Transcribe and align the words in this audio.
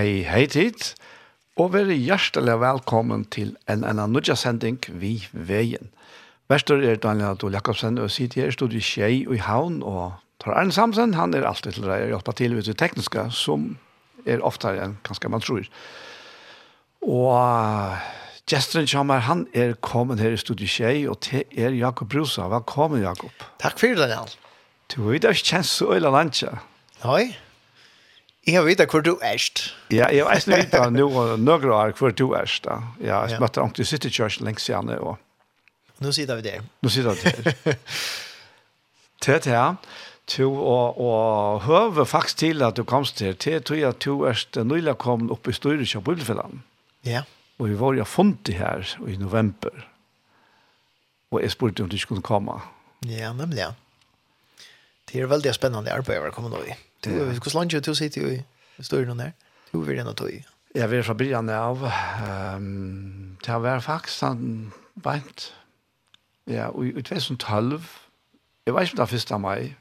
Hei, 0.00 0.22
hei 0.24 0.46
tid, 0.48 0.80
og 1.60 1.74
vær 1.74 1.90
hjertelig 1.92 2.54
velkommen 2.62 3.26
til 3.34 3.50
en 3.68 3.82
annen 3.84 4.14
nødja-sending 4.16 4.78
vi 4.96 5.10
veien. 5.34 5.90
Vestor 6.48 6.80
er 6.80 6.96
Daniel 6.96 7.34
Adol 7.34 7.52
Jakobsen, 7.52 7.98
og 8.00 8.08
sitter 8.08 8.40
her 8.40 8.48
i 8.48 8.54
studiet 8.54 8.86
Kjei 8.86 9.26
og 9.26 9.34
i 9.36 9.40
Havn, 9.44 9.82
og 9.84 10.14
tar 10.40 10.56
Arne 10.56 10.72
Samsen, 10.72 11.12
han 11.18 11.36
er 11.36 11.44
alltid 11.44 11.76
til 11.76 11.90
å 11.90 11.98
hjelpe 11.98 12.32
til 12.38 12.56
ved 12.56 12.70
det 12.70 12.78
tekniske, 12.80 13.26
som 13.36 13.74
er 14.24 14.40
oftere 14.40 14.86
enn 14.86 14.96
kanskje 15.04 15.32
man 15.34 15.44
tror. 15.44 15.68
Og 17.04 18.00
Gjesteren 18.48 18.88
kommer, 18.88 19.20
han 19.28 19.44
er 19.52 19.76
kommet 19.84 20.24
her 20.24 20.32
i 20.32 20.40
studiet 20.40 20.78
Kjei, 20.78 21.04
og 21.12 21.20
til 21.28 21.44
er 21.52 21.76
Jakob 21.76 22.08
Brusa. 22.08 22.48
Velkommen, 22.48 23.04
Jakob. 23.04 23.46
Takk 23.60 23.76
for 23.76 23.92
det, 23.92 24.00
Daniel. 24.06 24.32
Du 24.88 25.02
vet, 25.10 25.20
det 25.26 25.36
ikke 25.36 25.58
kjent 25.58 25.72
så 25.74 25.92
øyla 25.92 26.16
landtja. 26.16 26.56
Nei. 27.04 27.20
Nei. 27.26 27.49
Jeg 28.48 28.64
vet 28.64 28.80
hvor 28.88 29.02
du 29.04 29.18
erst. 29.22 29.74
Ja, 29.92 30.08
jeg 30.08 30.24
vet 30.24 30.46
ikke 30.64 30.86
noen 30.94 31.48
år 31.48 31.92
hvor 31.98 32.14
du 32.16 32.30
erst. 32.34 32.66
Ja, 33.00 33.26
jeg 33.28 33.40
møtte 33.40 33.60
ham 33.60 33.72
til 33.76 33.86
City 33.86 34.08
Church 34.08 34.40
lengst 34.40 34.66
siden. 34.66 34.88
Og... 34.96 35.18
Nå 36.00 36.12
sitter 36.16 36.40
vi 36.40 36.46
der. 36.48 36.64
Nå 36.80 36.88
sitter 36.88 37.12
vi 37.12 37.20
der. 37.20 37.76
Til 39.20 39.34
det 39.34 39.52
her, 39.52 39.76
to 40.32 40.48
og, 40.56 41.00
og 41.00 41.60
høve 41.66 42.06
faktisk 42.06 42.40
til 42.40 42.62
at 42.64 42.76
du 42.76 42.84
komst 42.84 43.18
til, 43.20 43.36
til 43.36 43.60
tror 43.62 43.76
jeg 43.76 43.88
at 43.88 44.04
du 44.04 44.22
er 44.24 44.64
nøylig 44.64 44.96
kom 44.98 45.28
opp 45.30 45.48
i 45.48 45.52
styret 45.52 45.96
av 45.96 46.06
Bibelfellan. 46.06 46.62
Ja. 47.04 47.26
Og 47.60 47.68
vi 47.68 47.76
var 47.76 47.98
jo 47.98 48.08
funnet 48.08 48.48
her 48.56 48.88
i 49.04 49.20
november. 49.20 49.84
Og 51.30 51.42
jeg 51.42 51.52
spurte 51.52 51.84
om 51.84 51.90
du 51.92 51.98
skulle 52.00 52.24
komme. 52.24 52.56
Ja, 53.04 53.34
nemlig. 53.36 53.68
Det 55.10 55.20
er 55.20 55.28
veldig 55.28 55.52
spennende 55.52 55.92
arbeid 55.92 56.24
å 56.24 56.32
komme 56.32 56.48
nå 56.48 56.62
i. 56.64 56.72
Ja. 56.72 56.86
Du, 57.04 57.10
hvordan 57.10 57.52
långt 57.54 57.84
du 57.84 57.94
sitter 57.94 58.20
ju 58.20 58.42
i 58.78 58.82
större 58.82 59.14
der? 59.14 59.32
Du 59.72 59.80
vil 59.80 59.96
gjerne 59.96 60.14
ta 60.14 60.28
i. 60.28 60.44
Jeg 60.74 60.90
vil 60.90 61.04
fra 61.04 61.14
början 61.14 61.48
av 61.48 61.90
Um, 62.56 63.36
det 63.44 63.52
har 63.52 63.58
varit 63.58 63.84
faktisk 63.84 64.22
en 64.22 64.72
bant. 64.94 65.54
Ja, 66.44 66.68
och 66.68 66.86
i 66.86 67.02
2012 67.02 67.98
jeg 68.66 68.74
vet 68.74 68.82
ikke 68.82 68.92
om 68.92 69.06
det 69.06 69.10
första 69.10 69.38
maj. 69.38 69.76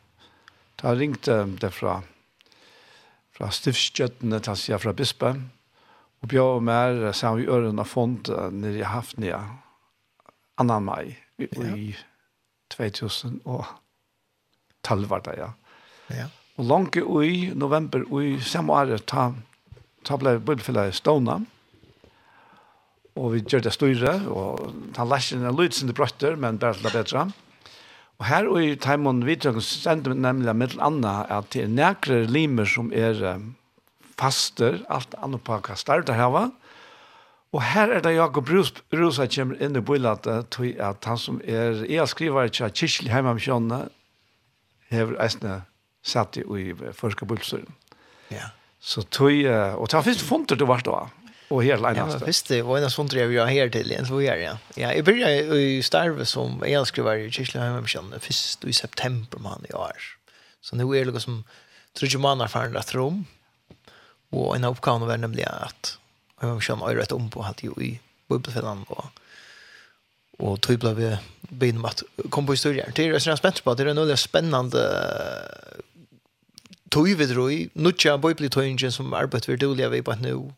Da 0.81 0.95
ringte 0.95 1.57
det 1.61 1.73
fra 1.73 2.01
fra 3.39 3.47
Stiftsgjøttene 3.51 4.39
til 4.43 4.57
siden 4.59 4.79
fra 4.83 4.91
Bispe, 4.93 5.41
og 6.21 6.27
bjør 6.27 6.59
mer 6.59 7.11
sammen 7.15 7.39
vi 7.39 7.47
øren 7.47 7.79
av 7.79 7.85
fond 7.87 8.27
nere 8.51 8.77
i 8.81 8.83
Hafnia, 8.83 9.39
annan 10.59 10.83
mai, 10.83 11.15
i, 11.39 11.47
ja. 11.47 11.75
i 11.75 11.95
2012, 12.75 13.39
var 15.09 15.19
det, 15.23 15.35
ja. 15.39 15.49
Ja. 16.09 16.27
Og 16.59 16.65
langt 16.67 16.97
i 16.99 17.53
november 17.55 18.03
i 18.19 18.33
samme 18.43 18.75
året 18.75 19.05
ta, 19.07 19.29
ta 20.03 20.17
ble 20.19 20.35
bibelfellet 20.41 20.97
stående. 20.97 21.37
Og 23.15 23.31
vi 23.31 23.43
gjør 23.47 23.63
det 23.63 23.71
større, 23.75 24.15
og 24.27 24.73
ta 24.95 25.05
læsken 25.07 25.45
en 25.47 25.55
lyd 25.55 25.71
sin 25.75 25.93
brøtter, 25.95 26.35
men 26.35 26.59
bare 26.59 26.75
til 26.75 26.89
det 26.89 26.91
bedre. 26.97 27.29
Og 28.19 28.27
her 28.27 28.49
og 28.51 28.59
i 28.59 28.75
Taimon 28.75 29.23
Vidrøkken 29.23 29.63
sender 29.63 30.11
vi 30.11 30.19
nemlig 30.19 30.55
med 30.55 30.73
til 30.73 30.83
Anna 30.83 31.21
at 31.31 31.47
det 31.55 31.63
er 31.63 31.71
nækre 31.71 32.25
limer 32.27 32.67
som 32.67 32.91
er 32.91 33.21
faster, 34.19 34.81
alt 34.91 35.15
annet 35.23 35.43
på 35.47 35.61
hva 35.63 35.79
starter 35.79 36.19
her 36.19 36.33
var. 36.35 36.51
Og 37.55 37.63
her 37.63 37.95
er 37.95 38.03
det 38.03 38.17
Jakob 38.17 38.51
Rus, 38.51 38.73
Rusa 38.91 39.29
kommer 39.31 39.63
inn 39.63 39.79
i 39.79 39.81
bøylatet 39.81 40.51
til 40.53 40.75
at 40.83 41.07
han 41.07 41.17
som 41.17 41.39
er, 41.47 41.85
jeg 41.87 42.11
skriver 42.11 42.51
ikke 42.51 42.67
at 42.67 42.75
Kirsli 42.75 43.07
hjemme 43.07 43.31
om 43.31 43.39
kjønne, 43.39 43.85
hever 44.91 45.15
eisne 45.23 45.61
satt 46.01 46.37
i 46.37 46.75
förska 46.93 47.25
bulsen. 47.25 47.65
Ja. 48.27 48.49
Så 48.79 49.01
tog 49.01 49.45
och 49.77 49.89
ta 49.89 50.03
först 50.03 50.21
funter 50.21 50.55
det 50.55 50.65
vart 50.65 50.85
då. 50.85 51.09
Och 51.47 51.63
helt 51.63 51.81
lite 51.81 51.93
Ja, 52.19 52.25
visst 52.25 52.47
det 52.47 52.61
var 52.61 52.77
en 52.77 52.91
sån 52.91 53.09
trev 53.09 53.33
jag 53.33 53.47
här 53.47 53.69
till 53.69 53.91
en 53.91 54.05
så 54.05 54.21
gör 54.21 54.35
jag. 54.35 54.57
Ja, 54.75 54.93
jag 54.93 55.05
började 55.05 55.61
i 55.61 55.83
Starve 55.83 56.25
som 56.25 56.63
elskrivare 56.63 57.19
i 57.19 57.31
Kirchleheim 57.31 57.87
kände 57.87 58.19
först 58.19 58.65
i 58.65 58.73
september 58.73 59.39
man 59.39 59.65
i 59.69 59.73
år. 59.73 59.97
Så 60.61 60.75
nu 60.75 60.83
är 60.83 61.05
det 61.05 61.11
liksom 61.11 61.43
tror 61.93 62.09
jag 62.11 62.21
man 62.21 62.39
har 62.39 62.47
förändrat 62.47 62.93
rum. 62.93 63.25
Och 64.29 64.55
en 64.55 64.63
uppgåva 64.63 65.05
var 65.05 65.17
nämligen 65.17 65.53
att 65.53 65.97
jag 66.41 66.63
känner 66.63 66.95
rätt 66.95 67.11
om 67.11 67.29
på 67.29 67.41
att 67.41 67.63
ju 67.63 67.69
i 67.69 67.99
bubbelfällan 68.27 68.83
och 68.83 69.05
och 70.39 70.61
tog 70.61 70.83
vi 70.83 71.17
begynner 71.41 71.79
med 71.79 71.89
att 71.89 72.03
komma 72.29 72.47
på 72.47 72.53
historier. 72.53 72.91
Det 72.95 73.07
är 73.07 73.19
så 73.19 73.37
spännande 73.37 73.61
på, 73.61 73.73
det 73.73 73.83
är 73.83 73.87
en 73.87 73.95
väldigt 73.95 74.19
spännande 74.19 74.79
tog 76.91 77.09
vi 77.19 77.27
drøy, 77.29 77.69
nutja 77.75 78.17
bøyblitøyngen 78.21 78.91
som 78.91 79.13
arbeid 79.13 79.47
vi 79.47 79.57
dårlig 79.61 79.91
vi 79.91 80.01
på 80.05 80.15
nu, 80.21 80.51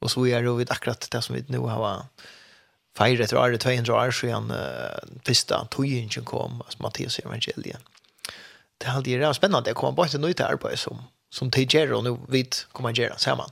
og 0.00 0.10
så 0.10 0.24
er 0.26 0.46
vi 0.46 0.66
akkurat 0.68 1.08
det 1.12 1.22
som 1.24 1.36
vi 1.36 1.44
nu 1.48 1.66
har 1.66 2.02
feir 2.98 3.20
etter 3.22 3.38
året 3.38 3.62
200 3.62 3.94
år 3.94 4.14
siden 4.14 4.50
uh, 4.50 5.20
første 5.26 5.60
tøyngen 5.74 6.26
kom, 6.26 6.62
altså 6.64 6.82
Mattias 6.82 7.20
evangeliet. 7.22 7.78
Det 8.78 8.86
er 8.86 8.94
hadde 8.94 9.18
vært 9.18 9.38
spennende, 9.38 9.66
jeg 9.66 9.78
kommer 9.78 9.96
bare 9.98 10.14
til 10.14 10.22
nøyte 10.22 10.46
arbeid 10.46 10.78
som, 10.78 11.00
som 11.30 11.50
til 11.50 11.66
gjør, 11.66 11.96
og 11.98 12.04
nå 12.06 12.18
vet 12.30 12.66
kommer 12.72 12.94
jeg 12.94 13.14
sammen. 13.18 13.50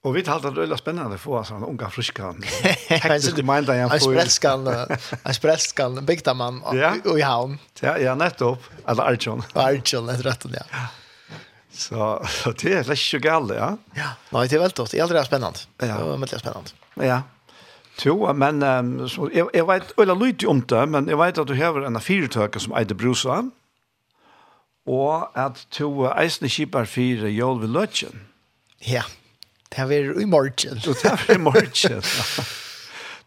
Og 0.00 0.14
vi 0.16 0.22
talte 0.24 0.48
det 0.48 0.62
veldig 0.62 0.78
spennende 0.80 1.18
for 1.20 1.42
oss, 1.42 1.50
han 1.52 1.64
unge 1.64 1.88
friske 1.92 2.24
Teknisk 2.88 3.42
minda 3.44 3.74
igjen. 3.76 3.90
En 3.92 5.36
sprelskan, 5.36 5.98
en 6.00 6.06
bygda 6.08 6.32
mann, 6.32 6.62
og 6.64 7.18
i 7.18 7.24
havn. 7.24 7.58
Ja, 7.82 7.98
ja, 8.00 8.14
nettopp. 8.16 8.64
Eller 8.88 9.12
Arjun. 9.12 9.44
Arjun, 9.52 10.08
etter 10.08 10.30
retten, 10.30 10.56
ja. 10.56 10.86
Så, 11.80 12.26
så 12.28 12.52
det 12.52 12.72
är 12.72 12.84
lätt 12.84 13.14
och 13.14 13.20
galt, 13.20 13.52
ja. 13.54 13.76
Ja, 13.94 14.10
nej, 14.30 14.48
det 14.48 14.56
er 14.56 14.60
veldig 14.60 14.76
godt. 14.76 14.90
Det 14.90 14.98
är 14.98 15.02
aldri 15.02 15.24
spännande. 15.24 15.58
Ja. 15.78 15.86
Det 15.86 16.04
var 16.04 16.16
veldig 16.16 16.40
spännande. 16.40 16.70
Ja. 16.94 17.22
Jo, 18.04 18.32
men 18.32 18.62
um, 18.62 19.08
så, 19.08 19.30
jag, 19.34 19.50
jeg 19.54 19.66
vet, 19.66 19.98
eller 19.98 20.14
lite 20.14 20.46
om 20.46 20.62
det, 20.68 20.86
men 20.86 21.08
jag 21.08 21.18
vet 21.18 21.38
att 21.38 21.46
du 21.46 21.54
har 21.54 21.82
en 21.82 22.00
fyrtöka 22.00 22.58
som 22.58 22.72
eier 22.72 22.94
Brusa, 22.94 23.42
og 24.86 25.28
at 25.36 25.66
du 25.76 26.08
eisne 26.08 26.48
kjipar 26.48 26.84
fire 26.84 27.28
jól 27.28 27.60
ved 27.60 27.68
løtjen. 27.68 28.24
Ja, 28.80 29.02
det 29.68 29.78
er 29.78 30.20
i 30.20 30.24
morgen. 30.24 30.80
det 30.80 31.04
er 31.04 31.34
i 31.34 31.38
morgen, 31.38 31.72
ja. 31.84 32.00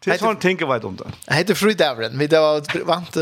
Det 0.04 0.18
tar 0.18 0.30
en 0.30 0.36
tänka 0.36 0.66
vad 0.66 0.84
om 0.84 0.96
det. 0.96 1.12
Jag 1.26 1.34
heter 1.34 1.54
Frydavren. 1.54 2.18
Vi 2.18 2.26
var 2.26 2.84
vant 2.84 3.12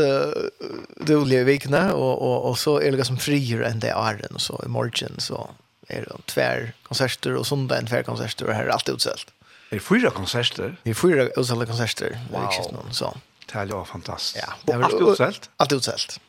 de 1.05 1.15
olika 1.15 1.43
veckorna 1.43 1.93
och, 1.93 2.21
och, 2.21 2.49
och 2.49 2.59
så 2.59 2.81
är 2.81 2.91
det 2.91 3.05
som 3.05 3.17
frier 3.17 3.61
än 3.61 3.79
det 3.79 3.89
är 3.89 4.17
den. 4.29 4.39
Så 4.39 4.61
i 4.65 4.67
morgon 4.67 5.19
så 5.19 5.49
är 5.87 6.01
det 6.01 6.25
tvär 6.25 6.73
konserter 6.83 7.35
och 7.35 7.47
söndag 7.47 7.77
en 7.77 7.87
tvär 7.87 8.03
konserter 8.03 8.45
och 8.45 8.53
här 8.53 8.63
är 8.63 8.69
allt 8.69 8.89
utsålt. 8.89 9.27
Är 9.69 9.75
det 9.75 9.79
fyra 9.79 10.09
konserter? 10.09 10.77
Det 10.83 10.89
är 10.89 10.93
fyra 10.93 11.27
utställda 11.27 11.65
konserter. 11.65 12.19
Wow. 12.31 12.49
Någon, 12.71 12.93
så. 12.93 13.17
Det 13.45 13.53
här 13.53 13.81
är 13.81 13.85
fantastiskt. 13.85 14.45
Ja, 14.65 14.75
och 14.75 14.83
allt 14.83 15.09
utställt? 15.09 15.49
Allt 15.57 15.71
utsålt. 15.71 16.19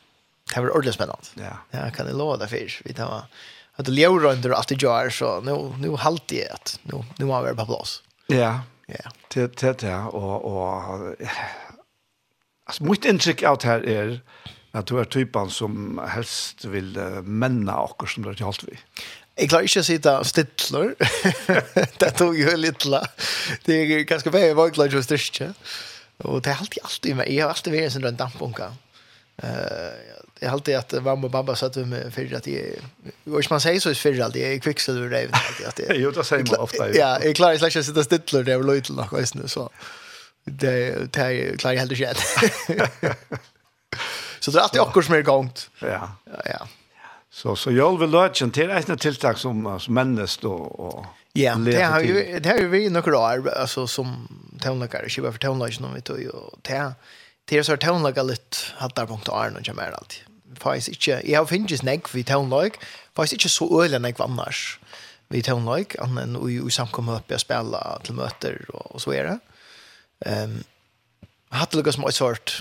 Det 0.53 0.61
var 0.61 0.69
ordentligt 0.69 0.95
spännande. 0.95 1.23
Ja. 1.33 1.57
Ja, 1.71 1.91
kan 1.91 2.05
det 2.05 2.13
låta 2.13 2.47
för. 2.47 2.81
Vi 2.83 2.93
tar 2.93 3.25
att 3.75 3.85
det 3.85 3.91
lever 3.91 4.25
under 4.25 4.49
att 4.49 4.67
det 4.67 4.81
gör 4.81 5.09
så 5.09 5.41
nu, 5.41 5.73
nu 5.77 5.95
halter 5.95 6.35
jag 6.35 6.57
nu, 6.81 7.03
nu 7.17 7.25
har 7.25 7.43
vi 7.43 7.49
det 7.49 7.55
på 7.55 7.65
plats. 7.65 8.01
Ja, 8.27 8.59
Ja, 8.87 9.09
det 9.33 9.61
det 9.61 9.79
det 9.81 9.93
og 10.13 10.45
og 10.45 11.15
alltså 12.67 12.83
mycket 12.83 13.05
intryck 13.05 13.43
out 13.43 13.63
här 13.63 13.85
er, 13.87 14.19
at 14.73 14.89
du 14.89 14.97
er 14.97 15.03
typen 15.03 15.49
som 15.49 15.99
helst 16.07 16.71
vil 16.71 16.97
menna 17.23 17.83
okkur 17.83 18.07
som 18.07 18.23
det 18.23 18.39
hållt 18.39 18.65
vi. 18.67 18.77
Jeg 19.37 19.49
klarer 19.49 19.63
ikke 19.63 19.79
att 19.79 19.85
sitta 19.85 20.23
stittlor. 20.23 20.95
det 21.99 22.11
tog 22.17 22.35
litt 22.57 22.85
la. 22.85 23.01
Det 23.65 23.75
er 23.75 24.03
ganske 24.03 24.31
veldig 24.31 24.47
jag 24.47 24.55
var 24.55 24.69
klar 24.69 24.87
just 24.87 25.09
det. 25.09 25.53
Och 26.17 26.41
det 26.41 26.49
er 26.49 26.55
alltid 26.59 26.83
alltid 26.83 27.15
med 27.15 27.41
har 27.41 27.49
alltid 27.49 27.73
vært 27.73 27.83
en 27.83 27.91
sånn 27.91 28.15
där. 28.15 28.71
Eh 29.43 30.15
jag 30.39 30.51
alltid 30.51 30.75
att 30.75 30.91
mamma 31.03 31.25
och 31.25 31.31
pappa 31.31 31.55
satt 31.55 31.69
att 31.69 31.77
vi 31.77 31.85
med 31.85 32.13
för 32.13 32.35
att 32.35 32.43
det 32.43 32.79
går 33.25 33.45
man 33.49 33.61
säger 33.61 33.79
så 33.79 33.89
är 33.89 33.93
för 33.93 34.19
alltid 34.19 34.43
är 34.43 34.57
kvicksilver 34.57 35.09
det 35.09 35.29
alltid 35.31 35.67
att 35.67 35.75
det 35.75 35.95
Jo 35.95 36.11
det 36.11 36.23
säger 36.23 36.45
man 36.51 36.59
ofta. 36.59 36.95
Ja, 36.95 37.19
jag 37.23 37.35
klarar 37.35 37.57
slash 37.57 37.83
sitta 37.83 38.03
stilla 38.03 38.43
där 38.43 38.57
och 38.57 38.75
lite 38.75 38.93
något 38.93 39.19
visst 39.19 39.35
nu 39.35 39.47
så 39.47 39.69
det 40.43 41.13
det 41.13 41.59
klarar 41.59 41.73
jag 41.73 41.79
helt 41.79 41.97
själv. 41.97 42.17
Så 44.39 44.51
det 44.51 44.59
är 44.59 44.61
alltid 44.61 44.81
också 44.81 45.11
mer 45.11 45.21
gångt. 45.21 45.69
Ja. 45.79 45.87
Ja. 46.25 46.41
ja. 46.45 46.67
Så 47.31 47.55
så 47.55 47.71
jag 47.71 47.99
vill 47.99 48.09
lägga 48.09 48.29
till 48.29 48.71
ett 48.71 48.99
tilltag 48.99 49.37
som 49.37 49.79
som 49.79 49.93
männes 49.93 50.37
då 50.37 50.53
och 50.53 51.05
Ja, 51.33 51.55
det 51.55 51.83
har 51.83 52.01
ju 52.01 52.39
det 52.39 52.49
har 52.49 52.57
ju 52.57 52.67
vi 52.67 52.89
några 52.89 53.19
år 53.19 53.49
alltså 53.49 53.87
som 53.87 54.27
tonlager, 54.61 55.09
skiva 55.09 55.31
för 55.31 55.39
tonlager 55.39 55.73
som 55.73 55.93
vi 55.93 56.01
tog 56.01 56.19
ju 56.19 56.31
det 56.61 56.93
det 57.49 57.59
er 57.59 57.65
så 57.65 57.77
tonelaga 57.77 58.23
litt 58.25 58.61
hattar 58.79 59.09
punkt 59.09 59.29
Arne 59.29 59.61
og 59.61 59.67
kommer 59.67 59.93
alltid. 59.93 60.21
Faktisk 60.61 60.95
ikke, 60.95 61.19
jeg 61.27 61.37
har 61.37 61.49
finnes 61.49 61.83
nek 61.85 62.07
vi 62.13 62.23
tonelag, 62.25 62.77
faktisk 63.17 63.41
ikke 63.41 63.53
så 63.53 63.67
øyelig 63.81 64.01
nek 64.01 64.21
annars 64.23 64.61
vi 65.33 65.41
tonelag, 65.45 65.97
annen 66.01 66.37
og 66.39 66.49
i 66.49 66.73
samkommet 66.73 67.19
oppe 67.19 67.37
og 67.37 67.43
spela 67.43 67.81
til 68.05 68.17
møter 68.17 68.57
og, 68.71 68.95
og 68.95 69.03
så 69.03 69.13
er 69.17 69.29
det. 69.29 69.37
Um, 70.25 70.59
hatt 71.53 71.75
lukka 71.75 71.93
som 71.93 72.05
et 72.07 72.17
sort, 72.17 72.59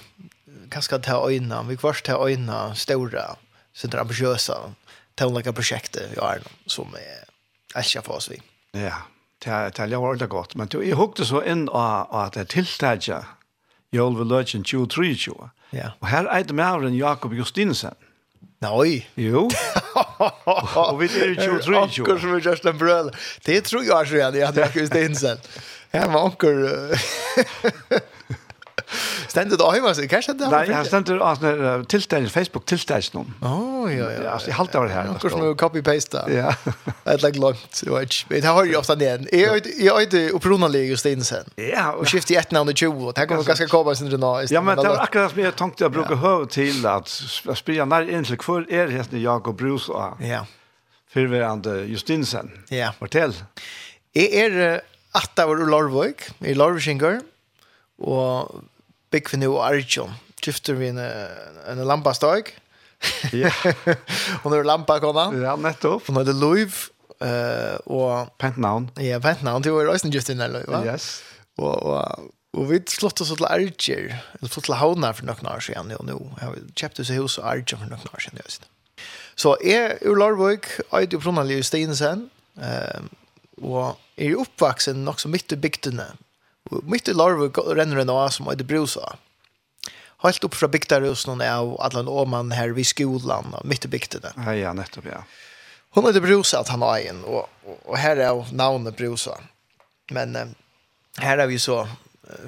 kanskje 0.73 1.01
ta 1.07 1.21
øyna, 1.23 1.63
vi 1.69 1.79
kvart 1.81 2.05
ta 2.05 2.19
øyna, 2.21 2.75
stora, 2.77 3.35
sånne 3.77 4.03
ambisjøsa 4.05 4.59
tonelag 5.21 5.53
prosjektet 5.55 6.17
i 6.17 6.21
Arne, 6.21 6.51
som 6.67 6.93
er 6.99 7.25
elsker 7.79 8.05
for 8.05 8.19
oss 8.19 8.29
vi. 8.33 8.41
Ja, 8.77 9.05
det 9.45 9.53
er, 9.53 9.71
det 9.71 9.81
er, 9.81 9.89
det 9.89 9.97
er, 9.97 10.19
det 10.19 10.29
er, 10.29 10.29
det 10.29 10.29
er, 10.29 10.67
det 10.69 10.93
er, 10.93 12.27
det 12.27 12.45
er, 12.45 12.45
det 12.45 12.61
er, 12.61 12.93
det 12.99 13.23
Jól 13.95 14.17
vil 14.19 14.27
løtjen 14.27 14.65
23. 14.67 15.35
Ja. 15.73 15.93
Og 16.01 16.09
her 16.11 16.27
er 16.27 16.43
det 16.43 16.57
maveren 16.57 16.97
Jakob 16.99 17.33
Justinsen. 17.33 17.95
Nei. 18.65 19.05
Jo. 19.21 19.47
og 20.81 20.99
vi 21.01 21.07
er 21.07 21.35
23. 21.39 21.77
Akkur 21.79 22.19
som 22.19 22.35
er 22.35 22.43
just 22.43 22.67
en 22.67 22.79
brøl. 22.79 23.13
Det 23.47 23.61
tror 23.69 23.85
jeg 23.87 24.11
så 24.11 24.19
gjerne, 24.19 24.43
Jakob 24.43 24.81
Justinsen. 24.83 25.47
Jeg 25.95 26.11
var 26.11 26.27
akkur... 26.27 26.65
Stendet 29.29 29.59
du 29.59 29.65
Ivars? 29.67 29.99
Hva 29.99 30.21
skjedde 30.23 30.45
det? 30.45 30.51
Nei, 30.53 30.63
jeg 30.71 30.89
stendet 30.89 31.21
uh, 31.21 31.85
tilstens, 31.91 32.33
Facebook 32.33 32.67
tilstens 32.71 33.11
noen. 33.15 33.31
Åh, 33.43 33.89
ja, 33.93 34.09
ja. 34.13 34.25
Altså, 34.35 34.51
jeg 34.51 34.59
halte 34.59 34.81
over 34.81 34.91
det 34.91 34.97
her. 34.97 35.11
Akkur 35.15 35.33
som 35.33 35.43
du 35.43 35.51
copy-paste. 35.59 36.25
Ja. 36.33 36.53
Det 37.05 37.19
er 37.19 37.21
litt 37.27 37.37
langt, 37.37 37.81
jeg 37.85 37.93
vet 37.93 38.15
ikke. 38.15 38.39
Det 38.41 38.49
har 38.49 38.67
jeg 38.69 38.77
ofte 38.79 38.95
igjen. 38.97 39.27
Jeg 39.29 39.91
har 39.93 40.01
ikke 40.07 40.23
oppronalig 40.39 40.87
just 40.89 41.07
inn 41.11 41.25
sen. 41.27 41.51
Ja. 41.61 41.91
Og 41.99 42.09
skift 42.09 42.33
i 42.33 42.39
ett 42.41 42.55
navn 42.55 42.73
i 42.73 42.77
20. 42.77 43.13
Det 43.13 43.25
her 43.25 43.29
kommer 43.29 43.49
ganske 43.51 43.69
kåpa 43.69 43.95
sin 43.99 44.09
rena. 44.13 44.33
Ja, 44.49 44.63
men 44.65 44.81
det 44.81 44.89
var 44.89 45.05
akkurat 45.05 45.35
som 45.35 45.43
jeg 45.43 45.57
tenkte 45.59 45.85
jeg 45.85 45.95
bruker 45.95 46.21
høy 46.23 46.49
til 46.53 46.81
at 46.89 47.13
spyrer 47.13 47.89
nær 47.91 48.09
inn 48.09 48.25
til 48.25 48.41
hver 48.41 48.65
er 48.73 48.93
hesten 48.95 49.21
Jakob 49.21 49.59
Brus 49.61 49.91
og 49.93 50.23
fyrverande 51.13 51.83
Justinsen. 51.93 52.51
Ja. 52.73 52.95
Fortell. 52.99 53.37
Jeg 54.17 54.47
er 54.47 54.81
at 55.15 55.31
det 55.37 55.47
var 55.47 55.61
Lorvøk, 55.71 56.29
i 56.43 56.55
Lorvøkinger, 56.57 57.21
og 58.03 58.65
big 59.15 59.31
for 59.31 59.41
new 59.41 59.57
origin 59.63 60.19
gifter 60.45 60.77
vi 60.79 60.91
en, 60.93 61.01
en 61.01 61.87
lampastag 61.87 62.53
ja. 63.37 63.51
Og 64.43 64.51
når 64.53 64.65
lampakona. 64.69 65.29
ja 65.37 65.57
nettopp. 65.61 66.09
Og 66.09 66.17
når 66.19 66.31
det 66.31 66.37
liv 66.41 66.85
eh 67.23 67.77
og 67.87 68.31
pentnavn 68.43 68.89
ja 69.01 69.21
pentnavn 69.23 69.63
det 69.63 69.73
var 69.73 69.91
også 69.93 70.11
just 70.13 70.31
in 70.33 70.41
that 70.43 70.51
live 70.53 70.69
va? 70.69 70.85
Yes. 70.85 71.23
Og 71.59 71.75
og 71.83 72.33
Og 72.55 72.69
vi 72.71 72.79
slått 72.87 73.19
oss 73.21 73.33
til 73.35 73.47
Arger, 73.49 74.13
eller 74.15 74.51
slått 74.51 74.69
til 74.69 74.77
Havna 74.79 75.11
for 75.11 75.27
noen 75.27 75.49
år 75.51 75.63
siden, 75.67 75.91
og 75.99 76.05
nå 76.07 76.15
har 76.39 76.53
vi 76.55 76.61
kjøpt 76.79 77.01
oss 77.03 77.11
i 77.11 77.17
hos 77.19 77.35
Arger 77.43 77.81
for 77.81 77.91
noen 77.91 78.13
år 78.15 78.23
siden. 78.23 78.69
Så 79.35 79.57
jeg 79.59 79.97
er 79.99 80.15
Lorvøk, 80.15 80.69
jeg 80.79 81.09
er 81.09 81.17
og 81.19 81.25
Pronalje 81.25 81.65
Steinsen, 81.67 82.29
og 83.59 83.99
er 84.15 84.39
oppvaksen 84.39 85.03
nok 85.03 85.19
så 85.19 85.33
midt 85.33 85.51
i 85.51 85.59
bygdene, 85.59 86.07
mitt 86.71 87.09
i 87.09 87.13
larve 87.13 87.75
renner 87.75 87.97
en 87.97 88.11
av 88.11 88.29
som 88.29 88.49
heter 88.49 88.65
Brusa. 88.65 89.17
Helt 90.17 90.45
upp 90.45 90.55
från 90.55 90.71
bygdarhusen 90.71 91.41
av 91.41 91.81
Adlan 91.81 92.09
Åman 92.09 92.53
här 92.53 92.69
vid 92.69 92.87
skolan, 92.87 93.55
mitt 93.65 93.85
i 93.85 93.89
bygdene. 93.89 94.33
Ja, 94.37 94.55
ja, 94.55 94.73
nettopp, 94.73 95.05
ja. 95.05 95.25
Hon 95.91 96.07
heter 96.07 96.21
Brusa 96.21 96.61
att 96.61 96.69
han 96.69 96.83
har 96.83 96.99
en, 96.99 97.25
och, 97.25 97.49
och 97.85 97.99
här 97.99 98.17
är 98.17 98.55
namnet 98.55 98.97
Brusa. 98.97 99.39
Men 100.11 100.37
eh, 100.37 100.47
här 101.17 101.39
har 101.39 101.47
vi 101.47 101.59
så 101.59 101.83
uh, 101.83 101.89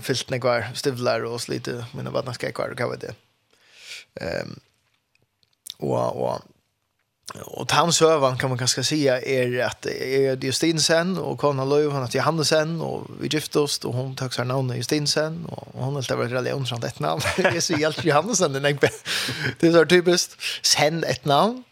fyllt 0.00 0.30
när 0.30 0.38
kvar 0.38 0.66
stövlar 0.74 1.24
och 1.24 1.40
slite 1.40 1.86
mina 1.94 2.10
vattnaskar 2.10 2.50
kvar, 2.50 2.68
och 2.68 2.80
vad 2.80 3.00
det. 3.00 3.14
Ehm 4.20 4.42
um, 4.42 4.60
och, 5.78 6.16
och 6.16 6.40
Och 7.34 7.72
han 7.72 7.92
sövan 7.92 8.38
kan 8.38 8.48
man 8.48 8.58
kanske 8.58 8.84
säga 8.84 9.20
är 9.20 9.64
att 9.64 9.82
att 9.82 9.86
är 9.86 10.44
Justinsen 10.44 11.18
och 11.18 11.38
Kona 11.38 11.64
Löv 11.64 11.92
han 11.92 12.02
att 12.02 12.14
Johannesen 12.14 12.80
och 12.80 13.06
vi 13.20 13.28
gifte 13.28 13.58
oss 13.58 13.78
och 13.78 13.94
hon 13.94 14.16
tog 14.16 14.34
sig 14.34 14.44
namnet 14.44 14.76
Justinsen 14.76 15.46
och 15.46 15.68
hon 15.72 15.92
har 15.92 15.96
alltid 15.96 16.16
varit 16.16 16.30
väldigt 16.30 16.54
undrande 16.54 16.86
ett 16.86 17.00
namn. 17.00 17.20
Det 17.36 17.44
är 17.44 17.60
så 17.60 17.76
helt 17.76 18.04
Johannesen 18.04 18.52
den 18.52 18.64
är 18.64 18.78
Det 19.58 19.66
är 19.66 19.72
så 19.72 19.84
typiskt 19.84 20.42
sen 20.62 21.04
ett 21.04 21.24
namn. 21.24 21.64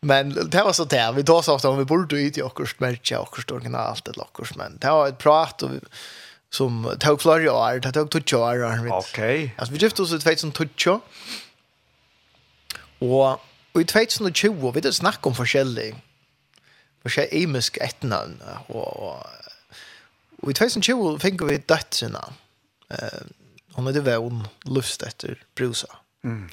Men 0.00 0.50
det 0.50 0.62
var 0.62 0.72
så 0.72 0.84
där 0.84 1.12
vi 1.12 1.24
tar 1.24 1.42
så 1.42 1.54
ofta 1.54 1.68
om 1.68 1.78
vi 1.78 1.84
borde 1.84 2.16
ut 2.16 2.38
i 2.38 2.42
Ockerst 2.42 2.80
märkja, 2.80 3.20
Ockerst 3.20 3.50
originalt 3.50 4.08
eller 4.08 4.22
Ockerst 4.22 4.56
men 4.56 4.78
det 4.78 4.90
var 4.90 5.08
ett 5.08 5.18
prat 5.18 5.62
och 5.62 5.72
vi, 5.72 5.80
som 6.50 6.96
tog 6.98 7.22
flera 7.22 7.52
år, 7.52 7.80
det 7.80 7.92
tog 7.92 8.10
tutsch 8.10 8.34
år. 8.34 8.64
Okej. 8.64 8.90
Okay. 8.90 9.50
Alltså 9.56 9.72
vi 9.72 9.78
gifte 9.78 10.02
oss 10.02 10.12
i 10.12 10.18
2012 10.18 11.00
och 12.98 13.40
Og 13.74 13.82
i 13.82 13.84
2020, 13.84 14.72
vi 14.74 14.82
det 14.82 14.94
snakk 14.94 15.26
om 15.26 15.34
forskjellig, 15.34 15.92
forskjellig 17.04 17.42
imisk 17.44 17.78
etnavn, 17.82 18.38
og, 18.68 18.88
og, 19.00 19.26
og 20.42 20.50
i 20.50 20.56
2020 20.58 21.20
fikk 21.22 21.44
vi 21.48 21.60
dødsina. 21.70 22.24
Uh, 22.90 23.22
hon 23.76 23.86
er 23.86 23.94
det 23.94 24.04
lust 24.66 25.04
etter 25.06 25.38
brusa. 25.54 25.90
Mm. 26.26 26.48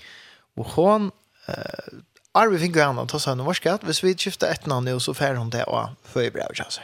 Og 0.61 0.75
hon, 0.75 1.09
uh, 1.49 1.97
Arvi 2.37 2.61
fikk 2.61 2.77
henne, 2.77 3.07
ta 3.09 3.17
seg 3.17 3.33
henne 3.33 3.47
varskatt, 3.47 3.87
hvis 3.87 4.03
vi 4.05 4.13
skifter 4.13 4.53
etnavn 4.53 4.85
nå, 4.85 4.99
så 5.01 5.15
fer 5.17 5.39
hon 5.39 5.49
det 5.53 5.65
og 5.65 5.97
bra 6.35 6.45
chans. 6.53 6.77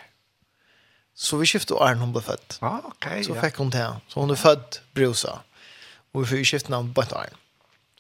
Så 1.14 1.38
vi 1.38 1.46
skiftet 1.46 1.78
Arne 1.78 2.02
hon 2.02 2.14
ble 2.14 2.24
født. 2.26 2.58
Ah, 2.66 2.82
okay, 2.90 3.22
så 3.22 3.38
fikk 3.38 3.62
hon 3.62 3.70
det. 3.70 3.86
Så 4.10 4.18
hon 4.18 4.34
er 4.34 4.40
født 4.40 4.82
brusa. 4.98 5.44
Og 6.14 6.24
vi 6.24 6.32
fikk 6.32 6.50
skiftet 6.50 6.74
navn 6.74 6.90
på 6.94 7.06
et 7.06 7.38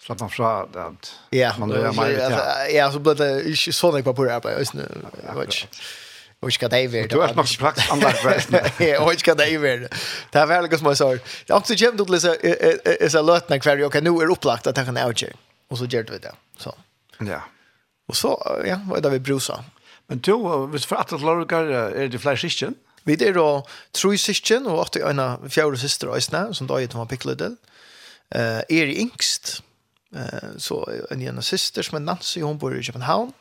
slapp 0.05 0.19
man 0.19 0.31
fra 0.31 0.53
det 0.73 0.85
at 0.85 1.11
ja, 1.31 1.51
man 1.57 1.71
er 1.71 1.91
mer 1.95 2.11
vitt. 2.11 2.19
Ja, 2.19 2.55
Ja, 2.73 2.87
så 2.91 2.99
ble 3.03 3.15
det 3.19 3.29
ikke 3.53 3.73
sånn 3.75 3.99
jeg 3.99 4.05
var 4.05 4.15
på 4.17 4.25
det 4.27 4.33
her, 4.35 4.49
jeg 4.49 5.37
vet 5.37 5.53
ikke. 5.53 5.83
Och 6.43 6.53
ska 6.53 6.67
det 6.67 6.87
vara. 6.87 7.07
Du 7.07 7.19
har 7.19 7.33
nok 7.35 7.57
praktisk 7.59 7.91
anlagt 7.91 8.19
forresten. 8.19 8.59
Ja, 8.79 8.99
og 8.99 9.13
ikke 9.13 9.35
det 9.39 9.57
vara. 9.61 9.87
Det 10.31 10.39
är 10.39 10.45
väl 10.45 10.77
som 10.77 10.87
jag 10.87 10.97
sa. 10.97 11.11
Jag 11.11 11.19
Det 11.47 11.53
er 11.53 11.55
også 11.55 11.75
kjent 11.75 11.97
til 11.97 12.11
disse 12.99 13.21
løtene 13.21 13.59
hver, 13.59 13.85
ok, 13.85 14.01
nu 14.01 14.09
är 14.09 14.31
upplagt 14.31 14.67
att 14.67 14.77
jeg 14.77 14.85
kan 14.85 14.97
avgjøre. 14.97 15.33
Och 15.69 15.77
så 15.77 15.85
gör 15.85 16.03
vi 16.03 16.17
det. 16.17 16.31
Så. 16.57 16.75
Ja. 17.19 17.41
Och 18.07 18.17
så, 18.17 18.61
ja, 18.65 18.79
var 18.87 18.99
det 19.01 19.09
vi 19.09 19.19
brusa. 19.19 19.63
Men 20.07 20.19
du, 20.19 20.35
hvis 20.67 20.85
for 20.85 20.95
at 20.95 21.09
det 21.09 21.21
lager, 21.21 21.93
er 21.95 22.07
det 22.07 22.21
flere 22.21 22.37
syskjen? 22.37 22.75
Vi 23.05 23.13
er 23.13 23.33
då 23.33 23.65
tre 23.93 24.17
syskjen, 24.17 24.67
og 24.67 24.79
åtte 24.79 24.99
en 24.99 25.49
fjerde 25.49 25.77
syster 25.77 26.11
øyne, 26.11 26.53
som 26.55 26.67
da 26.67 26.73
er 26.73 26.87
til 26.87 26.97
man 26.97 27.07
pikler 27.07 27.35
til. 27.35 27.57
Er 28.31 28.63
yngst, 28.69 29.61
Eh, 30.15 30.49
så 30.57 30.89
en 31.09 31.21
ena 31.21 31.41
syster 31.41 31.83
som 31.83 31.95
är 31.95 31.99
Nancy, 31.99 32.41
hon 32.41 32.57
bor 32.57 32.79
i 32.79 32.83
Köpenhamn. 32.83 33.33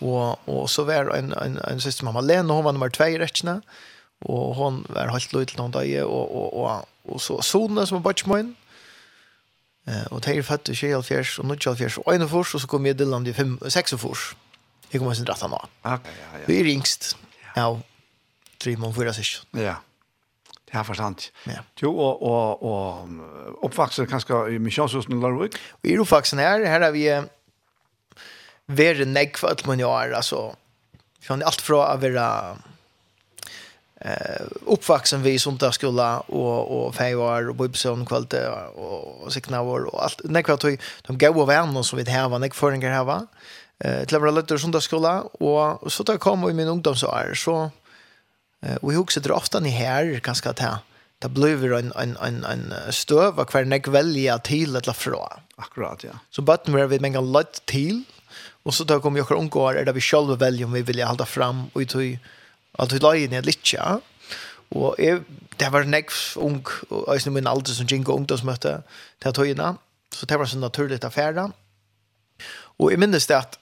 Och, 0.00 0.48
och 0.48 0.70
så 0.70 0.84
var 0.84 1.16
en, 1.16 1.32
en, 1.32 1.58
en 1.58 1.80
syster 1.80 2.04
mamma 2.04 2.20
Lena, 2.20 2.54
hon 2.54 2.64
var 2.64 2.72
nummer 2.72 2.90
två 2.90 3.04
i 3.04 3.18
rätterna. 3.18 3.62
Och 4.18 4.54
hon 4.54 4.86
var 4.88 5.06
helt 5.06 5.32
lojt 5.32 5.48
till 5.48 5.58
någon 5.58 5.70
dag. 5.70 6.04
Och, 6.04 6.36
och, 6.36 6.64
och, 6.64 6.88
och 7.02 7.22
så 7.22 7.42
sonen 7.42 7.86
som 7.86 8.02
var 8.02 8.02
bort. 8.02 8.24
Eh, 9.86 10.06
och 10.10 10.20
det 10.20 10.30
är 10.30 10.70
i 10.70 10.74
24 10.74 10.98
och 10.98 11.04
24 11.04 11.42
och 11.72 11.78
41 11.78 12.54
och 12.54 12.60
så 12.60 12.66
kom 12.66 12.86
jag 12.86 12.98
till 12.98 13.08
landet 13.08 13.30
i 13.30 13.34
5, 13.34 13.60
6 13.68 13.92
och 13.92 14.00
4. 14.00 14.12
Jag 14.90 15.00
kommer 15.00 15.14
sen 15.14 15.26
rätta 15.26 15.48
nå. 15.48 15.66
Ja, 15.82 15.90
ja, 15.90 15.98
ja. 16.32 16.38
Vi 16.46 16.64
ringst 16.64 16.66
yngst. 16.66 17.16
Ja, 17.54 17.80
tre 18.58 18.76
mån 18.76 18.94
fyra 18.94 19.12
syskon. 19.12 19.60
Ja. 19.60 19.76
Ja, 20.76 20.82
forstand. 20.84 21.30
Ja. 21.48 21.62
Jo, 21.80 21.94
og, 21.96 22.22
og, 22.22 22.62
og 22.62 23.64
oppvaksen 23.64 24.08
kanskje 24.10 24.42
i 24.52 24.60
misjonshusen 24.60 25.16
i 25.16 25.20
Larvik? 25.22 25.56
Og 25.80 25.88
i 25.88 25.96
oppvaksen 26.02 26.42
her, 26.42 26.66
her 26.68 26.84
er 26.84 26.92
vi 26.92 27.06
vært 28.66 29.08
negg 29.08 29.40
for 29.40 29.54
alt 29.54 29.64
man 29.68 29.80
gjør, 29.80 30.12
altså, 30.20 30.50
från 31.26 31.42
allt 31.42 31.60
från 31.60 31.82
å 31.82 31.98
være 31.98 32.24
eh 34.00 34.46
uppvuxen 34.66 35.22
vi 35.22 35.38
som 35.38 35.56
där 35.58 35.70
skola 35.70 36.20
och 36.20 36.86
och 36.86 36.94
fejar 36.94 37.48
och 37.48 37.56
bibelson 37.56 38.06
kvalitet 38.06 38.48
och, 38.74 39.22
och 39.22 39.32
signa 39.32 39.60
och 39.60 40.02
allt 40.02 40.20
när 40.24 40.42
kvart 40.42 40.64
de 41.06 41.18
går 41.18 41.40
och 41.40 41.48
vänner 41.48 41.82
som 41.82 41.98
vi 41.98 42.10
här 42.10 42.28
var 42.28 42.38
när 42.38 42.50
förringar 42.50 42.90
här 42.90 43.04
va 43.04 43.26
eh 43.78 44.04
till 44.04 44.18
våra 44.18 44.30
lätter 44.30 44.56
som 44.56 44.70
där 44.70 44.80
skola 44.80 45.22
och 45.22 45.92
så 45.92 46.02
där 46.02 46.18
kom 46.18 46.50
i 46.50 46.52
min 46.52 46.68
ungdomsår 46.68 47.34
så 47.34 47.70
Och 48.80 48.92
vi 48.92 48.96
också 48.96 49.20
det 49.20 49.32
ofta 49.32 49.60
ni 49.60 49.70
här 49.70 50.20
ganska 50.22 50.50
att. 50.50 50.78
Det 51.18 51.28
blir 51.28 51.72
en, 51.72 51.92
en, 51.92 52.16
en, 52.16 52.44
en 52.44 52.74
stöv 52.90 53.38
och 53.38 53.48
kvar 53.48 53.64
jag 53.64 53.88
välja 53.88 54.38
till 54.38 54.76
eller 54.76 54.92
fra. 54.92 55.40
Akkurat, 55.56 56.04
ja. 56.04 56.10
Så 56.30 56.42
button 56.42 56.74
where 56.74 56.86
vi 56.86 57.00
mängda 57.00 57.20
lätt 57.20 57.66
till. 57.66 58.04
Och 58.62 58.74
så 58.74 58.84
då 58.84 59.00
kommer 59.00 59.18
jag 59.18 59.28
kan 59.28 59.36
omgå 59.36 59.68
är 59.68 59.92
vi 59.92 60.00
själva 60.00 60.34
väljer 60.36 60.66
om 60.66 60.72
vi 60.72 60.82
vill 60.82 61.02
hålla 61.02 61.26
fram 61.26 61.66
och 61.72 61.80
vi 61.80 62.18
att 62.72 62.92
vi 62.92 62.98
lägger 62.98 63.28
ner 63.28 63.42
lite. 63.42 63.76
Ja. 63.76 64.00
Og 64.74 64.96
jeg, 64.98 65.22
det 65.60 65.68
var 65.72 65.86
nek 65.86 66.10
ung, 66.42 66.62
og 66.90 67.12
jeg 67.14 67.32
min 67.32 67.46
alder 67.46 67.74
som 67.74 67.86
gikk 67.88 68.08
ungdomsmøte 68.10 68.80
til 69.22 69.36
tøyene, 69.36 69.76
så 70.12 70.26
det 70.26 70.38
var 70.38 70.50
så 70.50 70.58
naturligt 70.58 71.04
affære. 71.04 71.50
Og 72.78 72.90
jeg 72.90 72.98
minnes 73.00 73.26
det 73.26 73.36
at 73.36 73.58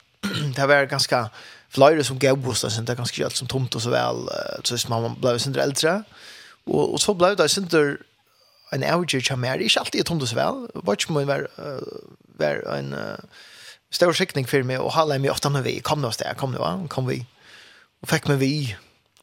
det 0.56 0.68
var 0.68 0.88
ganske 0.88 1.26
flere 1.74 2.04
som 2.06 2.18
gav 2.22 2.38
bostad 2.42 2.72
sin, 2.72 2.86
det 2.86 2.94
er 2.94 3.02
ganske 3.02 3.24
alt 3.26 3.38
som 3.38 3.50
tomt 3.50 3.74
og 3.74 3.82
så 3.82 3.92
vel, 3.92 4.24
så 4.64 4.76
hvis 4.76 4.88
man 4.92 5.16
ble 5.20 5.36
sin 5.42 5.56
eldre, 5.58 6.02
og, 6.66 6.94
og 6.94 7.00
så 7.02 7.14
ble 7.18 7.34
det 7.38 7.50
sin 7.50 7.68
der 7.70 7.96
en 8.74 8.84
avgjør 8.86 9.22
som 9.22 9.44
er, 9.46 9.62
ikke 9.62 9.82
alltid 9.82 10.06
tomt 10.08 10.24
og 10.24 10.30
så 10.30 10.38
vel, 10.38 10.64
var 10.86 10.98
ikke 10.98 11.14
må 11.14 11.24
være, 11.28 11.74
være 12.40 12.78
en 12.78 12.94
uh, 12.96 13.42
stor 13.94 14.14
skikning 14.16 14.48
for 14.50 14.66
meg, 14.66 14.82
og 14.82 14.94
halde 14.96 15.20
meg 15.22 15.32
ofte 15.34 15.50
når 15.52 15.66
vi, 15.66 15.76
kom 15.84 16.02
nå 16.02 16.10
sted, 16.14 16.30
kom 16.40 16.54
nå, 16.54 16.70
kom 16.92 17.08
vi, 17.10 17.20
og 18.02 18.10
fikk 18.10 18.28
med 18.30 18.40
vi, 18.42 18.54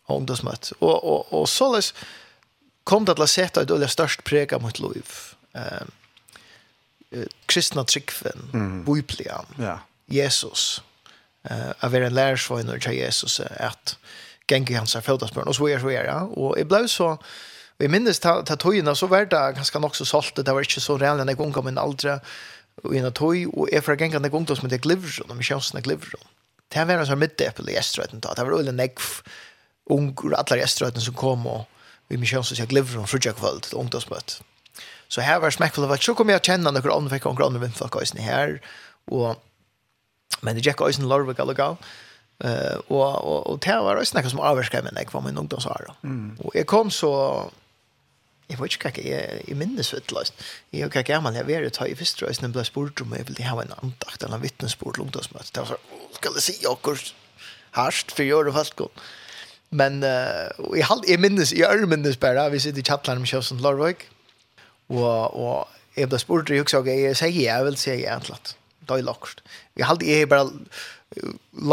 og 0.08 0.22
ungdomsmøtt, 0.22 0.74
og, 0.80 0.96
og, 0.96 1.34
og 1.36 1.48
så 1.50 1.72
løs, 1.74 1.92
kom 2.88 3.06
det 3.08 3.18
til 3.18 3.28
å 3.28 3.30
sette 3.30 3.66
et 3.66 3.74
øye 3.74 3.90
størst 3.92 4.24
preg 4.28 4.56
mot 4.62 4.80
liv, 4.82 5.18
eh, 5.56 7.26
kristna 7.52 7.84
tryggven, 7.88 8.48
mm. 8.54 8.78
biblian, 8.88 9.52
ja. 9.62 9.82
Jesus, 10.12 10.82
eh 11.50 11.72
av 11.80 11.96
en 11.96 12.14
lärsvän 12.14 12.70
och 12.70 12.82
till 12.82 12.92
Jesus 12.92 13.40
att 13.40 13.98
gänga 14.52 14.78
hans 14.78 14.96
er 14.96 15.02
födelsedagsbarn 15.02 15.48
och 15.48 15.56
så 15.56 15.68
är 15.68 15.80
så 15.80 15.90
är 15.90 16.04
ja. 16.04 16.22
Och 16.22 16.60
i 16.60 16.64
blev 16.64 16.88
så 16.88 17.18
vi 17.78 17.88
minns 17.88 18.20
ta 18.20 18.42
ta 18.44 18.56
tojen 18.56 18.96
så 18.96 19.08
var 19.08 19.26
det 19.26 19.54
ganska 19.56 19.80
nog 19.80 19.96
så 19.96 20.06
salt 20.06 20.36
det 20.36 20.54
var 20.54 20.62
inte 20.62 20.82
så 20.82 20.98
reellt 20.98 21.26
när 21.26 21.34
gång 21.34 21.54
kom 21.54 21.68
en 21.68 21.78
äldre 21.78 22.20
och 22.84 22.96
en 22.96 23.14
toj 23.14 23.48
och 23.48 23.74
är 23.74 23.82
för 23.82 23.98
gänga 23.98 24.20
när 24.20 24.30
gång 24.30 24.46
då 24.46 24.56
som 24.56 24.70
det 24.70 24.78
glivr 24.78 25.22
och 25.22 25.28
de 25.28 25.42
känns 25.42 25.74
när 25.74 25.82
glivr 25.82 26.16
det 26.74 26.86
var 26.86 27.06
så 27.06 27.16
mitt 27.16 27.38
det 27.38 27.56
på 27.56 27.62
läströten 27.62 28.20
då 28.20 28.34
det 28.34 28.44
var 28.44 28.58
väl 28.58 28.68
en 28.68 28.76
näck 28.76 29.00
ung 29.90 30.18
alla 30.24 30.56
läströten 30.56 31.02
som 31.02 31.14
kom 31.14 31.48
och 31.48 31.68
vi 32.08 32.16
med 32.16 32.20
mig 32.20 32.28
känns 32.28 32.58
så 32.58 32.66
glivr 32.66 32.98
och 32.98 33.10
fruktar 33.10 33.34
kväll 33.34 33.60
till 33.62 33.78
ungdomsmötet 33.78 34.42
så 35.08 35.22
här 35.22 35.40
var 35.40 35.52
smäckfull 35.52 35.84
av 35.84 35.92
att 35.92 36.04
så 36.04 36.16
kom 36.16 36.30
jag 36.30 36.46
känna 36.46 36.72
några 36.72 36.94
andra 36.94 37.10
fick 37.10 37.26
några 37.26 37.46
andra 37.46 37.60
vänner 37.60 37.76
folk 37.76 38.20
här 38.20 38.62
och 39.12 39.46
Men 40.40 40.56
det 40.56 40.62
gick 40.62 40.82
också 40.82 41.02
en 41.02 41.10
Lorvik 41.10 41.40
och 41.40 41.48
Lugal. 41.48 41.76
Eh 42.44 42.76
och 42.88 43.16
och 43.16 43.48
och 43.48 43.60
det 43.60 43.76
var 43.76 43.96
också 43.96 44.18
något 44.18 44.32
som 44.32 44.40
avskrämde 44.40 44.92
mig 44.92 44.94
när 44.94 45.02
jag 45.02 45.14
var 45.14 45.22
min 45.22 45.38
ungdomsår. 45.38 45.94
Mm. 46.04 46.38
Och 46.40 46.56
jag 46.56 46.68
kom 46.68 46.92
så 46.92 47.52
Jeg 48.52 48.60
vet 48.60 48.74
ikke 48.76 48.90
hva 48.92 49.04
jeg 49.08 49.44
i 49.48 49.56
minnes 49.56 49.94
vet 49.94 50.12
lust. 50.12 50.34
Jag 50.76 50.92
gammel, 50.92 51.36
jeg 51.36 51.50
jag 51.50 51.62
vet 51.64 51.74
ta 51.74 51.86
i 51.88 51.96
første 51.96 52.26
røysen 52.26 52.44
sen 52.44 52.52
ble 52.52 52.66
spurt 52.68 53.02
om 53.02 53.14
jeg 53.16 53.28
ville 53.28 53.48
ha 53.48 53.62
en 53.62 53.74
antakt 53.84 54.24
eller 54.24 54.36
en 54.36 54.44
vittnesbord 54.44 54.96
til 54.96 55.06
ungdomsmöte. 55.06 55.52
Det 55.56 55.62
var 55.62 55.68
så 55.68 55.78
skal 56.18 56.36
jeg 56.36 56.44
si 56.44 56.58
jag 56.64 56.82
kurs 56.84 57.14
for 57.72 58.24
å 58.24 58.28
gjøre 58.28 58.46
det 58.46 58.54
fast. 58.54 58.82
Men 59.70 60.04
uh, 60.04 60.52
jeg, 60.76 60.86
hade 60.86 61.08
jeg 61.08 61.20
minnes 61.20 61.54
jeg 61.54 61.64
er 61.64 61.88
minnes 61.88 62.18
bare, 62.18 62.50
vi 62.52 62.60
sitter 62.60 62.80
i 62.80 62.84
chatten 62.84 63.20
med 63.20 63.28
Kjøsen 63.28 63.62
Lorvik. 63.62 64.10
og 64.90 65.36
och 65.36 65.68
jag 65.96 66.10
blev 66.10 66.20
sport 66.20 66.50
och 66.50 66.56
jeg 66.56 66.70
sa 66.70 66.86
jag 66.86 67.18
säger 67.18 67.42
jag 67.42 67.68
jeg 67.68 67.78
säga 67.78 68.12
egentligen. 68.12 68.42
Det 68.80 68.94
är 68.94 69.02
lockt. 69.02 69.40
Mm 69.40 69.61
Jag 69.74 69.86
hade 69.86 70.06
jeg 70.06 70.30
bara 70.30 70.50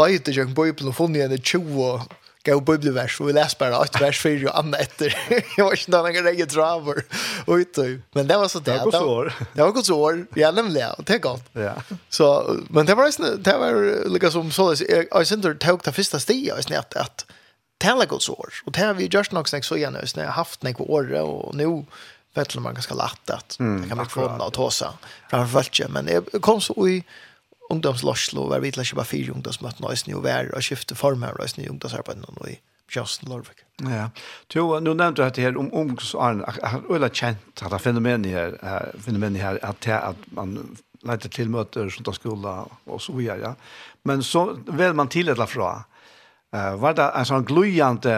lite 0.07 0.31
jag 0.31 0.47
kan 0.47 0.53
börja 0.53 0.73
på 0.73 0.93
funna 0.93 1.23
en 1.23 1.41
20 1.41 2.01
gå 2.45 2.59
bibelvers 2.61 3.21
vi 3.21 3.33
läs 3.33 3.57
bare 3.57 3.77
8 3.77 3.99
vers 3.99 4.19
4 4.21 4.47
og 4.49 4.59
annat 4.59 4.81
etter. 4.81 5.15
Jeg 5.57 5.65
var 5.65 5.75
ikke 5.75 5.91
noen 5.91 6.15
grej 6.15 6.45
draver. 6.49 7.01
Och. 7.45 7.57
Men 8.15 8.27
det 8.27 8.37
var 8.37 8.47
så 8.47 8.59
det. 8.59 8.71
Det 8.71 8.79
var 8.79 8.91
godt 8.91 9.03
år. 9.03 9.33
Det 9.53 9.61
var 9.61 9.71
godt 9.71 9.89
år. 9.91 10.25
Ja, 10.35 10.51
nemlig. 10.51 10.85
Og 10.97 11.07
Det 11.07 11.15
er 11.15 11.19
godt. 11.19 11.43
Ja. 11.55 11.73
Så 12.09 12.57
men 12.69 12.87
det 12.87 12.97
var 12.97 13.11
det 13.43 13.57
var 13.59 14.09
liksom 14.09 14.51
så 14.51 14.75
jag 14.89 15.05
Jeg 15.15 15.27
synes 15.27 15.57
det 15.83 15.93
första 15.93 16.19
stiga 16.19 16.59
i 16.59 16.63
snett 16.63 16.95
att 16.95 16.95
at 16.95 17.25
tala 17.79 18.19
så 18.19 18.33
år. 18.33 18.53
Och 18.65 18.71
det 18.71 18.81
har 18.81 18.93
vi 18.93 19.05
gjort 19.05 19.31
nog 19.31 19.49
snäck 19.49 19.63
så 19.63 19.75
igen 19.75 19.93
nu 19.93 19.99
när 20.15 20.23
jag 20.23 20.31
haft 20.31 20.63
några 20.63 20.83
år 20.83 21.21
och 21.21 21.55
nu 21.55 21.85
vet 22.35 22.55
man 22.55 22.73
ganska 22.73 22.93
lätt 22.93 23.29
att 23.29 23.57
det 23.57 23.87
kan 23.87 23.97
man 23.97 24.09
få 24.09 24.21
något 24.21 24.47
att 24.47 24.53
ta 24.53 24.71
sig 24.71 25.87
men 25.89 26.07
jag 26.07 26.41
kom 26.41 26.61
så 26.61 26.87
i 26.87 27.03
ungdomsloslo 27.69 28.47
var 28.49 28.63
vi 28.63 28.73
til 28.73 28.83
å 28.83 28.87
kjøpe 28.91 29.07
fire 29.07 29.35
ungdomsmøtene 29.35 29.89
og 29.89 30.01
snu 30.01 30.19
vær 30.25 30.51
og 30.55 30.65
skifte 30.65 30.97
former 30.97 31.37
og 31.37 31.51
snu 31.51 31.67
ungdomsarbeidene 31.69 32.33
og 32.35 32.51
i 32.51 32.57
Kjøsten 32.89 33.29
Lorvik. 33.29 33.63
Ja, 33.85 34.07
to, 34.49 34.63
nå 34.81 34.95
nevnte 34.97 35.21
du 35.21 35.25
at 35.27 35.37
det 35.37 35.45
her 35.45 35.57
om 35.61 35.69
ungdomsaren, 35.69 36.41
jeg 36.41 36.71
har 36.73 36.87
øyla 36.89 37.09
kjent 37.13 37.61
at 37.61 37.73
det 37.73 37.81
fenomenet 37.83 38.33
her, 38.33 38.55
fenomenet 39.05 39.43
her 39.43 39.59
at, 39.61 39.81
det 39.85 39.93
at 39.93 40.23
man 40.35 40.55
leiter 41.05 41.31
til 41.31 41.51
møter 41.53 41.91
sånt 41.93 42.09
av 42.11 42.17
skola 42.17 42.55
og 42.89 43.01
så 43.03 43.13
videre, 43.15 43.51
ja. 43.51 43.53
Men 44.09 44.23
så 44.25 44.47
vel 44.65 44.97
man 44.97 45.11
til 45.11 45.29
fra, 45.47 45.69
Uh, 46.49 46.73
var 46.81 46.95
det 46.97 47.05
en 47.13 47.27
sånn 47.29 47.43
glujande 47.45 48.13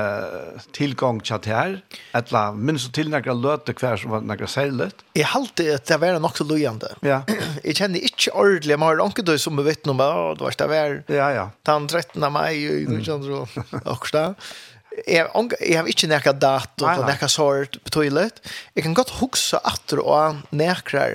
tilgang 0.72 1.18
til 1.20 1.42
det 1.44 1.52
her? 1.52 1.74
Eller 2.16 2.56
minst 2.56 2.88
til 2.96 3.10
noen 3.12 3.42
løte 3.44 3.74
hver 3.76 4.00
som 4.00 4.14
var 4.14 4.22
noen 4.24 4.48
særlig? 4.48 4.88
Jeg 5.20 5.28
halte 5.34 5.66
at 5.74 5.90
det 5.90 5.98
var 6.00 6.20
nok 6.24 6.40
så 6.40 6.46
glujande. 6.48 6.94
Ja. 7.04 7.22
jeg 7.68 7.76
kjenner 7.82 8.06
ikke 8.08 8.32
ordentlig, 8.32 8.78
men 8.78 8.88
har 8.88 9.04
anker 9.04 9.26
du 9.28 9.34
som 9.36 9.60
vi 9.60 9.66
vet 9.68 9.84
noe 9.90 10.00
med, 10.00 10.08
å, 10.08 10.30
det 10.40 10.46
var 10.48 10.56
det 10.62 10.68
var 10.72 10.96
ja, 11.12 11.28
ja. 11.36 11.46
den 11.68 11.90
13. 11.92 12.28
mai, 12.32 12.54
og 12.72 12.94
mm. 12.94 13.02
kjenner 13.04 13.34
du 13.34 13.82
akkurat. 13.82 14.54
Jeg, 15.08 15.28
jeg 15.60 15.76
har 15.82 15.90
ikke 15.92 16.10
nekra 16.12 16.34
dato, 16.36 16.86
nei, 16.86 16.96
og 17.02 17.08
nekra 17.08 17.28
sort 17.32 17.76
på 17.84 17.94
toilet. 18.00 18.40
Jeg 18.76 18.86
kan 18.88 18.96
godt 18.96 19.12
huske 19.20 19.60
at 19.60 19.84
du 19.92 20.00
og 20.04 20.40
nekra 20.56 21.10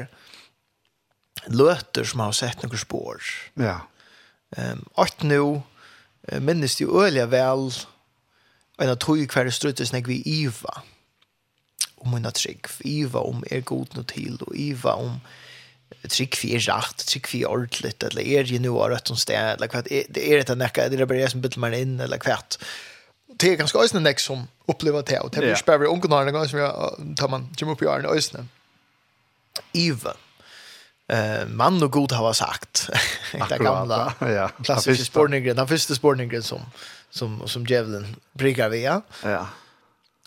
løter 1.49 2.05
som 2.05 2.27
har 2.27 2.37
sett 2.37 2.61
noen 2.61 2.81
spår. 2.81 3.25
Ja. 3.61 3.79
Um, 4.57 4.85
at 5.01 5.25
nå, 5.25 5.41
no, 5.41 5.49
minnes 6.41 6.77
de 6.79 6.87
øyelige 6.87 7.31
vel 7.31 7.71
en 8.83 8.93
av 8.93 8.99
tog 9.01 9.23
hver 9.33 9.51
struttes 9.55 9.93
når 9.93 10.07
vi 10.11 10.21
iva 10.27 10.83
om 12.05 12.15
en 12.15 12.29
trygg, 12.31 12.69
iva 12.85 13.23
om 13.25 13.43
er 13.51 13.65
god 13.67 13.97
noe 13.97 14.07
til, 14.11 14.37
og 14.45 14.53
iva 14.53 14.97
om 15.01 15.17
trygg 16.11 16.37
vi 16.43 16.53
er 16.59 16.67
rett, 16.67 17.07
trygg 17.09 17.31
vi 17.33 17.43
er 17.43 17.53
ordentlig, 17.55 17.95
eller 18.05 18.23
er 18.23 18.51
jeg 18.51 18.61
nå 18.63 18.75
av 18.77 18.93
rødt 18.93 19.15
om 19.15 19.19
sted, 19.19 19.55
eller 19.55 19.71
hva, 19.73 19.83
det 19.87 20.23
er 20.23 20.43
etter 20.43 20.59
nekka, 20.59 20.89
det 20.91 21.01
er 21.01 21.09
bare 21.09 21.25
jeg 21.25 21.33
som 21.33 21.43
bytter 21.45 21.63
meg 21.63 21.79
inn, 21.79 21.97
eller 22.05 22.21
hva, 22.23 22.37
det 23.37 23.49
er 23.49 23.59
ganske 23.61 23.81
øyne 23.81 24.05
nek 24.05 24.23
som 24.23 24.45
opplever 24.71 25.07
det, 25.09 25.19
og 25.23 25.33
det 25.33 25.43
er 25.43 25.57
ikke 25.57 25.73
bare 25.73 25.91
ungen 25.91 26.15
har 26.15 26.29
en 26.29 26.37
gang 26.37 26.47
som 26.51 26.61
jeg, 26.61 27.17
tar 27.19 27.33
man, 27.33 27.49
kommer 27.59 27.77
opp 27.77 27.85
i 27.85 27.91
årene 27.91 28.13
øyne. 28.13 28.47
Iva 29.77 30.15
eh 31.09 31.47
man 31.49 31.83
och 31.83 31.93
god 31.93 32.13
har 32.13 32.33
sagt. 32.33 32.91
Det 33.49 33.59
gamla 33.59 34.15
ja 34.21 34.49
klassiska 34.49 35.05
spårningen 35.05 35.57
den 35.57 35.69
första 35.69 35.95
spårningen 35.95 36.43
som 36.43 36.61
som 37.11 37.49
som 37.49 37.67
djävulen 37.67 38.17
bryggar 38.33 38.69
via 38.69 39.03
ja. 39.23 39.49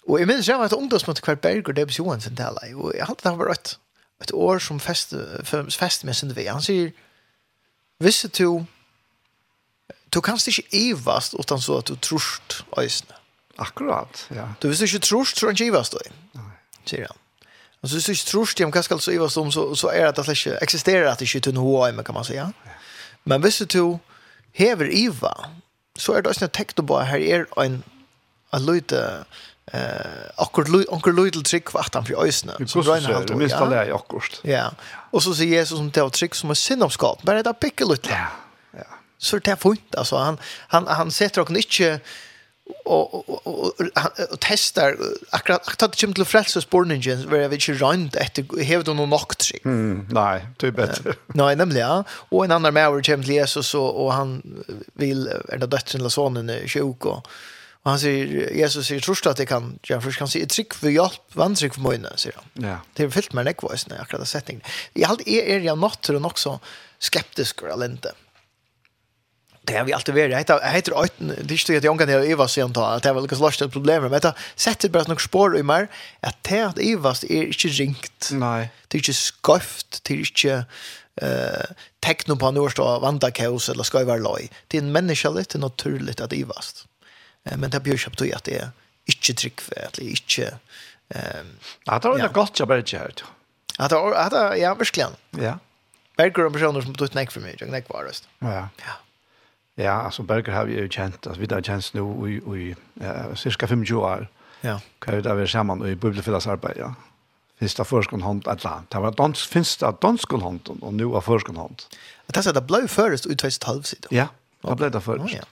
Och 0.03 0.19
i 0.19 0.25
minns 0.25 0.47
jag 0.47 0.63
att 0.63 0.73
ungdomsmötet 0.73 1.23
kvar 1.23 1.35
Berger 1.35 1.61
det 1.61 1.73
blev 1.73 1.91
Johansson 1.91 2.35
där 2.35 2.75
och 2.75 2.93
jag 2.95 3.05
hade 3.05 3.19
det 3.23 3.29
var 3.35 3.45
rätt 3.45 3.79
ett 4.21 4.33
år 4.33 4.59
som 4.59 4.79
fest 4.79 5.13
fest 5.69 6.03
med 6.03 6.17
sin 6.17 6.33
vi 6.33 6.47
han 6.47 6.61
säger 6.61 6.91
visste 7.99 8.27
du 8.27 8.65
du 10.09 10.21
kanst 10.21 10.47
inte 10.47 10.61
evast 10.91 11.33
utan 11.33 11.61
så 11.61 11.77
att 11.77 11.85
du 11.85 11.95
trust 11.95 12.63
ösna 12.77 13.15
akkurat 13.55 14.27
ja. 14.35 14.53
Du 14.59 14.69
visste 14.69 14.85
inte 14.85 14.99
trust 14.99 15.37
så 15.37 15.49
inte 15.49 15.65
evast 15.65 15.91
då 15.91 15.99
nej 16.31 16.43
säger 16.85 17.07
han 17.07 17.17
Alltså 17.81 17.97
det 17.97 18.09
är 18.09 18.15
så 18.15 18.31
trust 18.31 18.59
om 18.59 18.71
kan 18.71 18.83
ska 18.83 18.93
alltså 18.93 19.11
ju 19.11 19.29
som 19.29 19.51
så 19.51 19.75
så 19.75 19.89
är 19.89 20.01
det 20.03 20.09
att 20.09 20.15
det 20.25 20.45
inte 20.45 20.57
existerar 20.57 21.05
att 21.05 21.19
det 21.19 21.35
inte 21.35 21.49
i 21.49 21.53
HM 21.53 22.03
kan 22.03 22.15
man 22.15 22.25
säga. 22.25 22.53
Men 23.23 23.41
visst 23.41 23.69
du 23.69 23.97
hever 24.51 24.93
Iva 24.93 25.49
så 25.97 26.13
är 26.13 26.21
det 26.21 26.29
också 26.29 26.45
en 26.45 26.49
tekt 26.49 26.75
på 26.75 26.99
här 26.99 27.19
är 27.19 27.45
en 27.63 27.83
en 28.51 28.65
lite 28.65 29.25
eh 29.73 29.81
akkurat 30.35 30.69
lui 30.69 30.85
onkel 30.89 31.15
lite 31.15 31.41
trick 31.41 31.73
vart 31.73 31.93
han 31.93 32.05
för 32.05 32.25
ösna 32.25 32.53
så 32.67 32.81
rein 32.81 33.05
han 33.05 33.25
då 33.25 33.35
minst 33.35 33.55
alla 33.55 33.85
i 33.85 33.91
akkurat. 33.91 34.39
Ja. 34.43 34.71
Och 35.11 35.23
så 35.23 35.35
säger 35.35 35.51
Jesus 35.51 35.77
som 35.77 35.91
tar 35.91 36.09
trick 36.09 36.35
som 36.35 36.49
är 36.49 36.53
syndskap 36.53 37.23
bara 37.23 37.35
det 37.35 37.43
där 37.43 37.53
picka 37.53 37.85
lite. 37.85 38.09
Ja. 38.09 38.27
Ja. 38.71 38.85
Så 39.17 39.37
det 39.37 39.51
är 39.51 39.55
fint. 39.55 39.95
Alltså 39.95 40.17
han 40.17 40.37
han 40.67 40.87
han 40.87 41.11
sätter 41.11 41.41
också 41.41 41.53
inte 41.53 41.99
och 42.85 43.29
och 43.29 43.47
och 44.31 44.39
testar 44.39 44.97
akkurat 45.29 45.83
att 45.83 45.91
det 45.91 46.01
kommer 46.01 46.13
till 46.13 46.25
frälsa 46.25 46.61
spårningen 46.61 47.29
var 47.29 47.37
jag 47.37 47.53
inte 47.53 47.73
runt 47.73 48.15
efter 48.15 48.63
hävd 48.63 48.87
någon 48.87 49.09
nok 49.09 49.43
sig. 49.43 49.59
Mm, 49.65 50.07
nej, 50.11 50.45
det 50.57 50.67
är 50.67 50.71
bättre. 50.71 51.13
nej, 51.27 51.55
nämligen 51.55 51.87
ja. 51.87 52.03
Och 52.11 52.45
en 52.45 52.51
annan 52.51 52.73
med 52.73 52.87
kommer 52.87 53.01
till 53.01 53.33
Jesus 53.33 53.75
och, 53.75 54.05
och 54.05 54.13
han 54.13 54.41
vill 54.93 55.27
är 55.27 55.57
det 55.57 55.67
döttern 55.67 56.01
eller 56.01 56.09
sonen 56.09 56.49
är 56.49 56.67
sjuk 56.67 57.05
och, 57.05 57.27
och 57.83 57.91
han 57.91 57.99
säger 57.99 58.51
Jesus 58.51 58.87
sier 58.87 58.99
tror 58.99 59.27
att 59.27 59.37
det 59.37 59.45
kan 59.45 59.79
jag 59.81 60.03
först 60.03 60.17
kan 60.17 60.27
se 60.27 60.41
ett 60.41 60.49
trick 60.49 60.73
för 60.73 60.89
hjälp 60.89 61.35
vandring 61.35 61.71
för 61.71 61.81
mig 61.81 62.01
säger 62.15 62.37
han. 62.37 62.69
Ja. 62.69 62.77
Det 62.93 63.03
är 63.03 63.09
fyllt 63.09 63.33
med 63.33 63.45
nekvoisen 63.45 63.93
akkurat 63.99 64.27
sättning. 64.27 64.63
Jag 64.93 65.09
allt 65.09 65.27
är 65.27 65.43
är 65.43 65.59
jag 65.59 65.77
natur 65.77 66.19
nok 66.19 66.31
också 66.31 66.59
skeptisk 66.99 67.61
eller 67.61 67.85
inte. 67.85 68.11
Det 69.69 69.77
har 69.77 69.85
vi 69.85 69.93
alltid 69.93 70.15
varit. 70.15 70.47
Det 70.47 70.69
heter 70.69 71.03
öten. 71.03 71.35
Det 71.41 71.53
är 71.53 71.71
ju 71.71 71.77
att 71.77 71.83
jag 71.83 71.99
kan 71.99 72.07
det 72.07 72.25
Ivas 72.25 72.53
sen 72.53 72.73
ta 72.73 72.87
att 72.87 73.03
det 73.03 73.13
var 73.13 73.21
lika 73.21 73.35
slash 73.35 73.65
ett 73.65 73.71
problem 73.71 74.03
men 74.03 74.11
det 74.21 74.33
sätter 74.55 74.89
bara 74.89 75.03
några 75.03 75.19
spår 75.19 75.57
i 75.57 75.63
mer 75.63 75.87
att 76.19 76.43
det 76.43 76.61
att 76.61 76.79
Ivas 76.79 77.23
är 77.23 77.43
inte 77.43 77.67
ringt. 77.67 78.29
Nej. 78.31 78.69
Det 78.87 78.97
är 78.97 78.99
ju 78.99 79.13
det 79.13 80.01
till 80.03 80.19
inte 80.19 80.65
eh 81.21 81.65
tekno 81.99 82.35
på 82.35 82.51
norr 82.51 82.69
står 82.69 82.99
vanta 82.99 83.31
kaos 83.31 83.69
eller 83.69 83.83
ska 83.83 84.05
vara 84.05 84.17
loj. 84.17 84.49
Det 84.67 84.77
är 84.77 84.81
en 84.81 84.91
människa 84.91 85.29
lite 85.29 85.57
naturligt 85.57 86.21
att 86.21 86.33
Eva. 86.33 86.55
Men 87.43 87.69
det 87.69 87.79
blir 87.79 87.93
ju 87.93 88.33
att 88.33 88.43
det 88.43 88.57
är 88.57 88.69
inte 89.05 89.33
trick 89.33 89.61
för 89.61 89.85
att 89.87 89.93
det 89.93 90.03
är 90.03 90.09
inte 90.09 90.57
ehm 91.09 91.57
att 91.85 92.01
det 92.01 92.07
har 92.07 92.29
gått 92.29 92.59
jag 92.59 92.67
bara 92.67 92.79
inte 92.79 92.97
hört. 92.97 93.23
Att 93.77 93.91
att 93.93 94.59
ja 94.59 94.75
verkligen. 94.75 95.11
Ja. 95.29 95.59
Bergrum 96.17 96.53
personer 96.53 96.81
som 96.81 96.95
tog 96.95 97.07
ett 97.07 97.13
näck 97.13 97.31
för 97.31 97.41
mig. 97.41 97.55
Jag 97.59 97.69
näck 97.69 97.89
var 97.89 98.03
det. 98.03 98.11
Ja. 98.39 98.69
Ja. 98.77 98.93
Ja, 99.79 100.05
altså 100.05 100.23
Berger 100.27 100.51
har 100.51 100.65
vi 100.67 100.75
jo 100.75 100.87
kjent, 100.91 101.27
altså 101.27 101.39
vi 101.39 101.47
har 101.51 101.61
kjent 101.63 101.93
nå 101.95 102.05
i, 102.27 102.39
i 102.59 102.73
uh, 103.01 103.35
cirka 103.39 103.67
25 103.67 103.97
år. 103.97 104.27
Ja. 104.61 104.79
Kan 105.01 105.15
ju 105.15 105.21
där 105.21 105.35
vi 105.35 105.47
sammen 105.47 105.85
i 105.87 105.95
Bibelfyllas 105.95 106.47
arbeid, 106.47 106.77
ja. 106.77 106.93
Finns 107.59 107.75
det 107.75 107.85
førskonhånd 107.87 108.47
et 108.47 108.59
eller 108.59 108.71
annet. 108.71 108.91
Det 108.91 108.99
var 109.03 109.11
dans, 109.11 109.47
finns 109.47 109.77
det 109.77 109.91
danskonhånd 110.01 110.69
och 110.81 110.93
nu 110.93 111.15
är 111.15 111.21
förskonhånd. 111.21 111.83
Det 112.27 112.37
er 112.37 112.41
så 112.41 112.49
att 112.49 112.55
det 112.55 112.67
blev 112.67 112.87
først 112.87 113.25
ut 113.25 113.39
2012 113.39 113.83
siden. 113.83 114.07
Ja, 114.11 114.27
det 114.61 114.75
ble 114.75 114.89
det 114.89 115.01
förrest. 115.01 115.33
Ja, 115.33 115.43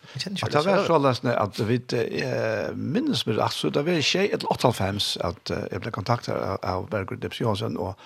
ja. 0.42 0.48
Det 0.52 0.66
var 0.66 0.84
så 0.86 0.98
løsende 0.98 1.36
at 1.36 1.60
vi 1.60 1.82
äh, 1.92 2.76
minns 2.76 3.26
med, 3.26 3.40
altså 3.40 3.70
det 3.70 3.86
var 3.86 4.02
tjej, 4.02 4.30
ett 4.34 4.44
8,5 4.44 5.18
att 5.22 5.50
äh, 5.50 5.58
jag 5.72 5.82
blev 5.82 5.92
kontaktad 5.92 6.58
av 6.62 6.90
Berger 6.90 7.16
Debs 7.16 7.42
Jansson 7.42 7.78
och 7.78 8.00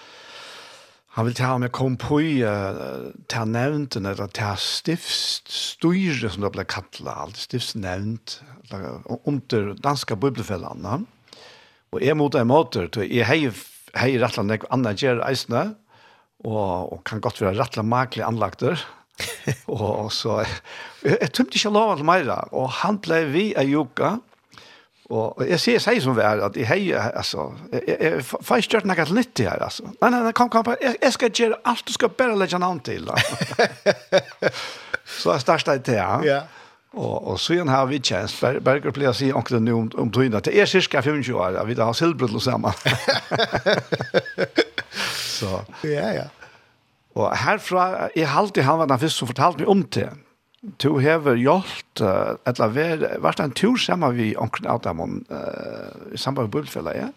Han 1.18 1.28
vil 1.28 1.36
ta 1.36 1.50
om 1.58 1.66
jeg 1.66 1.74
kom 1.76 1.98
på 2.00 2.22
i 2.24 2.36
uh, 2.48 3.10
ta 3.32 3.44
nevnten, 3.44 4.06
eller 4.08 4.32
ta 4.32 4.54
stiftstyre, 4.56 6.30
som 6.32 6.46
det 6.46 6.54
ble 6.56 6.64
kattlet, 6.64 7.12
alt 7.12 7.40
stiftsnevnt, 7.40 8.38
under 9.28 9.74
danske 9.84 10.16
bøyblefellene. 10.16 11.02
Og 11.92 12.00
jeg 12.00 12.16
mot 12.16 12.36
en 12.40 12.48
måte, 12.48 12.88
jeg 13.04 13.28
heier 13.28 13.58
hei 14.00 14.16
rettla 14.22 14.46
nek 14.48 14.64
anna 14.72 14.94
gjør 14.96 15.20
eisene, 15.28 15.74
og, 16.48 16.94
og 16.96 17.02
kan 17.06 17.22
godt 17.24 17.42
være 17.44 17.58
rettla 17.60 17.84
makelig 17.84 18.24
anlagter. 18.26 18.80
og, 19.68 19.88
og 20.06 20.10
så, 20.16 20.40
jeg, 21.04 21.18
jeg 21.18 21.34
tømte 21.36 21.60
ikke 21.60 21.74
lov 21.76 21.98
alt 21.98 22.08
meira, 22.08 22.40
og 22.56 22.72
han 22.80 23.02
ble 23.04 23.26
vi 23.34 23.50
av 23.60 23.68
joka, 23.68 24.16
Og, 25.12 25.38
og 25.38 25.50
jeg 25.50 25.60
sier 25.60 25.82
seg 25.84 26.00
som 26.04 26.16
vær, 26.16 26.40
at 26.48 26.56
jeg 26.56 26.68
hei, 26.70 26.94
altså, 26.96 27.50
jeg, 27.74 27.82
jeg, 27.88 27.98
jeg 28.06 28.24
får 28.24 28.64
ikke 28.64 28.78
gjort 28.78 28.88
noe 28.88 29.06
nytt 29.18 29.44
her, 29.44 29.60
altså. 29.66 29.90
Nei, 29.92 30.10
nei, 30.14 30.22
nei, 30.24 30.32
kom, 30.38 30.50
kom, 30.54 30.72
jeg, 30.80 30.96
jeg 31.02 31.16
skal 31.18 31.34
gjøre 31.42 31.60
alt, 31.68 31.84
du 31.88 31.94
skal 31.98 32.14
bare 32.16 32.38
legge 32.40 32.60
navn 32.62 32.80
til. 32.86 33.10
da. 33.10 33.20
så 35.20 35.36
jeg 35.36 35.44
startet 35.44 35.84
til, 35.90 36.00
ja. 36.00 36.16
Ja. 36.24 36.42
Og, 36.92 37.28
og 37.28 37.40
så 37.40 37.56
har 37.68 37.86
vi 37.88 38.02
kjent, 38.04 38.34
Ber 38.42 38.60
Berger 38.64 38.96
pleier 38.96 39.14
å 39.14 39.16
si 39.16 39.30
omkring 39.36 39.64
nå 39.64 39.78
om, 39.80 39.92
om 40.00 40.10
tøyene, 40.12 40.42
det 40.44 40.56
er 40.56 40.68
cirka 40.68 41.04
25 41.04 41.36
år, 41.36 41.60
vi 41.68 41.76
har 41.80 41.96
silbrød 41.96 42.40
sammen. 42.44 42.76
så. 45.40 45.62
Ja, 45.88 46.10
ja. 46.16 46.28
Og 47.16 47.32
herfra, 47.36 48.10
jeg 48.16 48.28
har 48.28 48.40
alltid 48.40 48.64
han 48.64 48.80
var 48.80 48.88
den 48.92 49.00
første 49.00 49.20
som 49.20 49.28
fortalte 49.32 49.64
meg 49.64 49.72
om 49.72 49.84
det 49.84 50.08
du 50.62 51.00
hever 51.02 51.40
gjort, 51.42 52.02
uh, 52.04 52.38
etla 52.46 52.68
ver 52.70 53.04
vart 53.24 53.42
en 53.42 53.54
tur 53.58 53.80
sammen 53.82 54.14
vi 54.14 54.32
onkel 54.38 54.68
Adamon 54.70 55.24
uh, 55.32 56.14
i 56.14 56.20
samband 56.22 56.50
med 56.50 56.56
bibelfella 56.56 56.96
ja. 56.98 57.12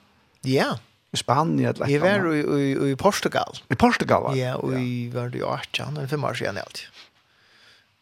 Ja 0.49 0.73
i 1.15 1.21
Spanien 1.21 1.71
etla 1.71 1.87
vi 1.87 1.99
var 2.03 2.25
i, 2.33 2.41
i, 2.41 2.71
i 2.91 2.97
Portugal. 2.99 3.61
I 3.71 3.77
Portugal 3.79 4.25
va? 4.29 4.37
ja 4.39 4.57
og 4.59 4.75
vi 4.75 5.11
var 5.15 5.31
det 5.31 5.45
jo 5.45 5.51
18 5.53 5.99
eller 5.99 6.11
5 6.11 6.25
år 6.31 6.41
siden 6.41 6.63
alt 6.63 6.87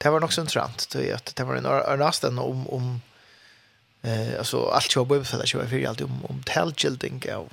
det 0.02 0.10
var 0.10 0.22
nok 0.22 0.32
så 0.34 0.42
sentralt 0.42 0.86
det, 0.94 1.34
det 1.36 1.46
var 1.46 1.58
en 1.58 1.68
rasten 2.00 2.38
om, 2.42 2.64
om 2.74 2.86
eh, 4.02 4.38
altså, 4.38 4.64
alt 4.74 4.90
som 4.90 5.04
var 5.04 5.10
bibelfella 5.12 5.46
så 5.46 5.60
var 5.60 5.70
det 5.70 5.86
alltid 5.86 6.06
om, 6.06 6.24
om 6.30 6.40
tältgilding 6.48 7.22
av 7.34 7.52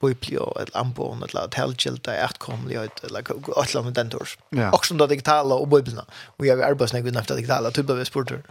bøyplio, 0.00 0.52
et 0.62 0.70
ambon, 0.78 1.22
eller 1.26 1.48
telgjelda, 1.54 2.14
etkomlighet, 2.24 3.04
eller 3.04 3.20
et 3.20 3.30
eller 3.30 3.80
annet 3.80 3.96
den 3.96 4.10
tors. 4.10 4.36
Ja. 4.54 4.70
Også 4.70 4.94
om 4.94 4.98
det 4.98 5.10
digitale 5.10 5.54
og 5.54 5.70
bøyplina. 5.70 6.04
Og 6.38 6.46
jeg 6.46 6.56
vil 6.56 6.64
arbeide 6.64 6.92
snakke 6.92 7.10
unnafta 7.10 7.36
digitala 7.38 7.72
typ 7.74 7.90
av 7.90 8.04
sporter 8.06 8.44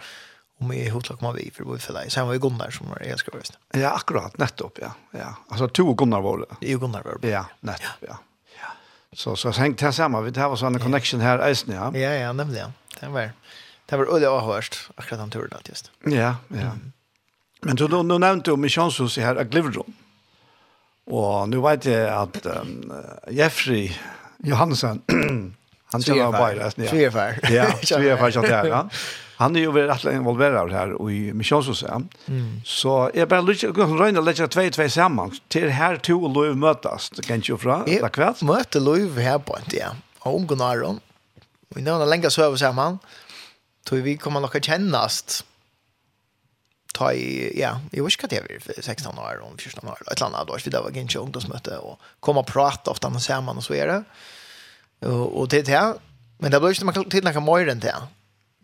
om 0.60 0.71
i 0.73 0.89
hotlok 0.89 1.21
man 1.21 1.36
vi 1.36 1.51
för 1.53 1.63
både 1.63 1.79
för 1.79 1.93
dig. 1.93 2.12
Sen 2.12 2.27
var 2.27 2.33
ju 2.33 2.39
Gunnar 2.39 2.69
som 2.69 2.89
var 2.89 3.01
jag 3.10 3.19
ska 3.19 3.31
rösta. 3.31 3.57
Ja, 3.71 3.89
akkurat, 3.89 4.38
nettopp, 4.38 4.79
ja. 4.81 4.91
Ja. 5.12 5.36
Alltså 5.49 5.67
två 5.67 5.93
Gunnar 5.93 6.21
var 6.21 6.38
det. 6.38 6.67
Jo 6.67 6.79
Gunnar 6.79 7.03
var. 7.03 7.29
Ja, 7.29 7.45
nettopp, 7.60 8.01
ja. 8.01 8.17
ja. 8.62 8.67
Så 9.13 9.36
så 9.36 9.49
hängt 9.51 9.81
här 9.81 9.91
samman. 9.91 10.23
Vi 10.23 10.31
det 10.31 10.39
här 10.39 10.49
var 10.49 10.55
sån 10.55 10.75
en 10.75 10.81
connection 10.81 11.21
här 11.21 11.39
Eisen, 11.39 11.75
ja. 11.75 11.97
Ja, 11.97 12.13
ja, 12.13 12.33
nämligen. 12.33 12.73
Det 12.99 13.07
var 13.07 13.31
det 13.86 13.97
var 13.97 14.15
öde 14.15 14.29
avhörst 14.29 14.89
akkurat 14.95 15.19
han 15.19 15.29
turdat 15.29 15.69
just. 15.69 15.91
Ja, 16.03 16.12
ja. 16.12 16.36
Men 16.47 16.91
Men 17.62 17.75
då 17.75 18.03
nu 18.03 18.19
nämnde 18.19 18.43
du 18.43 18.51
om 18.51 18.62
Michonshuset 18.62 19.23
här 19.23 19.41
i 19.41 19.43
Gliverdom. 19.43 19.93
Og 21.08 21.48
nu 21.50 21.62
vet 21.63 21.86
jeg 21.88 22.08
at 22.12 22.41
um, 22.52 22.91
Jeffrey 23.32 23.88
Johansen, 24.43 25.02
han 25.93 26.04
kjenner 26.04 26.36
bare. 26.36 26.72
Svefær. 26.76 27.39
Ja, 27.54 27.70
svefær 27.88 28.34
kjenner 28.36 28.54
jeg 28.58 28.76
Ja. 28.76 28.84
Han 29.38 29.54
er 29.54 29.67
jo 29.67 29.72
veldig 29.76 29.91
rettelig 29.91 30.17
involveret 30.17 30.72
her, 30.74 30.96
i 31.13 31.32
misjonshuset. 31.38 32.08
Mm. 32.26 32.62
Så 32.65 33.12
jeg 33.13 33.28
bare 33.30 33.46
lukker, 33.46 33.70
jeg 33.70 34.00
røyner 34.00 34.24
litt 34.26 34.39
av 34.41 34.50
tvei, 34.50 34.65
tvei 34.74 34.88
sammen, 34.89 35.36
til 35.54 35.70
her 35.78 36.00
to 36.02 36.15
og 36.26 36.34
Løyv 36.34 36.56
møtes, 36.58 37.12
det 37.13 37.28
kan 37.28 37.43
ikke 37.43 37.52
jo 37.52 37.58
fra, 37.62 37.76
eller 37.86 38.10
kveld? 38.10 38.41
Jeg 38.41 38.50
møter 38.50 38.82
Løyv 38.82 39.20
her 39.22 39.38
på 39.38 39.60
en 39.60 39.70
tid, 39.70 40.02
og 40.24 40.39
unge 40.39 40.58
Naron. 40.58 40.98
Vi 41.76 41.86
nevner 41.86 42.10
lenge 42.10 42.34
søver 42.34 42.58
sammen, 42.58 42.98
tror 43.86 44.02
vi 44.10 44.17
kommer 44.17 44.41
nok 44.41 44.58
å 44.58 44.63
kjennast, 44.72 45.43
ta 46.97 47.12
i, 47.13 47.53
ja, 47.60 47.75
jag 47.93 48.07
vet 48.07 48.17
ikke 48.17 48.27
hva 48.27 48.31
det 48.33 48.39
är, 48.57 48.81
16 48.81 49.19
år, 49.21 49.41
om 49.45 49.57
14 49.57 49.89
år, 49.89 50.01
ett 50.12 50.21
annet 50.25 50.49
år, 50.49 50.60
for 50.63 50.73
det 50.73 50.81
var 50.83 50.97
ikke 50.97 51.21
ungdomsmöte 51.21 51.77
och 51.77 51.99
komma 52.19 52.39
och 52.39 52.47
prata 52.47 52.91
ofta 52.91 53.10
med 53.10 53.21
säga 53.21 53.41
man 53.41 53.57
och 53.57 53.63
så 53.63 53.73
är 53.73 53.88
det. 53.88 54.03
Och, 55.07 55.39
och 55.39 55.47
det 55.47 55.65
det, 55.65 55.93
men 56.39 56.51
det 56.51 56.60
blir 56.60 56.71
ikke 56.71 56.86
man 56.86 56.93
kan 56.93 57.10
tillnäka 57.10 57.39
mer 57.39 57.69
enn 57.69 57.79
det. 57.79 57.95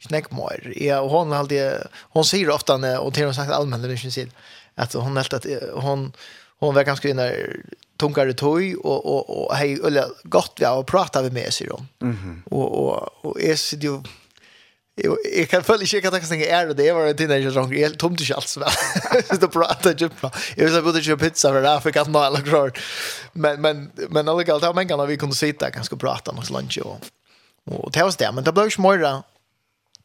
Knäck 0.07 0.31
mer. 0.31 0.73
Ja, 0.75 0.99
och 1.01 1.09
hon, 1.09 1.33
alltid, 1.33 1.73
hon 2.13 2.25
säger 2.25 2.49
ofta, 2.49 2.99
och 2.99 3.13
till 3.13 3.25
och 3.25 3.35
sagt 3.35 3.51
allmänt, 3.51 3.83
det 3.83 4.17
är 4.17 4.29
att 4.75 4.93
hon 4.93 5.17
helt 5.17 5.33
att 5.33 5.45
hon 5.73 6.13
hon 6.59 6.75
var 6.75 6.83
ganska 6.83 7.09
inne 7.09 7.35
tungare 7.97 8.33
toy 8.33 8.75
och 8.75 9.05
och 9.05 9.29
och 9.29 9.55
hej 9.55 9.79
eller 9.85 10.05
gott 10.23 10.53
vi 10.59 10.65
har 10.65 10.83
pratat 10.83 11.33
med 11.33 11.53
sig 11.53 11.67
då. 11.67 11.79
Mhm. 11.99 12.17
Mm 12.17 12.43
och 12.45 12.85
och 12.85 13.25
och 13.25 13.41
är 13.41 13.77
det 13.77 13.87
ju 13.87 14.01
Jeg 14.95 15.17
jag 15.37 15.49
kan 15.49 15.63
följa 15.63 15.87
kika 15.87 16.07
att 16.07 16.13
jag 16.13 16.29
tänker 16.29 16.47
är 16.47 16.67
det 16.67 16.73
det 16.73 16.91
var 16.91 17.07
en 17.07 17.27
när 17.27 17.37
jag 17.37 17.53
såg 17.53 17.75
helt 17.75 17.99
tomt 17.99 18.21
i 18.21 18.33
alls 18.33 18.57
va. 18.57 18.67
Så 19.29 19.35
då 19.35 19.47
pratade 19.47 19.95
jag 19.97 20.21
på. 20.21 20.31
Jag 20.55 20.69
jeg 20.69 20.83
både 20.87 21.01
köpa 21.01 21.25
pizza 21.25 21.49
for 21.49 21.61
det, 21.61 21.81
for 21.81 21.89
jeg 21.89 21.93
kan 21.93 22.11
nå 22.11 22.23
eller 22.23 22.41
klar. 22.41 22.71
Men 23.33 23.61
men 23.61 23.91
men 24.09 24.27
alla 24.27 24.43
galt 24.43 24.63
har 24.63 24.73
man 24.73 24.87
kan 24.87 25.07
vi 25.07 25.17
kunde 25.17 25.35
sitta 25.35 25.69
ganska 25.69 25.95
prata 25.95 26.31
om 26.31 26.43
lunch 26.49 26.79
Og, 26.83 26.99
och 27.65 27.91
det 27.91 28.03
var 28.03 28.13
det 28.17 28.31
men 28.31 28.43
det 28.43 28.53
ble 28.53 28.67
ikke 28.67 28.81
mer 28.81 29.23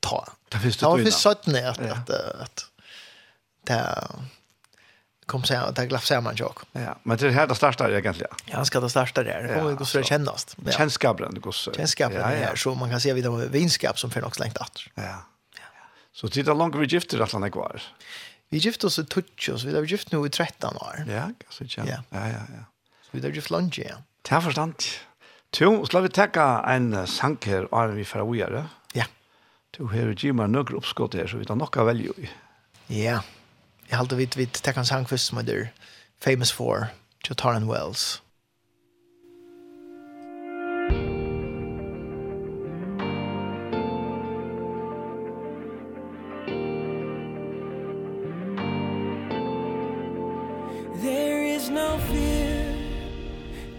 ta. 0.00 0.24
Det 0.48 0.58
finns 0.58 0.76
det. 0.76 0.86
Det 0.86 1.06
at, 1.06 1.14
sådant 1.14 1.56
at, 1.56 2.10
att 2.40 2.64
det 3.66 4.08
kom 5.28 5.44
sen 5.44 5.62
att 5.62 5.78
jag 5.78 5.88
glafsar 5.88 6.20
man 6.20 6.34
jag. 6.36 6.58
Ja, 6.72 6.98
men 7.02 7.16
det 7.16 7.26
är 7.26 7.30
här 7.30 7.46
det 7.46 7.54
startar 7.54 7.90
egentligen. 7.90 8.32
Ja, 8.44 8.56
han 8.56 8.66
ska 8.66 8.80
det 8.80 8.90
starta 8.90 9.22
där. 9.22 9.42
Det 9.42 9.54
kommer 9.54 9.72
gå 9.74 9.84
så 9.84 10.02
kännast. 10.02 10.56
Ja. 10.64 10.88
Det 11.30 11.40
går 11.40 11.52
så. 11.52 11.72
Kännskapen 11.72 12.20
ja, 12.20 12.34
ja. 12.34 12.56
så 12.56 12.74
man 12.74 12.90
kan 12.90 13.00
se 13.00 13.12
vidare 13.12 13.46
vinskap 13.46 13.98
som 13.98 14.10
för 14.10 14.24
också 14.24 14.42
längt 14.42 14.58
att. 14.58 14.78
Ja. 14.94 15.02
ja. 15.02 15.60
Så 16.12 16.28
tittar 16.28 16.54
långt 16.54 16.74
vi 16.74 16.86
gifter 16.86 17.20
att 17.20 17.32
han 17.32 17.42
kvar. 17.50 17.82
Vi 18.48 18.58
gifte 18.58 18.86
oss 18.86 18.98
i 18.98 19.04
så 19.38 19.66
vi 19.68 19.74
har 19.74 19.82
gift 19.82 20.12
nu 20.12 20.26
i 20.26 20.30
13 20.30 20.76
år. 20.76 21.04
Ja, 21.08 21.30
så 21.48 21.64
ja. 21.64 21.84
Ja, 21.86 22.02
ja, 22.10 22.28
ja. 22.28 22.64
Så 23.02 23.08
vi 23.10 23.20
har 23.20 23.28
gift 23.28 23.50
lunch, 23.50 23.78
ja. 23.78 23.94
Det 24.22 24.30
förstand. 24.40 24.74
Tu, 25.50 25.86
ska 25.86 26.00
vi 26.00 26.08
ta 26.08 26.62
en 26.66 27.06
sank 27.06 27.46
här 27.46 27.74
och 27.74 27.98
vi 27.98 28.04
får 28.04 28.36
göra. 28.36 28.68
Ja. 28.92 29.04
Tu 29.70 29.84
har 29.84 29.96
ju 29.96 30.32
mig 30.32 30.48
några 30.48 30.76
uppskott 30.76 31.14
här 31.14 31.26
så 31.26 31.36
vi 31.36 31.44
tar 31.44 31.54
några 31.54 31.84
välja 31.84 32.12
i. 32.16 32.30
Ja. 32.86 33.22
Jag 33.90 33.96
hade 33.98 34.16
vid 34.16 34.36
vid 34.36 34.52
Tekan 34.52 34.86
Sankvist 34.86 35.26
som 35.26 35.38
är 35.38 35.44
famous 36.20 36.52
for 36.52 36.86
Jotaran 37.28 37.68
Wells. 37.68 38.22
There 51.02 51.56
is 51.56 51.70
no 51.70 51.98
fear 51.98 52.74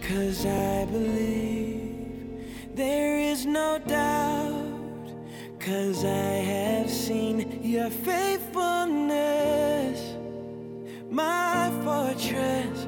cuz 0.02 0.46
I 0.46 0.86
believe 0.86 2.76
there 2.76 3.20
is 3.20 3.46
no 3.46 3.80
doubt 3.88 4.29
Cause 5.60 6.06
I 6.06 6.08
have 6.08 6.90
seen 6.90 7.62
your 7.62 7.90
faithfulness 7.90 10.16
My 11.12 11.70
fortress 11.84 12.88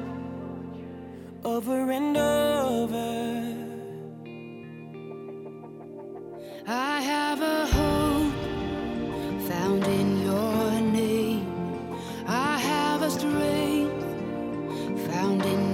Over 1.44 1.90
and 1.90 2.16
over. 2.16 3.54
I 6.66 7.02
have 7.02 7.42
a 7.42 7.66
hope 7.66 8.32
Found 9.48 9.84
in 9.84 10.22
your 10.22 10.80
name. 10.80 11.46
I 12.26 12.56
have 12.56 13.02
a 13.02 13.10
strength 13.10 14.02
Found 15.10 15.44
in 15.44 15.71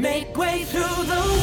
Make 0.00 0.34
way 0.34 0.64
through 0.64 1.04
the 1.04 1.39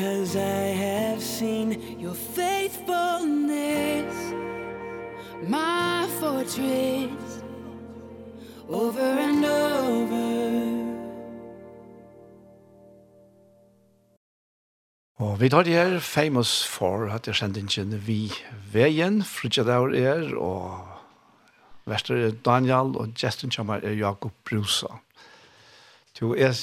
Cause 0.00 0.34
I 0.34 0.72
have 0.86 1.20
seen 1.20 2.00
your 2.00 2.14
faithfulness 2.14 4.14
My 5.46 6.06
fortress 6.18 7.44
Over 8.66 9.00
and 9.00 9.44
over. 9.44 10.80
Og 15.18 15.40
vi 15.40 15.48
tar 15.48 15.62
det 15.62 15.72
her 15.72 15.98
Famous 15.98 16.66
for 16.66 17.12
at 17.12 17.26
jeg 17.26 17.34
kjente 17.34 17.60
ikke 17.60 17.84
vi 18.06 18.32
veien 18.72 19.24
Fridtjadaur 19.24 19.92
er 19.92 20.34
og 20.36 20.80
Vester 21.84 22.16
er 22.16 22.30
Daniel 22.30 22.96
og 22.96 23.08
Justin 23.22 23.50
kommer 23.50 23.84
er 23.84 23.92
Jakob 23.92 24.32
Brusa. 24.48 24.86
Du 26.18 26.34
er 26.34 26.54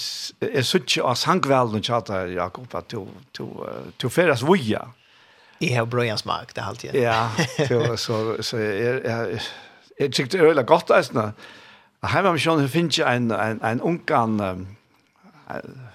er 0.41 0.61
sucht 0.61 0.97
av 0.97 1.15
sangvald 1.15 1.75
och 1.75 1.83
chatta 1.83 2.27
Jakob 2.27 2.75
at 2.75 2.89
du 2.89 3.07
du 3.37 3.47
du 3.97 4.09
färdas 4.09 4.41
voja. 4.41 4.87
I 5.59 5.73
har 5.73 5.85
bröjans 5.85 6.25
mark 6.25 6.55
det 6.55 6.61
alltid. 6.61 6.95
Ja, 6.95 7.31
så 7.67 7.97
så 7.97 8.43
så 8.43 8.57
är 8.57 9.41
är 9.97 10.09
tyckt 10.09 10.31
det 10.31 10.39
är 10.39 10.63
gott 10.63 10.91
alltså. 10.91 11.13
Nah. 11.13 11.31
Hemma 12.01 12.29
har 12.29 12.37
schon 12.37 12.69
finns 12.69 12.99
ein 12.99 13.31
ein 13.31 13.61
ein 13.61 13.81
ungarn 13.81 14.67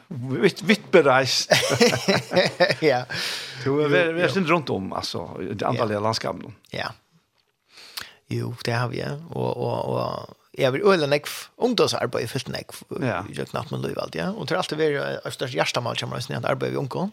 vitt 0.09 0.63
vitt 0.63 0.91
bereist. 0.91 1.51
ja. 2.81 3.05
Du 3.65 3.81
er 3.81 4.13
vi 4.13 4.23
er 4.23 4.29
sind 4.29 4.49
rundt 4.49 4.71
om 4.71 4.93
alltså 4.93 5.39
det 5.55 5.67
andre 5.67 5.93
ja. 5.93 6.01
landskapen. 6.01 6.55
Ja. 6.71 6.93
Jo, 8.29 8.55
det 8.65 8.73
har 8.73 8.89
vi 8.89 8.99
ja. 8.99 9.19
og 9.31 9.57
og 9.57 9.85
och 9.85 10.37
jeg 10.59 10.73
vil 10.73 10.85
ölen 10.85 11.09
nekv 11.13 11.33
ungdomsarbeid 11.57 12.29
fyllt 12.29 12.51
nek 12.53 12.75
jag 13.01 13.49
knapt 13.51 13.71
med 13.71 13.87
liv 13.87 13.99
alt, 13.99 14.15
ja. 14.15 14.31
Och 14.31 14.47
det 14.47 14.55
har 14.55 14.59
alltid 14.59 14.79
varit 14.79 15.27
östas 15.27 15.55
hjärta 15.55 15.81
mal 15.81 15.97
som 15.97 16.11
man 16.11 16.23
snänd 16.23 16.47
arbete 16.47 16.73
i 16.73 16.77
ungdom. 16.77 17.13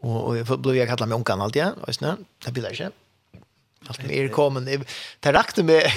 Og 0.00 0.26
och 0.26 0.36
jag 0.36 0.60
blev 0.60 0.76
jag 0.76 0.88
kallad 0.88 1.08
med 1.08 1.16
ungdom 1.16 1.40
alt, 1.40 1.56
ja 1.56 1.72
och 1.80 1.94
snä 1.94 2.16
det 2.44 2.52
blir 2.52 2.72
ikke. 2.72 2.84
inte 2.84 2.96
allt 3.88 4.06
mer 4.08 4.28
kommer 4.28 4.60
det 5.20 5.32
rakte 5.32 5.62
med 5.62 5.90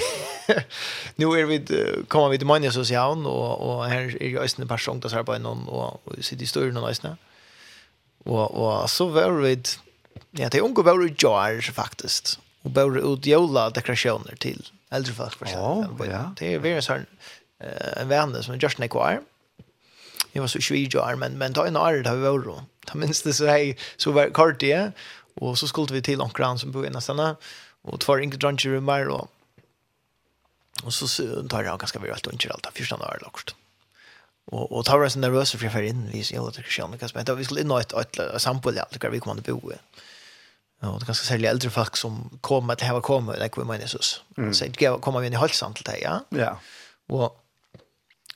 nu 1.16 1.32
er 1.34 1.46
vi 1.46 1.58
kommer 2.08 2.28
vi 2.28 2.38
til 2.38 2.46
Magnus 2.46 2.76
och 2.76 3.26
og, 3.26 3.60
og 3.60 3.90
her 3.90 4.00
er 4.00 4.28
jo 4.28 4.28
ju 4.28 4.38
ösnen 4.38 4.68
person 4.68 4.94
ungdomsarbeid, 4.94 5.46
og, 5.46 5.68
og 5.68 6.00
och 6.04 6.24
sitter 6.24 6.42
i 6.42 6.46
stolen 6.46 6.76
och 6.76 6.90
ösnen 6.90 7.18
Og, 8.26 8.54
og 8.54 8.90
så 8.90 9.08
var 9.08 9.30
vi 9.30 9.56
ja 10.38 10.48
det 10.48 10.54
er 10.54 10.62
unge 10.62 10.84
var 10.84 11.00
ju 11.00 11.14
jar 11.22 11.72
faktisk, 11.72 12.38
og 12.64 12.74
bare 12.74 13.02
ut 13.02 13.26
jola 13.26 13.70
dekorationer 13.70 14.36
till 14.36 14.70
Äldre 14.90 15.12
folk 15.12 15.34
för 15.38 15.46
sig. 15.46 15.56
Det 16.38 16.54
är 16.54 16.58
väldigt 16.58 16.84
sån 16.84 17.06
en 17.96 18.08
vän 18.08 18.42
som 18.42 18.58
just 18.58 18.78
när 18.78 18.88
kvar. 18.88 19.22
Jag 20.32 20.42
var 20.42 20.48
så 20.48 20.58
20 20.58 20.98
år 20.98 21.16
men 21.16 21.38
men 21.38 21.52
då 21.52 21.64
en 21.64 21.76
år 21.76 21.92
där 21.92 22.14
vi 22.14 22.22
var 22.22 22.38
då. 22.38 22.64
Ta 22.86 22.98
minst 22.98 23.24
det 23.24 23.34
så 23.34 23.46
här 23.46 23.74
så 23.96 24.12
var 24.12 24.30
kort 24.30 24.60
det 24.60 24.92
och 25.34 25.58
så 25.58 25.68
skulle 25.68 25.94
vi 25.94 26.02
till 26.02 26.20
onkran 26.20 26.58
som 26.58 26.72
bor 26.72 26.86
i 26.86 26.90
nästan 26.90 27.36
och 27.82 28.00
två 28.00 28.18
inte 28.18 28.36
drunch 28.36 28.66
i 28.66 28.68
mer 28.68 29.04
då. 29.04 29.28
Och 30.82 30.94
så 30.94 31.06
tar 31.48 31.62
jag 31.64 31.78
ganska 31.78 31.98
väl 31.98 32.12
allt 32.12 32.26
och 32.26 32.32
inte 32.32 32.50
allt 32.50 32.66
första 32.74 32.96
året 32.96 33.22
också. 33.22 33.54
Och 34.44 34.72
och 34.72 34.84
tar 34.84 34.98
var 34.98 35.08
så 35.08 35.18
nervös 35.18 35.52
för 35.52 35.64
jag 35.64 35.72
för 35.72 35.82
in 35.82 36.10
vi 36.12 36.24
ser 36.24 36.52
det 36.54 36.62
kan 36.62 36.90
jag 36.90 37.00
kan 37.00 37.08
spela. 37.08 37.34
Vi 37.34 37.44
skulle 37.44 37.60
in 37.60 37.68
något 37.68 37.92
ett 37.92 38.42
sambo 38.42 38.70
där 38.70 39.10
vi 39.10 39.20
kommer 39.20 39.40
att 39.40 39.46
bo. 39.46 39.72
Och 40.80 41.00
det 41.00 41.06
ganska 41.06 41.26
sälja 41.26 41.50
äldre 41.50 41.70
folk 41.70 41.96
som 41.96 42.38
kommer 42.40 42.72
att 42.72 42.80
ha 42.80 43.00
kommit, 43.00 43.38
det 43.38 43.48
kommer 43.48 43.66
man 43.66 43.80
Jesus. 43.80 44.22
Så 44.52 44.64
det 44.64 45.00
kommer 45.00 45.20
vi 45.20 45.26
in 45.26 45.32
i 45.32 45.36
halsen 45.36 45.74
till 45.74 45.84
ja. 46.02 46.24
Ja. 46.28 46.60
Och 47.08 47.36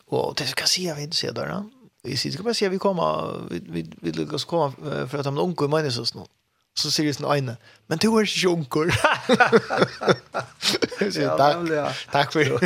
och 0.06 0.34
det 0.36 0.46
ska 0.46 0.64
se 0.64 0.94
vi 0.94 1.02
inte 1.02 1.16
ser 1.16 1.32
där. 1.32 1.64
Vi 2.02 2.16
sitter 2.16 2.34
ska 2.34 2.42
bara 2.42 2.54
se 2.54 2.68
vi 2.68 2.78
kommer 2.78 3.40
vi 3.50 3.58
vi 3.68 3.92
vi 4.00 4.12
lyckas 4.12 4.44
komma 4.44 4.72
för 5.10 5.18
att 5.18 5.24
han 5.24 5.38
onkel 5.38 5.68
man 5.68 5.84
Jesus 5.84 6.14
nu. 6.14 6.22
Så 6.74 6.90
ser 6.90 7.04
det 7.04 7.20
en 7.20 7.38
ene. 7.38 7.56
Men 7.86 7.98
du 7.98 8.08
är 8.20 8.24
junker. 8.24 8.90
Så 11.10 11.36
tack. 11.36 11.56
Tack 12.10 12.32
för. 12.32 12.60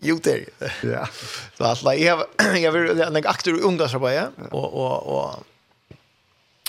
Jo 0.00 0.20
det. 0.22 0.44
Ja. 0.82 1.08
Så 1.58 1.64
att 1.64 1.98
jag 1.98 2.24
jag 2.56 2.72
vill 2.72 3.00
en 3.00 3.26
aktor 3.26 3.60
ungdomsarbete 3.60 4.30
och 4.50 4.74
och 4.74 5.24
och 5.24 5.44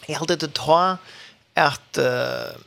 jag 0.08 0.20
hade 0.20 0.36
det 0.36 0.54
ta 0.54 0.98
att 1.54 1.98
uh, 1.98 2.58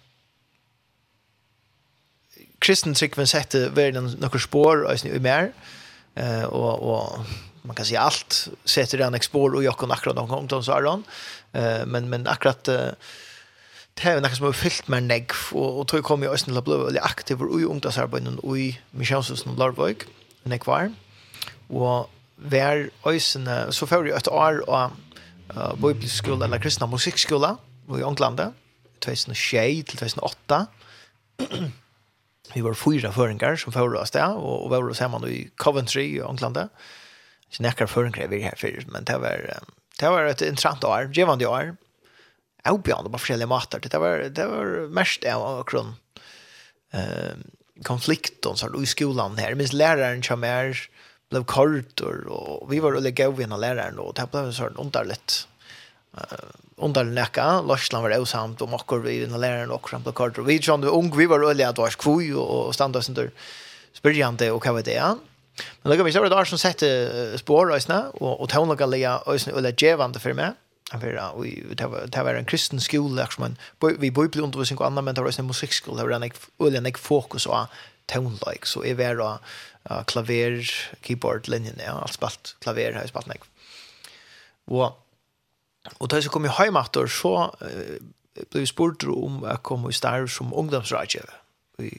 kristen 2.58 2.94
tryggven 2.94 3.26
sette 3.26 3.68
världen 3.68 4.16
några 4.18 4.38
spår 4.38 4.82
och 4.84 5.04
i 5.04 5.20
mer 5.20 5.52
eh 6.14 6.44
och 6.44 6.78
och 6.82 7.26
man 7.62 7.76
kan 7.76 7.86
säga 7.86 8.00
allt 8.00 8.48
sätter 8.64 8.98
den 8.98 9.20
spår 9.20 9.54
och 9.54 9.64
jag 9.64 9.78
kan 9.78 9.90
akkurat 9.90 10.16
någon 10.16 10.48
gång 10.48 10.62
så 10.62 10.72
Aron 10.72 11.04
eh 11.52 11.86
men 11.86 12.08
men 12.08 12.26
akkurat 12.26 12.68
uh, 12.68 12.90
det 13.96 14.10
er 14.10 14.18
noe 14.20 14.36
som 14.36 14.44
har 14.44 14.56
fyllt 14.56 14.90
med 14.92 15.06
negg, 15.08 15.32
og, 15.56 15.80
og 15.80 15.86
tog 15.88 16.02
kom 16.04 16.20
jeg 16.20 16.28
også 16.28 16.50
til 16.50 16.60
å 16.60 16.62
bli 16.66 16.76
veldig 16.82 17.00
aktiv 17.00 17.40
i 17.40 17.64
ungdomsarbeidet 17.64 18.34
og 18.42 18.58
i 18.60 18.66
misjonshusen 18.92 19.54
og 19.54 19.62
Larvøk, 19.62 20.04
negg 20.44 20.66
var. 20.68 20.90
Og 21.72 22.10
hver 22.36 22.90
øysene, 23.08 23.72
så 23.72 23.88
får 23.88 24.10
jeg 24.10 24.18
et 24.18 24.28
år 24.28 24.60
av 24.68 24.92
uh, 25.54 25.72
bibelskole 25.80 26.44
eller 26.44 26.60
kristne 26.60 26.90
musikkskole 26.92 27.54
i 27.96 28.04
Ånglandet, 28.04 28.52
2006 29.00 29.84
til 29.90 29.98
2008. 29.98 30.66
vi 32.54 32.60
var 32.60 32.74
fyra 32.74 33.12
föringar 33.12 33.56
som 33.56 33.72
förra 33.72 34.00
oss 34.00 34.10
där 34.10 34.36
och, 34.36 34.64
och 34.64 34.70
var 34.70 34.90
oss 34.90 35.00
hemma 35.00 35.28
i 35.28 35.50
Coventry 35.56 36.04
i 36.04 36.20
England. 36.20 36.68
Så 37.50 37.62
näkar 37.62 37.86
föringar 37.86 38.28
vi 38.28 38.40
här 38.40 38.54
för 38.56 38.84
men 38.86 39.04
det 39.04 39.18
var 39.18 39.58
det 39.98 40.10
var 40.10 40.24
ett 40.24 40.42
intressant 40.42 40.84
år, 40.84 41.10
givande 41.12 41.46
år. 41.46 41.76
Objande 42.68 43.10
på 43.10 43.18
forskjellige 43.18 43.46
matar. 43.46 43.80
Det 43.80 43.98
var 43.98 44.18
det 44.18 44.46
var 44.46 44.88
mest 44.88 45.24
av 45.24 45.64
kron 45.64 45.94
eh 46.92 47.36
konflikten 47.84 48.56
så 48.56 48.82
i 48.82 48.86
skolan 48.86 49.38
här. 49.38 49.54
Minns 49.54 49.72
läraren 49.72 50.22
som 50.22 50.44
är 50.44 50.88
blev 51.30 51.44
kort 51.44 52.00
och 52.00 52.72
vi 52.72 52.80
var 52.80 52.92
och 52.92 53.02
lägga 53.02 53.24
över 53.24 53.44
en 53.44 53.60
läraren 53.60 53.98
och 53.98 54.14
det 54.14 54.30
blev 54.30 54.52
så 54.52 54.66
underligt 54.66 55.48
under 56.76 57.04
näka 57.04 57.60
Larsland 57.60 58.02
var 58.02 58.18
osamt 58.18 58.60
och 58.60 58.68
mockor 58.68 58.98
vi 58.98 59.26
den 59.26 59.40
läraren 59.40 59.70
och 59.70 59.88
krampla 59.88 60.12
kort 60.12 60.38
vi 60.38 60.62
tjän 60.62 60.80
du 60.80 60.88
ung 60.88 61.16
vi 61.16 61.26
var 61.26 61.50
öliga 61.50 61.68
att 61.68 61.78
vars 61.78 61.96
kvoj 61.96 62.34
och 62.34 62.74
standa 62.74 63.02
sen 63.02 63.14
där 63.14 63.30
spyrjande 63.92 64.50
och 64.50 64.66
vad 64.66 64.84
det 64.84 64.94
är 64.94 65.16
men 65.82 65.90
det 65.90 65.96
kan 65.96 66.06
vi 66.06 66.12
säga 66.12 66.28
där 66.28 66.44
som 66.44 66.58
sätter 66.58 67.36
spår 67.36 67.70
och 68.14 68.40
och 68.40 68.48
tonlaga 68.48 68.86
lea 68.86 69.22
ösn 69.26 69.50
öliga 69.50 69.74
gevande 69.78 70.18
för 70.18 70.32
mig 70.32 70.50
Jag 70.92 70.98
vet 70.98 71.20
att 71.20 71.34
vi 71.42 71.74
det 72.06 72.22
var 72.22 72.34
en 72.34 72.44
kristen 72.44 72.80
skola 72.80 73.26
som 73.26 73.42
man 73.42 73.56
vi 73.98 74.10
bor 74.10 74.28
på 74.28 74.38
undervisning 74.38 74.78
och 74.78 74.86
andra 74.86 75.02
men 75.02 75.14
det 75.14 75.22
var 75.22 75.40
en 75.40 75.46
musikskola 75.46 76.02
där 76.02 76.10
jag 76.10 76.32
öliga 76.66 76.80
nek 76.80 76.98
fokus 76.98 77.46
och 77.46 77.68
like 78.52 78.66
så 78.66 78.84
är 78.84 78.94
det 78.94 79.14
då 79.14 79.38
klaver 80.06 80.62
keyboard 81.02 81.48
linjen 81.48 81.80
ja 81.86 81.92
allt 81.92 82.12
spalt 82.12 82.56
klaver 82.60 82.92
har 82.92 83.06
spalt 83.06 83.26
mig. 83.26 83.38
och 84.64 85.05
Og 85.98 86.10
da 86.10 86.20
jeg 86.20 86.32
kom 86.34 86.46
i 86.48 86.52
heimater, 86.58 87.06
så 87.10 87.34
uh, 87.50 87.96
ble 88.36 88.64
vi 88.64 88.68
spurt 88.68 89.06
om 89.10 89.42
jeg 89.46 89.62
kom 89.66 89.88
i 89.88 89.94
stær 89.96 90.28
som 90.30 90.52
ungdomsrådgjøve 90.54 91.42
i 91.86 91.96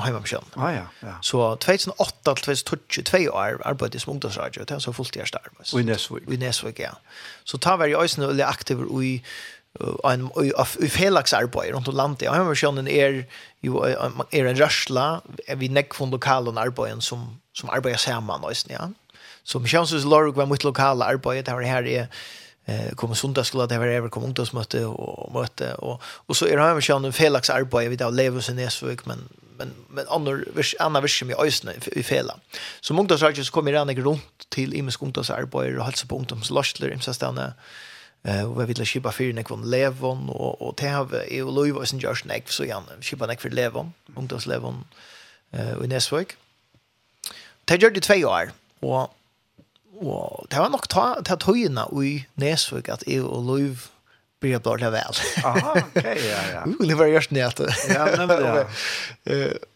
heimamkjønn. 0.00 0.54
Ah, 0.56 0.70
ja, 0.72 0.84
ja. 1.04 1.16
Så 1.24 1.42
2008 1.60 2.34
til 2.40 2.60
2022 2.70 3.32
år 3.32 3.60
arbeidet 3.68 4.00
som 4.02 4.14
ungdomsrådgjøve, 4.14 4.64
det 4.70 4.78
er 4.78 4.84
så 4.84 4.94
fullt 4.96 5.16
gjørst 5.18 5.36
arbeid. 5.40 5.66
Og 5.72 5.80
i 5.82 5.88
Nesvik. 5.88 6.30
I 6.30 6.40
Nesvik, 6.40 6.80
ja. 6.80 6.94
Så 7.44 7.60
ta 7.60 7.76
var 7.76 7.90
jeg 7.90 8.00
også 8.00 8.26
veldig 8.26 8.46
aktiv 8.46 8.84
i 9.02 9.18
en 10.06 10.28
i 10.38 10.88
felagsarbeid 10.88 11.74
rundt 11.74 11.88
om 11.90 11.96
landet. 11.98 12.28
Og 12.28 12.36
heimamkjønnen 12.36 12.88
er 12.88 13.24
jo 13.64 13.82
er 13.82 13.98
en 13.98 14.60
rørsla, 14.60 15.08
vi 15.58 15.68
nekk 15.68 15.96
von 15.98 16.14
lokalen 16.14 16.60
arbeid 16.60 17.02
som, 17.02 17.26
som 17.56 17.72
arbeider 17.74 17.98
sammen, 17.98 18.44
også, 18.44 18.70
ja. 18.70 18.88
Så 19.44 19.60
Mkjønnsens 19.60 20.06
Lorg 20.08 20.38
var 20.38 20.48
mitt 20.48 20.64
lokale 20.64 21.04
arbeid, 21.04 21.44
det 21.44 21.52
var 21.52 21.66
her 21.68 21.84
er 21.84 22.06
eh 22.64 22.94
kommer 22.94 23.14
söndagsskola 23.14 23.66
det 23.66 23.78
var 23.78 23.86
över 23.86 24.08
kom 24.08 24.24
ungdomsmöte 24.24 24.84
och 24.84 25.32
möte 25.32 25.74
och 25.74 26.02
och 26.04 26.36
så 26.36 26.46
är 26.46 26.56
det 26.56 26.62
här 26.62 26.74
med 26.74 27.04
en 27.04 27.12
Felix 27.12 27.50
arbete 27.50 27.88
vid 27.88 28.02
av 28.02 28.14
Levos 28.14 28.48
i 28.48 28.54
Nesvik 28.54 29.06
men 29.06 29.28
men 29.58 29.74
men 29.88 30.08
annor 30.08 30.44
vis 30.56 30.74
annan 30.78 31.02
vis 31.02 31.18
som 31.18 31.30
i 31.30 31.34
ösna 31.34 31.72
i 31.92 32.02
Fela. 32.02 32.38
Så 32.80 32.94
ungdomsrörelsen 32.94 33.44
så 33.44 33.52
kommer 33.52 33.72
redan 33.72 33.96
runt 33.96 34.48
till 34.48 34.74
Imes 34.74 35.02
ungdomsarbete 35.02 35.78
och 35.78 35.84
hälsa 35.84 36.06
på 36.06 36.16
ungdomslastler 36.16 36.94
i 36.94 37.00
Sastana 37.00 37.52
eh 38.22 38.50
och 38.50 38.60
vi 38.60 38.64
vill 38.64 38.86
skipa 38.86 39.12
för 39.12 39.32
när 39.32 39.44
från 39.44 39.70
Levon 39.70 40.28
och 40.28 40.62
och 40.62 40.74
det 40.76 40.88
har 40.88 41.24
ju 41.30 41.50
Louis 41.50 41.92
och 41.92 42.00
Josh 42.00 42.24
Neck 42.24 42.50
så 42.50 42.64
igen 42.64 42.82
skipa 43.00 43.26
Neck 43.26 43.40
för 43.40 43.50
Levon 43.50 43.92
ungdomslevon 44.16 44.84
eh 45.52 45.84
i 45.84 45.86
Nesvik. 45.86 46.28
Det 47.64 47.82
gjorde 47.82 47.94
det 47.94 48.00
två 48.00 48.14
år 48.14 48.52
och 48.80 49.14
og 50.02 50.46
det 50.50 50.58
var 50.58 50.72
nok 50.72 50.88
ta, 50.90 51.04
ta 51.26 51.36
tøyene 51.40 51.86
i 52.02 52.16
Nesvøk 52.40 52.90
at 52.92 53.04
jeg 53.06 53.22
og 53.22 53.44
Løyv 53.46 53.86
blir 54.42 54.60
blå 54.60 54.74
det 54.80 54.90
vel. 54.92 55.20
Aha, 55.46 55.76
ok, 55.80 56.02
ja, 56.04 56.40
ja. 56.52 56.64
Uh, 56.68 56.82
det 56.88 56.98
var 56.98 57.08
gjørst 57.12 57.32
ned. 57.32 57.62
Ja, 57.88 58.08
men 58.18 58.32
det, 58.32 58.40
ja. 58.42 59.46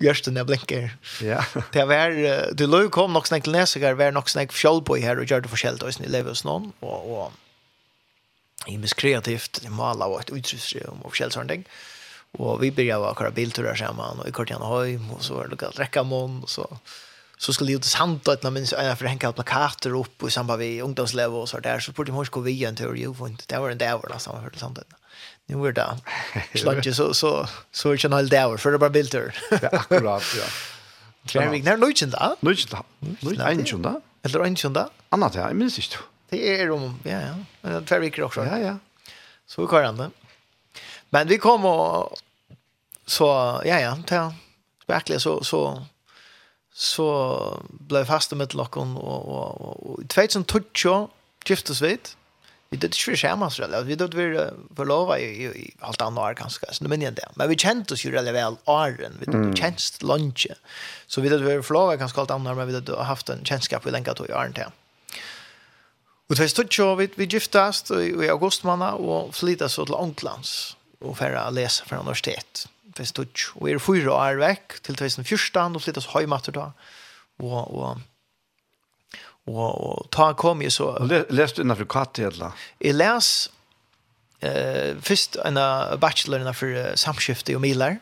Gjørst 0.00 0.30
ned 0.32 0.46
blinker. 0.48 0.94
Ja. 1.20 1.42
Det 1.74 1.82
var, 1.84 2.14
du 2.56 2.64
Løyv 2.64 2.88
kom 2.94 3.12
nok 3.12 3.28
snakk 3.28 3.44
til 3.44 3.52
Nesvøk, 3.52 3.84
det 3.84 3.98
var 4.00 4.14
nok 4.16 4.30
snakk 4.32 4.54
fjallbøy 4.56 5.02
her 5.04 5.20
og 5.20 5.28
gjør 5.28 5.44
det 5.44 5.52
forskjellig, 5.52 5.84
og 5.84 5.92
jeg 5.92 6.08
lever 6.08 6.32
hos 6.32 6.46
noen, 6.48 6.70
og, 6.80 7.10
og 7.12 8.70
i 8.72 8.78
mest 8.80 8.96
kreativt, 8.96 9.60
i 9.64 9.72
maler 9.72 10.08
og 10.08 10.22
et 10.22 10.32
utrustri 10.32 10.80
om 10.88 11.04
forskjellig 11.04 11.36
sånne 11.36 11.52
ting. 11.52 11.68
Og 12.40 12.62
vi 12.62 12.70
begynte 12.72 13.10
å 13.10 13.12
kjøre 13.18 13.34
bilturer 13.36 13.76
sammen, 13.76 14.22
og 14.22 14.28
i 14.28 14.32
kort 14.32 14.52
igjen 14.52 14.64
høy, 14.64 14.96
og 15.12 15.20
så 15.26 15.36
var 15.36 15.48
det 15.48 15.56
lukket 15.58 15.80
rekkamån, 15.82 16.42
og 16.46 16.52
så... 16.52 16.68
Og 16.70 17.09
så 17.40 17.52
skulle 17.52 17.72
det 17.72 17.84
sant 17.84 18.28
att 18.28 18.42
när 18.42 18.50
minns 18.50 18.72
jag 18.72 18.98
för 18.98 19.04
hänga 19.04 19.28
upp 19.28 19.34
plakater 19.34 19.98
upp 19.98 20.22
i 20.22 20.30
samband 20.30 20.58
med 20.58 20.82
ungdomslev 20.82 21.34
och 21.34 21.48
så 21.48 21.60
där 21.60 21.80
så 21.80 21.92
borde 21.92 22.12
man 22.12 22.24
ju 22.24 22.30
gå 22.30 22.40
via 22.40 22.68
en 22.68 22.76
tur 22.76 22.94
ju 22.94 23.14
för 23.14 23.34
det 23.46 23.58
var 23.58 23.70
en 23.70 23.78
där 23.78 23.92
var 23.92 24.18
så 24.18 24.36
hörde 24.36 24.58
sant 24.58 24.76
det. 24.76 24.84
Nu 25.46 25.66
är 25.66 25.72
det. 25.72 25.98
Slange 26.54 26.92
så 26.94 27.14
så 27.14 27.46
så 27.72 27.90
är 27.90 27.96
det 27.96 28.04
en 28.04 28.12
hel 28.12 28.28
där 28.28 28.56
för 28.56 28.72
det 28.72 28.78
bara 28.78 28.90
bilder. 28.90 29.34
Ja 29.50 29.68
akkurat 29.72 30.22
ja. 30.36 30.44
Kan 31.26 31.50
vi 31.50 31.62
när 31.62 31.76
lunchen 31.76 32.10
då? 32.10 32.36
Lunchen 32.40 32.68
då. 32.70 32.84
Lunchen 33.20 33.82
då. 33.82 34.00
Eller 34.22 34.38
lunchen 34.38 34.72
då? 34.72 34.90
Annat 35.08 35.34
ja, 35.34 35.52
minns 35.52 35.78
inte. 35.78 35.96
Det 36.28 36.60
är 36.60 36.70
om 36.70 37.00
ja 37.02 37.20
ja, 37.20 37.34
men 37.60 37.84
det 37.84 37.92
är 37.92 38.00
veckor 38.00 38.24
också. 38.24 38.44
Ja 38.44 38.58
ja. 38.58 38.76
Så 39.46 39.62
vi 39.62 39.68
kör 39.68 39.82
ändå. 39.82 40.10
Men 41.10 41.28
vi 41.28 41.38
kom 41.38 41.64
och 41.64 42.16
så 43.06 43.26
ja 43.64 43.80
ja, 43.80 43.98
ta 44.06 44.34
verkligen 44.86 45.20
så 45.20 45.44
så 45.44 45.86
så 46.80 47.06
ble 47.68 48.00
jeg 48.00 48.08
fast 48.08 48.32
i 48.32 48.38
mitt 48.40 48.56
lokken, 48.56 48.94
og, 48.96 49.28
og, 49.28 49.60
og, 49.60 49.84
og 49.90 50.00
i 50.00 50.08
2012 50.08 51.10
giftes 51.44 51.82
vi 51.84 51.92
ut. 51.98 52.14
Vi 52.70 52.78
dødde 52.78 52.94
ikke 52.94 53.12
vi 53.16 53.18
skjema 53.18 53.48
det 53.50 53.80
vi 53.88 53.96
dødde 53.98 54.16
vi 54.16 54.42
forlova 54.78 55.16
i, 55.18 55.26
i, 55.26 55.46
i 55.58 55.70
halvt 55.82 56.04
annet 56.06 56.22
år 56.22 56.36
ganske, 56.38 56.66
så 56.70 56.84
det 56.84 56.90
minner 56.92 57.08
jeg 57.08 57.16
det. 57.18 57.26
Men 57.36 57.50
vi 57.50 57.58
kjente 57.58 57.96
oss 57.96 58.04
jo 58.04 58.12
veldig 58.14 58.34
vel 58.36 58.58
åren, 58.70 59.16
vi 59.18 59.26
dødde 59.26 59.50
mm. 59.50 59.56
kjent. 59.58 60.54
Så 61.10 61.20
vi 61.24 61.32
dødde 61.32 61.48
vi 61.48 61.66
forlova 61.66 61.96
i 61.96 62.00
ganske 62.00 62.16
halvt 62.16 62.36
annet 62.36 62.52
år, 62.52 62.60
men 62.60 62.70
vi 62.70 62.76
dødde 62.78 63.08
haft 63.08 63.32
en 63.34 63.42
kjennskap 63.44 63.86
i 63.86 63.92
lenge 63.92 64.14
tog 64.14 64.30
i 64.30 64.36
åren 64.38 64.54
til. 64.54 64.70
Og 66.30 66.38
det 66.38 66.46
stod 66.52 66.70
jo, 66.70 66.92
vi, 66.94 67.08
vi 67.18 67.26
giftast 67.26 67.90
i, 67.90 68.12
i 68.14 68.30
august 68.30 68.62
måned, 68.64 69.02
og 69.02 69.34
flyttet 69.34 69.74
så 69.74 69.84
til 69.84 69.98
Ånglands, 69.98 70.76
og 71.02 71.18
for 71.18 71.34
å 71.42 71.48
lese 71.50 71.84
fra 71.90 71.98
universitet. 72.04 72.68
2012. 73.06 73.56
Og 73.60 73.70
er 73.70 73.82
fyra 73.82 74.16
år 74.16 74.40
vekk 74.40 74.80
til 74.86 74.98
2014, 75.00 75.76
og 75.76 75.84
flyttas 75.84 76.10
høymatter 76.12 76.56
da. 76.56 76.70
Og, 77.40 77.56
og, 77.74 78.02
og, 79.48 79.70
og 79.70 80.10
ta 80.14 80.30
kom 80.38 80.62
jeg 80.64 80.74
så... 80.76 80.92
Le, 81.06 81.24
lest 81.32 81.56
du 81.56 81.64
innenfor 81.64 81.88
kattedla? 81.90 82.52
Jeg 82.84 82.98
les 82.98 83.30
eh, 84.44 84.98
først 85.00 85.40
en 85.44 85.60
bachelor 86.00 86.44
innenfor 86.44 86.76
uh, 86.76 86.92
samskifte 87.00 87.56
og 87.56 87.64
miler, 87.64 87.98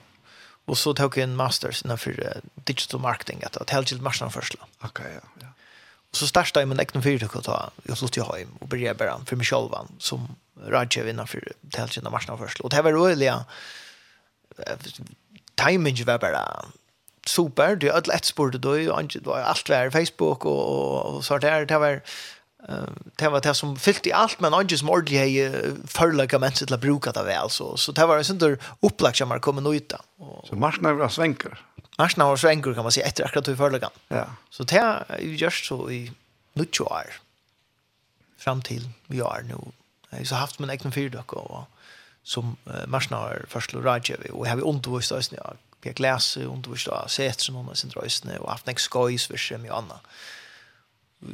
og 0.69 0.77
så 0.77 0.93
tok 0.93 1.17
jeg 1.17 1.29
en 1.29 1.39
masters 1.39 1.85
innenfor 1.85 2.19
uh, 2.21 2.43
digital 2.69 3.01
marketing, 3.01 3.41
etter 3.47 3.65
at 3.65 3.73
helgilt 3.73 4.05
marsjonførsla. 4.05 4.69
Ok, 4.89 5.05
ja, 5.07 5.25
ja. 5.43 5.55
Og 6.09 6.17
så 6.17 6.29
startet 6.31 6.63
jeg 6.63 6.69
min 6.71 6.81
egen 6.81 7.05
fyrtøk 7.05 7.35
å 7.37 7.45
ta, 7.45 7.57
jeg 7.85 7.99
flyttet 8.01 8.21
jo 8.21 8.29
hjem 8.33 8.55
og 8.63 8.71
började 8.73 8.97
bare 9.01 9.19
for 9.29 9.41
meg 9.41 9.49
selv, 9.49 9.75
som 10.01 10.25
radjøvinner 10.73 11.29
for 11.29 11.53
helgilt 11.77 12.09
marsjonførsla. 12.11 12.65
Og 12.65 12.73
det 12.73 12.85
var 12.85 12.97
rolig, 12.97 13.29
ja 13.29 13.43
timing 15.55 16.05
var 16.05 16.19
bara 16.19 16.65
super. 17.27 17.77
Det 17.77 17.89
är 17.89 18.07
lätt 18.07 18.25
spår 18.25 18.51
det 18.51 18.59
då 18.59 18.93
och 18.93 18.99
allt 19.39 19.69
var 19.69 19.91
Facebook 19.91 20.45
och 20.45 20.69
och, 20.69 21.15
och 21.15 21.25
så 21.25 21.39
där 21.39 21.67
det 21.67 21.79
var 21.79 22.01
det 23.17 23.29
var 23.29 23.41
det 23.41 23.55
som 23.55 23.77
fyllt 23.77 24.07
i 24.07 24.13
allt 24.13 24.41
men 24.41 24.55
inte 24.61 24.79
som 24.79 24.91
ordentligt 24.91 25.21
hej 25.21 25.53
förlaga 25.87 26.39
människor 26.39 26.67
till 26.67 26.75
att 26.75 26.81
bruka 26.81 27.13
det 27.13 27.23
väl 27.23 27.51
så 27.51 27.77
så 27.77 27.93
det 27.93 28.07
var 28.07 28.19
en 28.19 28.25
sån 28.25 28.39
där 28.39 28.59
upplagt 28.81 29.19
som 29.19 29.31
har 29.31 29.39
kommit 29.39 29.75
ut 29.75 29.93
Så 30.49 30.57
marknaden 30.57 30.99
var 30.99 31.09
svänkar. 31.09 31.65
Marsna 31.99 32.25
var 32.25 32.37
svänker 32.37 32.75
kan 32.75 32.83
man 32.83 32.93
säga 32.93 33.07
efter 33.07 33.25
akkurat 33.25 33.49
hur 33.49 33.57
förlaga. 33.57 33.91
Ja. 34.09 34.27
Så 34.51 34.63
det 34.65 34.79
är 34.79 35.21
ju 35.21 35.37
just 35.37 35.65
så 35.65 35.91
i 35.91 36.13
nutjoar 36.53 37.07
fram 38.39 38.63
till 38.63 38.89
vi 39.07 39.19
är 39.19 39.43
nu. 39.43 39.55
Jag 40.11 40.27
har 40.31 40.37
haft 40.37 40.59
min 40.59 40.71
egen 40.71 40.93
fyrdock 40.93 41.33
och 41.33 41.65
som 42.29 42.57
uh, 42.67 42.87
marsnar 42.87 43.45
först 43.49 43.75
och 43.75 43.85
Rajev 43.85 44.21
och 44.33 44.47
har 44.47 44.57
vi 44.57 44.63
undervist 44.63 45.13
oss 45.13 45.31
när 45.31 45.57
jag 45.83 46.01
läser 46.01 46.45
undervist 46.45 46.87
och 46.87 47.11
sett 47.11 47.41
som 47.41 47.55
någon 47.55 47.77
sin 47.77 47.91
drösne 47.91 48.39
och 48.39 48.51
haft 48.51 48.67
nästa 48.67 48.79
skojs 48.79 49.31
vid 49.31 49.41
sig 49.41 49.59
med 49.59 49.71
Anna. 49.71 50.01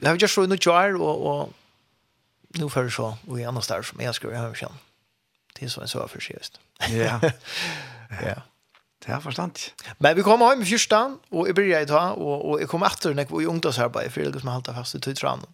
Har 0.03 0.17
just 0.17 0.35
så 0.35 0.47
nu 0.47 0.57
jar 0.61 0.95
och 0.95 1.41
och 1.41 1.53
nu 2.49 2.71
för 2.71 2.89
så 2.89 3.17
och 3.29 3.41
i 3.41 3.45
andra 3.45 3.63
där 3.69 3.83
som 3.83 4.01
jag 4.01 4.15
skulle 4.15 4.37
ha 4.37 4.55
känt. 4.55 4.73
Det 5.55 5.65
är 5.65 5.69
så 5.69 5.81
en 5.81 5.89
så 5.89 6.09
förskist. 6.09 6.61
Ja. 6.79 7.21
ja. 8.27 8.43
Det 9.07 9.13
har 9.13 9.21
forstand. 9.21 9.59
Men 9.99 10.17
vi 10.17 10.23
kommer 10.23 10.49
hem 10.49 10.63
i 10.63 10.65
första 10.65 11.17
och 11.29 11.49
i 11.49 11.53
börjar 11.53 11.87
ta 11.87 12.13
og, 12.13 12.51
og 12.51 12.61
jeg 12.61 12.69
kommer 12.69 12.87
etter 12.87 13.11
åter 13.11 13.15
när 13.15 13.43
i 13.43 13.47
ungdomsarbeid 13.47 14.13
for 14.13 14.21
det 14.21 14.41
som 14.41 14.49
håller 14.49 14.75
fast 14.75 14.95
i 14.95 15.01
tøytranen 15.01 15.47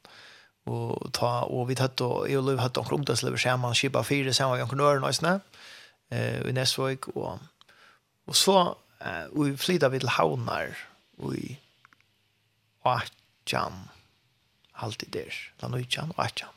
og 0.71 1.13
ta 1.13 1.31
og 1.47 1.69
vi 1.69 1.75
hade 1.79 2.05
och 2.05 2.31
jag 2.31 2.45
lov 2.45 2.59
hatt 2.59 2.77
omkring 2.77 3.05
det 3.05 3.17
så 3.17 3.37
skärman 3.37 3.75
skipa 3.75 4.03
fire 4.03 4.33
sen 4.33 4.49
var 4.49 4.57
jag 4.57 4.69
kunde 4.69 4.85
göra 4.85 5.01
nästan 5.01 5.41
eh 6.11 6.49
i 6.49 6.53
Näsvik 6.53 7.09
og 7.09 7.39
og 8.27 8.37
så 8.37 8.77
och 9.33 9.47
vi 9.47 9.57
flyttade 9.57 9.93
vi 9.93 9.99
til 9.99 10.09
Havnar 10.09 10.77
och 11.19 11.35
i 11.35 11.59
Atjan 12.85 13.89
alltid 14.75 15.09
där 15.13 15.35
la 15.61 15.69
nu 15.69 15.81
Atjan 15.81 16.11
och 16.11 16.25
Atjan 16.25 16.51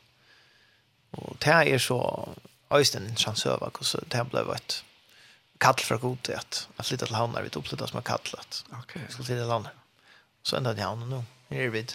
och 1.10 1.36
det 1.38 1.74
är 1.74 1.78
så 1.78 2.28
Øystein 2.72 3.16
Chansøva, 3.16 3.70
så 3.80 3.98
det 4.12 4.30
ble 4.30 4.40
et 4.54 4.84
kall 5.60 5.78
fra 5.78 5.96
godhet. 5.96 6.68
Jeg 6.78 6.86
flyttet 6.86 7.08
til 7.08 7.16
Havnar 7.16 7.42
vi 7.42 7.48
tog 7.48 7.66
flyttet 7.66 7.88
som 7.88 7.98
er 7.98 8.02
kallet. 8.02 8.64
Okay. 8.82 9.00
Så 9.08 9.16
flyttet 9.16 9.38
til 9.38 9.46
landet 9.46 9.70
Så 10.44 10.56
enda 10.56 10.74
til 10.74 10.84
havner 10.84 11.08
nå. 11.08 11.22
Her 11.52 11.70
vid. 11.74 11.92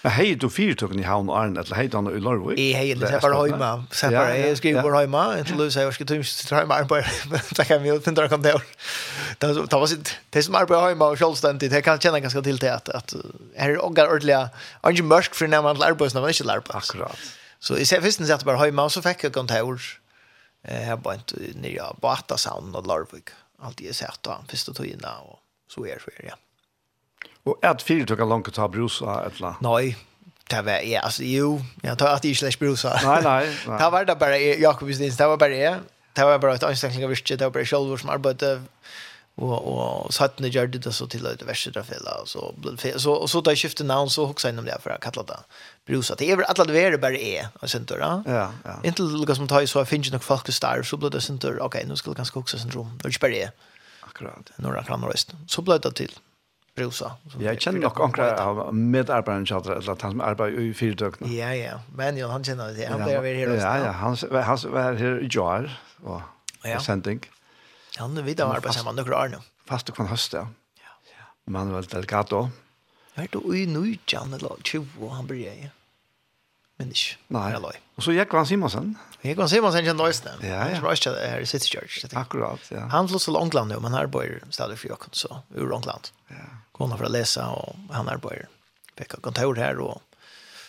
Hei, 0.00 0.34
du 0.40 0.46
fyrt 0.48 0.78
tokken 0.80 1.00
i 1.02 1.04
havn 1.04 1.28
og 1.28 1.36
Arne, 1.36 1.60
eller 1.60 1.76
hei 1.76 1.86
du 1.90 1.96
han 1.98 2.06
i 2.08 2.20
Lorvik? 2.22 2.56
Jeg 2.60 2.76
hei, 2.76 2.94
det 2.96 3.08
er 3.10 3.20
bare 3.20 3.36
høyma. 3.36 3.68
Så 3.92 4.08
bare, 4.12 4.36
jeg 4.38 4.56
skriver 4.56 4.84
bare 4.86 5.02
høyma, 5.02 5.24
etter 5.42 5.58
løs 5.58 5.76
jeg 5.76 5.92
skal 5.96 6.08
tøyme 6.08 6.24
til 6.24 6.56
høyma 6.56 6.78
arbeid, 6.84 7.08
men 7.32 7.50
det 7.58 7.66
kan 7.68 7.82
vi 7.82 7.90
jo 7.90 7.98
finne 8.04 8.16
dere 8.16 8.38
om 8.38 8.44
det. 8.44 8.54
Det 9.42 9.50
var 9.74 9.90
sitt, 9.92 10.14
det 10.32 10.44
som 10.46 10.56
arbeid 10.60 10.80
høyma 10.86 11.10
og 11.12 11.20
kjølstendig, 11.20 11.68
det 11.72 11.82
kan 11.84 12.00
kjenne 12.00 12.22
ganske 12.24 12.44
til 12.46 12.60
til 12.62 12.72
at, 12.72 12.88
at 12.96 13.16
her 13.60 13.74
er 13.74 13.84
ångar 13.84 14.12
ordelig, 14.14 14.38
ikke 14.88 15.08
mørk 15.10 15.36
for 15.36 15.52
når 15.52 15.66
man 15.68 15.84
arbeids, 15.90 16.16
når 16.16 16.24
man 16.24 16.36
ikke 16.36 16.48
arbeids. 16.48 16.92
Akkurat. 16.94 17.30
Så 17.60 17.76
i 17.76 17.84
ser 17.84 18.00
først 18.00 18.24
sett 18.24 18.46
bare 18.48 18.60
høyma, 18.62 18.88
og 18.88 18.94
så 18.96 19.04
fikk 19.04 19.28
jeg 19.28 19.36
kontor 19.36 19.76
her 20.64 20.96
på 21.00 21.12
en 21.12 21.26
nye 21.60 21.92
Batasavn 22.00 22.72
og 22.72 22.88
Lorvik. 22.88 23.34
Alt 23.60 23.84
jeg 23.84 23.96
sett 23.96 24.22
da, 24.24 24.40
første 24.48 24.72
togene, 24.76 25.12
og 25.28 25.42
så 25.68 25.84
er 25.84 26.00
det, 26.06 26.30
ja. 26.32 26.40
Och 27.44 27.64
ett 27.64 27.82
fyra 27.82 28.14
langt 28.14 28.30
långt 28.30 28.54
ta 28.54 28.68
brusa 28.68 29.24
et 29.26 29.36
eller? 29.36 29.46
annet? 29.46 29.60
Nei, 29.60 29.96
Det 30.50 30.64
var 30.64 30.82
jeg, 30.82 31.00
altså 31.02 31.24
jo, 31.24 31.60
jeg 31.82 31.98
tar 31.98 32.08
att 32.08 32.22
det 32.22 32.30
är 32.30 32.34
slash 32.34 32.58
brusa. 32.58 32.98
Nei, 33.04 33.22
nei. 33.22 33.46
nei. 33.66 33.78
det 33.78 33.90
var 33.92 34.04
det 34.04 34.18
bare 34.18 34.38
jeg, 34.42 34.60
Jakob 34.60 34.88
Justins, 34.88 35.16
det 35.16 35.26
var 35.26 35.36
bare 35.36 35.56
jeg. 35.56 35.80
Det 36.16 36.24
var 36.24 36.38
bare 36.38 36.54
et 36.54 36.64
ansträngning 36.64 37.04
av 37.04 37.10
virke, 37.10 37.36
det 37.36 37.46
var 37.46 37.50
bare 37.50 37.66
selv 37.66 37.98
som 37.98 38.10
arbeidde. 38.10 38.60
Og, 39.40 39.66
og 39.72 40.12
så 40.12 40.26
hade 40.26 40.42
ni 40.42 40.50
det 40.50 40.94
så 40.94 41.06
til 41.06 41.22
det 41.22 41.46
värsta 41.46 41.70
där 41.70 41.82
fel 41.82 42.06
och 42.20 42.28
så 42.28 42.54
så 42.96 43.12
och 43.12 43.30
så 43.30 43.40
där 43.40 43.56
skifte 43.56 43.84
namn 43.84 44.10
så 44.10 44.34
jeg 44.44 44.52
innom 44.52 44.64
det 44.64 44.76
for 44.82 44.90
å 44.90 44.98
kalle 45.00 45.24
det 45.26 45.38
brusa 45.86 46.14
det 46.14 46.28
er 46.30 46.36
vel 46.36 46.44
alla 46.48 46.64
det 46.64 46.76
er 46.76 46.96
bare 46.98 47.16
jeg, 47.16 47.48
og 47.62 47.70
sen 47.70 47.84
då 47.84 47.96
ja 47.96 48.22
ja 48.64 48.74
inte 48.84 49.02
Lucas 49.02 49.36
som 49.36 49.48
tar 49.48 49.66
så 49.66 49.84
finns 49.84 50.12
nok 50.12 50.22
folk 50.22 50.52
starv, 50.52 50.82
så 50.82 50.96
ble 50.96 51.10
det 51.10 51.22
sen 51.22 51.38
då 51.38 51.56
okej 51.60 51.84
nu 51.86 51.96
ska 51.96 52.10
det 52.10 52.16
ganska 52.16 52.38
också 52.38 52.58
syndrom 52.58 52.98
det 52.98 53.04
er 53.04 53.08
ikke 53.08 53.20
bare 53.20 53.36
jeg. 53.36 53.50
akkurat 54.02 54.50
Når 54.58 54.74
jeg 54.74 54.86
kan 54.86 55.04
röst 55.04 55.34
så 55.46 55.62
ble 55.62 55.78
det 55.78 55.94
til 55.96 56.10
brusa. 56.80 57.16
Jag 57.38 57.60
känner 57.60 57.80
nog 57.80 57.98
några 57.98 58.44
av 58.44 58.74
medarbetarna 58.74 59.46
jag 59.48 59.66
eller 59.66 59.92
att 59.92 60.02
han 60.02 60.10
som 60.10 60.20
arbetar 60.20 60.60
i 60.60 60.74
fyrdökna. 60.74 61.26
Ja, 61.26 61.54
ja. 61.54 61.80
Men 61.94 62.16
jo, 62.16 62.28
han 62.28 62.44
känner 62.44 62.72
det. 62.72 62.86
Han 62.86 63.04
blir 63.04 63.20
väl 63.20 63.60
här. 63.60 63.78
Ja, 63.78 63.84
ja. 63.84 63.92
Han 63.92 64.16
han 64.42 64.58
var 64.72 64.82
här 64.82 65.22
i 65.22 65.28
Jar 65.30 65.80
och 66.04 66.20
ja. 66.62 66.80
sending. 66.80 67.20
Han 67.98 68.14
nu 68.14 68.22
vidare 68.22 68.48
arbetar 68.48 68.70
samman 68.70 68.96
några 68.96 69.18
år 69.22 69.28
nu. 69.28 69.38
Fast 69.68 69.86
du 69.86 69.92
kan 69.92 70.06
hösta. 70.06 70.36
Ja. 70.36 70.48
Manuel 71.44 71.84
Delgado. 71.84 72.50
Är 73.14 73.28
du 73.30 73.58
i 73.58 73.66
nu 73.66 73.96
Jan 74.06 74.34
eller 74.34 74.52
20 74.62 75.08
han 75.08 75.26
blir 75.26 75.46
jag. 75.46 75.70
Men 76.76 76.88
ikke. 76.88 77.16
inte. 77.28 77.60
Nej. 77.60 77.80
Og 77.96 78.02
så 78.02 78.12
Jakob 78.12 78.46
Simonsen. 78.46 78.96
Jakob 79.22 79.48
Simonsen 79.48 79.84
känner 79.84 80.04
Neustad. 80.04 80.30
Ja, 80.42 80.48
ja. 80.48 80.58
Han 80.58 80.74
tror 80.76 80.88
röstade 80.90 81.28
här 81.28 81.40
i 81.40 81.46
City 81.46 81.66
Church. 81.66 82.04
Akkurat, 82.14 82.60
ja. 82.70 82.80
Han 82.80 83.08
flyttade 83.08 83.24
til 83.24 83.36
Ångland 83.36 83.68
nu, 83.68 83.80
men 83.80 83.94
här 83.94 84.06
bor 84.06 84.40
stadig 84.50 84.78
for 84.78 84.88
Jakob, 84.88 85.16
så 85.16 85.42
ur 85.54 85.72
Ångland. 85.72 86.08
Ja 86.28 86.34
hon 86.80 86.92
har 86.92 87.04
att 87.04 87.10
läsa 87.10 87.48
och 87.48 87.76
han 87.90 88.08
arbetar 88.08 88.48
vecka 88.96 89.16
kontor 89.20 89.54
här 89.54 89.78
och 89.78 90.02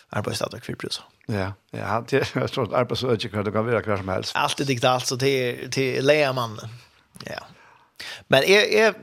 arbetsstad 0.08 0.46
och 0.46 0.62
kvittbrus. 0.62 1.02
Ja, 1.26 1.52
ja, 1.70 2.04
det 2.08 2.24
tror 2.24 2.48
så 2.48 2.62
att 2.62 2.72
arbetsöke 2.72 3.28
kan 3.28 3.44
det 3.44 3.52
kan 3.52 3.66
vara 3.66 3.82
kvar 3.82 3.96
som 3.96 4.08
helst. 4.08 4.36
Allt 4.36 4.60
är 4.60 4.64
digitalt 4.64 5.06
så 5.06 5.18
till 5.18 5.70
till 5.70 6.06
Leman. 6.06 6.60
Ja. 7.24 7.40
Men 8.28 8.42
är 8.44 8.60
är 8.60 8.94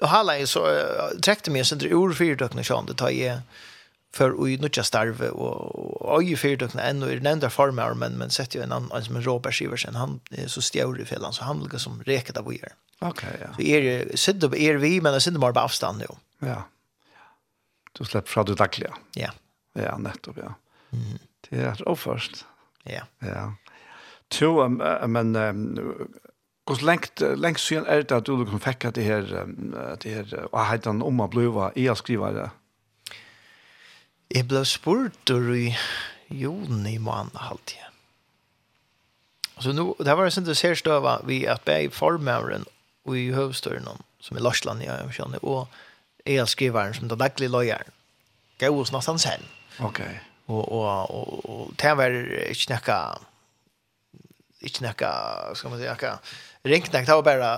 och 0.00 0.08
halla 0.08 0.38
är 0.38 0.46
så 0.46 0.82
träckte 1.22 1.50
mig 1.50 1.64
så 1.64 1.74
det 1.74 1.94
ord 1.94 2.16
för 2.16 2.34
dökna 2.34 2.64
sjön 2.64 2.86
det 2.86 2.94
tar 2.94 3.10
jag 3.10 3.40
för 4.14 4.34
oj 4.38 4.56
nutja 4.56 4.82
starve 4.82 5.28
och 5.28 6.16
oj 6.18 6.36
för 6.36 6.56
dökna 6.56 6.82
ännu 6.82 7.12
i 7.12 7.18
den 7.18 7.40
där 7.40 7.48
formen 7.48 7.98
men 7.98 8.12
men 8.12 8.30
sätter 8.30 8.58
ju 8.58 8.62
en 8.62 8.72
annan 8.72 9.04
som 9.04 9.16
en 9.16 9.22
Robert 9.22 9.54
Siversen 9.54 9.94
han 9.94 10.20
är 10.30 10.46
så 10.46 10.60
stjäl 10.60 11.00
i 11.00 11.04
fällan 11.04 11.32
så 11.32 11.44
han 11.44 11.62
ligger 11.62 11.78
som 11.78 12.02
reket 12.02 12.36
av 12.36 12.54
er. 12.54 12.72
Okej, 12.98 13.28
okay, 13.34 13.40
ja. 13.40 13.54
Så 13.56 13.62
är 13.62 13.82
det 13.82 14.18
sitter 14.18 14.56
är 14.56 14.74
vi 14.74 15.00
men 15.00 15.12
det 15.12 15.20
sitter 15.20 15.38
bara 15.38 15.52
på 15.52 15.60
avstånd 15.60 15.98
nu. 15.98 16.06
Ja. 16.40 16.62
Du 17.92 18.04
släpp 18.04 18.28
fra 18.28 18.44
det 18.44 18.54
dagliga. 18.54 18.94
Ja. 19.14 19.30
Ja, 19.72 19.98
nettopp, 19.98 20.36
ja. 20.36 20.54
Mm. 20.92 21.18
Det 21.40 21.56
är 21.56 21.88
er 21.88 21.94
först. 21.94 22.44
Ja. 22.84 23.02
Ja. 23.18 23.52
To, 24.28 24.62
um, 24.62 24.82
men 25.12 25.36
um, 25.36 25.78
hur 26.66 26.86
lengt, 26.86 27.20
längst 27.20 27.64
syn 27.64 27.86
er 27.86 28.02
det 28.02 28.12
at 28.12 28.26
du 28.26 28.44
kan 28.46 28.60
fikk 28.62 28.94
det 28.94 29.04
her, 29.04 29.26
det 30.02 30.12
her, 30.14 30.46
og 30.52 30.66
heitan 30.66 31.02
om 31.02 31.20
å 31.20 31.26
bliva 31.28 31.72
i 31.74 31.88
å 31.90 31.96
skriva 31.98 32.30
det? 32.32 32.48
Jeg 34.30 34.46
ble 34.46 34.62
spurt 34.64 35.30
i 35.30 35.74
juni 36.30 36.98
måned 37.02 37.34
halvtid. 37.34 37.82
Så 39.58 39.72
nu, 39.72 39.94
det 39.98 40.14
var 40.16 40.30
sånt 40.30 40.46
det 40.46 40.56
ser 40.56 40.78
støva 40.78 41.18
vi 41.26 41.42
at 41.50 41.66
vi 41.66 41.88
i 41.88 41.90
formøren 41.92 42.64
og 43.04 43.18
i 43.18 43.32
høvstøren 43.34 43.88
som 44.20 44.38
i 44.38 44.40
Larsland, 44.40 44.82
i 44.82 44.86
jeg 44.86 45.42
och 45.42 45.42
og 45.42 45.68
er 46.36 46.48
skrivaren 46.50 46.94
som 46.96 47.08
den 47.10 47.20
daglige 47.20 47.52
løyeren. 47.52 47.96
Gå 48.60 48.70
hos 48.76 48.92
nesten 48.92 49.18
selv. 49.18 49.48
Ok. 49.80 50.02
Og, 50.50 50.62
og, 50.72 51.10
og, 51.14 51.50
og 51.50 51.74
det 51.80 51.96
var 51.96 52.14
ikke 52.50 52.74
noe, 52.74 53.00
ikke 54.60 54.84
noe, 54.84 55.10
skal 55.56 55.72
man 55.72 55.80
si, 55.80 55.88
noe, 55.88 56.14
ringnek, 56.66 57.06
det 57.06 57.14
var 57.14 57.26
bare 57.26 57.50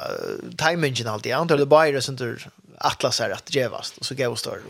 timingen 0.60 1.08
alltid. 1.08 1.32
Jeg 1.32 1.40
antar 1.40 1.62
det 1.62 1.70
bare 1.72 2.02
som 2.04 2.18
du 2.20 2.28
atlas 2.82 3.20
er 3.20 3.34
at 3.34 3.48
djevast, 3.50 3.98
og 3.98 4.06
så 4.06 4.18
gav 4.18 4.36
oss 4.36 4.44
der. 4.46 4.64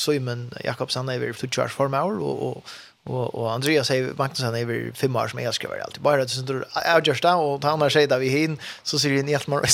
Simon 0.00 0.48
Jakobsen 0.64 1.08
er 1.12 1.22
i 1.22 1.32
20 1.32 1.62
års 1.62 1.76
form 1.76 1.94
og, 1.94 2.20
og, 2.24 2.74
Og, 3.04 3.34
og 3.36 3.50
Andreas 3.52 3.90
er, 3.92 4.14
Magnussen 4.16 4.54
er 4.56 4.64
over 4.64 4.92
5 4.96 5.16
år 5.20 5.28
som 5.28 5.40
jeg 5.42 5.54
skriver 5.54 5.82
alltid. 5.84 6.02
Bare 6.02 6.22
at 6.24 6.30
du 6.30 6.32
synes, 6.32 6.50
jeg 6.84 7.02
gjør 7.04 7.18
det, 7.20 7.32
og 7.34 7.66
han 7.68 7.82
har 7.84 7.92
sett 7.92 8.10
det 8.10 8.20
vi 8.22 8.30
hin, 8.32 8.56
så 8.80 9.00
sier 9.00 9.18
han 9.18 9.28
hjelp 9.28 9.50
meg 9.52 9.66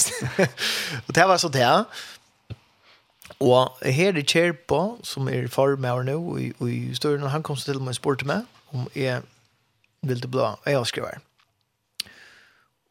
og 1.07 1.15
det 1.15 1.27
var 1.31 1.39
så 1.39 1.51
det. 1.55 1.69
Og 3.39 3.79
her 3.87 4.17
er 4.19 4.27
Kjerpo, 4.27 4.99
som 5.07 5.29
er 5.31 5.49
far 5.53 5.77
med 5.81 6.09
nå, 6.11 6.17
og 6.19 6.41
i, 6.43 6.51
i 6.67 6.95
støren, 6.95 7.29
han 7.31 7.45
kom 7.47 7.57
til 7.57 7.81
meg 7.81 7.95
og 7.95 8.01
spurte 8.01 8.29
meg 8.29 8.49
om 8.75 8.89
jeg 8.95 9.23
ville 10.07 10.29
bli 10.31 10.43
av 10.45 10.69
jeg 10.69 10.87
skriver. 10.91 11.21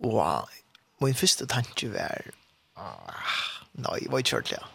Og 0.05 1.03
min 1.03 1.17
første 1.17 1.47
tanke 1.49 1.89
var, 1.91 2.31
ah, 2.79 3.39
nei, 3.79 3.99
jeg 4.03 4.11
var 4.11 4.23
ikke 4.23 4.37
kjørt 4.37 4.53
lær. 4.53 4.69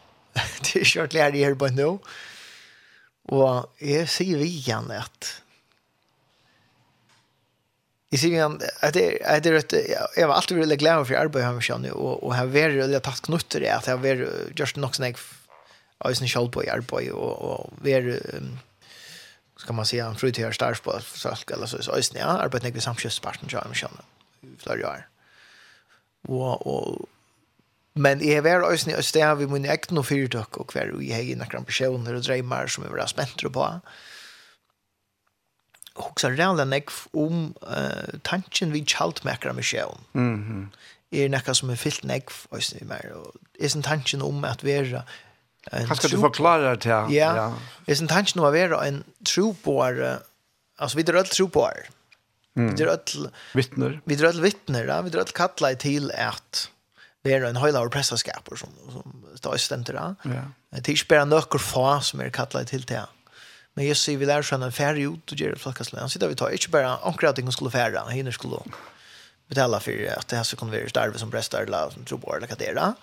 det 0.64 0.82
er 0.82 0.90
kjørt 0.90 1.16
her 1.16 1.36
i 1.36 1.44
her 1.44 1.56
på 1.58 1.70
nå. 1.72 1.96
Og 3.32 3.80
jeg 3.80 4.08
sier 4.12 4.40
vi 4.40 4.50
igjen 4.60 4.92
at, 4.92 5.32
Jeg 8.14 8.20
sier 8.22 8.34
igjen, 8.36 8.60
at 8.86 8.94
det 8.94 9.04
at 9.26 9.42
det 9.42 9.50
er 9.50 9.56
et, 9.58 9.72
jeg 10.14 10.28
var 10.30 10.36
alltid 10.36 10.60
veldig 10.60 10.76
glad 10.78 11.00
for 11.02 11.18
arbeidet 11.18 11.48
her 11.48 11.54
med 11.56 11.64
kjønne, 11.66 11.94
og, 11.98 12.20
og 12.22 12.30
jeg 12.30 12.38
har 12.38 12.52
vært 12.52 12.76
veldig 12.78 13.00
tatt 13.02 13.24
knutter 13.26 13.64
i 13.64 13.70
at 13.74 13.88
jeg 13.88 13.96
har 13.96 14.04
vært 14.04 14.60
gjort 14.60 14.78
nok 14.78 14.94
sånn 14.94 15.08
eisen 16.08 16.28
själv 16.28 16.50
på 16.50 16.60
arbeid, 16.60 17.10
og, 17.12 17.42
og 17.42 17.72
ver 17.82 18.20
ska 19.56 19.72
man 19.72 19.86
säga 19.86 20.06
en 20.06 20.16
frutör 20.16 20.52
stark 20.52 20.82
på 20.82 21.00
sak 21.00 21.50
eller 21.50 21.66
så 21.66 21.82
så 21.82 21.96
eisen 21.96 22.18
ja 22.18 22.26
arbetar 22.26 22.66
med 22.66 22.72
vid 22.72 22.82
samkjösparten 22.82 23.48
så 23.48 23.56
jag 23.56 23.76
känner 23.76 24.04
flera 24.58 24.88
år. 24.88 25.08
Och 26.28 26.66
och 26.66 27.08
men 27.94 28.20
i 28.20 28.40
hver 28.40 28.72
eisen 28.72 28.98
i 28.98 29.02
stedet 29.02 29.38
vi 29.38 29.46
min 29.46 29.64
egen 29.64 29.98
og 29.98 30.06
fyrtøk 30.06 30.58
og 30.58 30.72
hver 30.72 30.96
vi 30.98 31.12
har 31.12 31.22
innan 31.22 31.64
personer 31.64 32.14
og 32.14 32.22
dreimer 32.22 32.66
som 32.66 32.84
vi 32.84 32.90
var 32.90 33.06
spenter 33.06 33.48
på 33.48 33.80
också 35.94 36.28
redan 36.28 36.70
nek 36.70 36.90
om 37.12 37.54
uh, 37.62 38.18
tanken 38.22 38.72
vi 38.72 38.84
kalt 38.84 39.24
märker 39.24 39.52
med 39.52 39.64
sjön. 39.64 39.98
Mhm. 40.12 40.72
Er 41.12 41.28
näka 41.28 41.54
som 41.54 41.70
er 41.70 41.76
fyllt 41.76 42.04
nek 42.04 42.30
och 42.48 42.62
så 42.62 42.76
mer 42.84 43.12
och 43.12 43.34
är 43.60 43.68
sen 43.68 43.82
tanken 43.82 44.22
om 44.22 44.44
at 44.44 44.64
vara 44.64 45.02
Kanskje 45.70 46.12
du 46.12 46.20
forklarer 46.20 46.76
det, 46.76 46.90
ja. 46.90 47.02
Ja, 47.08 47.48
hvis 47.86 48.02
en 48.02 48.10
tanken 48.10 48.40
om 48.42 48.48
å 48.48 48.52
være 48.54 48.80
en 48.84 49.02
troboare, 49.24 50.18
altså 50.76 51.00
vi 51.00 51.06
drar 51.08 51.22
alle 51.22 51.32
troboare, 51.32 51.88
Mm. 52.54 52.68
Vi 52.70 52.74
drar 52.78 52.92
all 52.94 53.30
vittner. 53.58 54.00
Vi 54.06 54.14
drar 54.14 54.28
all 54.30 54.40
vittner, 54.44 54.86
ja. 54.86 55.00
vi 55.02 55.10
drar 55.10 55.24
all 55.24 55.34
kalla 55.34 55.72
till 55.74 56.06
til 56.06 56.12
at 56.14 56.68
vi 57.26 57.32
er 57.34 57.46
en 57.48 57.58
høyla 57.58 57.80
av 57.80 57.90
prestaskaper 57.90 58.60
som, 58.60 58.70
som 58.92 59.24
står 59.40 59.56
i 59.56 59.62
stemt 59.64 59.90
ja. 59.90 60.12
Ja. 60.22 60.44
Det 60.70 60.84
er 60.86 60.94
ikke 60.94 61.14
bare 61.16 61.26
nøkker 61.26 61.58
få 61.58 61.86
som 62.04 62.20
er 62.22 62.30
kalla 62.30 62.62
till 62.62 62.84
til 62.84 62.94
det. 62.94 63.06
Men 63.74 63.88
jeg 63.88 63.98
sier 63.98 64.20
vi 64.20 64.28
lærer 64.28 64.46
sånn 64.46 64.62
en 64.62 64.74
færre 64.74 65.02
ut 65.02 65.32
og 65.34 65.40
gjør 65.40 65.56
det 65.56 65.62
flakkasløy. 65.64 65.98
Han 65.98 66.12
sitter 66.12 66.30
vi 66.30 66.38
tar 66.38 66.54
ikke 66.54 66.70
bare 66.76 66.92
omkring 67.02 67.32
at 67.32 67.40
ingen 67.42 67.54
skulle 67.54 67.74
færre, 67.74 68.04
hinner 68.12 68.34
skulle 68.34 68.62
betala 69.54 69.80
för 69.80 70.14
att 70.18 70.28
det 70.28 70.36
här 70.36 70.44
ska 70.44 70.56
kunna 70.56 70.72
vara 70.72 70.88
starva 70.88 71.18
som 71.18 71.30
prästar 71.30 71.62
eller 71.62 71.90
som 71.90 72.04
tror 72.04 72.18
på 72.18 72.26
eller 72.26 72.40
vad 72.40 72.58
det 72.58 72.64
kadera. 72.64 72.94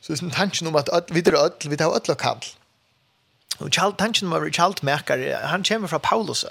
Så 0.00 0.12
det 0.12 0.22
är 0.22 0.30
tanken 0.30 0.66
om 0.66 0.76
att 0.76 1.10
vi 1.10 1.20
drar 1.20 1.38
öll, 1.38 1.52
vi 1.64 1.76
tar 1.76 1.94
öll 1.94 2.00
och 2.08 2.20
kall. 2.20 2.44
Och 3.58 3.74
Charles 3.74 3.96
tanken 3.98 4.32
om 4.32 4.46
att 4.46 4.56
Charles 4.56 4.82
märker 4.82 5.40
han 5.44 5.62
kommer 5.62 5.88
från 5.88 6.00
Paulus. 6.00 6.44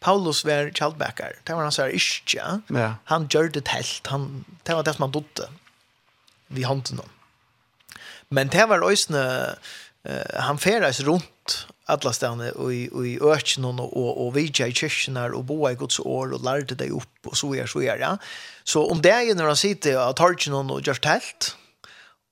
Paulus 0.00 0.44
var 0.44 0.70
Charles 0.74 0.98
Becker. 0.98 1.32
Det 1.44 1.54
var 1.54 1.62
han 1.62 1.72
så 1.72 1.82
här 1.82 1.94
ischja. 1.94 2.60
ja. 2.68 2.94
Han 3.04 3.28
gjorde 3.30 3.60
det 3.60 3.68
helt. 3.68 4.06
Han 4.06 4.44
det 4.62 4.74
var 4.74 4.82
det 4.82 4.94
som 4.94 5.02
han 5.02 5.10
dotte. 5.10 5.48
Vi 6.46 6.62
handen 6.62 7.00
om. 7.00 7.08
Men 8.28 8.48
det 8.48 8.66
var 8.66 8.92
ösne 8.92 9.54
uh, 10.08 10.40
han 10.40 10.58
färdas 10.58 11.00
runt 11.00 11.33
alla 11.86 12.12
stanna 12.12 12.50
och 12.50 12.74
i 12.74 12.88
och 12.92 13.06
i 13.06 13.18
och 13.80 14.26
och 14.26 14.36
vidja 14.36 14.66
i 14.66 14.72
kyrkorna 14.72 15.26
och 15.26 15.44
boa 15.44 15.72
i 15.72 15.74
Guds 15.74 16.00
år 16.00 16.32
och 16.32 16.44
lärde 16.44 16.74
dig 16.74 16.90
upp 16.90 17.26
och 17.26 17.36
så 17.36 17.54
är 17.54 17.66
så 17.66 17.82
är 17.82 17.96
ja. 17.98 18.18
Så 18.64 18.90
om 18.90 19.02
det 19.02 19.10
är 19.10 19.34
när 19.34 19.46
de 19.46 19.56
sitter 19.56 19.96
att 19.96 20.16
någon 20.50 20.70
och 20.70 20.86
gör 20.86 20.94
tält 20.94 21.56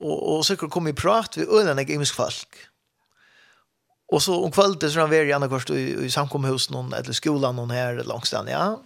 och 0.01 0.37
och 0.37 0.47
så 0.47 0.57
kommer 0.57 0.91
i 0.91 0.95
prat 0.95 1.37
vi 1.37 1.47
ölen 1.47 1.79
jag 1.79 1.91
imisk 1.91 2.15
folk. 2.15 2.49
Och 4.13 4.23
så 4.23 4.45
om 4.45 4.53
kvällen 4.53 4.91
så 4.91 5.01
var 5.01 5.09
gärna 5.15 5.47
annars 5.47 5.71
i, 5.71 6.05
i 6.05 6.11
samkomhus 6.11 6.71
någon 6.71 6.93
eller 6.93 7.13
skolan 7.13 7.57
någon 7.57 7.71
här 7.71 8.05
långstan 8.05 8.47
ja. 8.49 8.83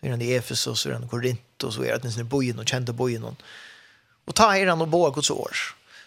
Så 0.00 0.06
är 0.06 0.10
han 0.10 0.22
i 0.22 0.32
Efesos 0.32 0.80
så 0.80 0.88
är 0.88 1.00
det 1.00 1.08
Korint 1.08 1.62
och 1.62 1.74
så 1.74 1.84
är 1.84 1.98
det 1.98 2.20
i 2.20 2.24
bojen 2.24 2.58
och 2.58 2.68
kände 2.68 2.92
bojen 2.92 3.22
någon. 3.22 3.36
Och 4.24 4.34
ta 4.34 4.56
er 4.56 4.66
han 4.66 4.80
och 4.80 4.88
boa 4.88 5.10
Guds 5.10 5.30
år. 5.30 5.56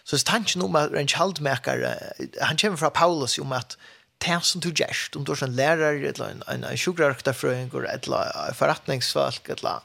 Så 0.04 0.18
tanken 0.18 0.62
om 0.62 0.76
att 0.76 0.92
en 0.92 1.08
kjaldmäkare, 1.08 2.12
han 2.40 2.56
kommer 2.56 2.76
från 2.76 2.90
Paulus 2.90 3.38
om 3.38 3.52
att 3.52 3.78
det 4.20 4.38
som 4.44 4.60
du 4.60 4.70
gjerst, 4.70 5.16
om 5.16 5.24
du 5.24 5.32
er 5.32 5.44
en 5.44 5.56
lærer, 5.56 6.02
eller 6.10 6.34
en, 6.34 6.42
en, 6.48 6.64
en 6.64 6.78
sjukrarkterfrøyngur, 6.78 7.86
eller 7.88 8.32
en 8.48 8.54
forretningsfolk, 8.54 9.48
eller 9.56 9.84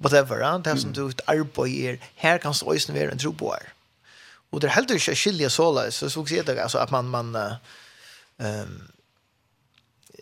whatever, 0.00 0.40
ja? 0.40 0.56
det 0.64 0.80
som 0.80 0.94
du 0.96 1.10
arbeider, 1.26 2.00
her 2.16 2.38
kan 2.38 2.52
du 2.52 2.66
også 2.66 2.92
være 2.92 3.12
en 3.12 3.18
troboer. 3.18 3.68
Og 4.50 4.60
det 4.60 4.70
er 4.70 4.74
heller 4.74 4.98
ikke 4.98 5.14
skilje 5.14 5.50
såleis, 5.50 5.94
så 5.94 6.08
skal 6.08 6.24
jeg 6.26 6.28
si 6.28 6.46
det, 6.46 6.58
altså, 6.58 6.78
at 6.78 6.90
man, 6.90 7.04
man 7.04 7.36
uh, 7.36 7.52
um, 8.38 8.80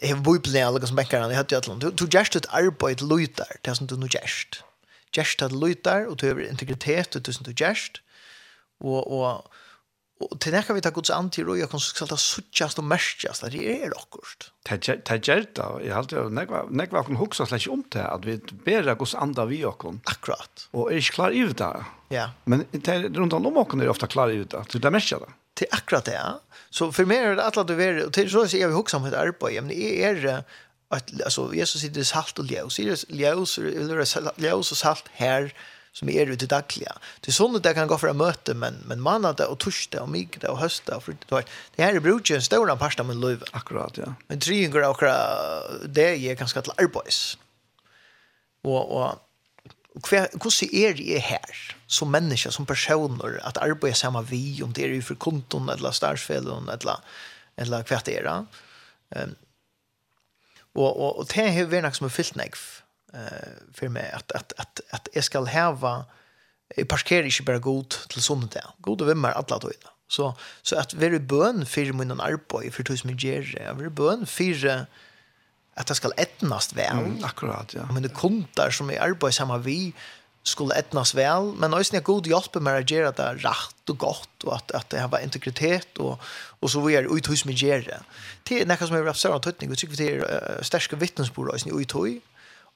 jeg 0.02 0.14
har 0.14 0.22
bøyblin 0.22 0.62
alle 0.62 0.86
som 0.86 0.98
bekker 0.98 1.22
han, 1.22 1.30
jeg 1.30 1.40
hadde 1.40 1.54
jo 1.54 1.60
et 1.74 1.82
Du, 1.82 1.88
du 1.90 2.06
gjerst 2.06 2.36
et 2.36 2.46
arbeid 2.54 3.02
løytar, 3.02 3.58
det 3.64 3.76
som 3.76 3.86
du 3.86 3.96
nå 3.96 4.06
gjerst. 4.06 4.62
Gjerst 5.14 5.42
et 5.42 5.52
løytar, 5.52 6.06
og 6.06 6.20
du 6.20 6.26
har 6.26 6.40
integritet, 6.44 7.14
det 7.26 7.34
som 7.34 7.44
du 7.44 7.52
gjerst, 7.52 8.02
og, 8.80 9.10
og 9.10 9.50
Och 10.20 10.40
till 10.40 10.52
näka 10.52 10.72
vi 10.74 10.80
tar 10.80 10.90
Guds 10.90 11.10
an 11.10 11.30
kan 11.30 11.44
roja 11.44 11.66
konsulta 11.66 12.16
suttjast 12.16 12.78
och 12.78 12.84
märkjast 12.84 13.44
att 13.44 13.52
det 13.52 13.82
är 13.82 13.90
akkurat. 13.90 14.50
Det 14.62 15.28
gör 15.28 15.44
det. 15.54 15.84
jeg 15.84 15.94
har 15.94 15.98
alltid 15.98 16.18
nekva 16.70 17.04
kan 17.04 17.16
huxa 17.16 17.46
slags 17.46 17.66
om 17.66 17.84
det 17.88 18.02
at 18.02 18.24
vi 18.24 18.36
ber 18.64 18.94
Guds 18.94 19.14
anda 19.14 19.44
vi 19.44 19.64
och. 19.64 19.84
Akkurat. 20.04 20.68
Og 20.72 20.92
er 20.92 20.96
ikke 20.96 21.14
klar 21.14 21.30
i 21.30 21.46
det. 21.46 21.84
Ja. 22.08 22.30
Men 22.44 22.64
rundt 23.14 23.32
om 23.32 23.56
och 23.56 23.74
er 23.74 23.88
ofta 23.88 24.06
klar 24.06 24.30
i 24.30 24.44
det. 24.44 24.64
Så 24.70 24.78
det 24.78 24.90
märkjar 24.90 25.20
det. 25.20 25.32
Det 25.54 25.72
är 25.72 25.74
akkurat 25.74 26.04
det. 26.04 26.20
Så 26.70 26.92
för 26.92 27.04
mig 27.04 27.18
är 27.18 27.36
det 27.36 27.44
at 27.44 27.66
du 27.66 27.74
vet 27.74 28.06
och 28.06 28.12
till 28.12 28.30
så 28.30 28.42
er 28.44 28.68
vi 28.68 28.74
huxa 28.74 28.96
om 28.96 29.04
ett 29.04 29.14
arbete. 29.14 29.60
Men 29.60 29.68
det 29.68 30.04
är 30.04 30.44
att 30.90 31.22
alltså 31.24 31.54
Jesus 31.54 31.80
sitter 31.80 32.02
salt 32.02 32.38
och 32.38 32.46
ljus. 32.46 32.78
Ljus 34.36 34.70
och 34.70 34.76
salt 34.76 35.04
här 35.12 35.54
som 35.98 36.08
är 36.08 36.26
ute 36.26 36.46
dagliga. 36.46 36.92
Det 37.20 37.28
är 37.30 37.32
sånt 37.32 37.62
där 37.62 37.74
kan 37.74 37.88
gå 37.88 37.98
för 37.98 38.08
att 38.08 38.16
möte 38.16 38.54
men 38.54 38.74
men 38.86 39.00
manade 39.00 39.44
och 39.46 39.58
torsdag 39.58 40.02
och 40.02 40.08
middag 40.08 40.50
och 40.50 40.58
hösta 40.58 41.00
för 41.00 41.12
det 41.12 41.44
det 41.76 41.82
här 41.82 41.94
är 41.94 42.00
brukar 42.00 42.34
en 42.34 42.42
stor 42.42 42.76
pasta 42.76 43.02
med 43.02 43.16
löv. 43.16 43.42
Akkurat 43.52 43.96
ja. 43.96 44.14
Men 44.26 44.40
tre 44.40 44.66
går 44.66 44.88
och 44.88 45.02
det 45.88 46.30
är 46.30 46.34
ganska 46.34 46.62
till 46.62 46.72
arbets. 46.76 47.38
Och 48.62 48.96
och 48.96 49.14
och 49.94 50.08
hur 50.42 50.50
ser 50.50 50.74
er 50.74 50.94
det 50.94 51.18
här 51.18 51.76
som 51.86 52.10
människa 52.10 52.50
som 52.50 52.66
personer 52.66 53.40
att 53.42 53.56
arbeta 53.56 53.94
samma 53.94 54.22
vi 54.22 54.62
om 54.62 54.72
det 54.72 54.84
är 54.84 54.88
ju 54.88 55.02
för 55.02 55.14
konton 55.14 55.68
eller 55.68 55.90
starsfällen 55.90 56.68
eller 56.68 56.96
eller 57.56 57.82
kvartera. 57.82 58.46
Ehm 59.10 59.34
och 60.78 60.96
och 61.00 61.18
och 61.18 61.26
det 61.26 61.40
är 61.40 61.52
ju 61.52 61.92
som 61.92 62.04
är 62.04 62.10
fyllt 62.10 62.34
nägg 62.34 62.54
eh 63.14 63.48
för 63.74 63.88
mig 63.88 64.10
att 64.12 64.32
att 64.32 64.52
att 64.56 64.80
att 64.90 65.08
jag 65.12 65.24
skall 65.24 65.46
häva 65.46 66.04
jag 66.76 66.88
parkerar 66.88 67.24
inte 67.24 67.42
bara 67.42 67.58
god 67.58 67.88
till 67.88 68.22
sånt 68.22 68.52
där. 68.52 68.64
God 68.78 69.00
och 69.00 69.08
vemmar 69.08 69.30
alla 69.30 69.58
då 69.58 69.68
inne. 69.68 69.90
Så 70.08 70.34
så 70.62 70.78
att 70.78 70.94
vi 70.94 71.06
är 71.06 71.18
bön 71.18 71.66
för 71.66 71.92
min 71.92 72.10
och 72.10 72.24
arbete 72.24 72.70
för 72.70 72.82
tusen 72.82 73.10
med 73.10 73.22
ger. 73.22 73.74
Vi 73.78 73.84
är 73.84 73.88
bön 73.88 74.26
för 74.26 74.86
att 75.74 75.86
det 75.86 75.94
skall 75.94 76.12
ettnast 76.16 76.72
väl. 76.72 76.98
Mm, 76.98 77.24
akkurat, 77.24 77.74
ja. 77.74 77.92
Men 77.92 78.02
det 78.02 78.08
kontar 78.08 78.70
som 78.70 78.90
är 78.90 79.00
arbete 79.00 79.32
samma 79.32 79.58
vi 79.58 79.92
skulle 80.42 80.74
etnas 80.74 81.14
väl, 81.14 81.42
men 81.58 81.74
också 81.74 81.96
när 81.96 82.02
god 82.02 82.26
hjälp 82.26 82.54
med 82.54 82.76
att 82.76 82.90
göra 82.90 83.12
det 83.12 83.34
rätt 83.34 83.88
och 83.88 83.98
gott 83.98 84.44
och 84.44 84.56
att 84.56 84.70
att 84.72 84.90
det 84.90 85.00
har 85.00 85.20
integritet 85.20 85.98
och 85.98 86.20
och 86.60 86.70
så 86.70 86.80
vidare 86.80 87.06
ut 87.06 87.30
hus 87.30 87.44
med 87.44 87.54
ger. 87.54 88.00
Det 88.42 88.62
är 88.62 88.66
något 88.66 88.88
som 88.88 88.96
är 88.96 89.06
absolut 89.06 89.42
tydligt, 89.42 89.70
och 89.70 89.78
tycker 89.78 89.96
vi 89.96 90.04
det 90.04 90.16
är 90.16 90.62
starka 90.62 90.96
vittnesbörd 90.96 91.66
i 91.66 91.82
utoj 91.82 92.20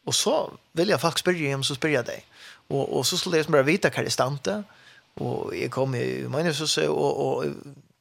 Och 0.04 0.14
så 0.14 0.52
vill 0.72 0.88
jag 0.88 1.00
faktiskt 1.00 1.24
börja 1.24 1.50
hem 1.50 1.64
så 1.64 1.74
spyr 1.74 1.88
jag 1.88 2.04
dig. 2.04 2.24
Och 2.68 2.98
och 2.98 3.06
så 3.06 3.18
skulle 3.18 3.36
jag 3.36 3.46
bara 3.46 3.62
veta 3.62 3.90
vad 3.96 4.04
det 4.04 4.10
stante 4.10 4.62
och 5.14 5.56
jag 5.56 5.70
kommer 5.70 5.98
ju 5.98 6.28
men 6.28 6.54
så 6.54 6.66
så 6.66 6.92
och 6.92 7.38
och 7.38 7.44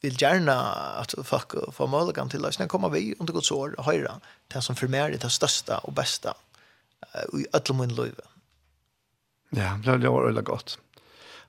vill 0.01 0.21
gärna 0.21 0.61
att 1.01 1.13
fuck 1.23 1.51
få 1.73 1.87
möjligheten 1.87 2.29
till 2.29 2.45
att 2.45 2.67
komma 2.67 2.89
vi 2.89 3.15
under 3.19 3.33
Guds 3.33 3.51
år 3.51 3.75
och 3.79 3.85
höra 3.85 4.19
det 4.47 4.61
som 4.61 4.75
för 4.75 4.87
det, 4.87 4.97
är 4.97 5.17
det 5.17 5.29
största 5.29 5.77
och 5.77 5.93
bästa 5.93 6.33
i 7.33 7.45
alla 7.51 7.79
min 7.79 7.95
liv. 7.95 8.15
Ja, 9.49 9.97
det 9.97 10.09
var 10.09 10.25
väldigt 10.25 10.45
gott. 10.45 10.79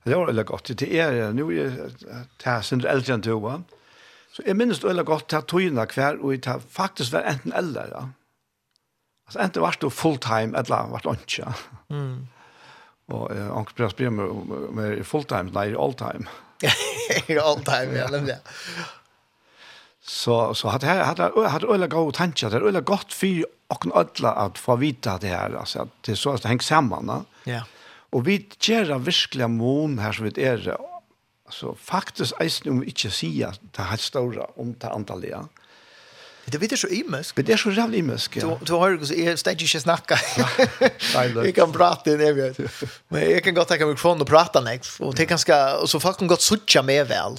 Det 0.03 0.15
var 0.15 0.25
väldigt 0.25 0.45
gott. 0.47 0.77
Det 0.77 0.93
er, 0.93 1.31
nu 1.31 1.61
är 1.61 1.89
det 2.37 2.49
här 2.49 2.61
sin 2.61 2.85
äldre 2.85 3.13
än 3.13 3.21
du. 3.21 3.31
Så 4.31 4.41
jag 4.45 4.57
minns 4.57 4.79
det 4.79 4.87
väldigt 4.87 5.05
gott 5.05 5.33
att 5.33 5.47
tog 5.47 5.61
in 5.61 5.87
kvar 5.87 6.15
och 6.15 6.33
det 6.33 6.61
faktiskt 6.69 7.13
var 7.13 7.21
enten 7.21 7.51
eller. 7.51 7.87
Ja 7.91 8.09
Så 9.33 9.41
enten 9.41 9.63
var 9.63 9.77
det 9.81 9.89
fulltime, 9.89 10.57
eller 10.59 10.91
var 10.93 11.03
det 11.05 11.17
ikke. 11.23 11.43
Ja. 11.43 11.53
Mm. 11.93 12.27
Og 13.13 13.31
eh, 13.33 13.47
han 13.49 13.65
prøvde 13.67 13.89
å 13.89 13.93
spørre 13.93 14.15
meg 14.15 14.33
om 14.33 14.81
jeg 14.83 14.99
er 14.99 15.07
fulltime, 15.07 15.53
nei, 15.55 15.69
alltime. 15.75 16.29
alltime, 17.49 17.97
ja, 17.97 18.05
nemlig. 18.13 18.37
Så, 20.03 20.37
så 20.59 20.71
hadde 20.73 20.87
jeg 20.91 21.05
hadde, 21.07 21.29
hadde 21.47 21.71
øyla 21.71 21.87
gode 21.91 22.15
tanker, 22.17 22.51
det 22.51 22.59
er 22.59 22.67
øyla 22.69 22.83
godt 22.85 23.15
for 23.15 23.43
åkken 23.73 23.93
ødla 23.97 24.33
at 24.45 24.59
få 24.59 24.77
vite 24.81 25.17
det 25.23 25.31
her, 25.33 25.55
altså, 25.59 25.87
at 25.87 25.93
det 26.05 26.15
er 26.15 26.19
så 26.19 26.35
at 26.35 26.43
det 26.43 26.51
henger 26.51 26.69
sammen. 26.69 27.11
Ja. 27.47 27.51
Yeah. 27.59 27.69
Og 28.13 28.27
vi 28.27 28.37
gjør 28.61 28.99
virkelig 29.01 29.49
mån 29.49 29.97
her 30.03 30.13
som 30.13 30.27
vi 30.27 30.33
er, 30.43 30.67
altså, 31.47 31.73
faktisk 31.73 32.37
eisen 32.43 32.69
om 32.69 32.83
vi 32.83 32.93
ikke 32.93 33.09
sier 33.13 33.57
det 33.73 33.89
helt 33.89 34.05
store 34.05 34.51
om 34.61 34.75
det 34.77 34.91
antallet, 34.93 35.33
ja. 35.33 35.43
Det 36.45 36.57
vet 36.57 36.79
så 36.79 36.87
imesk. 36.87 37.35
Det 37.35 37.53
är 37.53 37.57
så 37.57 37.71
jävla 37.71 37.97
imesk. 37.97 38.41
Du 38.41 38.57
du 38.65 38.73
har 38.73 38.89
ju 38.89 39.05
så 39.05 39.13
är 39.13 39.35
ständ 39.35 39.61
ju 39.61 39.67
snacka. 39.79 40.19
Jag 41.13 41.55
kan 41.55 41.71
prata 41.71 42.11
det 42.11 42.23
jag. 42.23 42.55
Men 43.07 43.31
jag 43.31 43.43
kan 43.43 43.53
gå 43.53 43.63
ta 43.63 43.73
mikrofon 43.73 44.21
och 44.21 44.27
prata 44.27 44.61
next 44.61 44.99
och 44.99 45.15
det 45.15 45.25
kanske 45.25 45.73
och 45.73 45.89
så 45.89 45.99
kan 45.99 46.27
gott 46.27 46.41
sucha 46.41 46.81
med 46.81 47.07
väl. 47.07 47.37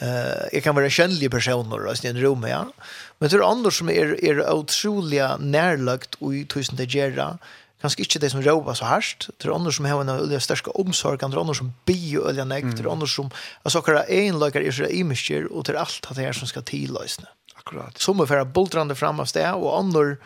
Eh 0.00 0.48
jag 0.52 0.62
kan 0.62 0.74
vara 0.74 0.90
kändlig 0.90 1.30
personer 1.30 2.04
i 2.04 2.08
en 2.08 2.20
rum 2.20 2.46
ja. 2.48 2.72
Men 3.18 3.28
det 3.28 3.36
är 3.36 3.50
andra 3.50 3.70
som 3.70 3.88
är 3.88 4.24
är 4.24 4.50
otroliga 4.50 5.36
närlagt 5.36 6.14
och 6.14 6.34
i 6.34 6.44
tusen 6.44 6.76
det 6.76 6.84
gera. 6.84 7.38
Kanske 7.80 8.02
inte 8.02 8.18
det 8.18 8.30
som 8.30 8.42
råvar 8.42 8.74
så 8.74 8.84
härst. 8.84 9.28
Det 9.38 9.48
är 9.48 9.54
andra 9.54 9.72
som 9.72 9.84
har 9.84 10.00
en 10.00 10.08
öliga 10.08 10.40
största 10.40 10.70
omsorg. 10.70 11.18
Det 11.18 11.24
är 11.24 11.40
andra 11.40 11.54
som 11.54 11.72
bio 11.84 12.28
öliga 12.28 12.44
näkt. 12.44 12.76
Det 12.76 12.82
är 12.82 12.92
andra 12.92 13.06
som 13.06 13.30
alltså 13.62 13.82
kara 13.82 14.02
en 14.02 14.18
egenlökar 14.18 14.60
är 14.60 14.72
så 14.72 14.84
imesker 14.84 15.52
och 15.52 15.64
det 15.64 15.72
är 15.72 15.76
allt 15.76 16.06
det 16.14 16.22
här 16.22 16.32
som 16.32 16.48
ska 16.48 16.62
tillösna. 16.62 17.28
Mm. 17.28 17.41
Akkurat. 17.64 17.98
Som 17.98 18.20
är 18.20 18.26
för 18.26 18.44
bultrande 18.44 18.94
fram 18.94 19.20
av 19.20 19.24
sted, 19.24 19.52
och 19.54 19.78
andra 19.78 20.16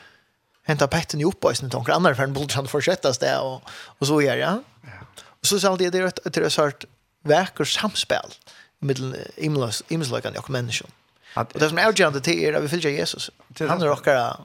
hämtar 0.62 0.86
petten 0.86 1.20
i 1.20 1.24
uppböjsen 1.24 1.70
tankar. 1.70 1.92
Andra 1.92 2.14
för 2.14 2.22
en 2.22 2.32
bultrande 2.32 2.70
fortsätta 2.70 3.12
sted, 3.12 3.38
och, 3.38 3.62
och 3.70 4.06
så 4.06 4.22
gör 4.22 4.36
jag. 4.36 4.48
Ja. 4.82 4.88
Och 5.24 5.46
så 5.46 5.60
sa 5.60 5.76
det 5.76 5.90
det 5.90 5.98
är 5.98 6.04
ett, 6.04 6.26
ett, 6.26 6.36
ett, 6.36 6.84
verk 7.22 7.60
och 7.60 7.68
samspel 7.68 8.30
mellan 8.78 9.14
imlas 9.36 9.82
imslagan 9.88 10.36
och 10.36 10.50
människan. 10.50 10.90
Och 11.34 11.46
det 11.52 11.68
som 11.68 11.78
är 11.78 11.86
avgörande 11.86 12.20
till 12.20 12.38
er 12.38 12.52
är 12.52 12.56
att 12.56 12.64
vi 12.64 12.68
följer 12.68 12.90
Jesus. 12.90 13.30
Han 13.58 13.82
är 13.82 13.90
åkara 13.90 14.36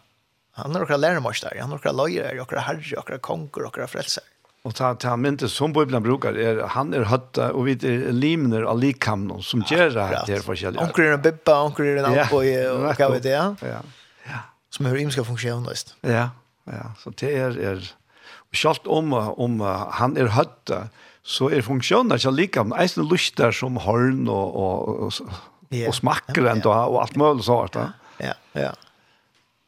han 0.52 0.76
är 0.76 0.84
åkara 0.84 0.98
lärmorstare, 0.98 1.58
han 1.62 1.72
är 1.72 1.76
åkara 1.76 1.94
lojare, 1.94 2.42
åkara 2.42 2.60
herre, 2.60 2.98
åkara 2.98 3.18
konger, 3.18 3.66
åkara 3.66 3.88
frälsare. 3.88 4.26
Og 4.62 4.76
ta 4.78 4.92
ta 4.94 5.16
mynte 5.18 5.48
som 5.50 5.74
Bibelen 5.74 6.04
brukar 6.06 6.36
er 6.38 6.60
han 6.76 6.94
er 6.94 7.08
høtta 7.10 7.48
og 7.58 7.66
vi 7.66 7.74
er 7.88 8.12
limner 8.14 8.68
av 8.70 8.78
likamnon 8.78 9.42
som 9.42 9.64
gjør 9.66 9.90
det 9.96 10.04
här 10.04 10.26
till 10.26 10.42
forskjelliga. 10.42 10.84
Onkel 10.84 11.06
är 11.06 11.12
en 11.12 11.22
bibba, 11.22 11.64
onkel 11.64 11.86
är 11.86 11.98
en 11.98 12.20
apoi 12.20 12.68
och 12.68 12.82
vad 13.00 13.12
vet 13.12 13.26
jag. 13.26 13.56
Ja. 13.62 13.82
Ja. 14.26 14.40
Som 14.70 14.86
hur 14.86 14.98
imska 14.98 15.24
funktion 15.24 15.64
näst. 15.64 15.96
Ja. 16.02 16.30
Ja, 16.64 16.94
så 17.00 17.10
det 17.10 17.38
er, 17.38 17.58
är 17.58 17.94
skalt 18.54 18.88
om 18.88 19.14
om 19.14 19.60
han 19.92 20.18
er 20.18 20.28
høtta, 20.28 20.90
så 21.24 21.50
er 21.50 21.62
funksjonen 21.62 22.14
ikke 22.18 22.32
lika 22.32 22.64
med 22.64 22.78
en 22.98 23.08
lust 23.10 23.42
som 23.54 23.78
horn 23.78 24.28
og, 24.28 24.56
og, 24.56 24.90
och, 24.90 25.04
og 25.04 25.14
smakker 25.14 25.92
smacker 25.92 26.46
ändå 26.46 26.70
och 26.70 27.02
allt 27.02 27.16
möjligt 27.16 27.46
så 27.46 27.56
vart. 27.56 27.76
Ja. 27.76 27.90
Ja. 28.18 28.34
Ja. 28.54 28.72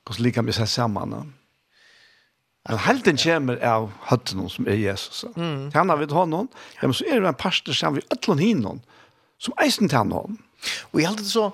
Kus 0.05 0.19
lika 0.19 0.41
med 0.41 0.55
sig 0.55 0.67
samman. 0.67 1.11
Ja. 1.11 1.42
Men 2.69 2.79
helten 2.79 3.19
kommer 3.19 3.59
av 3.67 3.89
høtten 4.07 4.45
som 4.51 4.67
er 4.71 4.79
Jesus. 4.79 5.25
Mm. 5.35 5.67
Tjener 5.73 5.99
vi 5.99 6.07
til 6.07 6.15
vi 6.15 6.21
honom, 6.21 6.47
ja, 6.77 6.87
men 6.87 6.95
så 6.95 7.07
er 7.09 7.19
det 7.19 7.33
en 7.33 7.39
pastor 7.39 7.75
som 7.75 7.97
vi 7.97 8.05
øtlen 8.13 8.39
hinnom, 8.39 8.79
som 9.41 9.55
eisen 9.63 9.91
til 9.91 9.99
han 9.99 10.13
honom. 10.15 10.37
Og 10.93 11.01
jeg 11.01 11.09
helten 11.09 11.27
så, 11.27 11.49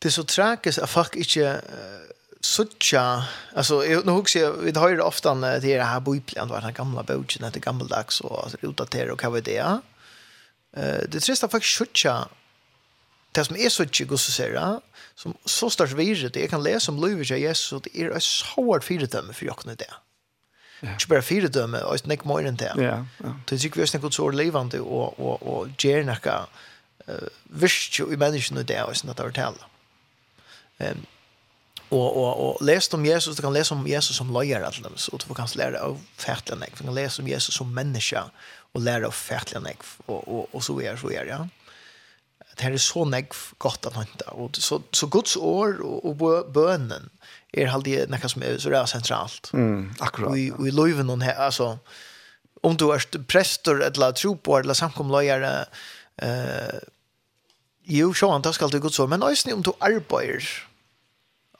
det 0.00 0.08
er 0.08 0.16
så 0.16 0.24
tragisk 0.24 0.80
at 0.80 0.88
folk 0.88 1.18
ikke 1.20 1.50
uh, 1.60 2.08
suttja, 2.40 3.04
altså, 3.52 3.82
jeg, 3.84 4.00
nå 4.08 4.16
husker 4.16 4.40
jeg, 4.40 4.54
vi 4.64 4.74
hører 4.80 5.04
ofte 5.04 5.28
an 5.28 5.44
uh, 5.44 5.58
det 5.60 5.76
her 5.76 6.00
bøyplen, 6.00 6.48
det 6.48 6.56
var 6.56 6.64
den 6.64 6.78
gamle 6.78 7.04
bøyplen, 7.04 7.52
det 7.52 7.64
gammeldags, 7.64 8.22
og 8.24 8.46
altså, 8.46 8.62
utdater, 8.64 9.12
og 9.12 9.20
hva 9.20 9.34
var 9.36 9.44
det, 9.44 9.58
ja? 9.60 9.74
Uh, 10.72 11.04
det 11.04 11.20
er 11.20 11.36
at 11.36 11.52
folk 11.52 11.68
suttja, 11.68 12.16
det 13.36 13.44
som 13.44 13.60
er 13.60 13.76
suttja, 13.76 14.08
gos 14.08 14.24
og 14.32 14.38
ser, 14.40 14.56
som 15.18 15.34
så 15.46 15.68
størst 15.70 15.96
virret, 15.98 16.36
jeg 16.36 16.50
kan 16.50 16.62
lese 16.62 16.90
om 16.90 17.00
livet 17.02 17.30
av 17.30 17.38
Jesus, 17.40 17.72
og 17.76 17.84
det 17.84 17.92
er 17.94 18.14
et 18.16 18.24
sårt 18.24 18.86
fyredømme 18.86 19.34
for 19.36 19.50
jokkene 19.50 19.76
det. 19.78 19.90
Ikke 20.82 21.12
bare 21.12 21.22
fyredømme, 21.22 21.84
og 21.86 22.00
det 22.02 22.10
nek 22.10 22.24
mer 22.26 22.48
enn 22.48 22.58
det. 22.58 22.72
Ja, 22.80 23.04
ja. 23.22 23.32
Det 23.46 23.54
er 23.54 23.62
sikkert 23.62 23.84
vi 23.84 23.86
er 23.86 24.02
noe 24.02 24.16
så 24.16 24.28
levende, 24.34 24.80
og, 24.82 25.20
og, 25.20 25.44
og 25.46 25.76
gjør 25.78 26.08
noe 26.08 26.38
uh, 27.06 27.28
virst 27.62 28.00
jo 28.00 28.08
i 28.10 28.18
menneskene 28.18 28.64
det, 28.66 28.80
og 28.82 28.96
sånn 28.96 29.10
att 29.10 29.16
det 29.16 29.42
Ehm 29.42 29.54
och 29.54 29.68
Um, 30.78 31.06
og, 31.90 32.16
og, 32.16 32.40
og 32.40 32.64
lest 32.64 32.94
om 32.94 33.04
Jesus, 33.04 33.36
du 33.36 33.42
kan 33.42 33.52
lese 33.52 33.74
om 33.74 33.86
Jesus 33.86 34.16
som 34.16 34.32
løyer 34.32 34.70
til 34.70 34.82
dem, 34.82 34.96
så 34.96 35.18
du 35.20 35.34
kan 35.34 35.48
lære 35.54 35.78
av 35.78 35.98
fætlene, 36.16 36.66
du 36.78 36.84
kan 36.84 36.94
lese 36.94 37.22
om 37.22 37.28
Jesus 37.28 37.54
som 37.54 37.68
menneske, 37.68 38.22
og 38.72 38.82
lære 38.82 39.06
av 39.06 39.12
fætlene, 39.12 39.74
og, 40.06 40.28
og, 40.28 40.48
og 40.54 40.64
så 40.64 40.80
er 40.80 40.96
så 40.96 41.12
er, 41.12 41.24
det, 41.24 41.28
Ja 41.28 41.44
det 42.52 42.66
her 42.66 42.76
er 42.76 42.82
så 42.84 43.04
negv 43.08 43.36
godt 43.62 43.86
at 43.88 43.96
hanta. 43.96 44.32
Og 44.36 44.56
så, 44.60 44.80
så 44.92 45.06
Guds 45.06 45.36
år 45.36 45.80
og, 45.80 46.22
og 46.22 46.52
bønen 46.52 47.10
er 47.52 47.72
alltid 47.72 48.12
nekka 48.12 48.30
som 48.32 48.44
er, 48.44 48.58
så 48.60 48.72
det 48.72 48.78
er 48.78 48.90
sentralt. 48.90 49.52
Mm, 49.52 49.92
akkurat. 50.00 50.30
Og 50.30 50.38
i, 50.38 50.50
og 50.52 50.68
i 50.68 50.74
loven 50.74 51.12
hon 51.12 51.24
her, 51.24 51.36
altså, 51.48 51.76
om 52.62 52.76
du 52.76 52.88
er 52.94 53.04
prester 53.28 53.82
eller 53.88 54.16
tro 54.16 54.34
på 54.34 54.58
eller 54.58 54.76
samkomløyere, 54.78 55.64
eh, 56.22 56.80
jo, 57.92 58.12
så 58.12 58.30
det 58.44 58.54
skal 58.54 58.70
du 58.70 58.78
Guds 58.80 59.00
år, 59.02 59.10
men 59.10 59.22
også 59.22 59.52
om 59.52 59.62
du 59.62 59.72
arbeider 59.80 60.46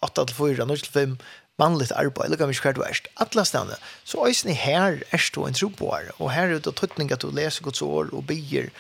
8 0.02 0.26
til 0.26 0.36
4, 0.36 0.66
9 0.66 0.76
til 0.76 0.92
5, 0.92 1.16
vanligt 1.58 1.92
arbeid, 1.92 2.26
eller 2.26 2.40
gammel 2.40 2.56
skjert 2.56 2.80
verst, 2.80 3.08
alle 3.20 3.44
stedene. 3.46 3.76
Så 4.04 4.22
øyne 4.26 4.54
her 4.54 5.02
er 5.12 5.30
du 5.34 5.44
en 5.46 5.54
tro 5.54 5.68
tropår, 5.68 6.10
og 6.18 6.32
her 6.32 6.54
er 6.54 6.58
det 6.58 6.74
tøtning 6.76 7.12
at 7.12 7.22
du 7.22 7.30
leser 7.30 7.62
Guds 7.62 7.82
år 7.82 8.10
og 8.12 8.26
byer, 8.26 8.70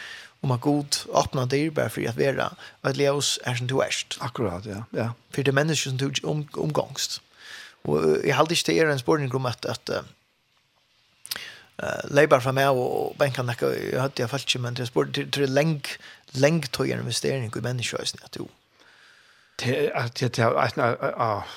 om 0.42 0.48
man 0.48 0.58
god 0.58 0.96
öppna 1.14 1.46
dig 1.46 1.70
bara 1.70 1.88
för 1.88 2.08
att 2.08 2.16
vara 2.16 2.54
att 2.80 2.96
Leos 2.96 3.38
är 3.44 3.54
som 3.54 3.66
du 3.66 3.80
är. 3.80 3.94
Akkurat, 4.18 4.64
ja. 4.66 4.84
ja. 4.90 5.12
För 5.30 5.42
det 5.42 5.52
människor 5.52 5.90
som 5.90 5.96
du 5.96 6.12
om, 6.22 6.48
omgångst. 6.52 7.20
Och 7.82 8.00
jag 8.24 8.36
hade 8.36 8.54
inte 8.54 8.72
er 8.72 8.86
en 8.86 8.98
spårning 8.98 9.34
om 9.34 9.46
att, 9.46 9.66
att 9.66 9.90
uh, 11.82 12.10
leibar 12.10 12.40
fra 12.40 12.52
meg 12.52 12.70
og 12.78 13.14
benkan 13.18 13.46
nekka, 13.48 13.72
jeg 13.74 14.00
hadde 14.00 14.22
jeg 14.22 14.30
falt 14.30 14.46
ikke, 14.46 14.62
men 14.62 14.76
det 14.78 14.86
spør, 14.88 15.08
det 15.14 15.38
er 15.38 15.50
leng, 15.50 15.80
leng 16.38 16.62
tog 16.72 16.88
investering 16.88 17.50
i 17.56 17.60
mennesker, 17.60 17.98
at 18.24 18.36
jo. 18.38 18.48
Det 19.60 19.90
er, 19.94 20.08
det 20.08 20.38
er, 20.38 20.68
det 20.76 20.84
er, 20.84 21.48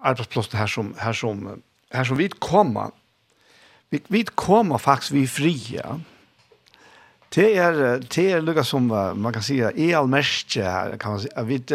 arbetsplatsen 0.00 0.58
her 0.58 0.66
som, 0.66 0.94
her 1.00 1.12
som, 1.12 1.62
her 1.92 2.04
som 2.04 2.18
vi 2.18 2.28
kommer, 2.28 2.90
vi, 3.90 4.02
vi 4.08 4.24
kommer 4.34 4.78
faktisk 4.78 5.12
vi 5.12 5.26
fria, 5.26 6.00
Det 7.34 7.56
er, 7.56 8.00
det 8.02 8.24
er 8.32 8.40
lukka 8.42 8.64
som 8.64 8.88
man 8.90 9.32
kan 9.32 9.42
säga 9.42 9.70
är 9.70 9.96
allmest 9.96 10.56
kan 11.00 11.10
man 11.10 11.20
säga 11.20 11.42
vet 11.42 11.70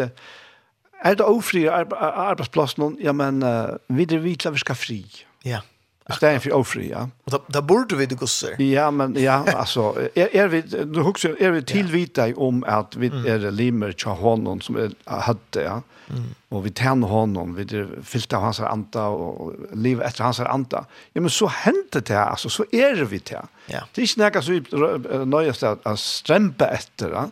är 1.02 1.14
det 1.16 1.24
ofri 1.24 1.68
arbetsplats 1.68 2.76
någon 2.76 2.96
ja 3.00 3.12
men 3.12 3.44
vidare 3.86 4.20
vitla 4.20 4.50
vi 4.50 4.58
ska 4.58 4.74
fri. 4.74 5.06
Ja. 5.42 5.62
Stein 6.14 6.40
för 6.40 6.52
ofri, 6.52 6.90
ja. 6.90 7.08
då 7.24 7.42
då 7.46 7.62
borde 7.62 7.96
vi 7.96 8.06
det 8.06 8.14
gosser. 8.14 8.62
Ja, 8.62 8.90
men 8.90 9.22
ja, 9.22 9.44
alltså 9.56 10.08
är, 10.14 10.36
är 10.36 10.48
vi 10.48 10.60
du 10.60 11.00
huxar 11.00 11.42
är 11.42 11.50
vi 11.50 11.62
tillvita 11.62 12.34
om 12.36 12.64
att 12.66 12.96
vi 12.96 13.06
mm. 13.06 13.26
är 13.26 13.50
limmer 13.50 13.92
tja 13.92 14.10
honom 14.10 14.60
som 14.60 14.76
är, 14.76 14.90
hade, 15.04 15.62
ja. 15.62 15.82
Mm. 16.10 16.24
Och 16.48 16.66
vi 16.66 16.70
tän 16.70 17.02
honom, 17.02 17.54
vi 17.54 17.64
det 17.64 17.88
fyllde 18.02 18.36
hans 18.36 18.60
anta 18.60 19.06
och 19.06 19.54
liv 19.72 20.02
efter 20.02 20.24
hans 20.24 20.40
anta. 20.40 20.84
Ja, 21.12 21.20
men 21.20 21.30
så 21.30 21.46
hände 21.46 22.00
det 22.00 22.20
alltså 22.20 22.48
så 22.48 22.64
är 22.72 23.04
vi 23.04 23.18
det. 23.18 23.42
Ja. 23.66 23.80
Det 23.94 24.02
är 24.02 24.20
inte 24.20 24.30
något 24.30 24.70
så 24.70 25.24
nöjast 25.24 25.62
att, 25.62 25.86
att 25.86 25.98
strämpa 25.98 26.66
efter, 26.66 27.10
ja. 27.10 27.30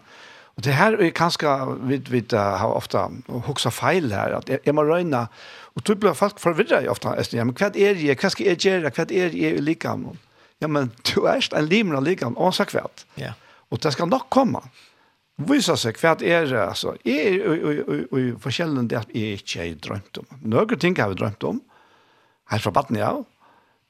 Och 0.57 0.63
det 0.63 0.71
här 0.71 0.93
är 0.93 1.11
ganska, 1.11 1.67
vi, 1.83 1.97
vi 1.97 2.37
har 2.37 2.73
ofta 2.73 3.11
huxar 3.27 3.71
fel 3.71 4.13
här, 4.13 4.31
att 4.31 4.49
är, 4.49 4.59
är 4.65 4.73
man 4.73 4.87
röjna 4.87 5.29
Og 5.75 5.83
då 5.83 5.95
blir 5.95 6.15
folk 6.15 6.39
forvirra 6.39 6.83
i 6.83 6.89
ofta. 6.89 7.17
Ja, 7.33 7.45
men 7.45 7.55
hva 7.59 7.71
er 7.75 7.99
jeg? 7.99 8.19
Hva 8.21 8.31
skal 8.31 8.47
jeg 8.47 8.63
gjøre? 8.63 8.93
Hva 8.95 9.07
er 9.11 9.35
jeg 9.35 9.59
i 9.59 9.63
likam? 9.63 10.07
Ja, 10.63 10.69
men 10.71 10.93
du 11.03 11.27
er 11.27 11.43
en 11.51 11.69
limer 11.69 11.99
av 11.99 12.07
likam, 12.07 12.37
og 12.39 12.55
så 12.55 12.67
hva. 12.71 12.87
Ja. 13.19 13.35
Og 13.71 13.83
det 13.83 13.93
skal 13.93 14.09
nok 14.09 14.29
komme. 14.31 14.63
Visa 15.51 15.75
seg 15.77 15.99
hva 15.99 16.15
er 16.23 16.47
det, 16.47 16.61
altså. 16.63 16.95
Jeg 17.03 17.41
er 17.43 18.05
i 18.07 18.27
forskjellen 18.39 18.87
det 18.91 19.01
at 19.01 19.15
jeg 19.15 19.41
ikke 19.41 19.65
har 19.65 19.79
drømt 19.89 20.23
om. 20.23 20.29
Noen 20.47 20.79
ting 20.79 20.99
har 21.01 21.11
vi 21.11 21.19
drømt 21.19 21.47
om. 21.51 21.63
Her 22.53 22.63
fra 22.63 22.75
Batten, 22.77 23.01
ja. 23.01 23.17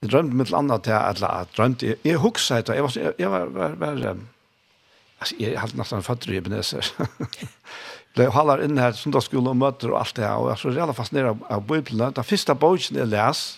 Jeg 0.00 0.12
drømte 0.12 0.38
mitt 0.38 0.48
et 0.52 0.56
annet 0.56 0.86
til 0.86 0.96
at 0.96 1.20
jeg 1.20 1.50
drømte. 1.56 1.96
Jeg 2.04 2.22
huksa 2.22 2.62
etter, 2.62 2.78
jeg 2.78 2.86
var, 2.86 2.96
jeg 3.18 3.30
var, 3.34 3.52
var, 3.52 3.76
var, 3.76 3.76
var, 3.76 3.92
var, 3.92 4.00
var, 4.00 4.16
var, 4.16 5.74
var, 5.76 6.00
var, 6.00 6.08
var, 6.08 6.48
var, 6.48 6.64
var, 6.64 7.93
Det 8.14 8.28
holder 8.30 8.62
inne 8.62 8.80
her, 8.80 8.94
sundagsskolen 8.94 9.50
og 9.50 9.58
møter 9.58 9.90
og 9.90 9.98
alt 10.04 10.16
det 10.16 10.24
her, 10.24 10.38
og 10.38 10.48
jeg 10.48 10.54
er 10.54 10.60
så 10.62 10.70
reelt 10.70 10.96
fascineret 10.96 11.44
av 11.50 11.64
Bibelen. 11.66 12.14
Den 12.14 12.26
første 12.26 12.54
boken 12.54 13.00
jeg 13.00 13.10
leser, 13.10 13.56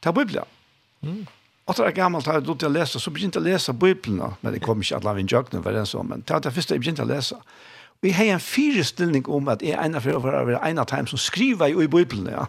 det 0.00 0.08
er 0.08 0.16
Bibelen. 0.16 0.54
Mm. 1.02 1.26
Og 1.66 1.76
det 1.76 1.84
er 1.86 1.94
gammelt 1.96 2.26
har 2.26 2.40
jeg 2.40 2.46
lov 2.48 2.56
til 2.58 2.70
å 2.70 2.74
lese, 2.74 3.00
så 3.00 3.12
begynte 3.12 3.38
jeg 3.38 3.44
å 3.44 3.50
lese 3.52 3.74
Bibelen, 3.76 4.34
men 4.40 4.54
det 4.54 4.62
kom 4.64 4.80
ikke 4.82 4.96
alle 4.98 5.12
av 5.12 5.20
en 5.20 5.28
jøkken, 5.30 5.62
var 5.64 5.76
det 5.76 5.84
så. 5.88 6.02
men 6.02 6.24
det 6.24 6.34
var 6.34 6.42
det 6.42 6.54
første 6.56 6.74
jeg 6.74 6.82
begynte 6.82 7.04
å 7.04 7.10
lese. 7.10 7.38
Og 8.02 8.08
jeg 8.08 8.16
har 8.16 8.32
en 8.34 8.42
fyrestilling 8.42 9.28
om 9.30 9.52
at 9.52 9.62
jeg 9.62 9.76
er 9.76 9.84
en 9.84 10.00
av 10.00 10.08
for 10.08 10.18
å 10.18 10.24
være 10.24 10.58
en 10.58 10.82
av 10.82 10.88
dem 10.90 11.06
som 11.06 11.20
skriver 11.20 11.70
i 11.70 11.86
Bibelen, 11.86 12.32
ja. 12.32 12.48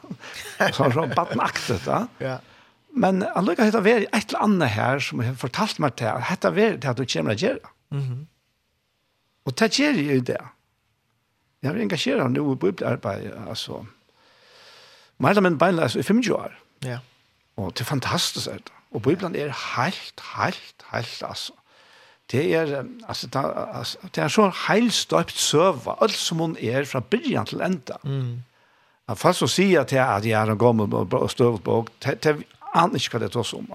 Så 0.72 0.88
han 0.88 0.96
har 0.98 1.14
bare 1.14 1.38
maktet, 1.38 1.84
da. 1.86 2.06
Ja. 2.24 2.40
Men 2.94 3.22
jeg 3.26 3.46
lukker 3.46 3.68
at 3.68 3.76
det 3.76 3.84
var 3.86 4.04
et 4.06 4.32
eller 4.32 4.44
annet 4.46 4.74
her 4.74 5.00
som 5.02 5.22
har 5.26 5.38
fortalt 5.38 5.80
meg 5.82 5.96
til, 5.98 6.10
at 6.14 6.42
det 6.46 6.56
var 6.56 6.76
det 6.82 6.98
du 6.98 7.06
kommer 7.06 7.34
å 7.34 7.42
gjøre. 7.42 7.74
Mm 7.92 8.02
-hmm. 8.02 8.26
Og 9.46 9.60
det 9.60 9.80
gjør 9.80 9.94
jeg 9.94 10.16
jo 10.16 10.22
det. 10.22 10.42
Jeg 11.64 11.72
har 11.72 11.80
engasjeret 11.80 12.32
nå 12.32 12.44
i 12.52 12.60
bibelarbeid, 12.60 13.32
altså. 13.48 13.86
Mer 15.18 15.30
eller 15.30 15.46
mindre 15.46 15.62
beinleis 15.62 15.96
i 15.96 16.04
25 16.04 16.36
år. 16.36 16.56
Ja. 16.84 16.98
Og 17.56 17.72
det 17.72 17.86
er 17.86 17.92
fantastisk, 17.94 18.48
er 18.52 18.60
det. 18.60 18.74
Og 18.92 19.02
Bibelen 19.02 19.36
er 19.36 19.54
helt, 19.76 20.24
helt, 20.36 20.86
helt, 20.92 21.24
altså. 21.24 21.54
Det 22.32 22.56
er, 22.56 22.84
altså, 23.08 23.28
det 23.28 23.36
er, 23.36 23.78
altså, 23.78 23.98
det 24.16 24.24
er 24.24 24.28
så 24.28 24.52
heilstøpt 24.68 25.40
søva, 25.40 25.96
alt 26.02 26.18
som 26.18 26.40
hun 26.40 26.58
er 26.60 26.86
fra 26.86 27.00
byrjan 27.00 27.46
til 27.46 27.62
enda. 27.62 27.98
Mm. 28.04 28.44
Han 29.08 29.20
fast 29.20 29.44
så 29.44 29.48
sier 29.52 29.82
at 29.82 29.92
jeg 29.94 30.04
at 30.08 30.26
jeg 30.26 30.42
er 30.42 30.52
en 30.52 30.58
gammel 30.58 30.94
og 30.94 31.32
støvd 31.32 31.60
bok, 31.64 31.92
det 32.04 32.46
aner 32.74 32.96
ikke 32.96 33.18
hva 33.18 33.26
det 33.26 33.34
tar 33.34 33.48
som. 33.48 33.68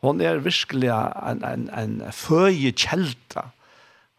Hun 0.00 0.20
er 0.20 0.40
virkelig 0.40 0.88
en, 0.90 1.44
en, 1.44 1.68
en 1.76 2.12
føye 2.12 2.72
kjelta. 2.72 3.50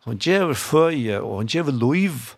Hun 0.06 0.22
gjør 0.22 0.54
føye, 0.54 1.20
og 1.20 1.42
hun 1.42 1.50
gjør 1.50 1.74
loiv, 1.74 2.36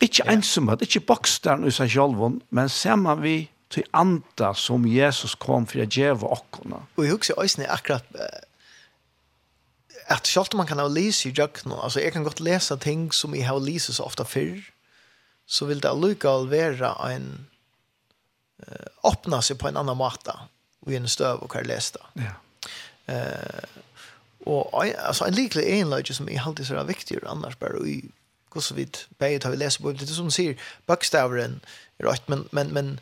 Ikke 0.00 0.24
ja. 0.24 0.32
ensomhet, 0.32 0.82
ikke 0.82 1.02
bokstaren 1.10 1.66
i 1.68 1.72
seg 1.74 1.90
selv, 1.92 2.20
men 2.50 2.68
sammen 2.72 3.20
vi 3.22 3.34
til 3.70 3.84
anda 3.94 4.52
som 4.58 4.86
Jesus 4.88 5.36
kom 5.38 5.66
for 5.70 5.82
å 5.82 5.86
gjøre 5.86 6.30
åkene. 6.34 6.80
Og 6.96 7.04
jeg 7.04 7.14
husker 7.14 7.38
også 7.38 7.66
akkurat 7.70 8.16
at 10.10 10.26
selv 10.26 10.50
om 10.54 10.62
man 10.62 10.66
kan 10.66 10.80
ha 10.82 10.88
lese 10.90 11.28
i 11.28 11.34
jøkken, 11.36 11.72
altså 11.72 12.02
jeg 12.02 12.12
kan 12.12 12.26
godt 12.26 12.42
lese 12.42 12.76
ting 12.82 13.12
som 13.14 13.34
jeg 13.36 13.46
har 13.46 13.60
lese 13.62 13.94
så 13.94 14.08
ofte 14.08 14.26
før, 14.26 14.58
så 15.46 15.66
vil 15.70 15.82
det 15.82 15.90
allikevel 15.90 16.48
være 16.50 16.90
en 17.12 17.28
uh, 18.66 18.88
åpne 19.06 19.38
seg 19.42 19.58
på 19.58 19.70
en 19.70 19.78
annen 19.78 19.98
måte 19.98 20.34
og 20.80 20.94
en 20.96 21.08
støv 21.10 21.44
og 21.44 21.52
hva 21.52 21.62
jeg 21.62 21.70
leste. 21.70 22.02
Ja. 22.18 22.34
Uh, 23.10 23.86
og 24.50 24.72
altså, 24.82 25.26
en 25.26 25.36
likelig 25.36 25.66
enløyde 25.68 26.14
som 26.16 26.28
jeg 26.30 26.42
alltid 26.42 26.66
ser 26.66 26.80
er 26.80 26.88
viktigere 26.88 27.30
annars 27.30 27.58
bare 27.60 27.82
i 27.86 27.98
Hvordan 28.50 28.76
vi 28.76 28.86
begge 29.18 29.44
har 29.44 29.54
vi 29.54 29.60
leser 29.60 29.82
på 29.82 29.92
det 29.94 30.08
er 30.08 30.14
som 30.16 30.30
du 30.30 30.34
sier, 30.34 30.70
bøkstavren 30.90 31.60
er 32.00 32.08
rett, 32.08 32.26
men, 32.32 32.46
men, 32.56 32.72
men 32.74 32.96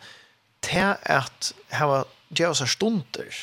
til 0.64 0.96
at 1.08 1.52
hava 1.72 2.02
gjør 2.34 2.52
oss 2.52 2.64
stunder 2.74 3.38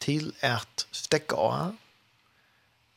til 0.00 0.32
at 0.46 0.86
stekke 0.96 1.36
av, 1.36 1.76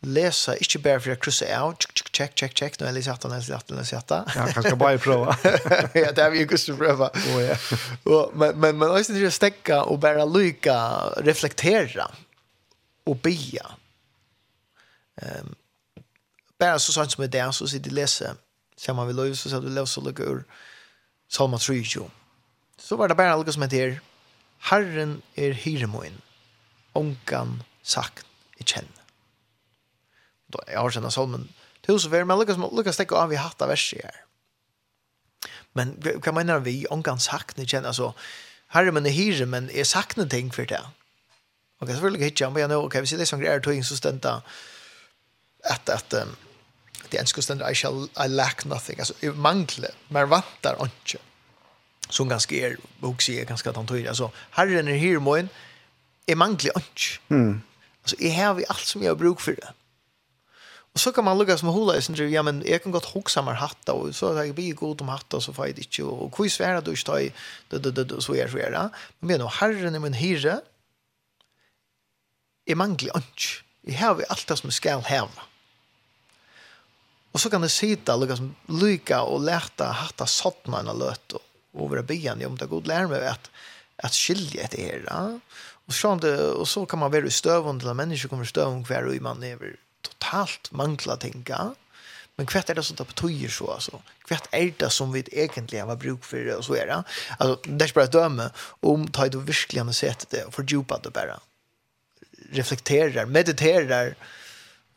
läsa 0.04 0.56
ikke 0.60 0.82
bare 0.84 1.02
for 1.04 1.14
å 1.14 1.20
krysse 1.22 1.48
av, 1.56 1.76
check, 1.80 2.10
check, 2.12 2.36
check, 2.40 2.56
check, 2.60 2.78
nå 2.80 2.88
er 2.88 2.92
jeg 2.92 2.98
litt 2.98 3.10
hatt, 3.12 3.24
nå 3.28 3.38
er 3.38 3.46
jeg 3.48 3.62
nå 3.72 3.80
er 3.80 3.90
jeg. 3.90 4.04
Ja, 4.12 4.48
jeg 4.50 4.66
skal 4.66 4.80
bare 4.80 5.00
prøve. 5.00 5.36
ja, 6.04 6.12
det 6.12 6.26
er 6.26 6.34
vi 6.34 6.44
ju 6.44 6.50
kusten 6.52 6.80
prøve. 6.80 7.10
Oh, 7.32 7.40
ja. 7.44 7.58
och 8.04 8.36
men, 8.36 8.60
men, 8.60 8.78
men 8.80 8.90
også 8.90 9.16
det 9.16 9.28
å 9.28 9.34
stekke 9.34 9.82
och 9.88 10.00
bara 10.04 10.26
lykke, 10.26 10.76
reflektera 11.28 12.10
och 13.04 13.18
bia. 13.24 13.76
Um, 15.22 15.56
bara 16.64 16.80
så 16.80 16.92
sånt 16.92 17.12
som 17.12 17.24
är 17.24 17.28
där 17.28 17.52
så 17.52 17.68
sitter 17.68 17.92
läsa. 17.92 18.36
Ser 18.78 18.94
man 18.94 19.08
vill 19.08 19.16
lösa 19.16 19.50
så 19.50 19.56
att 19.58 19.64
du 19.64 19.70
löser 19.70 20.02
lucka 20.02 20.24
ur 20.24 20.44
Salma 21.28 21.58
3. 21.58 21.84
Så 22.78 22.96
var 22.96 23.08
det 23.08 23.16
bara 23.16 23.36
något 23.36 23.54
som 23.54 23.62
heter 23.62 24.02
Herren 24.60 25.22
er 25.36 25.52
hyremoin. 25.52 26.22
Onkan 26.94 27.64
sagt 27.82 28.26
i 28.58 28.64
kjenn 28.64 28.88
Då 30.48 30.60
jag 30.68 30.80
har 30.80 30.92
känna 30.92 31.12
salmen. 31.12 31.50
Tusen 31.82 32.12
ver 32.12 32.24
men 32.24 32.40
Lukas 32.40 32.58
Lukas 32.58 32.96
stäcka 32.96 33.16
av 33.16 33.34
i 33.34 33.36
hatta 33.36 33.68
vers 33.68 33.94
här. 34.04 34.24
Men 35.74 35.88
kan 36.24 36.34
man 36.34 36.46
när 36.46 36.60
vi 36.60 36.86
onkan 36.90 37.20
sagt 37.20 37.60
i 37.60 37.66
känn 37.66 37.86
alltså 37.86 38.14
Herren 38.68 38.94
men 38.94 39.06
er 39.06 39.12
hyre 39.12 39.46
men 39.46 39.70
är 39.70 39.84
sakna 39.84 40.26
ting 40.26 40.52
för 40.52 40.66
det. 40.66 40.86
Och 41.80 41.90
så 41.90 42.02
vill 42.02 42.14
jag 42.14 42.22
hitta 42.22 42.48
om 42.48 42.56
jag 42.56 42.70
nu 42.70 42.76
okej 42.76 43.02
vi 43.02 43.08
ser 43.08 43.18
det 43.18 43.26
som 43.26 43.40
grejer 43.40 43.60
tog 43.60 43.74
in 43.74 43.84
så 43.84 43.98
stänta 43.98 44.42
att 45.64 45.90
att 45.90 46.14
det 47.14 47.22
enska 47.22 47.42
ständer 47.42 47.70
I 47.70 47.78
shall 47.78 48.08
I 48.18 48.28
lack 48.28 48.66
nothing. 48.66 49.00
Altså, 49.00 49.14
jeg 49.22 49.36
mangler, 49.38 49.94
men 50.10 50.30
vantar 50.30 50.80
ikke. 50.86 51.22
Som 52.10 52.30
ganska 52.30 52.56
er, 52.56 52.76
bok 53.02 53.24
er 53.30 53.46
ganska 53.46 53.70
at 53.70 53.78
han 53.78 53.88
tror 53.88 54.08
Altså, 54.08 54.30
Herren 54.58 54.88
er 54.88 54.98
här 54.98 55.20
moin 55.20 55.50
jeg 56.28 56.38
mangler 56.38 56.72
ikke. 56.78 57.20
Mm. 57.30 57.62
Altså, 58.04 58.16
jeg 58.22 58.36
har 58.36 58.54
vi 58.54 58.66
alt 58.70 58.88
som 58.88 59.04
jag 59.04 59.18
bruk 59.18 59.40
for 59.40 59.52
det. 59.52 59.72
Og 60.94 61.00
så 61.00 61.12
kan 61.12 61.24
man 61.24 61.38
lukka 61.38 61.58
som 61.58 61.72
hula 61.74 61.96
i 61.98 62.02
sin 62.02 62.16
ja, 62.16 62.42
men 62.42 62.62
jeg 62.66 62.82
kan 62.82 62.92
godt 62.92 63.06
hugsa 63.14 63.42
mer 63.42 63.58
hatta, 63.58 63.94
og 63.94 64.14
så 64.14 64.34
har 64.34 64.44
jeg 64.44 64.56
bygget 64.56 64.78
god 64.78 65.02
om 65.02 65.10
hatta, 65.10 65.40
så 65.42 65.54
får 65.54 65.66
jeg 65.66 65.76
det 65.76 65.86
ikke, 65.86 66.06
og 66.06 66.30
hvor 66.36 66.48
svære 66.48 66.82
du 66.82 66.92
ikke 66.92 67.04
tar 67.04 67.18
i, 67.18 67.32
så 67.72 68.34
er 68.34 68.50
så 68.50 68.58
er 68.60 68.70
det. 68.70 68.90
Men 69.20 69.40
jeg 69.40 69.50
herren 69.60 69.96
er 69.96 70.00
min 70.00 70.14
hyre, 70.14 70.62
jeg 72.68 72.78
mangler 72.78 73.18
ikke. 73.18 73.64
Jeg 73.88 73.98
har 73.98 74.22
alt 74.30 74.46
det 74.50 74.58
som 74.58 74.68
jeg 74.68 74.74
skal 74.74 75.02
heva. 75.02 75.48
Och 77.34 77.42
så 77.42 77.50
kan 77.50 77.62
det 77.62 77.70
sitta 77.70 78.16
lukka 78.16 78.36
som 78.36 78.56
lyka 78.68 79.22
och 79.22 79.42
lätta 79.42 79.86
hatta 79.86 80.26
sattna 80.26 80.80
en 80.80 80.88
og 80.88 81.14
och 81.74 81.90
vara 81.90 82.04
ben 82.04 82.46
om 82.46 82.58
det 82.58 82.66
god 82.66 82.88
lär 82.88 83.08
mig 83.08 83.28
att 83.28 83.50
att 83.96 84.14
skilja 84.14 84.68
det. 84.72 85.02
Ja? 85.08 85.40
Och 85.86 85.94
så 85.94 86.16
det 86.16 86.42
och 86.42 86.68
så 86.68 86.86
kan 86.86 87.00
man 87.00 87.12
være 87.12 87.28
i 87.28 87.32
støvun 87.32 87.80
til 87.80 87.90
at 87.90 87.96
människor 87.96 88.30
kommer 88.30 88.46
i 88.46 88.48
støvun 88.48 88.86
hver 88.86 89.10
og 89.10 89.22
man 89.22 89.44
är 89.44 89.78
totalt 90.02 90.72
mangla 90.72 91.16
tänka. 91.16 91.76
Men 92.36 92.46
kvart 92.46 92.70
är 92.70 92.76
det 92.76 92.84
som 92.84 92.96
tar 92.96 93.06
på 93.06 93.50
så 93.50 93.72
alltså. 93.72 94.02
Kvart 94.28 94.48
er 94.52 94.74
det 94.78 94.92
som 94.92 95.12
vi 95.12 95.24
egentligen 95.32 95.88
har 95.88 95.96
bruk 95.96 96.24
för 96.24 96.46
det 96.46 96.56
och 96.56 96.66
så 96.66 96.76
är 96.76 96.86
det. 96.86 97.04
Alltså 97.40 97.60
det 97.66 97.82
er 97.82 97.86
ikke 97.86 97.96
bare 97.96 98.04
att 98.04 98.12
døme 98.12 98.50
om 98.82 99.08
tar 99.08 99.30
du 99.30 99.40
verkligen 99.40 99.94
sett 99.94 100.30
det 100.30 100.46
och 100.46 100.54
fordjupa 100.54 101.00
det 101.04 101.14
bara. 101.14 101.40
Reflekterer, 102.52 103.26
mediterer, 103.26 104.16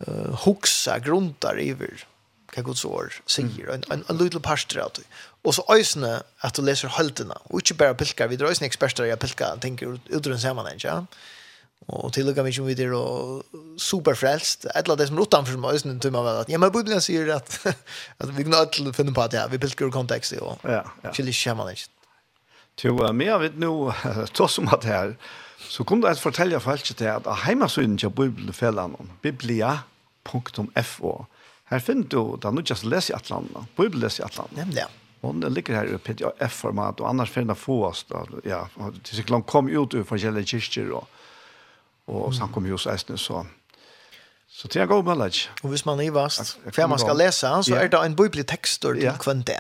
uh, 0.09 0.37
huxa, 0.45 0.99
gruntar 0.99 1.57
över 1.57 2.07
hva 2.57 2.65
Guds 2.67 2.85
ord 2.89 3.15
sier, 3.31 3.71
en, 3.73 3.85
en, 3.93 4.03
en 4.09 4.19
liten 4.19 4.43
parster 4.43 4.81
av 4.83 4.95
det. 4.97 5.05
Og 5.47 5.55
så 5.55 5.65
øsene 5.77 6.19
at 6.47 6.57
du 6.57 6.65
leser 6.65 6.93
høldene, 6.97 7.37
og 7.51 7.63
ikke 7.63 7.79
bare 7.83 7.97
pilker, 7.99 8.31
vi 8.33 8.39
er 8.41 8.49
øsene 8.49 8.69
eksperter 8.71 9.07
i 9.07 9.15
å 9.15 9.19
pilke, 9.21 9.53
tenker 9.63 9.97
ut 9.97 10.25
den 10.25 10.41
sammenheng, 10.43 10.81
ja. 10.83 11.03
Og 11.87 12.09
til 12.17 12.27
og 12.27 12.39
med 12.41 12.51
ikke 12.51 12.65
videre 12.67 12.99
og 12.99 13.59
superfrelst, 13.79 14.65
et 14.67 14.81
eller 14.81 14.97
annet 14.97 15.05
det 15.05 15.09
som 15.11 15.19
er 15.21 15.27
utenfor 15.29 15.61
meg, 15.63 15.77
øsene 15.79 16.01
tror 16.03 16.15
man 16.17 16.25
vel 16.27 16.41
at, 16.41 16.51
ja, 16.51 16.59
men 16.59 16.73
Bibelen 16.75 17.05
sier 17.05 17.29
at, 17.37 17.59
at 18.23 18.33
vi 18.35 18.47
kan 18.49 18.57
alle 18.59 18.95
finne 18.97 19.15
på 19.15 19.27
at 19.27 19.37
ja, 19.37 19.45
vi 19.53 19.61
pilker 19.63 19.93
i 19.93 19.95
kontekst, 19.95 20.35
og 20.41 20.65
ja, 20.65 20.83
ja. 21.05 21.13
ikke 21.13 21.29
litt 21.29 21.39
sammenheng. 21.39 21.85
Jo, 22.83 22.97
men 23.07 23.27
jeg 23.29 23.43
vet 23.45 23.61
nå, 23.61 23.73
tross 24.37 24.59
om 24.61 24.73
at 24.75 24.89
her, 24.89 25.15
så 25.69 25.85
kom 25.87 26.03
det 26.03 26.11
et 26.11 26.21
fortelle 26.21 26.59
folk 26.61 26.85
til 26.89 27.09
at 27.13 27.29
heimasøyden 27.45 27.99
til 28.01 28.11
Bibelfellene, 28.11 29.09
biblia.fo, 29.23 31.15
Her 31.71 31.83
finner 31.83 32.07
du 32.07 32.21
den 32.43 32.55
nødvendigvis 32.55 32.85
lese 32.85 33.13
i 33.13 33.17
Atlanten, 33.17 33.67
Bibel 33.77 34.01
lese 34.01 34.23
i 34.23 34.27
Atlanten. 34.27 34.59
Nemlig, 34.59 34.85
ja. 34.85 34.87
Og 35.27 35.35
den 35.43 35.55
ligger 35.55 35.75
her 35.75 35.95
i 35.95 35.99
PDF-format, 35.99 37.01
og 37.01 37.09
annars 37.11 37.31
finner 37.31 37.59
få 37.59 37.81
oss. 37.89 38.05
Da, 38.11 38.23
ja, 38.47 38.65
til 39.03 39.19
sikkert 39.19 39.41
han 39.41 39.47
kom 39.49 39.71
ut 39.71 39.95
ur 39.95 40.05
forskjellige 40.07 40.53
kyrkjer, 40.53 40.93
og, 40.95 41.09
og 42.07 42.29
mm. 42.29 42.41
han 42.45 42.53
kom 42.55 42.67
jo 42.67 42.79
hos 42.79 42.87
Eisne, 42.91 43.19
så... 43.19 43.45
Så 44.57 44.69
det 44.73 44.81
er 44.81 44.87
god 44.89 45.03
mulighet. 45.05 45.51
Og 45.63 45.69
hvis 45.69 45.83
man 45.85 45.99
er 46.01 46.07
i 46.07 46.13
vast, 46.15 46.55
hva 46.73 46.87
man 46.89 47.01
skal 47.03 47.19
lese, 47.19 47.49
så 47.67 47.75
er 47.77 47.91
det 47.93 47.99
en 48.01 48.15
biblitekst 48.17 48.81
til 48.81 49.03
ja. 49.03 49.13
kvendt 49.21 49.51
det. 49.51 49.59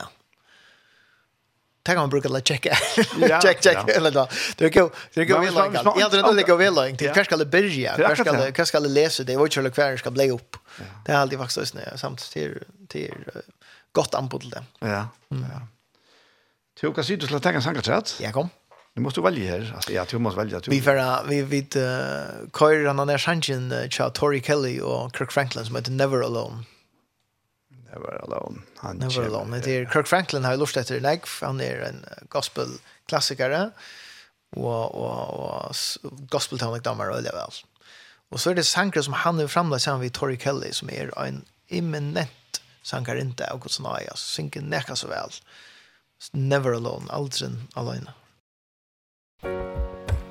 Tänk 1.86 1.98
om 1.98 2.10
brukar 2.10 2.28
la 2.28 2.40
checka. 2.40 2.74
Check 3.42 3.62
check 3.62 3.88
eller 3.88 4.10
då. 4.10 4.28
Det 4.56 4.64
är 4.64 4.70
går 4.70 4.90
det 5.14 5.24
går 5.24 5.40
väl 5.40 5.54
långt. 5.54 5.74
Jag 5.74 6.00
hade 6.00 6.18
inte 6.18 6.32
lika 6.32 6.56
väl 6.56 6.74
långt. 6.74 6.98
Kanske 6.98 7.24
ska 7.24 7.36
det 7.36 7.46
börja. 7.46 7.96
Kanske 7.96 8.24
ska 8.24 8.32
det 8.32 8.52
kanske 8.52 8.66
ska 8.66 8.80
det 8.80 8.88
läsa 8.88 9.22
det 9.22 9.36
vad 9.36 9.52
skulle 9.52 9.70
kvar 9.70 9.96
ska 9.96 10.10
bli 10.10 10.30
upp. 10.30 10.56
Det 11.04 11.12
är 11.12 11.16
alltid 11.16 11.38
faktiskt 11.38 11.68
snö 11.68 11.96
samt 11.96 12.30
till 12.32 12.58
till 12.88 13.14
gott 13.92 14.14
anbud 14.14 14.40
till 14.40 14.50
det. 14.50 14.64
Ja. 14.78 15.08
Ja. 15.28 15.66
Du 16.80 16.92
kan 16.92 17.04
se 17.04 17.16
du 17.16 17.26
ska 17.26 17.38
ta 17.38 17.50
en 17.50 17.62
sankartrat. 17.62 18.16
Ja, 18.20 18.32
kom. 18.32 18.48
Nu 18.94 19.02
måste 19.02 19.20
du 19.20 19.24
välja 19.24 19.50
här. 19.50 19.72
Alltså 19.74 19.92
ja, 19.92 20.04
du 20.10 20.18
måste 20.18 20.38
välja. 20.40 20.60
Vi 20.66 20.80
får 20.80 21.28
vi 21.28 21.42
vid 21.42 21.72
Kyle 22.58 22.86
han 22.86 23.06
där 23.06 23.18
Sanchin, 23.18 23.74
Tori 24.14 24.42
Kelly 24.42 24.80
och 24.80 25.16
Kirk 25.16 25.32
Franklin 25.32 25.64
som 25.64 25.76
heter 25.76 25.90
Never 25.90 26.22
Alone. 26.22 26.64
Never 27.96 28.18
Alone. 28.26 28.62
Han 28.82 28.98
Never 29.00 29.14
kjell, 29.14 29.30
Alone. 29.32 29.60
Det 29.64 29.76
er 29.76 29.86
Kirk 29.92 30.08
Franklin 30.10 30.44
har 30.44 30.58
lust 30.60 30.76
etter 30.76 31.00
Legg. 31.00 31.24
Han 31.40 31.60
er 31.64 31.80
en 31.88 32.02
gospel-klassikere. 32.32 33.70
Og, 34.56 34.94
og, 34.94 35.32
og 35.40 36.28
gospel-tonik 36.32 36.84
damer 36.84 37.10
øyelig 37.14 37.32
vel. 37.34 37.62
Og 38.30 38.40
så 38.40 38.50
er 38.50 38.60
det 38.60 38.66
sanger 38.66 39.02
som 39.06 39.16
han 39.24 39.40
har 39.40 39.48
framlagt 39.50 39.86
sammen 39.86 40.04
med 40.04 40.14
Tori 40.14 40.36
Kelly, 40.36 40.72
som 40.76 40.90
er 40.92 41.10
en 41.22 41.44
imminent 41.68 42.60
sanger 42.86 43.18
inte 43.20 43.48
av 43.48 43.62
Guds 43.64 43.80
nøye. 43.80 44.12
Synker 44.20 44.64
nekka 44.64 44.96
så 44.98 45.10
vel. 45.10 45.40
Never 46.32 46.76
Alone. 46.76 47.08
Aldrin 47.10 47.64
alene. 47.76 48.14
Thank. 49.42 50.25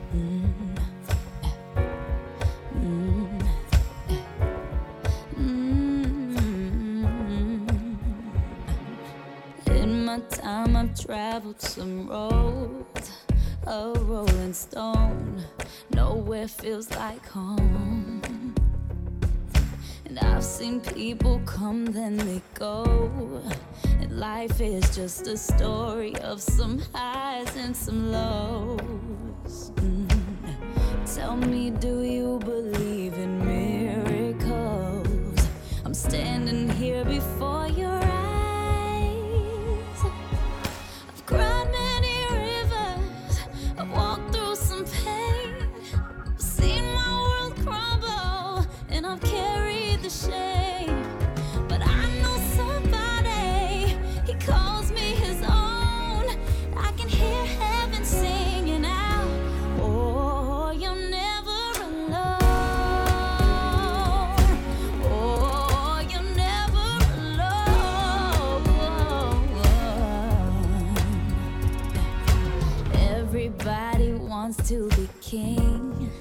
time 10.66 10.76
I've 10.76 11.00
traveled 11.00 11.62
some 11.62 12.08
roads 12.08 13.12
A 13.68 13.94
rolling 14.00 14.54
stone. 14.54 15.44
Nowhere 15.92 16.48
feels 16.48 16.90
like 16.92 17.26
home. 17.28 18.22
And 20.06 20.20
I've 20.20 20.44
seen 20.44 20.82
people 20.82 21.42
come 21.46 21.86
then 21.86 22.18
they 22.18 22.42
go. 22.54 23.42
And 24.00 24.20
life 24.20 24.62
is 24.62 24.96
just 24.96 25.28
a 25.28 25.38
story 25.38 26.16
of 26.18 26.42
some 26.42 26.80
highs 26.94 27.56
and 27.56 27.76
some 27.76 28.12
lows. 28.12 29.72
Mm. 29.76 31.16
Tell 31.16 31.38
me 31.38 31.70
do 31.70 32.02
you 32.02 32.40
believe 32.40 33.14
in 33.14 33.46
miracles? 33.46 35.48
I'm 35.84 35.94
standing 35.94 36.70
here 36.70 37.06
before 37.06 37.68
your 37.68 37.92
eyes 37.92 38.15
the 50.06 50.12
shame 50.12 51.04
but 51.68 51.82
I 51.84 52.06
know 52.22 52.38
somebody. 52.60 53.98
He 54.28 54.34
calls 54.46 54.92
me 54.92 55.16
his 55.26 55.42
own. 55.42 56.26
I 56.78 56.92
can 56.96 57.08
hear 57.10 57.44
heaven 57.46 58.06
singing 58.06 58.86
out 58.86 59.28
oh 59.80 60.72
you're 60.78 60.96
never 60.96 61.62
alone. 61.82 62.36
Oh 65.10 66.00
you're 66.12 66.30
never 66.36 66.88
alone. 67.18 68.64
Everybody 72.94 74.12
wants 74.14 74.58
to 74.70 74.88
be 74.90 75.10
king. 75.22 76.12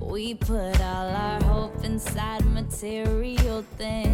We 0.00 0.34
put 0.34 0.80
all 0.80 1.08
our 1.10 1.42
hope 1.42 1.84
inside 1.84 2.44
material 2.52 3.13
thing 3.84 4.13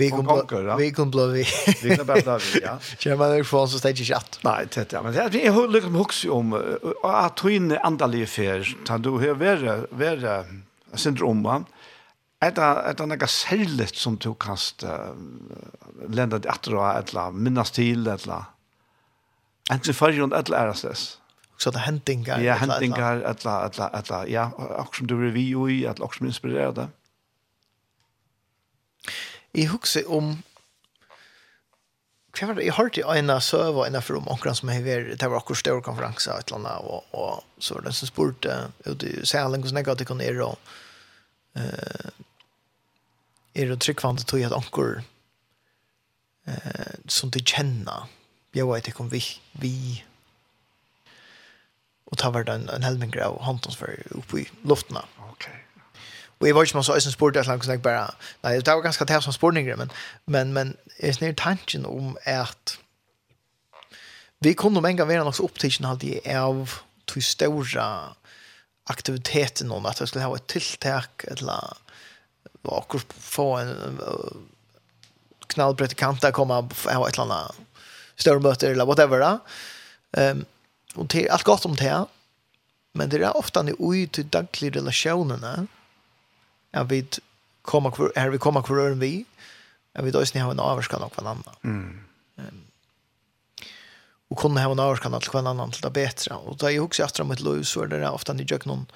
Vi 0.00 0.10
kommer 0.10 0.76
vi 0.78 0.92
kommer 0.92 1.26
vi. 1.26 1.44
Vi 1.82 1.96
kommer 1.96 2.04
bara 2.04 2.20
där 2.20 2.42
vi, 2.54 2.60
ja. 2.60 2.78
Jag 3.10 3.18
menar 3.18 3.42
från 3.42 3.68
så 3.68 3.78
stage 3.78 4.04
chat. 4.04 4.38
Nej, 4.42 4.66
det 4.74 4.92
ja, 4.92 5.02
men 5.02 5.12
det 5.12 5.46
är 5.46 5.52
hur 5.52 5.68
lyckas 5.68 5.90
hooks 5.90 6.24
om 6.24 6.52
att 7.02 7.36
tro 7.36 7.50
in 7.50 7.72
andliga 7.72 8.24
affärer. 8.24 8.76
Tar 8.86 8.98
du 8.98 9.10
hur 9.10 9.34
vara 9.34 9.86
vara 9.90 10.44
syndrom 10.94 11.42
det 11.42 11.64
Ett 12.46 12.54
det 12.54 13.00
annat 13.00 13.30
sället 13.30 13.96
som 13.96 14.16
du 14.16 14.34
kast 14.34 14.84
lända 16.08 16.38
det 16.38 16.50
åter 16.50 16.98
att 16.98 17.12
la 17.12 17.30
minnas 17.30 17.70
till 17.70 18.04
det 18.04 18.26
la. 18.26 18.44
Inte 19.72 19.92
för 19.92 20.12
runt 20.12 20.32
att 20.32 20.48
lära 20.48 20.74
sig. 20.74 20.94
Så 21.56 21.70
det 21.70 21.78
händingar. 21.78 22.40
Ja, 22.40 22.54
händingar 22.54 23.22
att 23.22 23.44
la 23.44 23.86
att 23.86 24.10
ja, 24.28 24.50
också 24.78 24.98
som 24.98 25.06
du 25.06 25.14
review 25.26 25.72
i 25.74 25.86
att 25.86 26.00
också 26.00 26.24
inspirerade 26.24 26.88
jeg 29.56 29.70
husker 29.72 30.08
om 30.12 30.36
hva 32.36 32.46
var 32.50 32.58
det? 32.58 32.66
Jeg 32.68 32.76
hørte 32.76 33.02
en 33.18 33.32
av 33.32 33.40
søv 33.42 33.80
og 33.80 33.86
en 33.86 33.96
av 33.98 34.04
for 34.06 34.18
om 34.20 34.28
omkring 34.30 34.54
som 34.54 34.70
har 34.70 34.84
vært, 34.84 35.16
det 35.18 35.26
var 35.30 35.40
akkurat 35.40 35.58
større 35.58 35.82
konferanser 35.82 36.38
et 36.38 36.52
eller 36.52 36.60
annet, 36.60 36.86
og, 36.86 37.16
og 37.16 37.62
så 37.64 37.74
var 37.74 37.86
det 37.86 37.90
en 37.90 37.98
som 37.98 38.10
spurte 38.10 38.58
ut 38.86 39.06
i 39.08 39.14
Sælen 39.26 39.64
hvordan 39.64 39.80
jeg 39.80 39.88
hadde 39.88 40.06
kunnet 40.06 40.28
gjøre, 40.28 40.50
og 40.52 40.58
eh, 41.58 42.10
er 43.58 43.72
det 43.72 43.80
tryggvande 43.82 44.28
tog 44.28 44.44
at 44.46 44.54
anker 44.54 45.00
eh, 46.46 46.94
som 47.10 47.32
de 47.34 47.42
kjenner, 47.42 48.06
jeg 48.54 48.68
vet 48.68 48.92
ikke 48.92 49.04
om 49.04 49.10
vi, 49.10 49.24
vi 49.58 49.74
og 52.08 52.16
ta 52.20 52.30
var 52.32 52.46
det 52.46 52.54
en, 52.54 52.70
en 52.72 52.86
helming 52.86 53.12
av 53.20 53.40
håndtonsfører 53.44 54.14
oppe 54.16 54.44
i 54.44 54.50
luftene. 54.68 55.02
Mm 55.04 55.17
Och 56.38 56.48
jag 56.48 56.54
var 56.54 56.62
ju 56.62 56.66
som 56.66 56.84
så 56.84 56.96
ösen 56.96 57.12
sport 57.12 57.34
där 57.34 57.44
långt 57.44 57.64
snack 57.64 57.82
bara. 57.82 58.14
Nej, 58.40 58.60
det 58.62 58.74
var 58.74 58.82
ganska 58.82 59.04
tätt 59.04 59.22
som 59.24 59.32
sportning 59.32 59.66
men 59.76 59.90
men 60.24 60.52
men 60.52 60.76
är 60.96 61.12
snär 61.12 61.32
tanken 61.32 61.86
om 61.86 62.16
att 62.26 62.78
vi 64.38 64.54
kunde 64.54 64.80
många 64.80 65.04
vara 65.04 65.24
något 65.24 65.40
upptäckten 65.40 65.86
hade 65.86 66.06
i 66.06 66.34
av 66.34 66.72
till 67.04 67.22
stora 67.22 68.14
aktiviteten 68.84 69.70
om 69.70 69.86
att 69.86 69.96
det 69.96 70.06
skulle 70.06 70.24
ha 70.24 70.36
ett 70.36 70.46
tilltag 70.46 71.04
eller 71.20 71.76
var 72.62 72.84
få 73.18 73.56
en 73.56 74.00
knallpredikant 75.46 76.20
där 76.20 76.30
komma 76.30 76.68
ha 76.84 77.08
ett 77.08 77.14
eller 77.14 77.22
annat 77.22 77.56
större 78.16 78.40
möte 78.40 78.70
eller 78.70 78.86
whatever. 78.86 79.38
Ehm 80.12 80.38
um, 80.38 80.44
och 80.94 81.08
till 81.08 81.30
allt 81.30 81.42
gott 81.42 81.64
om 81.64 81.76
det 81.76 82.04
men 82.92 83.08
det 83.08 83.16
är 83.16 83.36
ofta 83.36 83.62
ni 83.62 83.74
ut 83.96 84.18
i 84.18 84.22
dagliga 84.22 84.70
relationerna 84.70 85.66
at 86.70 86.90
vi 86.90 87.06
kommer 87.62 87.90
kvar 87.90 88.12
här 88.16 88.30
vi 88.30 88.38
kommer 88.38 88.62
kvar 88.62 88.90
vi 88.90 89.24
att 89.94 90.04
vi 90.04 90.10
då 90.10 90.26
snä 90.26 90.40
har 90.40 90.50
en 90.50 90.60
avskan 90.60 91.02
av 91.02 91.12
varandra. 91.16 91.52
Mm. 91.64 92.00
Um, 92.36 92.64
och 94.28 94.38
kunna 94.38 94.62
ha 94.62 94.72
en 94.72 94.78
avskan 94.78 95.14
av 95.14 95.22
varandra 95.32 95.68
till 95.68 95.82
det 95.82 95.90
bättre 95.90 96.34
och 96.34 96.56
då 96.56 96.66
är 96.66 96.70
ju 96.70 96.80
också 96.80 97.02
efter 97.02 97.24
mitt 97.24 97.40
liv 97.40 97.62
så 97.62 97.82
är 97.82 97.86
det 97.86 98.08
ofta 98.08 98.32
ni 98.32 98.46
jag 98.48 98.66
någon 98.66 98.86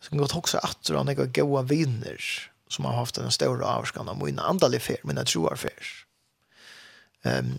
så 0.00 0.16
går 0.16 0.36
också 0.36 0.58
efter 0.58 1.04
när 1.04 1.14
jag 1.14 1.32
goda 1.32 1.62
vinner 1.62 2.20
som 2.68 2.84
har 2.84 2.92
haft 2.92 3.18
en 3.18 3.30
stor 3.30 3.62
avskan 3.62 4.08
av 4.08 4.24
mina 4.24 4.42
andra 4.42 4.68
lefer 4.68 4.96
mina 5.02 5.24
troar 5.24 5.56
färs. 5.56 6.06
Ehm 7.22 7.46
um, 7.46 7.58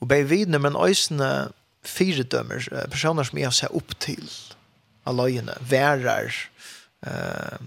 och 0.00 0.06
bei 0.06 0.22
vidne 0.22 0.58
men 0.58 0.76
ösne 0.76 1.48
fyra 1.82 2.22
dömer 2.22 2.86
personer 2.90 3.24
som 3.24 3.38
jag 3.38 3.54
ser 3.54 3.72
upp 3.72 3.98
till 3.98 4.30
alla 5.04 5.28
värar 5.60 6.34
eh 7.06 7.58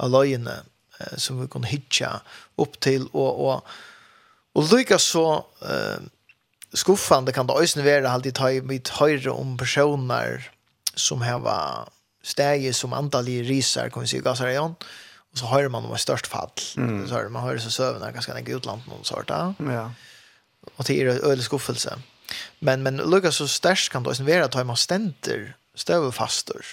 av 0.00 0.12
løgene 0.12 0.60
eh, 1.00 1.16
som 1.20 1.40
vi 1.40 1.48
kunne 1.50 1.70
hitja 1.70 2.16
opp 2.60 2.78
til. 2.82 3.06
Og, 3.12 3.44
og, 3.44 3.76
og 4.56 4.72
lykka 4.72 4.98
så 5.02 5.26
eh, 5.64 6.00
skuffande 6.76 7.34
kan 7.36 7.48
det 7.48 7.56
også 7.56 7.84
være 7.86 8.10
alltid 8.10 8.38
ta 8.38 8.50
i 8.52 8.64
mitt 8.64 8.92
høyre 8.98 9.34
om 9.34 9.56
personer 9.60 10.48
som 10.98 11.22
har 11.24 11.44
stegi 12.22 12.72
som 12.76 12.94
antallige 12.96 13.46
risar, 13.48 13.88
kan 13.88 14.04
vi 14.04 14.10
si, 14.10 14.20
gassarion. 14.24 14.76
Og 15.30 15.38
så 15.38 15.46
hører 15.46 15.70
man 15.70 15.86
om 15.86 15.94
et 15.94 16.02
størst 16.02 16.26
fall. 16.26 16.50
Mm. 16.76 17.06
Så 17.06 17.14
hører 17.14 17.30
man 17.30 17.46
hører 17.46 17.62
så 17.62 17.70
søvende, 17.70 18.10
ganske 18.12 18.34
enn 18.34 18.48
utland 18.56 18.86
noen 18.90 19.06
sort. 19.06 19.30
Ja. 19.30 19.86
Og 20.76 20.86
til 20.86 21.06
er 21.06 21.22
øyelig 21.22 21.46
skuffelse. 21.46 21.94
Men, 22.60 22.82
men 22.82 22.98
lykka 22.98 23.30
så 23.34 23.46
størst 23.50 23.90
kan 23.92 24.02
det 24.02 24.12
også 24.12 24.26
være 24.26 24.48
at 24.50 24.66
man 24.66 24.76
stender 24.76 25.52
støvefastor 25.74 26.66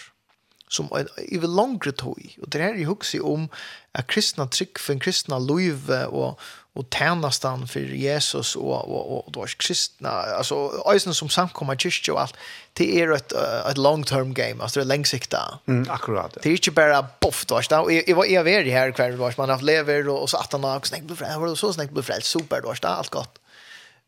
som 0.69 0.89
en 0.91 1.07
evig 1.17 1.49
langre 1.49 1.91
tog. 1.91 2.37
och 2.41 2.49
det 2.49 2.59
här 2.59 2.73
är 2.73 2.77
ju 2.77 2.89
också 2.89 3.23
om 3.23 3.49
att 3.91 4.07
kristna 4.07 4.47
tryck 4.47 4.79
för 4.79 4.93
en 4.93 4.99
kristna 4.99 5.39
liv 5.39 5.91
och 5.91 6.39
och 6.77 6.85
tjänastan 6.93 7.67
för 7.67 7.79
Jesus 7.79 8.55
och 8.55 8.87
och 8.87 9.25
och 9.27 9.31
då 9.31 9.43
är 9.43 9.47
kristna, 9.47 10.09
alltså 10.09 10.83
eisen 10.93 11.13
som 11.13 11.29
samkomma 11.29 11.75
kyrkje 11.75 12.13
och 12.13 12.21
allt 12.21 12.35
det 12.73 13.01
ett 13.01 13.09
et, 13.09 13.31
ett 13.71 13.77
long-term 13.77 14.33
game, 14.33 14.63
alltså 14.63 14.79
det 14.79 14.83
är 14.83 14.97
långsiktigt 14.97 15.39
Mm, 15.67 15.89
akkurat. 15.89 16.37
Det 16.43 16.49
är 16.49 16.53
ikke 16.53 16.71
bara 16.71 17.07
boff, 17.21 17.45
då 17.45 17.61
så 17.61 17.89
ikke, 17.89 18.15
var, 18.15 18.25
jeg 18.25 18.45
var 18.45 18.49
i 18.49 18.69
her 18.69 19.37
man 19.37 19.49
har 19.49 19.61
lever 19.61 20.09
och, 20.09 20.29
så 20.29 20.37
att 20.37 20.51
han 20.51 20.63
har 20.63 20.79
snakket 20.83 21.07
blir 21.07 21.15
frälst 21.15 21.37
og 21.39 21.57
så 21.57 21.73
snakket 21.73 21.93
blir 21.93 22.03
frälst 22.03 22.27
super, 22.27 22.61
då 22.61 22.75
så 22.75 22.87
allt 22.87 23.09
gott. 23.09 23.39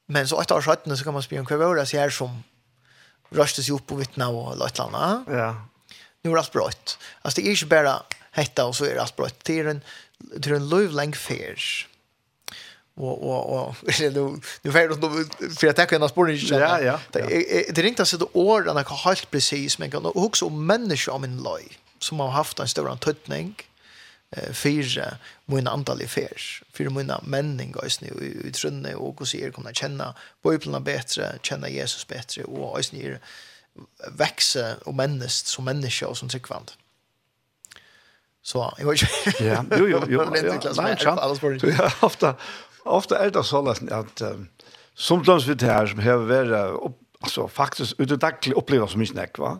Men 0.07 0.27
så 0.27 0.41
etter 0.41 0.55
år 0.55 0.61
17 0.61 0.97
så 0.97 1.03
kan 1.03 1.13
man 1.13 1.23
spela 1.23 1.39
en 1.39 1.45
kvar 1.45 1.75
då 1.75 1.85
så 1.85 1.97
här 1.97 2.09
som 2.09 2.43
røstes 3.31 3.69
ju 3.69 3.73
upp 3.73 3.87
på 3.87 3.95
vittna 3.95 4.29
och 4.29 4.57
løytlanda. 4.57 5.23
Ja, 5.27 5.55
nu 6.21 6.31
är 6.31 6.37
allt 6.37 6.51
brott. 6.51 6.97
Alltså 7.21 7.41
det 7.41 7.47
är 7.47 7.51
inte 7.51 7.65
bara 7.65 8.03
hetta 8.31 8.65
och 8.65 8.75
så 8.75 8.85
är 8.85 8.95
allt 8.95 9.15
brott. 9.15 9.35
Det 9.43 9.59
är 9.59 9.65
en, 9.65 9.81
det 10.17 10.49
är 10.49 10.53
en 10.53 10.69
lövläng 10.69 11.13
färs. 11.13 11.87
Och, 12.99 13.29
och, 13.29 13.67
och 13.67 13.75
nu, 13.99 14.39
nu 14.61 14.71
får 14.71 14.81
jag 14.81 14.89
för 15.59 15.67
att 15.67 15.77
jag 15.77 15.89
kan 15.89 16.09
spåra 16.09 16.31
inte. 16.31 16.55
Ja, 16.55 16.81
ja. 16.81 16.99
Det, 17.11 17.75
det 17.75 17.81
är 17.81 17.85
inte 17.85 18.05
så 18.05 18.15
att 18.15 18.29
åren 18.33 18.75
har 18.75 18.97
helt 19.05 19.31
precis 19.31 19.79
men 19.79 19.91
kan 19.91 20.05
också 20.05 20.45
om 20.45 20.65
människor 20.65 21.13
om 21.13 21.23
en 21.23 21.37
löj 21.37 21.77
som 21.99 22.19
har 22.19 22.29
haft 22.29 22.59
en 22.59 22.67
stor 22.67 22.89
antydning 22.89 23.55
eh 24.31 24.53
för 24.53 25.17
min 25.45 25.67
antal 25.67 26.07
färs 26.07 26.63
för 26.73 26.89
mina 26.89 27.21
männing 27.23 27.71
guys 27.71 28.01
nu 28.01 28.41
i 28.45 28.51
trunne 28.51 28.95
och 28.95 29.15
hur 29.19 29.25
ser 29.25 29.51
kunna 29.51 29.73
känna 29.73 30.15
bibeln 30.43 30.83
bättre 30.83 31.37
känna 31.41 31.69
Jesus 31.69 32.07
bättre 32.07 32.43
och 32.43 32.79
oss 32.79 32.91
ni 32.91 33.17
växa 34.11 34.75
och 34.85 34.93
människt 34.93 35.47
som 35.47 35.65
människa 35.65 36.07
och 36.07 36.17
som 36.17 36.29
tryckvand. 36.29 36.71
Så 38.41 38.73
jag 38.77 38.85
vet 38.85 39.01
inte. 39.25 39.43
Ja, 39.45 39.65
jo 39.77 39.87
jo 39.87 39.99
jo. 40.07 40.23
Det 40.33 40.39
är 40.39 40.53
inte 40.53 40.57
klart. 40.59 40.77
Nej, 40.77 40.97
sant. 40.99 41.77
Ja, 41.77 41.91
ofta 42.01 42.35
ofta 42.83 43.25
är 43.25 43.31
det 43.31 43.43
så 43.43 43.61
lätt 43.61 44.21
um, 44.21 44.47
som 44.93 45.23
de 45.23 45.39
vi 45.39 45.65
här 45.65 45.87
som 45.87 45.99
här 45.99 46.15
vara 46.15 46.91
alltså 47.19 47.47
faktiskt 47.47 47.93
utdaglig 47.97 48.53
uppleva 48.57 48.87
som 48.87 49.01
inte 49.01 49.13
näck 49.13 49.37
va. 49.37 49.59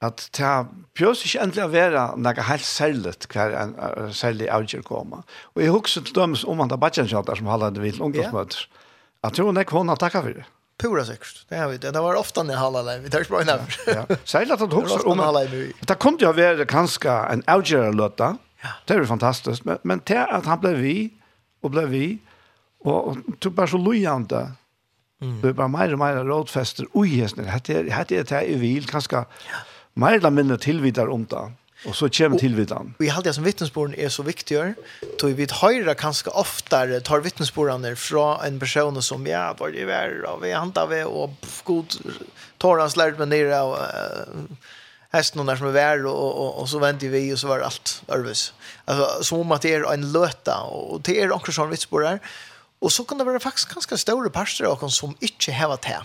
Att 0.00 0.32
ta 0.32 0.66
pjörs 0.94 1.34
inte 1.34 1.44
äntligen 1.44 1.70
vara 1.70 2.16
några 2.16 2.42
helt 2.42 2.64
sället 2.64 3.26
kvar 3.26 3.50
en 3.50 4.14
sällig 4.14 4.48
avgör 4.48 4.82
komma. 4.82 5.22
Och 5.42 5.62
jag 5.62 5.72
huxar 5.72 6.02
till 6.02 6.12
dem 6.12 6.36
om 6.46 6.56
man 6.56 6.68
där 6.68 6.76
batchen 6.76 7.08
som 7.08 7.46
håller 7.46 7.70
det 7.70 7.80
vid 7.80 8.00
ungdomsmötes. 8.00 8.68
Att 9.20 9.34
tror 9.34 9.52
näck 9.52 9.68
hon 9.68 9.88
har 9.88 9.96
tacka 9.96 10.22
för 10.22 10.34
det. 10.34 10.44
Pura 10.78 11.04
säkert. 11.04 11.46
Det 11.48 11.56
har 11.56 11.68
vi 11.68 11.78
det. 11.78 11.90
Det 11.90 12.00
var 12.00 12.14
ofta 12.14 12.42
när 12.42 12.56
halva 12.56 12.82
live. 12.82 12.98
Vi 12.98 13.10
tar 13.10 13.24
språk. 13.24 13.42
Ja. 13.86 14.16
Säg 14.24 14.50
att 14.52 14.60
han 14.60 14.72
hugger 14.72 15.08
om 15.08 15.18
halva 15.18 15.40
live. 15.40 15.72
Det 15.80 15.94
kunde 15.94 16.24
ju 16.24 16.32
vara 16.32 16.66
kanske 16.66 17.10
en 17.10 17.42
algera 17.46 17.90
låta. 17.90 18.36
Ja. 18.62 18.68
Det 18.84 18.94
är 18.94 19.04
fantastiskt, 19.04 19.64
men 19.64 19.78
men 19.82 20.00
det 20.04 20.24
att 20.24 20.46
han 20.46 20.60
blev 20.60 20.76
vi 20.76 21.10
och 21.60 21.70
blev 21.70 21.88
vi 21.88 22.18
och 22.78 23.16
tog 23.38 23.52
bara 23.52 23.66
så 23.66 23.76
lojanta. 23.76 24.52
Mm. 25.20 25.40
Det 25.40 25.52
var 25.52 25.68
mer 25.68 25.92
och 25.92 25.98
mer 25.98 26.14
rådfester. 26.14 26.86
Oj, 26.92 27.26
det 27.36 27.48
hade 27.48 27.82
det 27.82 27.90
hade 27.90 28.22
det 28.22 28.42
i 28.42 28.54
vil 28.54 28.86
kanske. 28.86 29.16
Ja. 29.16 29.24
Mer 29.92 30.12
eller 30.12 30.30
mindre 30.30 30.58
tillvidar 30.58 31.08
om 31.08 31.24
det. 31.24 31.52
Och 31.84 31.96
så 31.96 32.08
kommer 32.08 32.38
tillvitan. 32.38 32.94
Vi 32.98 33.08
hade 33.08 33.34
som 33.34 33.44
vittnesbörden 33.44 33.94
är 33.94 34.08
så 34.08 34.22
viktiga. 34.22 34.74
Då 35.18 35.26
vi 35.26 35.46
höra 35.50 35.94
ganska 35.94 36.30
ofta 36.30 37.00
tar 37.00 37.20
vittnesbörden 37.20 37.96
från 37.96 38.40
en 38.44 38.60
person 38.60 39.02
som 39.02 39.26
ja, 39.26 39.54
var 39.58 39.70
det 39.70 39.84
värre 39.84 40.26
och 40.26 40.44
vi 40.44 40.52
hantar 40.52 40.86
vi 40.86 41.02
och 41.02 41.30
god 41.64 41.94
tar 42.58 42.78
hans 42.78 42.96
lärd 42.96 43.18
med 43.18 43.28
nere 43.28 43.60
och 43.60 43.76
uh, 43.76 44.56
hästen 45.10 45.46
där 45.46 45.56
som 45.56 45.66
är 45.66 45.70
värre 45.70 46.08
och, 46.08 46.34
och, 46.42 46.60
och 46.60 46.68
så 46.68 46.78
väntar 46.78 47.06
vi 47.06 47.34
och 47.34 47.38
så 47.38 47.48
var 47.48 47.60
allt 47.60 48.02
örvis. 48.08 48.52
Alltså 48.84 49.22
som 49.22 49.38
om 49.38 49.52
att 49.52 49.62
det 49.62 49.74
är 49.74 49.92
en 49.92 50.12
löta 50.12 50.60
och 50.60 51.00
det 51.00 51.20
är 51.20 51.32
också 51.32 51.52
sån 51.52 51.70
vittnesbörden. 51.70 52.18
Och 52.78 52.92
så 52.92 53.04
kan 53.04 53.18
det 53.18 53.24
vara 53.24 53.40
faktiskt 53.40 53.68
ganska 53.68 53.96
stora 53.96 54.30
parster 54.30 54.64
av 54.64 54.88
som 54.88 55.16
inte 55.20 55.52
hävat 55.52 55.84
här. 55.84 56.04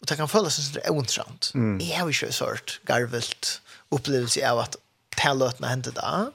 Och 0.00 0.06
det 0.06 0.16
kan 0.16 0.28
føles 0.28 0.54
som 0.54 0.74
det 0.74 0.86
är 0.86 0.92
ontrant. 0.92 1.50
Mm. 1.54 1.80
Jag 1.80 1.98
har 1.98 2.08
ikke 2.08 2.32
hørt 2.44 2.80
garvelt 2.86 3.60
upplevelse 3.90 4.50
av 4.50 4.58
att 4.58 4.76
det 5.16 5.20
hände 5.20 5.52
hendte 5.62 6.32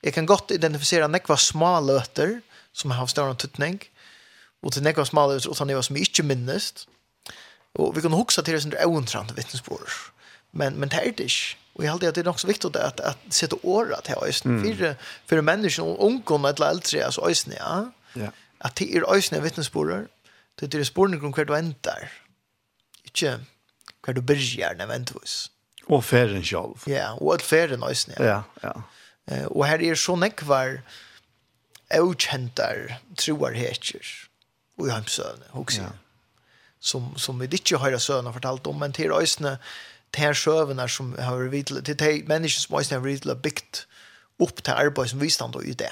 Jag 0.00 0.14
kan 0.14 0.26
gott 0.26 0.50
identifiera 0.50 1.08
nekva 1.08 1.36
små 1.36 1.80
löter 1.80 2.40
som 2.72 2.90
har 2.90 3.06
større 3.06 3.34
tutning 3.34 3.84
och 4.60 4.72
till 4.72 4.82
nekva 4.82 5.04
små 5.04 5.26
löter 5.26 5.50
utan 5.50 5.68
det 5.68 5.82
som 5.82 5.96
är 5.96 6.00
inte 6.00 6.22
minnest. 6.22 6.88
Och 7.72 7.96
vi 7.96 8.02
kan 8.02 8.12
huxa 8.12 8.42
till 8.42 8.54
det 8.54 8.60
som 8.60 8.72
är 8.72 8.86
oentrande 8.86 9.34
vittnesbord. 9.34 9.90
Men, 10.50 10.74
men 10.74 10.88
det 10.88 10.96
är 10.96 11.04
det 11.04 11.22
inte. 11.22 11.34
Och 11.72 11.84
jag 11.84 11.90
halde 11.90 12.08
att 12.08 12.14
det 12.14 12.20
är 12.20 12.28
också 12.28 12.46
viktigt 12.46 12.76
att, 12.76 12.76
att, 12.76 13.00
at 13.00 13.18
sitte 13.34 13.56
året 13.62 14.04
till 14.04 14.14
øyne. 14.22 14.44
Mm. 14.44 14.76
För, 14.76 14.96
för 15.26 15.40
människor 15.40 15.86
och 15.86 16.06
ungdommer 16.06 16.48
eller 16.48 16.70
äldre 16.70 17.04
altså 17.04 17.28
øyne, 17.28 17.56
ja. 17.58 17.92
ja. 18.14 18.30
Att 18.60 18.76
det 18.76 18.96
er 18.96 19.14
øyne 19.14 19.42
vittnesbord, 19.42 20.08
det 20.60 20.66
är 20.66 20.78
det 20.78 20.86
spørsmål 20.86 21.24
om 21.24 21.32
hver 21.32 21.44
du 21.44 21.54
ender. 21.54 22.10
Ikke 23.04 23.38
hver 24.04 24.12
du 24.12 24.20
byrger, 24.20 24.74
nevnt 24.74 25.10
hos. 25.10 25.50
Og 25.88 26.04
ferien 26.04 26.44
selv. 26.44 26.86
Ja, 26.86 27.14
og 27.16 27.32
alt 27.34 27.42
ferien 27.42 27.82
også. 27.82 28.12
Ja, 28.18 28.42
ja. 28.62 28.72
ja. 29.30 29.46
og 29.46 29.66
her 29.66 29.80
er 29.90 29.94
så 29.96 30.16
nekvar 30.16 30.80
avkjentar 31.90 32.98
troarheter 33.16 34.08
og 34.78 34.88
i 34.88 34.92
heimsøvne, 34.92 35.44
også. 35.52 35.82
Ja. 35.82 35.94
Som, 36.80 37.16
som 37.18 37.40
vi 37.40 37.48
ikke 37.50 37.80
har 37.82 37.96
søvne 37.98 38.32
fortalt 38.32 38.66
om, 38.66 38.76
men 38.78 38.92
til 38.92 39.12
øsene, 39.12 39.56
til 40.14 40.34
søvne 40.34 40.88
som 40.88 41.14
har 41.18 41.48
vidtlet, 41.50 41.84
til 41.84 41.98
de 41.98 42.22
mennesker 42.28 42.60
som 42.60 42.78
øsene 42.78 43.00
har 43.00 43.06
vidtlet 43.06 43.42
bygd 43.42 43.82
opp 44.38 44.62
til 44.62 44.76
arbeid 44.76 45.10
som 45.10 45.20
vi 45.20 45.30
stand 45.30 45.56
og 45.58 45.66
i 45.66 45.74
det. 45.74 45.90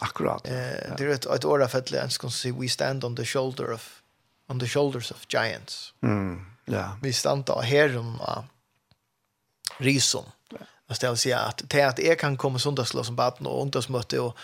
Akkurat. 0.00 0.46
Eh, 0.46 0.54
ja. 0.54 0.94
Det 0.96 1.06
er 1.06 1.14
et, 1.14 1.26
et 1.26 1.44
året 1.44 1.70
fettelig, 1.70 1.98
jeg 1.98 2.12
skal 2.12 2.30
si, 2.32 2.50
we 2.50 2.68
stand 2.68 3.04
on 3.04 3.16
the 3.16 3.24
shoulder 3.24 3.72
of, 3.72 4.02
on 4.48 4.58
the 4.58 4.68
shoulders 4.68 5.10
of 5.10 5.26
giants. 5.28 5.92
Mm, 6.00 6.40
ja. 6.68 6.92
Vi 7.02 7.12
stand 7.12 7.50
av 7.50 7.62
herren 7.62 8.16
av 8.20 8.44
rison. 9.78 10.24
Alltså 10.88 11.06
det 11.06 11.10
vill 11.10 11.18
säga 11.18 11.38
att 11.38 11.62
det 11.68 11.82
att 11.82 11.98
jag 11.98 12.18
kan 12.18 12.36
komma 12.36 12.58
söndagsloss 12.58 13.06
som 13.06 13.16
barn 13.16 13.46
och 13.46 13.62
ungdomsmöte 13.62 14.20
och 14.20 14.36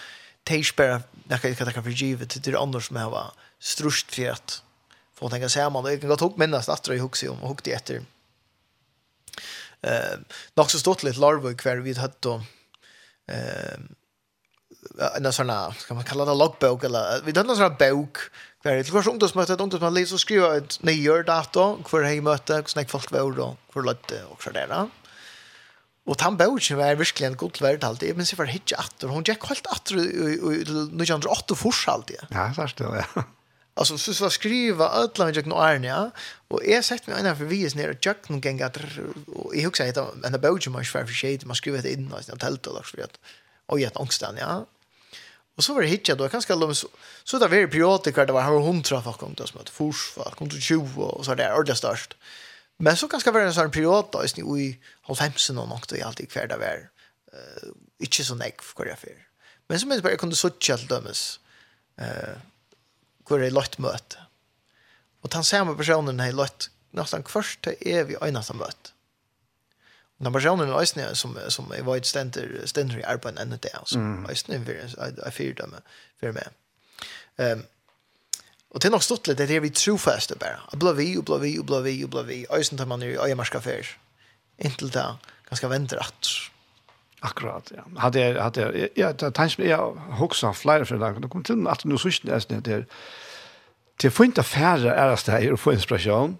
tejspera 0.44 1.02
när 1.24 1.40
jag 1.42 1.58
kan 1.58 1.72
ta 1.72 1.82
för 1.82 1.90
givet 1.90 2.28
till 2.28 2.52
det 2.52 2.58
andra 2.58 2.80
som 2.80 2.96
jag 2.96 3.10
var 3.10 3.32
strust 3.58 4.14
för 4.14 4.30
att 4.30 4.62
få 5.14 5.28
tänka 5.28 5.48
sig 5.48 5.70
man 5.70 5.84
jag 5.84 6.00
kan 6.00 6.08
gott 6.08 6.20
ihåg 6.20 6.38
minnas 6.38 6.68
att 6.68 6.88
jag 6.88 6.98
huxade 6.98 7.30
om 7.30 7.42
och 7.42 7.48
hugg 7.48 7.60
det 7.64 7.72
efter. 7.72 8.02
Eh, 9.80 10.18
nog 10.54 10.70
så 10.70 10.78
stort 10.78 11.02
lite 11.02 11.20
larvor 11.20 11.54
kvar 11.54 11.76
vi 11.76 11.94
hade 11.94 12.14
då 12.20 12.42
eh 13.26 13.78
en 15.16 15.32
sån 15.32 15.50
här 15.50 15.70
ska 15.78 15.94
man 15.94 16.04
kalla 16.04 16.24
det 16.24 16.34
loggbok 16.34 16.84
eller 16.84 17.20
vi 17.24 17.32
hade 17.38 17.50
en 17.50 17.56
sån 17.56 17.72
här 17.72 17.90
bok 17.90 18.16
kvar 18.62 18.72
det 18.72 18.90
var 18.90 19.00
att 19.00 19.06
ett 19.50 19.60
ungdomsmöte 19.60 19.90
läser 19.90 20.14
och 20.14 20.20
skriva 20.20 20.56
ett 20.56 20.82
nyår 20.82 21.22
dato 21.22 21.82
kvar 21.82 22.02
hej 22.02 22.20
möte 22.20 22.62
snack 22.66 22.90
folk 22.90 23.10
var 23.10 23.32
då 23.32 23.56
kvar 23.72 23.82
lite 23.82 24.24
och 24.24 24.42
så 24.42 24.50
där. 24.50 24.88
Og 26.08 26.16
han 26.24 26.38
bøtjen 26.40 26.78
var 26.80 26.96
virkelig 26.96 27.26
en 27.26 27.36
god 27.36 27.58
verdt 27.60 27.84
alltid, 27.84 28.16
men 28.16 28.26
så 28.26 28.36
var 28.38 28.48
det 28.48 28.62
ikke 28.62 28.78
atter. 28.80 29.10
Hun 29.12 29.26
gikk 29.28 29.44
helt 29.50 29.66
atter 29.74 29.98
i 30.00 30.36
1908 30.64 31.56
fors 31.58 31.82
alltid. 31.92 32.22
Ja, 32.32 32.48
så 32.54 32.64
sørst 32.64 32.80
det, 32.80 32.94
ja. 33.02 33.26
Alltså 33.78 33.98
så 33.98 34.14
så 34.14 34.28
skriva 34.30 34.88
alla 34.88 35.24
med 35.24 35.36
Jack 35.36 35.46
Arne 35.46 36.10
och 36.48 36.60
jag 36.66 36.84
sagt 36.84 37.06
mig 37.06 37.20
ena 37.20 37.36
för 37.36 37.44
vi 37.44 37.66
är 37.66 37.76
nere 37.76 37.96
Jack 38.00 38.28
någon 38.28 38.40
gång 38.40 38.62
att 38.62 38.76
och 39.26 39.56
jag 39.56 39.62
huxar 39.62 39.84
heter 39.84 40.26
en 40.26 40.34
av 40.34 40.40
Belgium 40.40 40.72
mars 40.72 40.90
för 40.92 41.06
shade 41.06 41.46
man 41.46 41.56
skriver 41.56 41.82
det 41.82 41.92
in 41.92 42.12
i 42.28 42.32
ett 42.32 42.40
tält 42.40 42.66
eller 42.66 42.82
så 42.82 42.96
vet. 42.96 43.20
Och 43.66 43.80
jag 43.80 44.00
ångstan 44.00 44.36
ja. 44.40 44.66
Och 45.56 45.64
så 45.64 45.74
var 45.74 45.82
det 45.82 45.88
hitcha 45.88 46.14
då 46.14 46.28
ganska 46.28 46.54
långt 46.54 46.76
så 46.76 46.88
så 47.24 47.38
där 47.38 47.48
var 47.48 47.56
det 47.56 47.68
perioder 47.68 48.26
det 48.26 48.32
var 48.32 48.60
100 48.60 49.02
folk 49.02 49.18
kom 49.18 49.34
då 49.34 49.46
som 49.46 49.60
att 49.60 49.70
fors 49.70 50.10
folk 50.14 50.36
kom 50.36 50.50
till 50.50 50.60
20 50.60 51.02
och 51.02 51.24
så 51.24 51.34
där 51.34 51.54
och 51.54 51.64
det 51.64 51.74
störst. 51.74 52.14
Mm. 52.14 52.47
Men 52.78 52.96
så 52.96 53.08
kan 53.10 53.22
det 53.22 53.34
være 53.34 53.50
en 53.50 53.56
sånn 53.56 53.74
period 53.74 54.12
da, 54.14 54.22
i 54.22 54.68
halvfemsen 55.08 55.58
og 55.58 55.68
nok, 55.72 55.88
det 55.90 56.04
alltid 56.06 56.30
hver 56.30 56.50
det 56.50 56.58
var 56.60 56.84
uh, 57.34 57.72
ikke 58.04 58.26
så 58.26 58.36
nek 58.38 58.62
for 58.62 58.84
hver 58.84 58.92
jeg 58.92 59.02
fyrer. 59.02 59.24
Men 59.68 59.80
så 59.80 59.88
minns 59.88 60.04
bare, 60.04 60.14
jeg 60.14 60.22
kunne 60.22 60.38
suttje 60.38 60.76
alt 60.76 60.90
dømes 60.90 61.24
uh, 62.00 62.38
hvor 63.26 63.42
jeg 63.42 63.54
løtt 63.54 63.80
møte. 63.82 64.22
Og 65.26 65.32
den 65.34 65.44
samme 65.44 65.74
personen 65.76 66.22
har 66.22 66.36
løtt 66.36 66.70
nesten 66.96 67.26
først 67.28 67.64
til 67.66 67.82
evig 67.82 68.16
øyneste 68.22 68.54
møte. 68.56 68.94
Og 70.18 70.26
den 70.26 70.32
personen 70.32 70.70
er 70.70 70.78
øyne 70.78 71.14
som, 71.14 71.34
som 71.50 71.72
jeg 71.74 71.86
var 71.86 71.98
et 71.98 72.06
stender, 72.06 72.66
stender 72.66 72.98
i 72.98 73.06
arbeid 73.06 73.38
enn 73.38 73.54
det, 73.58 73.74
som 73.86 74.02
mm. 74.02 74.30
øyne 74.30 75.18
er 75.26 75.34
fyrdømme 75.34 75.82
for 76.20 76.34
meg. 76.34 76.54
Um, 77.38 77.66
Och 78.70 78.80
det 78.80 78.88
är 78.88 78.90
nog 78.90 79.02
stått 79.02 79.26
lite 79.26 79.46
det 79.46 79.60
vi 79.60 79.70
tror 79.70 79.98
fast 79.98 80.28
det 80.28 80.38
bara. 80.38 80.60
Och 80.72 80.78
blå 80.78 80.92
vi 80.92 81.16
och 81.16 81.24
blå 81.24 81.38
vi 81.38 81.58
och 81.58 81.64
blå 81.64 81.80
vi 81.80 82.04
och 82.04 82.08
blå 82.08 82.22
vi. 82.22 82.46
Ösen 82.50 82.78
tar 82.78 82.86
man 82.86 83.00
ju 83.00 83.28
i 83.28 83.34
marska 83.34 83.58
affär. 83.58 83.86
Inte 84.58 84.84
det 84.84 85.16
ganska 85.48 85.68
väntar 85.68 85.96
att 85.96 86.26
Akkurat, 87.20 87.72
ja. 87.76 88.00
Hade 88.00 88.20
jag 88.20 88.42
hade 88.42 88.60
jag 88.60 88.88
jag 88.94 89.34
tänkte 89.34 89.62
jag 89.62 89.96
huxar 90.18 90.52
flera 90.52 90.84
för 90.84 90.98
dagen. 90.98 91.22
Det 91.22 91.28
kom 91.28 91.44
till 91.44 91.66
att 91.66 91.84
nu 91.84 91.98
så 91.98 92.10
snäst 92.10 92.48
det 92.48 92.60
där. 92.60 92.86
Det 93.96 94.10
får 94.10 94.26
inte 94.26 94.42
färre 94.42 94.94
är 94.94 95.08
det 95.26 95.32
här 95.32 95.52
och 95.52 95.60
få 95.60 95.72
inspiration. 95.72 96.38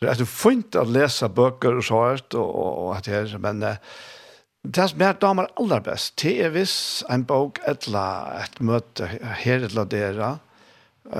Det 0.00 0.06
er 0.06 0.10
alltså 0.10 0.80
å 0.80 0.84
lese 0.88 1.28
bøker 1.28 1.76
og 1.76 1.84
sånt, 1.84 2.34
og, 2.34 2.54
og, 2.56 2.78
og 2.78 2.94
at 2.96 3.04
det 3.04 3.14
er, 3.18 3.38
men 3.38 3.60
Det 4.60 4.90
som 4.90 5.00
jeg 5.00 5.16
damer 5.20 5.46
aller 5.56 5.80
best, 5.80 6.18
det 6.22 6.34
er 6.44 6.50
hvis 6.52 7.04
en 7.08 7.22
bok 7.24 7.58
et 7.68 7.86
eller 7.88 8.42
et 8.42 8.58
møte 8.60 9.06
her 9.40 9.62
eller 9.64 9.84
dere, 9.88 10.34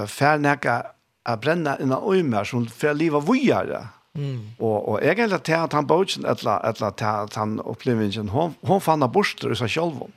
färnäka 0.07 0.87
a 1.25 1.37
brenna 1.37 1.79
inna 1.79 1.97
ömer 1.97 2.45
som 2.45 2.67
för 2.67 2.95
liva 2.95 3.21
vujare. 3.21 3.89
Mm. 4.15 4.51
Og, 4.59 4.89
og 4.89 5.03
egentlig 5.03 5.43
til 5.47 5.53
at 5.53 5.73
han 5.73 5.87
bogen 5.87 6.27
eller 6.27 6.65
eller 6.67 6.91
til 6.91 7.07
at 7.07 7.35
han 7.39 7.61
opplevingen, 7.61 8.29
hon 8.29 8.57
hon 8.67 8.81
fann 8.81 9.07
borster 9.13 9.55
seg 9.55 9.71
själv. 9.71 10.11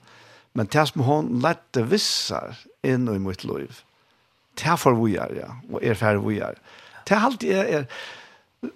Men 0.54 0.66
det 0.66 0.88
som 0.88 1.02
hon 1.02 1.40
lette 1.42 1.84
vissar 1.84 2.58
inn 2.84 3.08
i 3.10 3.20
mitt 3.20 3.44
liv. 3.44 3.84
Det 4.58 4.80
for 4.80 4.94
vujare 4.94 5.36
ja. 5.36 5.52
og 5.72 5.84
er 5.84 5.94
för 5.94 6.16
vujare. 6.16 6.56
Det 7.10 7.18
halt 7.18 7.44
är 7.44 7.64
er, 7.64 7.86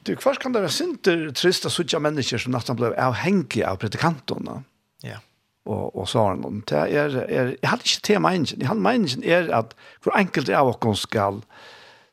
du 0.04 0.16
kvarst 0.16 0.42
kan 0.42 0.52
det 0.52 0.62
være 0.62 0.72
sinter 0.72 1.32
trist 1.32 1.38
trista 1.64 1.70
suttja 1.70 2.00
mennesker 2.00 2.38
som 2.38 2.52
nästan 2.52 2.76
blev 2.76 2.94
avhängiga 2.98 3.70
av 3.70 3.78
predikanterna. 3.78 4.64
Ja. 5.02 5.10
Yeah 5.10 5.20
og, 5.68 5.98
og 6.00 6.08
så 6.08 6.24
har 6.24 6.36
han 6.36 6.62
Det 6.68 6.78
er, 6.78 7.18
er, 7.28 7.50
jeg 7.62 7.70
hadde 7.70 7.86
ikke 7.86 8.06
til 8.08 8.22
meningen. 8.24 8.62
Jeg 8.62 8.70
hadde 8.70 8.86
meningen 8.86 9.26
er 9.28 9.50
at 9.58 9.76
hvor 10.04 10.16
enkelt 10.18 10.50
av 10.50 10.72
oss 10.72 11.04
skal, 11.04 11.42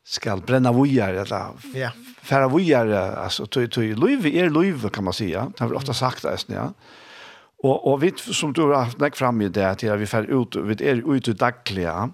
skal 0.05 0.43
brenne 0.47 0.73
vujer, 0.75 1.21
eller 1.23 1.55
ja. 1.75 1.93
fære 2.27 2.51
vujer, 2.51 2.91
altså, 3.15 3.47
tog, 3.47 3.71
tog, 3.71 3.95
løyve 4.01 4.35
er 4.35 4.51
løyve, 4.51 4.91
kan 4.91 5.07
man 5.07 5.17
si, 5.17 5.31
ja. 5.33 5.47
Det 5.53 5.63
har 5.63 5.71
vi 5.71 5.79
ofte 5.79 5.95
sagt, 5.95 6.27
eisen, 6.29 6.57
ja. 6.57 6.73
Og, 7.65 7.79
og 7.87 8.03
vi, 8.03 8.11
som 8.19 8.53
du 8.53 8.67
har 8.67 8.91
haft 8.91 9.01
nekk 9.01 9.17
fram 9.17 9.41
i 9.41 9.49
det, 9.49 9.71
til 9.81 9.95
at 9.95 10.03
vi 10.03 10.11
fære 10.11 10.35
ut, 10.35 10.59
vi 10.69 10.77
er 10.85 11.01
ute 11.07 11.37
daglig, 11.39 11.87
ja. 11.87 12.11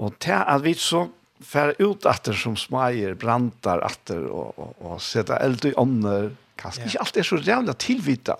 Og 0.00 0.16
til 0.22 0.38
at 0.38 0.64
vi 0.64 0.72
så 0.78 1.08
fære 1.44 1.76
ut 1.82 2.06
etter 2.08 2.36
som 2.38 2.54
smager, 2.56 3.18
brantar 3.20 3.82
etter, 3.84 4.24
og, 4.30 4.54
og, 4.56 4.72
og 4.80 5.02
sette 5.02 5.36
eld 5.44 5.66
i 5.68 5.74
ånder, 5.80 6.30
kanskje 6.60 6.86
ja. 6.86 6.88
ikke 6.88 7.04
alt 7.04 7.20
er 7.20 7.28
så 7.28 7.38
rævlig 7.42 7.76
tilvita, 7.82 8.38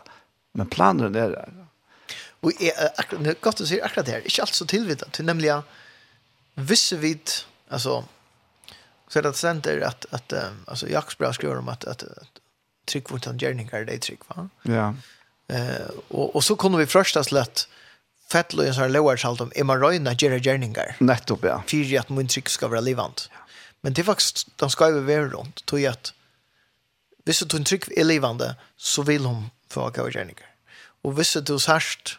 men 0.55 0.71
planen 0.71 1.11
er 1.11 1.35
der, 1.35 1.64
Och 2.45 2.53
är 2.61 2.91
akkurat 3.01 3.41
godt 3.41 3.61
å 3.61 3.67
si 3.67 3.81
akkurat 3.81 4.07
det 4.07 4.13
her. 4.13 4.27
Ikke 4.29 4.45
alt 4.45 4.55
så 4.55 4.67
tillvitat. 4.69 5.13
Till 5.13 5.25
nämligen 5.25 5.63
visse 6.55 6.97
vid 6.97 7.31
alltså 7.69 8.05
så 9.09 9.21
det 9.21 9.37
center 9.37 9.81
att 9.81 10.07
att 10.11 10.33
alltså 10.67 10.89
Jaksbra 10.89 11.33
skriver 11.33 11.59
om 11.59 11.69
att 11.69 11.85
att 11.85 12.05
tryck 12.85 13.11
vart 13.11 13.25
han 13.25 13.39
gärningar 13.39 13.85
det 13.85 13.99
tryck 13.99 14.29
va. 14.29 14.49
Ja. 14.63 14.95
Eh 15.49 15.89
och 16.09 16.37
och 16.37 16.45
så 16.45 16.57
kunne 16.57 16.79
vi 16.79 16.87
första 16.87 17.25
slett 17.25 17.69
fettlös 18.33 18.77
har 18.77 18.89
lower 18.89 19.17
salt 19.17 19.41
om 19.41 19.53
emarina 19.55 20.15
gera 20.15 20.37
gjerninger? 20.37 20.97
Nettopp 21.01 21.45
ja. 21.45 21.63
För 21.67 21.99
at 21.99 22.09
min 22.09 22.29
trygg 22.29 22.51
ska 22.51 22.69
vara 22.69 22.81
livant. 22.81 23.31
Men 23.81 23.93
det 23.93 24.03
er 24.03 24.05
faktiskt 24.05 24.49
de 24.57 24.71
ska 24.71 24.89
ju 24.89 25.01
vara 25.01 25.29
runt 25.29 25.67
tror 25.67 25.81
jag 25.81 25.93
att 25.93 26.13
Hvis 27.25 27.39
du 27.39 27.57
en 27.57 27.65
trygg 27.65 27.89
er 27.97 28.05
livande, 28.05 28.55
så 28.77 29.03
vil 29.03 29.25
hun 29.25 29.51
få 29.71 29.81
av 29.81 30.11
gjerninger. 30.11 30.45
Og 31.05 31.13
hvis 31.13 31.37
du 31.41 31.59
sørst 31.59 32.19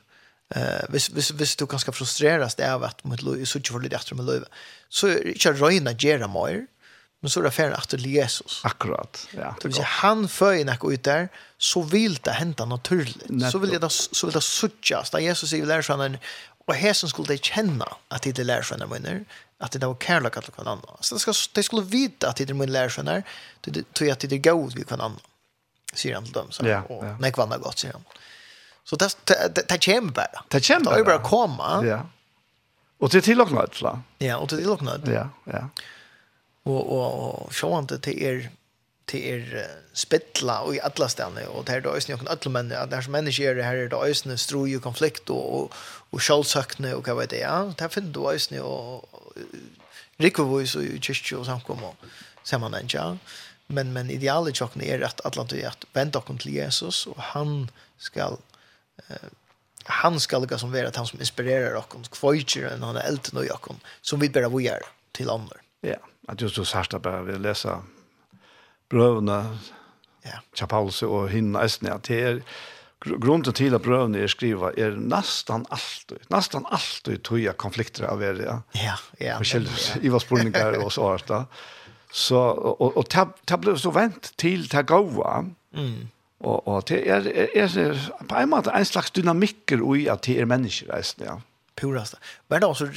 Eh 0.56 0.86
vis 0.90 1.10
vis 1.10 1.32
vis 1.32 1.56
du 1.56 1.66
kanske 1.68 1.92
frustreras 1.92 2.56
det 2.56 2.74
av 2.74 2.84
att 2.84 3.04
mot 3.04 3.24
er 3.24 3.46
så 3.46 3.60
tjuvligt 3.60 3.94
efter 3.94 4.16
med 4.16 4.26
Louis. 4.26 4.44
Så 4.90 5.08
er 5.08 5.24
det 5.24 5.34
ikke 5.36 5.54
Reina 5.58 5.94
gjøre 5.94 6.28
mer, 6.28 6.68
men 7.22 7.30
så 7.30 7.40
er 7.40 7.44
det 7.44 7.50
affären 7.50 7.74
efter 7.74 7.98
Jesus. 7.98 8.62
Akkurat. 8.64 9.28
Ja. 9.34 9.56
Det 9.62 9.68
vill 9.68 9.74
säga 9.74 9.86
han 9.86 10.28
för 10.28 10.54
innan 10.54 10.78
ut 10.92 11.04
där 11.04 11.30
så 11.58 11.82
vill 11.82 12.16
det 12.16 12.32
hända 12.32 12.66
naturligt. 12.66 13.52
Så 13.52 13.58
vill 13.58 13.80
det 13.80 13.90
så 13.90 14.28
vill 14.28 14.34
det 14.34 14.42
suttjas. 14.42 15.10
Där 15.10 15.20
Jesus 15.20 15.54
vill 15.54 15.68
lära 15.68 15.84
sig 15.84 16.20
och 16.66 16.76
här 16.76 16.94
som 16.94 17.10
skulle 17.10 17.28
de 17.28 17.38
känna 17.38 17.88
att 18.08 18.22
det 18.22 18.40
är 18.40 18.44
lärsvänner 18.44 18.86
man 18.86 19.26
att 19.58 19.72
det 19.72 19.88
var 19.88 19.96
kärlek 19.96 20.38
att 20.38 20.56
kan 20.56 20.68
annan. 20.68 20.98
Så 21.00 21.16
det 21.16 21.20
ska 21.20 21.34
det 21.54 21.64
skulle 21.64 21.82
vita 21.82 22.30
att 22.30 22.36
det 22.36 22.50
är 22.50 22.54
min 22.54 22.72
lärsvänner 22.72 23.24
det 23.62 23.94
tror 23.94 24.08
jag 24.08 24.14
att 24.14 24.20
det 24.20 24.36
är 24.36 24.38
god 24.38 24.76
vi 24.76 24.84
kan 24.84 25.02
annan. 25.02 25.20
Säger 25.94 26.16
han 26.16 26.24
till 26.24 26.34
dem 26.34 26.52
så. 26.52 26.68
Ja, 26.68 26.82
och 26.82 27.06
ja. 27.06 27.18
nej 27.20 27.32
kvann 27.32 27.52
har 27.52 27.72
säger 27.76 27.94
han. 27.94 28.04
Så 28.86 28.96
det 28.96 29.10
det 29.26 29.68
det 29.68 29.86
kommer 29.86 30.12
bara. 30.12 30.44
Det 30.50 30.68
kommer 30.68 30.86
bara. 30.86 30.98
Det 30.98 31.04
bara 31.04 31.20
komma. 31.20 31.86
Ja. 31.86 32.10
Och 32.98 33.10
det 33.10 33.22
till 33.22 33.42
och 33.42 33.52
med 33.52 33.70
så. 33.74 34.00
Ja, 34.18 34.38
och 34.38 34.48
det 34.48 34.58
till 34.58 34.70
och 34.70 34.82
med. 34.82 35.02
Ja, 35.08 35.30
ja. 35.44 35.70
Och 36.64 36.84
och 37.44 37.54
så 37.54 37.80
inte 37.80 38.00
till 38.00 38.24
er 38.24 38.50
till 39.06 39.24
er 39.24 39.68
spettla 39.94 40.62
och 40.62 40.76
i 40.76 40.82
alla 40.82 41.10
ställen 41.10 41.48
och 41.48 41.66
där 41.66 41.82
då 41.82 41.90
är 41.90 42.10
ju 42.10 42.18
alla 42.28 42.50
män 42.50 42.70
där 42.70 43.02
som 43.02 43.12
människor 43.12 43.46
är 43.46 43.56
det 43.56 43.64
här 43.64 43.76
är 43.76 43.90
det 43.90 43.96
ösn 43.96 44.38
stroj 44.38 44.78
och 44.78 44.84
konflikt 44.84 45.30
och 45.30 45.62
och 45.62 45.74
och 46.10 46.22
självsökne 46.22 46.94
och 46.94 47.08
vad 47.08 47.18
vet 47.18 47.32
jag. 47.32 47.74
Där 47.78 47.88
finner 47.88 48.14
du 48.14 48.30
ösn 48.30 48.60
och 48.60 49.10
rikvovis 50.18 50.76
och 50.76 50.84
kyrkjö 51.02 51.38
och 51.38 51.46
samkomma 51.46 51.90
sammanhang 52.44 52.88
ja 52.88 53.18
men 53.68 53.94
men 53.94 54.10
idealet 54.10 54.58
chocken 54.58 54.82
är 54.82 55.02
att 55.02 55.26
alla 55.26 55.44
du 55.44 55.64
att 55.64 55.86
vända 55.94 56.22
kom 56.22 56.38
till 56.38 56.54
Jesus 56.54 57.08
och 57.08 57.22
han 57.22 57.72
skall 57.98 58.38
eh, 59.08 59.30
han 59.86 60.20
ska 60.20 60.40
lika 60.40 60.58
som 60.58 60.72
vara 60.72 60.88
att 60.88 60.96
han 60.96 61.08
som 61.08 61.20
inspirerar 61.20 61.76
och 61.76 61.96
kvojtjer 62.12 62.74
enn 62.74 62.84
han 62.84 62.98
er 62.98 63.02
äldre 63.02 63.40
nu 63.40 63.50
och 63.50 63.76
som 64.02 64.20
vi 64.20 64.30
bare 64.30 64.50
vil 64.50 64.66
gjøre 64.66 64.88
till 65.12 65.30
andra. 65.30 65.58
Ja, 65.82 65.98
att 66.28 66.42
just 66.42 66.56
så 66.56 66.66
sagt 66.66 66.94
att 66.94 67.02
bara 67.02 67.22
vi 67.24 67.40
läsa 67.40 67.84
bröderna 68.90 69.58
ja. 70.22 70.40
Chapals 70.54 71.04
och 71.04 71.30
hinna 71.30 71.64
Esnia 71.64 72.00
till 72.00 72.44
grunden 73.06 73.54
till 73.54 73.76
att 73.76 73.84
brøvene 73.84 74.20
är 74.20 74.28
skriva 74.28 74.72
är 74.72 74.92
nästan 74.92 75.66
alltid, 75.70 76.18
nästan 76.28 76.66
alltid 76.66 77.24
toja 77.24 77.54
konflikter 77.54 78.04
av 78.04 78.24
er. 78.24 78.44
Ja, 78.46 78.62
ja. 78.72 78.98
ja. 79.18 79.40
Och 79.40 80.04
i 80.04 80.10
vad 80.10 80.84
och 80.84 80.94
så 80.94 81.14
arta. 81.14 81.46
Så 82.12 82.38
og, 82.38 82.98
og, 82.98 83.10
tab 83.10 83.34
det 83.46 83.58
ble 83.60 83.78
så 83.78 83.92
vänt 83.92 84.38
till 84.38 84.68
gode. 84.88 85.52
Mm 85.76 86.08
Og, 86.40 86.68
og 86.68 86.88
det 86.90 87.02
er, 87.10 87.28
er, 87.32 87.78
er 87.80 88.00
på 88.30 88.40
en 88.40 88.50
måte 88.52 88.74
en 88.76 88.86
slags 88.86 89.12
dynamikker 89.16 89.82
i 89.96 90.08
at 90.12 90.26
det 90.28 90.40
er 90.42 90.50
mennesker, 90.50 90.92
reisen, 90.94 91.24
ja. 91.24 91.38
Purast. 91.76 92.16
Men 92.50 92.62
da, 92.64 92.74
så 92.74 92.88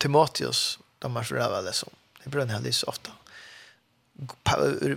Timotheus, 0.00 0.78
de 1.02 1.08
er 1.08 1.28
så 1.28 1.36
ræva 1.36 1.62
det 1.64 1.74
som, 1.76 1.92
det 2.22 2.32
blir 2.32 2.44
en 2.44 2.52
heldig 2.52 2.74
så 2.74 2.88
ofte. 2.92 3.12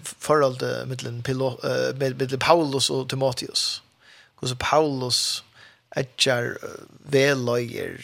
Forholdet 0.04 0.88
mellom 0.88 1.22
uh, 1.64 2.38
Paulus 2.40 2.90
og 2.90 3.10
Timotheus. 3.10 3.84
Hvordan 4.40 4.58
Paulus 4.58 5.44
etter 5.98 6.58
veløyer, 7.10 8.04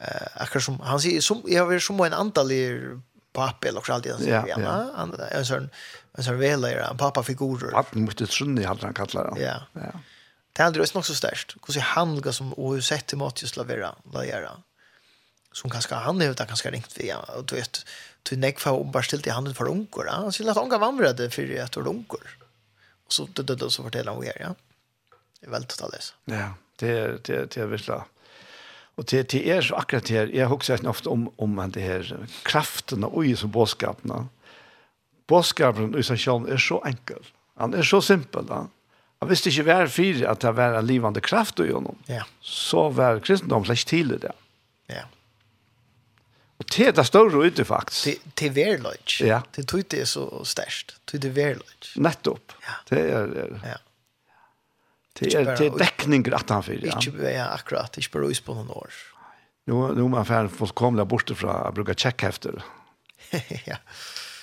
eh, 0.00 0.26
akkurat 0.40 0.62
som, 0.62 0.78
han 0.80 1.00
sier, 1.02 1.20
som, 1.20 1.42
jeg 1.48 1.58
har 1.60 1.68
vært 1.68 1.84
som 1.84 2.00
en 2.00 2.14
antallig 2.16 2.62
pape, 3.36 3.68
eller 3.68 3.84
hva 3.84 3.96
alt 3.96 4.06
det 4.06 4.14
han 4.14 4.22
sier, 4.22 4.46
ja, 4.48 4.56
ja. 4.56 4.76
Han, 4.94 4.94
han, 4.94 5.14
han, 5.18 5.48
han, 5.50 5.68
Men 6.16 6.24
så 6.24 6.32
väl 6.32 6.64
är 6.64 6.76
en 6.76 6.96
pappa 6.96 7.22
figurer. 7.22 7.70
Pappa 7.70 7.98
måste 7.98 8.26
sjunde 8.26 8.66
hade 8.66 8.86
han 8.86 8.94
kallar 8.94 9.34
det. 9.34 9.40
Ja. 9.40 9.62
Ja. 9.72 10.00
Det 10.52 10.62
hade 10.62 10.78
ju 10.78 10.86
också 10.94 11.14
störst. 11.14 11.56
Hur 11.68 11.80
han 11.80 12.08
handlar 12.08 12.32
som 12.32 12.52
och 12.52 12.84
sett 12.84 13.06
till 13.06 13.18
Mattias 13.18 13.56
Lavera, 13.56 13.94
Lavera. 14.12 14.50
Som 15.52 15.70
kanske 15.70 15.94
han 15.94 16.22
är 16.22 16.30
utan 16.30 16.46
kanske 16.46 16.70
ringt 16.70 17.00
via 17.00 17.18
och 17.18 17.44
du 17.44 17.54
vet 17.54 17.86
till 18.22 18.38
näck 18.38 18.60
för 18.60 18.70
om 18.70 18.90
bara 18.90 19.02
ställt 19.02 19.26
i 19.26 19.30
handen 19.30 19.54
för 19.54 19.70
onkor. 19.70 20.06
Han 20.10 20.32
skulle 20.32 20.50
att 20.50 20.56
onka 20.56 20.78
vandrade 20.78 21.30
för 21.30 21.50
ett 21.50 21.76
år 21.76 21.88
onkor. 21.88 22.38
Och 23.06 23.12
så 23.12 23.28
det 23.34 23.42
det 23.42 23.70
så 23.70 23.82
fortäller 23.82 24.10
han 24.10 24.16
vad 24.16 24.26
ja. 24.26 24.54
Det 25.40 25.46
är 25.46 25.50
väldigt 25.50 25.70
totalt. 25.70 26.12
det. 26.24 26.34
Ja, 26.34 26.54
det 26.76 27.24
det 27.24 27.54
det 27.54 27.56
är 27.56 27.66
visst 27.66 27.90
Og 28.96 29.10
det 29.10 29.34
är 29.34 29.56
er 29.58 29.74
akkurat 29.74 30.08
her, 30.08 30.26
jeg 30.26 30.48
husar 30.48 30.74
ofta 30.74 30.88
ofte 30.88 31.06
om, 31.08 31.30
om 31.38 31.70
det 31.70 31.82
her 31.82 32.26
kraften 32.44 33.04
og 33.04 33.26
i 33.26 33.34
som 33.34 33.50
bådskapene, 33.52 34.28
Båskapen 35.30 35.94
i 35.98 36.04
seg 36.06 36.20
selv 36.22 36.50
er 36.52 36.60
så 36.62 36.80
enkel. 36.86 37.22
Han 37.60 37.74
er 37.74 37.86
så 37.86 38.00
simpel. 38.04 38.46
Han. 38.52 38.70
Han 39.22 39.30
visste 39.30 39.50
ikke 39.50 39.64
hver 39.70 39.88
fire 39.90 40.28
at 40.30 40.42
det 40.44 40.52
var 40.58 40.76
en 40.76 40.86
livande 40.86 41.22
kraft 41.24 41.60
i 41.64 41.70
honom. 41.72 41.96
Ja. 42.10 42.26
Så 42.44 42.88
var 42.94 43.22
kristendom 43.24 43.64
slags 43.64 43.86
tidlig 43.88 44.20
det. 44.26 44.34
Ja. 44.92 45.06
Og 46.60 46.68
det 46.72 46.86
er 46.90 46.94
det 46.96 47.06
større 47.08 47.40
ute 47.48 47.64
faktisk. 47.68 48.20
Det, 48.36 48.52
det 48.54 48.66
er. 48.66 48.86
Ja. 49.24 49.40
Det 49.56 49.66
tror 49.68 49.82
det 49.82 50.04
er 50.04 50.08
så 50.08 50.28
størst. 50.44 50.98
Det 51.10 51.24
er. 51.24 51.60
Nettopp. 51.96 52.54
Ja. 52.64 52.78
Det 52.90 53.02
er 53.02 53.26
det. 53.32 53.48
Ja. 53.64 53.80
Det 55.16 55.32
er, 55.32 55.54
det 55.56 55.66
er 55.70 55.76
dekninger 55.80 56.34
at 56.36 56.50
han 56.52 56.64
fyrer. 56.64 56.90
Ja. 56.90 56.96
Ikke 57.00 57.32
ja, 57.32 57.48
akkurat. 57.54 57.96
Ikke 57.96 58.18
bare 58.18 58.34
på 58.44 58.56
noen 58.56 58.72
år. 58.76 58.96
Nå, 59.66 59.78
nå 59.96 60.04
er 60.04 60.12
man 60.12 60.28
ferdig 60.28 60.52
fullkomlig 60.54 61.06
borte 61.08 61.34
fra 61.34 61.62
å 61.66 61.72
bruke 61.74 61.96
tjekkhefter. 61.96 62.60
ja. 63.70 63.80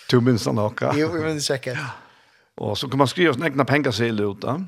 Du 0.10 0.22
minns 0.22 0.46
han 0.46 0.60
åka. 0.60 0.94
Jo, 0.96 1.18
jag 1.18 1.26
minns 1.26 1.46
säkert. 1.46 1.78
Och 2.56 2.78
så 2.78 2.90
kan 2.90 2.98
man 2.98 3.08
skriva 3.08 3.34
sina 3.34 3.46
egna 3.46 3.66
pengar 3.66 3.92
sig 3.92 4.10
ut. 4.10 4.42
Då. 4.42 4.64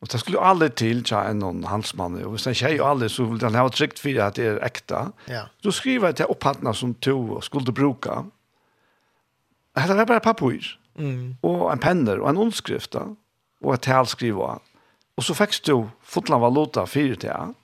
Och 0.00 0.08
det 0.08 0.18
skulle 0.18 0.40
aldrig 0.40 0.74
till 0.74 1.04
tja 1.04 1.24
en 1.24 1.38
någon 1.38 1.64
hansman. 1.64 2.24
Och 2.24 2.32
hvis 2.32 2.44
han 2.44 2.54
tjej 2.54 2.80
och 2.80 2.88
aldrig 2.88 3.10
så 3.10 3.24
vill 3.24 3.38
den 3.38 3.54
ha 3.54 3.68
tryckt 3.68 3.98
för 3.98 4.18
att 4.20 4.34
det 4.34 4.44
är 4.44 4.64
äkta. 4.64 5.12
Ja. 5.26 5.42
Då 5.60 5.72
skriver 5.72 6.08
jag 6.08 6.16
till 6.16 6.24
upphandlarna 6.24 6.74
som 6.74 6.94
tog 6.94 7.30
och 7.30 7.44
skulle 7.44 7.72
bruka. 7.72 8.24
Det 9.74 9.80
här 9.80 9.94
var 9.94 10.06
bara 10.06 10.20
papper. 10.20 10.78
Mm. 10.98 11.36
Och 11.40 11.72
en 11.72 11.78
penner 11.78 12.18
och 12.18 12.28
en 12.28 12.36
ondskrift. 12.36 12.94
Och 13.60 13.74
ett 13.74 13.82
talskriva. 13.82 14.58
Och 15.14 15.24
så 15.24 15.34
fick 15.34 15.64
du 15.64 15.86
fotland 16.02 16.40
valuta 16.40 16.86
för 16.86 17.16
det. 17.16 17.54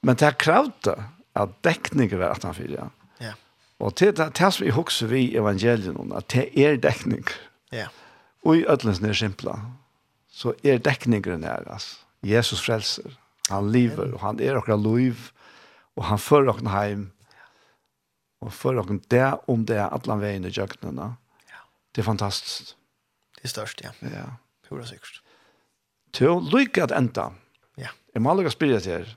Men 0.00 0.16
det 0.16 0.24
här 0.24 0.32
kravde 0.32 1.04
att 1.32 1.62
däckningen 1.62 2.18
var 2.18 2.26
att 2.26 2.42
han 2.42 2.54
fyra. 2.54 2.90
Ja. 2.90 3.03
Og 3.82 3.94
til 3.98 4.14
det, 4.14 4.30
det 4.38 4.52
som 4.54 4.64
vi 4.64 4.72
husker 4.74 5.10
vi 5.10 5.24
evangelien, 5.36 6.12
at 6.14 6.28
det 6.32 6.46
er 6.60 6.76
dekning. 6.80 7.26
Ja. 7.74 7.88
Og 8.44 8.60
i 8.60 8.66
ødelsen 8.70 9.08
er 9.08 9.16
simpla, 9.18 9.56
så 10.30 10.54
er 10.64 10.78
dekningeren 10.78 11.44
her, 11.44 11.66
altså. 11.66 12.00
Jesus 12.24 12.62
frelser. 12.64 13.18
Han 13.50 13.68
lever, 13.72 14.14
og 14.14 14.22
han 14.22 14.40
er 14.40 14.56
okra 14.56 14.76
liv, 14.80 15.28
og 15.96 16.06
han 16.08 16.18
fører 16.18 16.54
okra 16.54 16.70
heim, 16.72 17.10
og 18.40 18.52
fører 18.52 18.80
okra 18.80 18.96
det 19.12 19.26
om 19.52 19.66
det 19.68 19.76
er 19.76 19.92
atlan 19.92 20.22
veien 20.22 20.48
i 20.48 20.52
djøknene. 20.52 21.10
Ja. 21.50 21.60
Det 21.92 22.02
er 22.02 22.08
fantastisk. 22.08 22.72
Det 23.36 23.50
er 23.50 23.52
størst, 23.52 23.84
ja. 23.84 23.92
Ja. 24.08 24.24
Pura 24.64 24.86
sikkert. 24.88 25.20
Til 26.16 26.30
å 26.30 26.40
lykke 26.40 26.86
at 26.86 26.94
enda. 26.96 27.30
Ja. 27.80 27.92
Jeg 28.14 28.24
må 28.24 28.32
lykke 28.32 28.52
å 28.52 28.56
spille 28.56 28.80
til 28.80 29.00
her. 29.00 29.14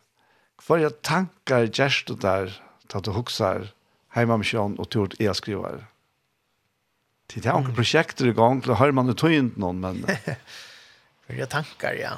Hva 0.65 0.79
er 0.81 0.95
tankar 1.05 1.69
gjerst 1.69 2.09
du 2.09 2.17
der, 2.19 2.51
til 2.89 2.99
at 2.99 3.07
du 3.07 3.13
hukser, 3.15 3.69
heimamisjon 4.15 4.77
og 4.79 4.89
tort 4.93 5.17
jeg 5.21 5.35
skriver. 5.37 5.83
Det 7.27 7.43
er 7.43 7.57
noen 7.57 7.75
prosjekter 7.75 8.29
i 8.29 8.35
gang, 8.35 8.61
det 8.63 8.79
har 8.79 8.93
man 8.95 9.11
jo 9.11 9.17
tog 9.17 9.35
inn 9.35 9.51
noen, 9.59 9.83
men... 9.83 10.03
Fyrir 11.27 11.49
tankar, 11.51 11.97
ja. 11.99 12.13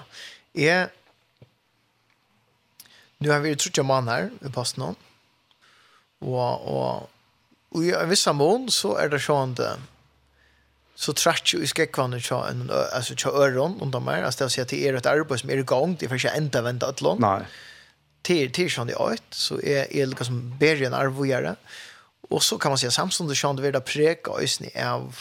Jeg... 0.54 0.92
Nu 3.20 3.32
har 3.34 3.42
vi 3.44 3.56
trutt 3.58 3.80
jo 3.80 3.84
mann 3.84 4.08
her, 4.08 4.30
vi 4.40 4.52
passer 4.54 4.80
noen. 4.80 5.00
Og, 6.22 6.68
og, 6.70 7.10
og 7.74 7.88
i 7.88 7.96
vissa 8.12 8.36
mån 8.36 8.70
så 8.72 8.94
er 9.02 9.10
det 9.12 9.24
sånn 9.24 9.56
det 9.58 9.74
så 11.00 11.14
trett 11.16 11.54
jo 11.54 11.62
i 11.64 11.68
skrekkvann 11.70 12.12
ut 12.18 12.28
en, 12.36 12.66
altså, 12.92 13.16
tja 13.16 13.32
øron, 13.32 13.78
om 13.80 13.92
de 13.94 14.00
er, 14.12 14.26
altså 14.28 14.42
det 14.42 14.48
å 14.50 14.52
si 14.52 14.64
at 14.66 14.72
det 14.74 14.80
er 14.84 14.98
et 15.00 15.08
arbeid 15.08 15.40
som 15.40 15.52
er 15.54 15.62
i 15.62 15.68
gang, 15.68 15.94
det 15.96 16.10
er 16.10 16.16
ikke 16.18 16.34
enda 16.36 16.62
vendt 16.66 16.84
et 16.84 17.04
lån. 17.06 17.22
Nei 17.24 17.46
till 18.22 18.52
till 18.52 18.70
sjön 18.70 18.90
i 18.90 18.94
ut 19.14 19.24
så 19.30 19.62
är 19.62 19.94
är 19.94 20.06
lika 20.06 20.24
som 20.24 20.58
bergen 20.58 20.94
arvojare. 20.94 21.56
Och 22.30 22.44
så 22.44 22.58
kan 22.58 22.72
man 22.72 22.78
säga 22.78 22.92
samstundes 22.92 23.38
sjön 23.38 23.56
det 23.56 23.62
vidare 23.62 23.82
preka 23.82 24.32
och 24.32 24.42
av 24.86 25.20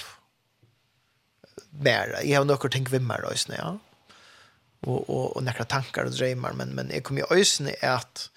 mer. 1.71 2.21
Jag 2.25 2.41
har 2.41 2.45
några 2.45 2.69
tänk 2.69 2.91
vem 2.91 3.07
mer 3.07 3.33
isni 3.35 3.57
ja. 3.59 3.79
Och 4.81 5.11
och 5.11 5.37
och 5.37 5.43
några 5.43 5.65
tankar 5.65 6.05
och 6.05 6.13
drömmar 6.13 6.53
men 6.53 6.69
men 6.69 6.91
jag 6.91 7.05
kommer 7.05 7.21
ju 7.21 7.41
isni 7.41 7.75
att 7.83 8.31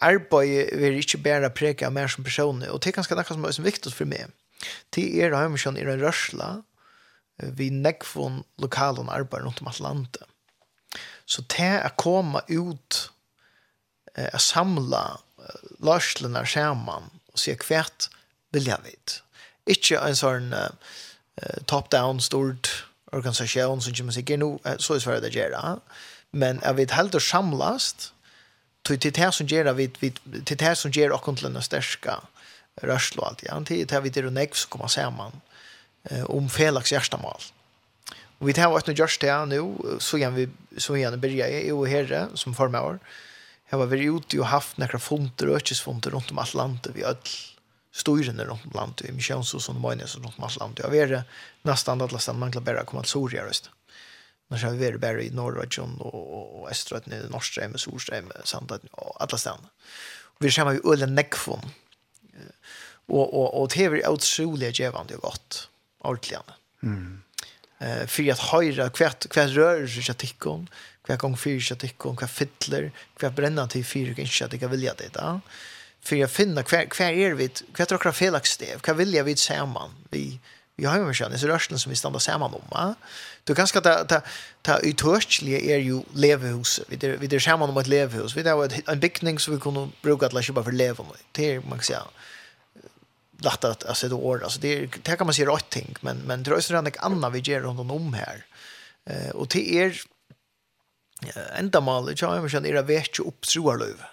arbeid 0.00 0.74
vil 0.76 1.00
ikke 1.00 1.20
bare 1.24 1.50
preke 1.50 1.90
mer 1.90 2.10
som 2.12 2.24
person, 2.24 2.62
og 2.62 2.80
det 2.82 2.90
er 2.90 2.98
ganske 2.98 3.16
noe 3.16 3.52
som 3.52 3.64
er 3.64 3.70
viktig 3.70 3.92
for 3.94 4.08
meg. 4.08 4.32
Det 4.94 5.04
er 5.20 5.32
da 5.32 5.44
jeg 5.44 5.76
er 5.76 5.90
en 5.92 6.02
rørsla, 6.02 6.50
vi 7.56 7.68
nekvån 7.70 8.42
lokalen 8.62 9.10
arbeid 9.12 9.44
rundt 9.44 9.60
om 9.60 9.68
alt 9.68 9.80
landet. 9.80 10.22
Så 11.26 11.42
det 11.42 11.60
er 11.60 11.84
å 11.88 11.94
komme 11.98 12.40
ut 12.48 13.10
eh, 14.16 14.32
å 14.34 14.40
samle 14.42 15.04
eh, 15.40 15.70
lørslene 15.84 16.44
sammen 16.48 17.12
og 17.32 17.40
se 17.40 17.56
hvert 17.68 18.08
vil 18.56 18.68
jeg 18.70 18.84
vite. 18.84 19.22
Ikke 19.66 20.00
en 20.00 20.18
sånn 20.18 20.52
eh, 20.56 21.62
top-down 21.68 22.20
stort 22.24 22.70
organisasjon 23.12 23.82
som 23.84 23.94
kommer 23.94 24.14
sikkert 24.16 24.42
nå, 24.42 24.50
så 24.82 24.96
er 24.96 25.02
svært 25.04 25.24
det 25.24 25.34
gjør 25.36 25.54
det. 25.54 25.72
Men 26.36 26.60
jeg 26.62 26.76
helt 26.76 26.96
heller 26.96 27.22
samlast 27.22 28.12
till 28.86 28.98
det 28.98 29.16
här 29.16 29.30
som 29.30 29.46
gjør 29.46 29.72
vid 29.72 29.98
till 30.44 30.56
det 30.56 30.64
här 30.64 30.74
som 30.74 30.90
ger 30.90 31.12
och 31.12 31.36
til 31.36 31.52
den 31.52 31.62
største 31.62 32.20
rørsel 32.82 33.20
og 33.20 33.28
alt. 33.28 33.42
Ja. 33.42 33.60
Til 33.64 33.78
det 33.78 33.90
her 33.90 34.00
vi 34.00 34.10
gjør 34.10 34.30
nekv 34.30 34.54
som 34.54 34.70
kommer 34.70 35.32
eh 36.10 36.24
om 36.30 36.48
felaks 36.48 36.92
hjertemål. 36.92 37.42
Och 38.38 38.48
vi 38.48 38.52
tar 38.52 38.70
vart 38.70 38.86
nu 38.86 38.94
noe 38.94 39.08
det 39.20 39.48
nu 39.48 39.98
så 39.98 40.16
igen 40.16 40.34
vi, 40.34 40.48
så 40.78 40.94
igen 40.94 41.20
byrja 41.20 41.48
jeg 41.48 41.74
och 41.74 41.88
herre 41.88 42.28
som 42.34 42.54
formar 42.54 42.98
Jag 43.68 43.78
var 43.78 43.86
varit 43.86 44.24
ute 44.24 44.38
och 44.38 44.46
haft 44.46 44.76
några 44.76 44.98
fonder 44.98 45.48
och 45.48 45.56
ökesfonder 45.56 46.10
runt 46.10 46.30
om 46.30 46.38
Atlanten 46.38 46.92
vi 46.96 47.04
öll 47.04 47.16
styrene 47.92 48.44
runt 48.44 48.64
om 48.64 48.70
landet, 48.74 49.08
i 49.08 49.12
missionshus 49.12 49.68
och 49.68 49.74
mojnes 49.74 50.16
runt 50.16 50.38
om 50.38 50.44
Atlanten. 50.44 50.84
Jag 50.92 51.08
var 51.08 51.22
nästan 51.62 52.00
alla 52.00 52.18
ställen 52.18 52.40
man 52.40 52.52
kan 52.52 52.64
bara 52.64 52.84
komma 52.84 53.02
till 53.02 53.10
Soria 53.10 53.46
röst. 53.46 53.70
Men 54.48 54.58
så 54.58 54.66
har 54.66 54.72
vi 54.72 54.84
vært 54.84 55.00
bare 55.00 55.24
i 55.24 55.30
norra 55.30 55.64
og 55.98 56.60
och 56.60 56.70
östra, 56.70 56.98
i 56.98 57.28
Norrstrøm, 57.30 57.78
solström, 57.78 58.30
sandat 58.44 58.82
og 58.92 59.16
alle 59.20 59.38
stedene. 59.38 59.68
Och 60.38 60.44
vi 60.44 60.50
kommer 60.50 60.72
jo 60.72 60.92
ölen 60.92 61.14
nekfon. 61.14 61.72
Og, 63.08 63.34
og, 63.34 63.54
og 63.54 63.70
det 63.70 63.84
er 63.86 64.10
utrolig 64.10 64.72
gjevende 64.72 65.14
og 65.14 65.22
godt, 65.22 65.68
ordentlig. 66.00 66.38
Mm. 66.82 67.22
Uh, 67.82 68.06
for 68.06 68.30
att 68.30 68.38
höra 68.38 68.90
kvart, 68.90 69.28
kvart 69.28 69.50
rörelse 69.50 70.02
till 70.02 70.14
tikkon. 70.14 70.60
Mm 70.60 70.68
hva 71.06 71.16
gong 71.20 71.36
fyrir 71.38 71.62
seg 71.62 71.78
at 71.78 71.88
ikke, 71.90 72.14
hva 72.18 72.28
fytler, 72.30 72.90
hva 73.20 73.30
brenner 73.34 73.70
til 73.70 73.84
fyrir 73.86 74.18
ikke 74.18 74.48
at 74.48 74.54
ikke 74.58 74.70
vilja 74.72 74.94
det 74.98 75.12
da. 75.14 75.38
For 76.06 76.18
jeg 76.18 76.30
finner 76.30 76.66
hva, 76.66 76.84
hva 76.92 77.08
er 77.10 77.38
vi, 77.38 77.48
hva 77.72 77.86
er 77.86 77.92
dere 77.94 78.12
felakstev, 78.12 78.82
hva 78.82 78.94
vilja 78.98 79.26
vi 79.26 79.36
sammen, 79.40 79.96
vi 80.10 80.26
vi 80.76 80.84
har 80.84 80.98
ju 80.98 81.24
en 81.24 81.32
disse 81.32 81.48
rörslen 81.48 81.78
som 81.78 81.90
vi 81.90 81.96
stannar 81.96 82.18
samman 82.18 82.54
om 82.54 82.64
va 82.70 82.94
du 83.44 83.54
ganska 83.54 83.80
ta 83.80 84.04
ta 84.04 84.20
ta 84.62 84.78
utørslige 84.78 85.60
er 85.72 85.78
ju 85.78 86.02
levehus 86.12 86.80
vi 86.88 86.96
det 86.96 87.20
vi 87.20 87.26
det 87.26 87.40
samman 87.40 87.70
om 87.70 87.78
ett 87.78 87.86
levehus 87.86 88.36
vi 88.36 88.42
det 88.42 88.54
var 88.54 88.68
en 88.86 89.00
bygning 89.00 89.38
som 89.38 89.54
vi 89.54 89.60
kunde 89.60 89.88
bruka 90.02 90.28
til 90.28 90.50
å 90.50 90.52
bara 90.52 90.64
för 90.64 90.72
leve 90.72 91.00
om, 91.00 91.12
det 91.32 91.54
er 91.54 91.60
man 91.60 91.80
säga 91.80 92.02
lagt 93.40 93.64
att 93.64 93.84
alltså 93.84 94.08
det 94.08 94.14
år 94.14 94.44
alltså 94.44 94.60
det 94.60 94.86
det 95.04 95.16
kan 95.16 95.26
man 95.26 95.34
säga 95.34 95.48
rätt 95.48 95.70
ting 95.70 95.96
men 96.00 96.18
men 96.26 96.42
det 96.42 96.50
är 96.50 96.56
ju 96.56 96.62
sådana 96.62 96.90
andra 96.98 97.30
vi 97.30 97.40
ger 97.40 97.60
runt 97.60 97.90
om 97.90 98.14
här 98.14 98.44
eh 99.06 99.30
och 99.30 99.48
det 99.48 99.74
är 99.78 100.02
enda 101.58 101.80
mal 101.84 102.10
i 102.10 102.16
tjaimen 102.18 102.50
kjenner 102.52 102.74
era 102.74 102.84
vekje 102.86 103.24
oppsroarløyve 103.26 104.12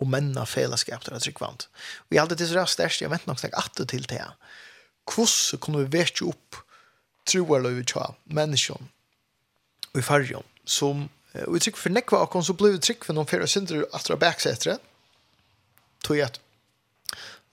og 0.00 0.08
menna 0.08 0.46
fellesskap 0.48 1.04
der 1.04 1.20
tryggvant. 1.20 1.66
Og 2.08 2.16
jeg 2.16 2.22
hadde 2.22 2.38
til 2.40 2.48
så 2.48 2.64
størst, 2.64 3.02
jeg 3.02 3.12
vet 3.12 3.26
nok 3.28 3.40
snakk 3.42 3.58
at 3.60 3.76
til 3.76 4.06
det 4.08 4.16
her. 4.16 4.32
Hvordan 5.10 5.60
kunne 5.60 5.84
vi 5.84 5.98
vekje 5.98 6.30
opp 6.30 6.60
troarløyve 7.28 7.84
tja 7.88 8.10
menneskjon 8.32 8.88
og 9.90 9.98
i 9.98 10.04
fargen 10.06 10.46
som 10.64 11.08
og 11.46 11.56
i 11.56 11.62
trygg 11.62 11.78
for 11.78 11.94
nekva 11.94 12.24
og 12.24 12.42
så 12.42 12.56
blei 12.58 12.78
trygg 12.82 13.04
for 13.06 13.14
noen 13.14 13.28
fyrir 13.30 13.50
synder 13.50 13.84
atra 13.94 14.16
baksetre 14.18 14.78
tog 16.06 16.22
at 16.24 16.40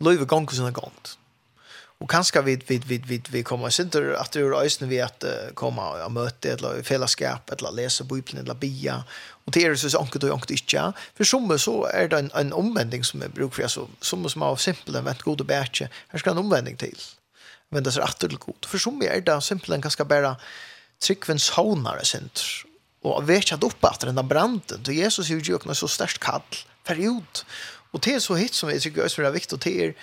løyve 0.02 0.26
gong 0.30 0.48
og 0.49 0.56
sinne 0.57 0.74
gongt 0.74 1.14
Och 1.99 2.10
kanske 2.10 2.41
vid 2.41 2.64
vid 2.68 2.86
vid 2.86 3.06
vid 3.07 3.28
vi 3.30 3.44
kommer 3.44 3.69
sen 3.69 4.15
att 4.18 4.32
det 4.32 4.40
är 4.40 4.64
ösn 4.65 4.88
vi 4.88 5.02
att 5.02 5.24
komma 5.53 6.06
och 6.06 6.11
möta 6.11 6.49
eller 6.49 6.80
i 6.80 6.84
fällskap 6.84 7.49
eller 7.49 7.72
läsa 7.72 8.03
bibeln 8.03 8.38
eller 8.38 8.53
bia. 8.53 9.03
Och 9.30 9.52
det 9.52 9.65
är 9.65 9.76
så 9.76 9.90
så 9.90 9.99
onkel 9.99 10.30
och 10.30 10.36
onkel 10.36 10.57
inte 10.57 10.94
för 11.18 11.24
som 11.24 11.60
så 11.60 11.86
är 11.86 12.07
det 12.07 12.19
en 12.19 12.32
en 12.34 12.53
omvändning 12.53 13.03
som 13.03 13.22
är 13.22 13.28
bruk 13.28 13.53
för 13.53 13.68
så 13.68 13.88
som 14.02 14.30
som 14.30 14.41
av 14.41 14.56
simpel 14.56 14.95
en 14.95 15.06
vart 15.06 15.22
god 15.22 15.41
och 15.41 15.48
bättre 15.48 15.90
här 16.07 16.19
ska 16.19 16.32
en 16.32 16.38
omvändning 16.38 16.78
till 16.78 16.98
men 17.69 17.84
det 17.84 17.98
är 17.98 18.02
att 18.02 18.19
det 18.19 18.28
god. 18.28 18.65
För 18.65 18.78
som 18.78 19.02
är 19.02 19.22
det 19.22 19.41
simpelt 19.41 19.74
en 19.74 19.82
ganska 19.82 20.06
bara 20.06 20.36
tryckvens 20.99 21.49
honare 21.49 22.06
sent 22.06 22.41
och 23.02 23.30
vekja 23.30 23.57
upp 23.61 23.86
att 23.86 23.99
den 23.99 24.15
där 24.15 24.24
branden. 24.24 24.80
Då 24.84 24.91
Jesus 24.91 25.30
hur 25.30 25.41
ju 25.41 25.56
också 25.56 25.76
så 25.76 25.88
störst 25.88 26.19
kall. 26.19 26.41
Period 26.84 27.40
och 27.91 27.99
det 27.99 28.14
är 28.14 28.19
så 28.19 28.36
hit 28.36 28.53
som 28.53 28.69
jag 28.69 28.82
tycker 28.82 29.02
är 29.02 29.07
så 29.07 29.32
viktigt 29.32 29.53
och 29.53 29.60
det 29.60 29.86
är 29.86 29.94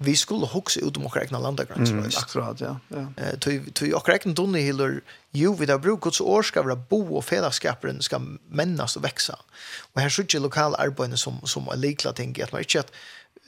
vi 0.00 0.16
skulle 0.16 0.46
huxa 0.46 0.80
ut 0.80 0.96
om 0.96 1.06
okra 1.06 1.22
egna 1.22 1.38
landagranser. 1.38 1.94
Mm, 1.94 2.10
akkurat, 2.16 2.60
ja. 2.60 2.76
ja. 2.88 3.06
Tui 3.40 3.92
okra 3.94 4.16
egna 4.16 4.32
dunni 4.32 4.62
hilur, 4.64 5.00
jo, 5.36 5.52
vi 5.58 5.68
da 5.68 5.78
bruk 5.78 6.00
gods 6.00 6.20
år 6.20 6.42
ska 6.42 6.62
vara 6.62 6.76
bo 6.76 7.00
og 7.16 7.24
fedagskaperen 7.24 8.02
ska 8.02 8.18
mennas 8.48 8.96
og 8.96 9.04
veksa. 9.04 9.36
Og 9.92 10.02
her 10.02 10.08
sutje 10.08 10.40
lokal 10.40 10.76
arbeidene 10.78 11.16
som, 11.20 11.40
som 11.46 11.68
er 11.68 11.80
likla 11.80 12.12
ting, 12.16 12.34
at 12.40 12.52
man 12.52 12.64
ikke 12.64 12.82
at 12.82 12.92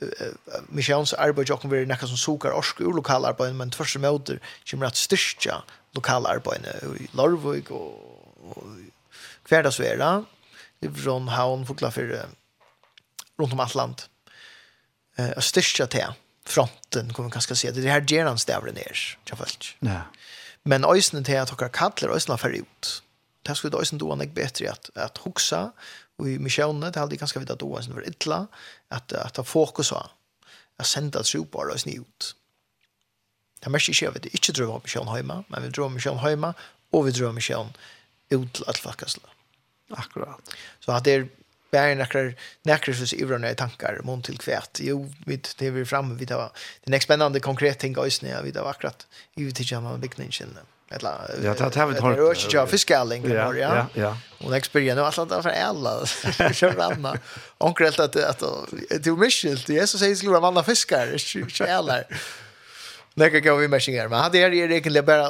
uh, 0.03 0.61
Michels 0.69 1.13
arbeid 1.13 1.49
jokken 1.49 1.73
vil 1.73 1.89
nekka 1.89 2.07
som 2.11 2.21
sukar 2.21 2.55
orsk 2.55 2.81
ur 2.81 2.93
lokal 2.93 3.25
arbeid, 3.25 3.57
men 3.57 3.73
tvers 3.73 3.97
møter 3.99 4.43
kommer 4.71 4.93
at 4.93 5.01
styrstja 5.01 5.63
lokal 5.97 6.27
arbeid 6.29 6.69
i 7.01 7.09
Lorvig 7.17 7.71
og, 7.71 7.97
og 8.45 8.69
hverdagsvera, 9.49 10.25
från 10.95 11.29
havn, 11.29 11.67
fuklafyrre, 11.67 12.27
rundt 13.41 13.53
om 13.53 13.61
alt 13.61 13.75
land. 13.75 14.05
Uh, 15.19 15.33
styrstja 15.41 15.87
til 15.89 16.13
fronten 16.47 17.13
kommer 17.13 17.31
kanske 17.31 17.57
se 17.57 17.71
det 17.71 17.91
här 17.91 18.05
ger 18.09 18.25
han 18.25 18.39
stävlar 18.39 18.73
ner 18.73 19.19
jag 19.25 19.39
fast. 19.39 19.65
Nej. 19.79 20.01
Men 20.63 20.85
ösnen 20.85 21.25
till 21.25 21.39
att 21.39 21.51
hocka 21.51 21.69
kallar 21.69 22.15
ösnen 22.15 22.39
för 22.39 22.51
ut. 22.51 23.03
Det 23.43 23.55
skulle 23.55 23.79
øysene 23.79 23.99
då 23.99 24.15
nog 24.15 24.33
bättre 24.33 24.71
att 24.71 24.97
att 24.97 25.19
huxa 25.19 25.73
och 26.19 26.29
i 26.29 26.39
missionen 26.39 26.93
det 26.93 27.01
hade 27.01 27.17
ganska 27.17 27.41
vitt 27.41 27.59
då 27.59 27.79
ösnen 27.79 27.97
för 27.97 28.09
ytla, 28.09 28.47
att 28.89 29.13
att 29.13 29.35
ta 29.35 29.45
fokus 29.45 29.91
på 29.91 30.11
att 30.77 30.87
senda 30.87 31.23
tro 31.23 31.45
på 31.45 31.71
øysene 31.73 31.95
ut. 31.95 32.37
Det 33.65 33.71
mest 33.71 33.89
ikke, 33.89 34.11
vi 34.11 34.29
ikke 34.29 34.37
inte 34.37 34.53
drar 34.53 34.81
misjon 34.85 35.09
hemma 35.09 35.45
men 35.49 35.63
vi 35.63 35.69
drar 35.69 35.89
misjon 35.89 36.19
hemma 36.19 36.55
och 36.93 37.07
vi 37.07 37.13
drar 37.13 37.33
misjon 37.33 37.77
ut 38.31 38.55
til 38.55 38.65
att 38.67 38.79
faktiskt. 38.79 39.19
Akkurat. 39.91 40.41
Så 40.81 40.93
att 40.93 41.05
det 41.05 41.13
är 41.13 41.29
bär 41.75 41.95
nekker 41.99 42.35
näkrar 42.65 42.95
så 42.95 43.17
i 43.17 43.55
tankar 43.55 44.01
mån 44.05 44.23
til 44.23 44.39
kvært. 44.39 44.81
Jo, 44.81 45.03
vi 45.27 45.37
det 45.37 45.67
er 45.67 45.75
vi 45.75 45.85
framme 45.85 46.19
tar 46.19 46.25
det 46.27 46.87
er 46.87 46.91
den 46.91 47.01
spännande 47.01 47.41
konkret 47.41 47.79
ting 47.79 47.95
guys 47.95 48.23
när 48.23 48.43
vi 48.43 48.51
det 48.51 48.63
var 48.63 48.71
akkurat 48.71 49.07
ju 49.37 49.51
till 49.51 49.73
jamma 49.73 49.99
bikningen. 49.99 50.59
Eller 50.91 51.11
ja, 51.43 51.55
det 51.55 51.75
har 51.75 51.87
vi 51.87 52.01
hørt. 52.01 52.51
Det 52.51 52.57
är 52.57 52.61
ju 52.61 52.67
fiskalling 52.67 53.31
ja. 53.31 53.55
Ja, 53.55 53.87
ja. 53.95 54.17
Och 54.39 54.57
experience 54.57 55.01
och 55.01 55.19
allt 55.19 55.31
där 55.31 55.43
för 55.43 55.51
alla. 55.51 56.07
Så 56.55 56.69
ramma. 56.69 57.19
Onkel 57.59 57.87
att 57.87 57.99
att 57.99 58.41
det 58.89 59.07
är 59.07 59.07
ju 59.07 59.17
mycket. 59.17 59.67
Det 59.67 59.79
är 59.79 59.87
så 59.87 59.99
sägs 59.99 60.23
lura 60.23 60.41
manna 60.41 60.63
fiskar. 60.63 61.19
Så 61.49 61.65
jävlar. 61.65 62.05
Nekka 63.17 63.41
gav 63.41 63.59
vi 63.59 63.69
märkningar. 63.69 64.09
Men 64.09 64.21
hade 64.21 64.39
jag 64.39 64.55
egentligen 64.55 65.05
bara 65.05 65.29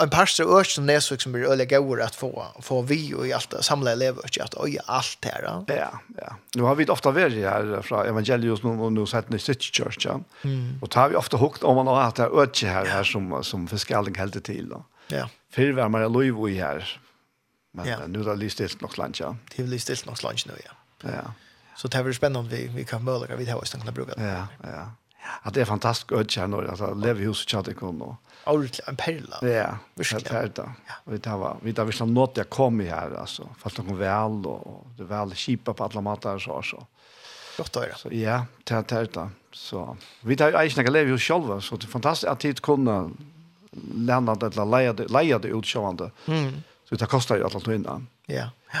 en 0.00 0.10
pastor 0.10 0.58
ört 0.60 0.66
som 0.66 0.86
Näsvik 0.86 1.20
som 1.20 1.32
blir 1.32 1.44
öliga 1.44 1.78
gav 1.78 2.00
att 2.00 2.14
få, 2.14 2.46
få 2.60 2.82
vi 2.82 3.14
och 3.14 3.26
i 3.26 3.32
allt, 3.32 3.54
samla 3.60 3.92
elever 3.92 4.18
och 4.18 4.38
att 4.40 4.54
oj 4.54 4.78
allt 4.86 5.24
här. 5.24 5.42
Ja, 5.66 6.00
ja. 6.16 6.36
Nu 6.54 6.62
har 6.62 6.74
vi 6.74 6.86
ofta 6.86 7.10
varit 7.10 7.44
här 7.44 7.82
från 7.82 8.06
Evangelius 8.06 8.62
nu, 8.62 8.70
och 8.70 8.92
nu 8.92 9.06
sett 9.06 9.34
i 9.34 9.38
City 9.38 9.70
Church. 9.72 10.06
Ja. 10.06 10.20
Mm. 10.42 10.78
Och 10.82 10.90
tar 10.90 11.00
har 11.00 11.08
vi 11.08 11.16
ofta 11.16 11.36
hukt 11.36 11.62
om 11.62 11.76
man 11.76 11.86
har 11.86 12.02
haft 12.02 12.16
det 12.16 12.22
här 12.22 12.40
ört 12.40 12.62
här, 12.62 12.86
här 12.86 13.04
som, 13.04 13.44
som 13.44 13.68
fiskalding 13.68 14.14
helt 14.14 14.44
till. 14.44 14.68
Då. 14.68 14.84
Ja. 15.08 15.28
Förr 15.50 15.72
var 15.72 15.88
man 15.88 16.12
lov 16.12 16.50
i 16.50 16.58
här. 16.58 17.00
Men 17.72 17.86
ja. 17.86 18.06
nu 18.06 18.18
har 18.18 18.30
det 18.30 18.36
lyst 18.36 18.54
stilt 18.54 18.80
nog 18.80 18.92
slant, 18.92 19.20
Ja. 19.20 19.36
Det 19.56 19.62
har 19.62 19.68
lyst 19.68 19.84
stilt 19.84 20.06
nog 20.06 20.22
lunch 20.22 20.46
nu, 20.46 20.52
ja. 20.64 20.70
Ja. 21.10 21.32
Så 21.76 21.88
det 21.88 21.96
här 21.96 22.04
blir 22.04 22.14
spännande 22.14 22.56
vi, 22.56 22.66
vi 22.66 22.84
kan 22.84 23.04
möjliga 23.04 23.36
vi 23.36 23.50
har 23.50 23.58
och 23.58 23.66
kunna 23.66 23.92
bruka 23.92 24.14
det. 24.14 24.24
Ja, 24.24 24.46
ja 24.62 24.92
att 25.42 25.54
det 25.54 25.60
är 25.60 25.64
fantastiskt 25.64 26.12
att 26.12 26.30
känna 26.30 26.56
alltså 26.56 26.94
lever 26.94 27.20
i 27.20 27.24
huset 27.24 27.50
chatte 27.50 27.74
kom 27.74 27.98
då. 27.98 28.16
Allt 28.44 28.80
en 28.86 28.96
perla. 28.96 29.48
Ja, 29.48 29.78
verkligen. 29.94 30.52
Ja. 30.86 30.94
Vi 31.04 31.18
tar 31.18 31.38
var 31.38 31.56
vi 31.62 31.72
tar 31.72 31.84
vi 31.84 31.92
som 31.92 32.14
nåt 32.14 32.36
jag 32.36 32.50
kom 32.50 32.80
i 32.80 32.88
här 32.88 33.10
alltså 33.20 33.48
fast 33.58 33.76
de 33.76 33.98
väl 33.98 34.46
och 34.46 34.86
det 34.96 35.04
väl 35.04 35.34
skipa 35.34 35.74
på 35.74 35.84
alla 35.84 36.00
matar 36.00 36.38
så 36.38 36.62
så. 36.62 36.86
Gott 37.56 37.76
att 37.76 37.98
Så 37.98 38.08
ja, 38.12 38.46
tar 38.64 38.82
det. 38.82 39.04
då. 39.12 39.30
Så 39.52 39.96
vi 40.20 40.36
tar 40.36 40.48
ju 40.48 40.56
egentligen 40.56 40.92
leva 40.92 41.08
i 41.08 41.12
huset 41.12 41.26
själva 41.28 41.60
så 41.60 41.76
det 41.76 41.84
är 41.84 41.88
fantastiskt 41.88 42.30
att 42.30 42.40
tid 42.40 42.60
kunna 42.60 43.10
lämna 43.94 44.34
det 44.34 44.46
eller 44.46 44.64
leja 44.64 44.92
det 44.92 45.08
leja 45.08 45.38
det 45.38 45.48
utsjående. 45.48 46.10
Mm. 46.26 46.62
Så 46.88 46.94
det 46.94 47.06
kostar 47.06 47.36
ju 47.36 47.44
att 47.46 47.64
ta 47.64 47.74
in. 47.74 47.86
Ja. 48.26 48.50
Ja. 48.72 48.80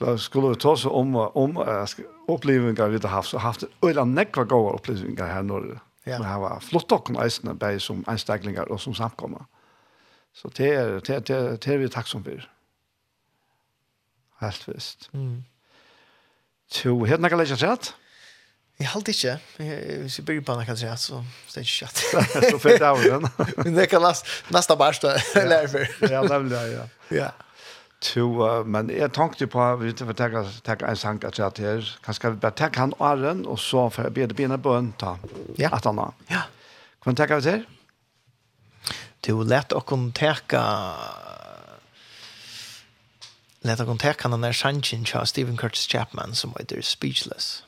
så 0.00 0.16
skulle 0.16 0.48
vi 0.48 0.56
ta 0.56 0.70
oss 0.72 0.86
om, 0.88 1.14
om 1.16 1.56
uh, 1.60 1.84
opplevelser 2.32 2.88
vi 2.88 2.98
har 3.02 3.08
haft, 3.08 3.28
så 3.28 3.38
har 3.38 3.52
haft 3.52 3.64
øyla 3.84 4.04
nekva 4.08 4.46
gode 4.48 4.78
opplevelser 4.78 5.26
her 5.28 5.42
når 5.44 5.74
ja. 6.06 6.16
det 6.16 6.36
var 6.40 6.62
flott 6.64 6.92
og 6.92 7.10
eisende, 7.20 7.54
bare 7.54 7.80
som 7.80 8.00
einsteglinger 8.08 8.72
og 8.72 8.80
som 8.80 8.94
samkommer. 8.96 9.44
Så 10.32 10.48
det 10.56 10.72
er, 10.72 11.00
det, 11.00 11.14
er, 11.14 11.20
det, 11.20 11.36
er, 11.36 11.56
det 11.56 11.74
er 11.74 11.78
vi 11.82 11.88
takksom 11.92 12.24
for. 12.24 12.48
Helt 14.40 14.68
visst. 14.68 15.10
Mm. 15.12 15.42
Så, 16.70 16.94
helt 17.04 17.20
nekka 17.20 17.36
lekkert 17.36 17.66
rett? 17.66 17.92
Jeg 18.80 18.88
halt 18.88 19.08
ikke. 19.12 19.34
Hvis 20.00 20.16
jeg 20.18 20.24
bygger 20.24 20.44
på 20.46 20.54
henne, 20.54 20.64
kan 20.64 20.78
jeg 20.80 20.98
så 20.98 21.20
det 21.52 21.60
er 21.60 21.66
ikke 21.66 21.78
kjatt. 21.82 21.98
Så 22.48 22.58
fint 22.62 22.80
av 22.88 23.02
den. 23.04 23.26
Men 23.58 23.76
det 23.76 23.90
kan 23.92 24.00
nasta 24.48 24.76
barsta 24.80 25.18
lære 25.36 25.68
for. 25.68 26.08
Ja, 26.08 26.22
nemlig, 26.32 26.56
ja. 26.72 26.86
Ja 27.12 27.28
to, 28.00 28.24
uh, 28.40 28.66
men 28.66 28.88
jeg 28.92 29.12
tenkte 29.12 29.46
på, 29.50 29.64
vi 29.80 29.90
vet 29.90 30.00
ikke, 30.00 30.42
jeg 30.42 30.62
tenker 30.64 30.88
en 30.88 30.96
sang 30.96 31.20
at 31.24 31.38
jeg 31.38 31.56
til, 31.58 31.90
kanskje 32.04 32.32
vi 32.34 32.40
bare 32.42 32.56
tenker 32.56 32.80
han 32.80 32.94
åren, 32.98 33.44
og 33.46 33.58
så 33.60 33.88
får 33.92 34.08
jeg 34.08 34.16
bedre 34.16 34.36
begynne 34.38 34.58
bøn 34.58 34.92
ta 35.00 35.16
ja. 35.58 35.68
at 35.72 35.84
han 35.84 36.00
har. 36.00 36.16
Ja. 36.30 36.46
Kan 37.02 37.12
vi 37.12 37.20
tenke 37.20 37.40
vi 37.40 37.48
til? 37.48 37.66
Du, 39.20 39.32
er 39.32 39.36
jo 39.36 39.44
lett 39.44 39.74
å 39.76 39.82
kunne 39.84 40.14
tenke, 40.16 40.60
lett 43.68 43.82
å 43.82 43.88
kunne 43.88 44.00
tenke 44.00 44.24
han 44.24 44.36
denne 44.38 44.54
sangen 44.56 45.04
til 45.04 45.26
Stephen 45.28 45.60
Curtis 45.60 45.88
Chapman, 45.88 46.32
som 46.34 46.56
heter 46.56 46.80
Speechless. 46.80 47.60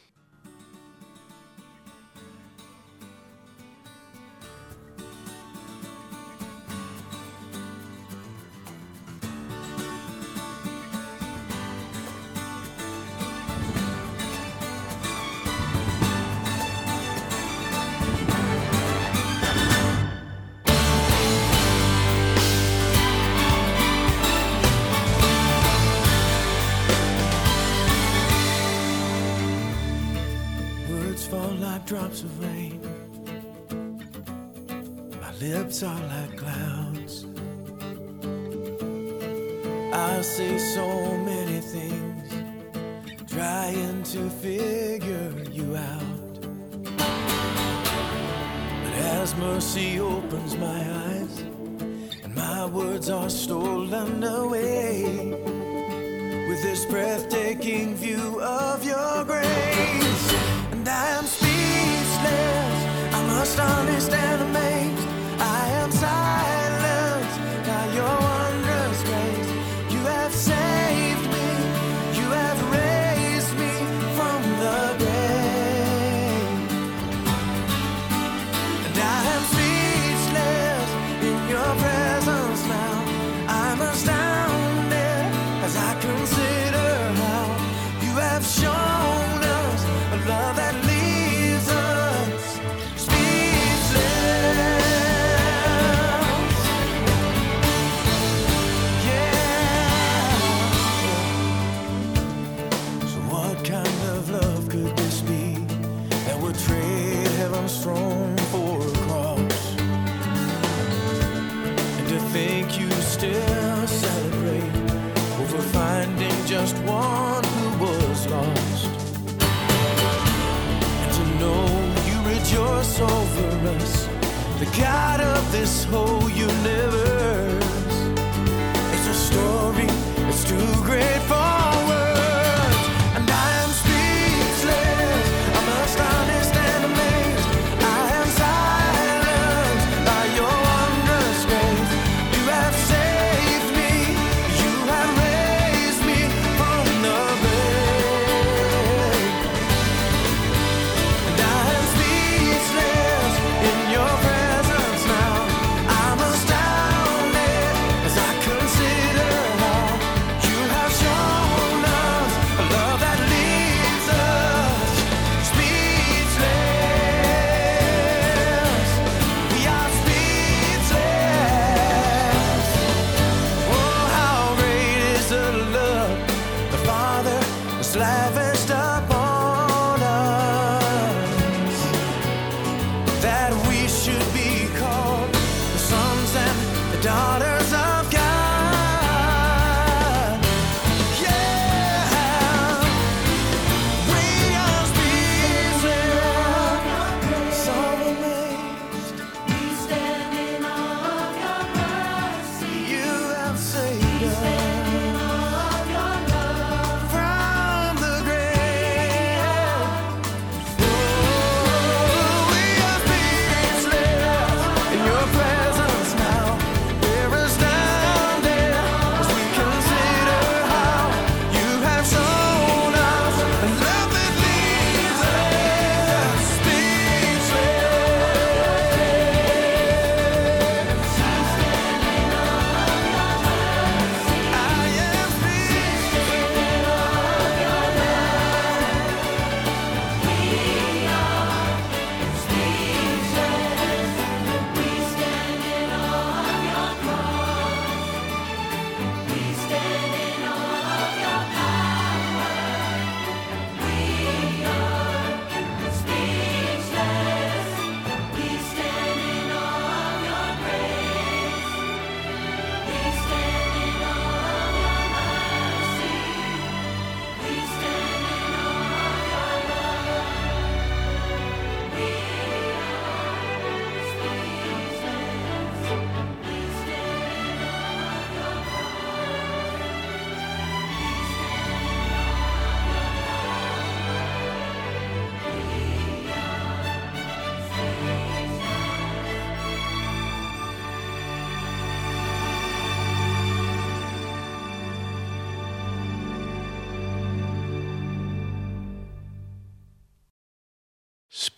this 125.52 125.84
hole 125.84 126.30
you 126.30 126.46
never 126.64 127.01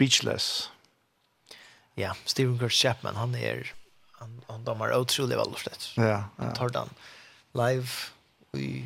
speechless. 0.05 0.71
Ja, 1.95 2.15
Stephen 2.25 2.59
Kurt 2.59 2.73
Chapman, 2.73 3.17
han 3.17 3.35
er, 3.35 3.73
han, 4.13 4.41
han 4.49 4.65
damar 4.65 4.93
otrolig 4.93 5.37
väl 5.37 5.55
slett. 5.57 5.93
Ja, 5.97 6.09
ja. 6.09 6.25
Han 6.37 6.55
tar 6.55 6.69
den 6.69 6.91
live 7.53 7.89
i, 8.53 8.85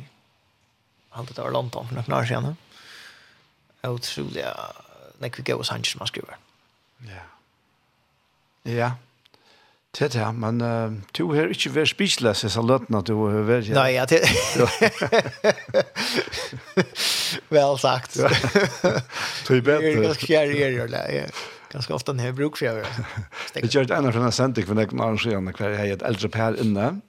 han 1.09 1.25
tar 1.25 1.43
det 1.43 1.51
London 1.51 1.87
för 1.87 1.95
några 1.95 2.21
år 2.21 2.25
sedan. 2.25 2.55
Otrolig, 3.83 4.45
nek 5.19 5.39
vi 5.39 5.43
går 5.43 5.59
oss 5.59 5.69
hans 5.69 5.87
som 5.87 5.99
han 5.99 6.07
skriver. 6.07 6.37
Ja. 7.07 7.23
Ja, 8.63 8.91
Det 9.97 10.15
er 10.15 10.31
men 10.37 10.61
uh, 10.61 10.91
du 11.17 11.31
har 11.33 11.49
ikke 11.49 11.71
vært 11.73 11.89
speechless 11.89 12.43
i 12.45 12.49
løtten 12.61 12.93
at 12.99 13.07
du 13.09 13.15
har 13.17 13.41
vært 13.47 13.71
her. 13.71 13.77
Nei, 13.79 13.95
ja, 13.95 14.03
det... 14.05 14.19
Vel 17.55 17.79
sagt. 17.81 18.19
Du 18.19 18.21
er 19.55 19.63
bedre. 19.65 19.81
Jeg 19.81 19.97
er 19.97 20.05
ganske 20.05 20.29
kjær 20.29 20.53
i 20.53 20.61
er, 20.61 20.93
ja. 21.15 21.25
Ganske 21.73 21.89
ofte 21.97 22.13
når 22.13 22.29
jeg 22.29 22.37
bruker 22.37 22.61
for 22.61 22.69
jeg. 22.69 22.85
Jeg 23.57 23.73
gjør 23.73 23.89
det 23.89 23.97
ene 23.97 24.13
fra 24.13 24.21
denne 24.21 24.37
sentik, 24.37 24.69
for 24.69 24.77
jeg 24.77 24.93
kan 24.93 25.01
arrangere 25.07 25.41
hver 25.57 25.73
jeg 25.79 25.97
et 25.97 26.05
eldre 26.05 26.29
per 26.37 26.53
inne. 26.61 27.01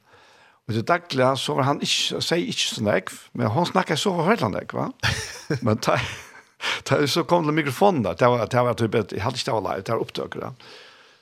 Og 0.65 0.73
til 0.73 0.85
daglig 0.89 1.29
så 1.45 1.53
var 1.61 1.69
han 1.69 1.85
ikke, 1.85 2.25
sier 2.25 2.49
ikke 2.49 2.73
sånn 2.73 2.89
jeg, 2.95 3.05
men 3.37 3.53
han 3.53 3.69
snakket 3.69 4.01
så 4.01 4.09
forfølgelig, 4.17 4.73
va? 4.73 4.89
Men 5.67 5.77
da, 5.85 6.01
da 6.89 6.95
så 7.11 7.21
kom 7.29 7.43
det 7.49 7.55
mikrofonen 7.57 8.03
der, 8.07 8.15
det 8.17 8.29
var, 8.31 8.39
det 8.49 8.61
var 8.69 8.75
typ, 8.79 8.95
et, 8.95 9.13
jeg 9.17 9.23
hadde 9.25 9.37
ikke 9.41 9.51
det 9.51 9.57
var 9.57 9.67
live, 9.69 9.83
det 9.85 9.93
var 9.93 10.05
opptøkere. 10.07 10.49
Ja 10.55 10.57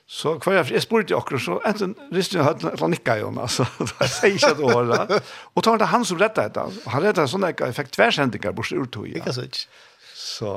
Så 0.08 0.38
hva 0.40 0.54
jeg, 0.56 0.70
jeg 0.72 0.82
spurte 0.86 1.16
akkurat, 1.16 1.42
så 1.44 1.58
enten 1.68 1.92
riste 2.16 2.36
jeg 2.38 2.46
høyden, 2.46 2.70
eller 2.72 2.92
nikka 2.94 3.18
jo, 3.20 3.32
altså, 3.42 3.66
det 3.78 4.08
sier 4.08 4.38
ikke 4.38 4.54
et 4.54 4.62
år, 4.64 4.88
da. 4.88 5.20
Og 5.52 5.64
da 5.64 5.74
var 5.74 5.82
det 5.82 5.90
han 5.92 6.06
som 6.08 6.20
rettet 6.22 6.54
det, 6.56 6.64
og 6.64 6.94
han 6.94 7.04
rettet 7.04 7.32
sånn 7.32 7.44
at 7.48 7.60
jeg 7.60 7.76
fikk 7.76 7.92
tversendinger 7.98 8.56
bort 8.56 8.72
ur 8.72 8.88
tog, 8.88 9.08
ja. 9.10 9.20
Ikke 9.20 9.36
så 9.36 9.44
ikke. 9.44 9.66
Så 10.18 10.54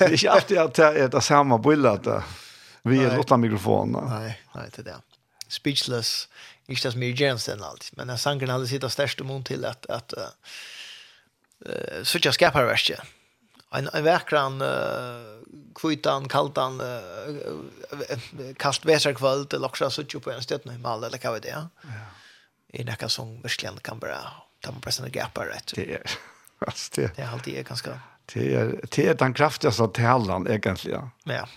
det 0.00 0.08
er 0.08 0.16
ikke 0.16 0.38
alltid 0.38 0.62
at 0.62 0.78
det 0.80 0.88
er 1.04 1.12
det 1.12 1.22
samme 1.24 1.60
bildet, 1.62 2.08
vi 2.84 3.00
er 3.00 3.16
låta 3.16 3.36
mikrofonen. 3.40 4.08
Nej, 4.08 4.40
nej 4.54 4.70
det 4.76 4.82
där. 4.82 5.00
Speechless, 5.48 6.28
Inte 6.66 6.88
det 6.88 6.92
som 6.92 7.02
er 7.02 7.20
Jensen 7.20 7.62
allt, 7.62 7.90
men 7.96 8.06
när 8.06 8.16
sanger 8.16 8.46
hade 8.46 8.66
sitt 8.66 8.92
största 8.92 9.24
om 9.24 9.44
till 9.44 9.64
att 9.64 9.86
att 9.86 10.12
eh 10.12 10.28
uh, 11.68 12.02
så 12.04 12.18
jag 12.22 12.34
skapar 12.34 12.64
värst. 12.64 12.90
En, 13.70 13.88
en 13.92 14.04
verkran 14.04 14.62
uh, 14.62 14.68
kvitan, 15.74 16.28
kaltan, 16.28 16.82
kast 18.56 18.84
väsarkvöld 18.84 19.54
eller 19.54 19.66
också 19.66 19.90
så 19.90 20.04
på 20.20 20.30
en 20.30 20.42
stöt 20.42 20.64
i 20.66 20.78
mal 20.78 21.04
eller 21.04 21.30
vad 21.30 21.42
det 21.42 21.48
är. 21.48 21.66
Ja. 21.82 21.88
I 22.68 22.84
näka 22.84 23.08
som 23.08 23.40
verkligen 23.40 23.76
kan 23.76 23.98
bara 23.98 24.18
ta 24.60 24.72
på 24.72 24.80
pressen 24.80 25.04
och 25.04 25.10
gapar 25.10 25.46
rätt. 25.46 25.72
Det 25.74 25.94
är 25.94 26.02
fast 26.64 26.92
det. 26.92 27.16
Det 27.16 27.22
är 27.22 27.28
alltid 27.28 27.54
är 27.54 27.62
ganska 27.62 28.00
det 28.32 28.54
är 28.54 28.80
det 28.90 29.06
är 29.06 29.14
den 29.14 29.34
kraftigaste 29.34 29.88
tälan 29.88 30.46
egentligen. 30.46 31.10
Ja. 31.24 31.48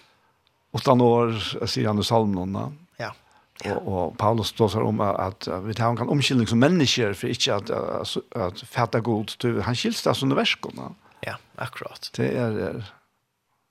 Och 0.72 0.82
då 0.86 0.96
når 0.96 1.66
säger 1.66 1.88
han 1.88 2.00
i 2.00 2.04
psalmerna. 2.04 2.74
Ja. 2.98 3.16
Ja. 3.64 3.76
Och, 3.76 4.08
och 4.08 4.18
Paulus 4.18 4.48
står 4.48 4.82
om 4.82 5.02
att, 5.02 5.48
vi 5.48 5.74
tar 5.74 5.90
en 5.90 5.98
kan 5.98 6.10
omkylning 6.10 6.48
som 6.48 6.60
människor 6.60 7.14
för 7.14 7.28
inte 7.28 7.56
att 7.56 7.70
att, 7.70 8.18
att 8.36 8.62
fatta 8.62 9.00
god 9.00 9.32
han 9.62 9.76
skiljs 9.76 10.04
där 10.04 10.14
som 10.14 10.30
verkorna. 10.36 10.96
Ja, 11.20 11.38
akkurat. 11.56 12.12
Det 12.16 12.28
är 12.28 12.84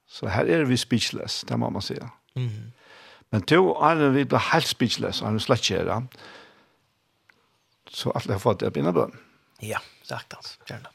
Så 0.06 0.28
her 0.30 0.46
er 0.46 0.64
vi 0.64 0.76
speechless, 0.76 1.44
det 1.48 1.58
må 1.58 1.70
man 1.70 1.82
säga. 1.82 2.10
Mm. 2.36 2.72
Men 3.30 3.42
to 3.42 3.74
er 3.82 4.10
vi 4.10 4.24
blir 4.24 4.52
helt 4.52 4.68
speechless, 4.68 5.20
og 5.20 5.26
han 5.28 5.38
er 5.40 5.44
slett 5.44 5.66
kjære. 5.66 6.00
Så 7.90 8.12
alle 8.14 8.36
har 8.36 8.42
fått 8.42 8.60
det 8.60 8.72
på 8.72 8.82
innebøn. 8.82 9.16
Ja, 9.62 9.80
sagt 10.04 10.32
hans, 10.32 10.58
gjerne. 10.68 10.92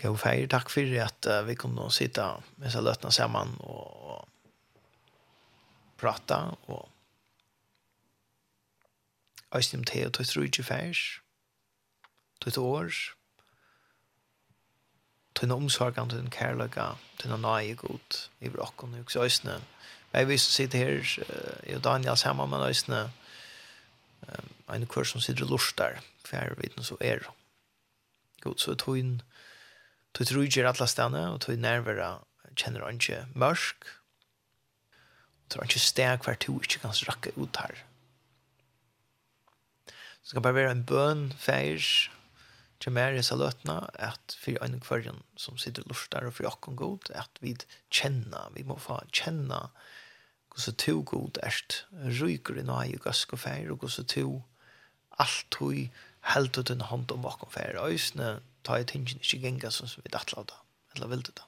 God 0.00 0.16
feir, 0.18 0.46
takk 0.48 0.70
for 0.72 0.94
at 1.02 1.26
uh, 1.28 1.42
vi 1.44 1.54
kunne 1.60 1.90
sitte 1.92 2.24
med 2.56 2.72
seg 2.72 2.86
løtene 2.86 3.12
sammen 3.12 3.52
og 3.60 4.24
prata 6.00 6.54
og 6.72 6.88
Øystein 9.54 9.84
Theo, 9.84 10.08
tog 10.14 10.26
tro 10.26 10.44
ikke 10.46 10.64
feir, 10.64 10.98
tog 12.40 12.54
tog 12.54 12.68
år, 12.70 12.98
tunna 15.40 15.56
omsorgan, 15.56 16.08
til 16.08 16.18
tunna 16.18 16.30
kärleka, 16.30 16.86
tunna 17.18 17.36
nøye 17.40 17.74
god 17.74 18.28
i 18.40 18.48
brokken 18.48 18.94
og 18.94 19.00
också 19.00 19.24
ösne. 19.24 19.60
Jeg 20.12 20.28
vil 20.28 20.40
sitte 20.40 20.78
her, 20.78 20.88
här, 20.88 21.60
jag 21.66 21.76
och 21.76 21.82
Daniel 21.82 22.16
sammen 22.16 22.50
med 22.50 22.60
ösne, 22.60 23.10
en 24.68 24.86
kvar 24.86 25.04
som 25.04 25.20
sitter 25.20 25.42
och 25.42 25.50
lustar, 25.50 26.00
kvar 26.22 26.54
vet 26.56 26.84
så 26.84 26.96
er. 27.00 27.30
God, 28.40 28.60
så 28.60 28.74
tog 28.74 28.98
in, 28.98 29.22
tog 30.12 30.26
trudger 30.26 30.64
alla 30.64 30.86
stanna 30.86 31.32
och 31.32 31.40
tog 31.40 31.58
nervera, 31.58 32.18
känner 32.56 32.90
inte 32.90 33.26
mörsk, 33.34 33.76
tror 35.48 35.62
han 35.62 35.68
ikke 35.68 35.80
steg 35.80 36.24
hver 36.24 36.34
to 36.34 36.60
ikke 36.60 36.78
kan 36.78 36.94
rakke 37.08 37.32
ut 37.36 37.56
her. 37.56 37.74
Så 40.22 40.30
det 40.30 40.32
kan 40.32 40.42
bare 40.42 40.54
være 40.54 40.70
en 40.70 40.84
bøn, 40.84 41.32
feir, 41.38 42.10
til 42.80 42.94
mer 42.96 43.16
i 43.16 43.22
saløtene 43.24 43.76
at 44.00 44.36
for 44.40 44.60
en 44.64 44.80
kvarjen 44.80 45.20
som 45.36 45.58
sitter 45.60 45.84
lort 45.88 46.08
der 46.12 46.28
og 46.28 46.38
for 46.38 46.48
åkken 46.48 46.78
god, 46.80 47.10
at 47.14 47.40
vi 47.44 47.54
kjenner, 47.92 48.52
vi 48.56 48.64
må 48.64 48.78
få 48.80 49.00
kjenne 49.12 49.66
hvordan 50.50 50.78
to 50.82 50.94
god 51.06 51.38
erst 51.46 51.84
ryker 52.20 52.58
i 52.58 52.64
nøye 52.66 52.98
gask 53.04 53.32
og 53.36 53.44
feir, 53.44 53.70
og 53.70 53.84
hvordan 53.84 54.08
to 54.10 54.42
alt 55.20 55.58
hui 55.60 55.90
helt 56.34 56.58
ut 56.58 56.72
en 56.72 56.88
hånd 56.88 57.12
om 57.12 57.22
bakom 57.22 57.52
feir. 57.52 57.78
Øysene 57.80 58.40
tar 58.64 58.80
jeg 58.80 58.90
tingene 58.92 59.22
ikke 59.22 59.40
genga 59.44 59.70
som 59.70 59.88
vi 59.96 60.12
datt 60.12 60.34
av 60.36 60.48
det, 60.50 60.58
eller 60.94 61.12
vil 61.12 61.24
det 61.28 61.36
da. 61.38 61.46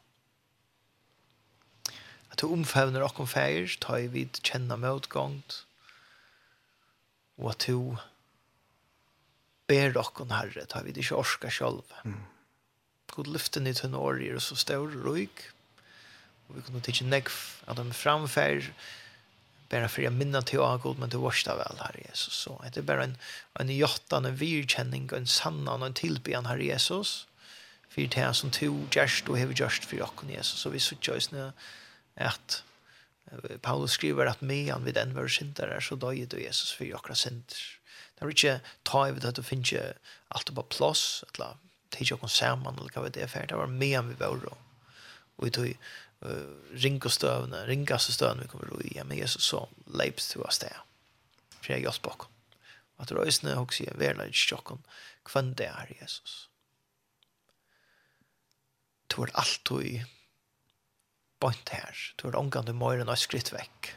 At 2.32 2.40
du 2.40 2.48
omfevner 2.48 3.04
åkken 3.04 3.28
feir, 3.28 3.68
tar 3.80 4.00
jeg 4.00 4.12
vid 4.14 4.40
kjenne 4.46 4.78
motgångt, 4.80 5.64
og 7.40 7.50
at 7.52 7.66
du 7.66 7.98
ber 9.72 9.98
okkon 9.98 10.34
herre, 10.34 10.66
tar 10.68 10.84
vi 10.86 10.94
det 10.94 11.04
ikke 11.06 11.18
orska 11.22 11.50
sjálve. 11.50 12.04
Mm. 12.04 12.20
God 13.12 13.28
lyften 13.32 13.68
i 13.68 13.74
tunn 13.76 13.96
år 13.98 14.20
og 14.36 14.44
så 14.44 14.56
stor 14.56 14.92
røyk, 15.04 15.48
og 16.48 16.58
vi 16.58 16.66
kunne 16.66 16.84
tidsje 16.84 17.08
negv 17.08 17.32
at 17.66 17.80
de 17.80 17.88
framfær, 17.96 18.72
bara 19.72 19.88
för 19.88 20.02
jag 20.02 20.12
minna 20.12 20.42
till 20.42 20.60
att 20.60 20.82
god 20.82 20.98
men 20.98 21.08
du 21.08 21.18
värsta 21.18 21.56
väl 21.56 21.76
här 21.78 22.00
Jesus 22.06 22.34
så 22.34 22.64
det 22.74 22.80
är 22.80 22.82
bara 22.82 23.04
en 23.04 23.16
en 23.52 23.76
jottan 23.76 24.24
en 24.24 24.36
virkänning 24.36 25.10
en 25.12 25.26
sannan 25.26 25.82
en 25.82 25.94
tillbedjan 25.94 26.46
här 26.46 26.58
Jesus 26.58 27.26
för 27.88 28.02
det 28.02 28.16
här 28.16 28.32
som 28.32 28.50
to 28.50 28.78
just 28.90 29.28
och 29.28 29.38
have 29.38 29.54
just 29.56 29.84
för 29.84 29.96
jag 29.96 30.10
Jesus 30.28 30.60
så 30.60 30.70
vi 30.70 30.80
så 30.80 30.94
just 31.02 31.32
nu 31.32 31.52
att 32.14 32.64
Paulus 33.60 33.90
skriver 33.90 34.26
att 34.26 34.40
med 34.40 34.72
han 34.72 34.84
vid 34.84 34.94
den 34.94 35.14
var 35.14 35.28
syndare 35.28 35.80
så 35.80 35.94
döjde 35.94 36.40
Jesus 36.40 36.72
för 36.72 36.84
jag 36.84 37.16
synder 37.16 37.56
Det 38.22 38.30
er 38.30 38.36
ikke 38.36 38.72
ta 38.88 39.04
i 39.08 39.14
det 39.16 39.32
at 39.32 39.38
du 39.38 39.44
finner 39.46 39.94
alt 40.32 40.54
på 40.54 40.64
plass, 40.72 41.24
eller 41.32 41.58
tidsi 41.92 42.14
okkur 42.16 42.30
saman, 42.32 42.78
eller 42.78 42.94
hva 42.94 43.04
vi 43.06 43.12
det 43.16 43.26
er 43.26 43.32
ferdig. 43.32 43.52
Det 43.52 43.60
var 43.60 43.72
medan 43.72 44.08
vi 44.08 44.18
var 44.20 44.38
og 45.42 45.46
vi 45.46 45.50
tog 45.50 45.68
ringostøvne, 46.78 47.64
ringastøvne 47.66 48.44
vi 48.44 48.50
kommer 48.52 48.70
i, 48.84 48.92
ja, 48.96 49.04
men 49.04 49.18
Jesus 49.18 49.48
så 49.50 49.64
leips 49.90 50.28
til 50.30 50.44
oss 50.46 50.60
det. 50.62 50.70
For 51.58 51.74
jeg 51.74 51.82
hjelper 51.82 52.14
okkur. 52.14 52.30
At 53.02 53.10
det 53.10 53.18
røysene 53.18 53.56
også 53.58 53.88
er 53.90 53.98
verla 53.98 54.28
i 54.30 54.36
sjokken, 54.36 54.82
hvem 55.26 55.54
det 55.58 55.66
er 55.66 55.90
Jesus. 55.98 56.46
Du 59.10 59.22
er 59.24 59.34
i 59.82 60.02
bort 61.42 61.68
her. 61.74 61.98
Du 62.16 62.28
er 62.28 62.38
omgang 62.38 62.66
til 62.66 62.78
morgen 62.78 63.10
og 63.10 63.18
skritt 63.18 63.50
vekk. 63.52 63.96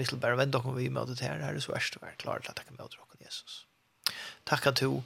Vi 0.00 0.08
skal 0.08 0.18
bare 0.22 0.38
vende 0.40 0.58
om 0.58 0.76
vi 0.76 0.88
med 0.88 1.06
det 1.12 1.20
her, 1.20 1.36
her 1.36 1.52
er 1.52 1.60
så 1.60 1.74
verst 1.74 1.98
å 1.98 2.02
være 2.02 2.16
klar 2.16 2.40
til 2.40 2.50
at 2.50 2.62
jeg 2.62 2.70
kan 2.70 2.80
møte 2.80 2.96
okkur. 2.96 3.11
Jesus. 3.32 3.62
Takk 4.48 4.68
at 4.68 4.82
du 4.82 5.00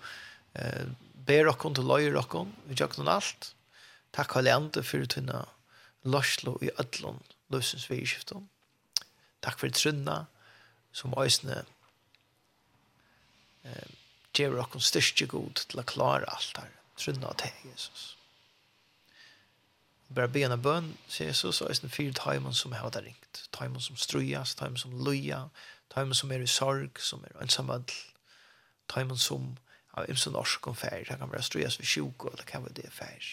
eh, 0.58 0.86
ber 1.26 1.50
okkon 1.52 1.76
til 1.76 1.86
løyer 1.86 2.18
okkon, 2.18 2.50
vi 2.66 2.78
tjøkken 2.78 3.10
alt. 3.10 3.52
Takk 4.16 4.36
alle 4.38 4.54
andre 4.54 4.82
for 4.86 5.06
tunne 5.10 5.44
løslo 6.06 6.56
i 6.62 6.70
ødlån, 6.80 7.22
løsens 7.54 7.88
veiskiften. 7.90 8.48
Takk 9.42 9.60
for 9.60 9.70
trunna, 9.74 10.24
som 10.96 11.14
øsne 11.20 11.62
eh, 13.62 13.88
gjør 14.34 14.62
okkon 14.64 14.82
styrke 14.82 15.28
god 15.30 15.62
til 15.66 15.82
å 15.82 15.86
klare 15.86 16.28
alt 16.32 16.62
her. 16.62 16.72
Trunna 16.96 17.34
til 17.38 17.52
Jesus. 17.70 18.16
Bare 20.14 20.28
be 20.28 20.44
en 20.46 20.62
bön, 20.62 20.92
Jesus, 21.10 21.60
og 21.60 21.70
eisen 21.70 21.90
fyrt 21.90 22.22
heimen 22.24 22.54
som 22.54 22.72
har 22.72 22.90
det 22.94 23.04
ringt. 23.08 23.42
Heimen 23.58 23.80
som 23.80 23.96
strujas, 23.96 24.54
heimen 24.60 24.78
som 24.78 24.94
loja, 25.04 25.48
heimen 25.96 26.14
som 26.14 26.32
er 26.32 26.44
i 26.44 26.46
sorg, 26.46 27.00
som 27.02 27.24
er 27.24 27.42
ensamvall, 27.42 27.84
tajmen 28.88 29.18
som 29.18 29.56
av 29.96 30.10
imsen 30.10 30.32
norsk 30.32 30.66
om 30.66 30.76
fær, 30.76 31.04
det 31.08 31.18
kan 31.18 31.30
være 31.30 31.42
ströjas 31.42 31.80
vid 31.80 31.88
sjuk, 31.88 32.26
eller 32.28 32.44
kan 32.44 32.64
være 32.64 32.82
det 32.82 32.92
fær. 32.92 33.30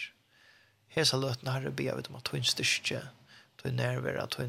Hesa 0.87 1.17
løtene 1.17 1.51
herre 1.51 1.71
be 1.71 1.89
av 1.91 2.03
om 2.09 2.15
at 2.15 2.23
ta 2.29 2.37
in 2.37 2.47
styrke, 2.47 3.01
ta 3.57 3.69
in 3.69 3.75
nerver, 3.75 4.15
att 4.15 4.31
ta 4.31 4.47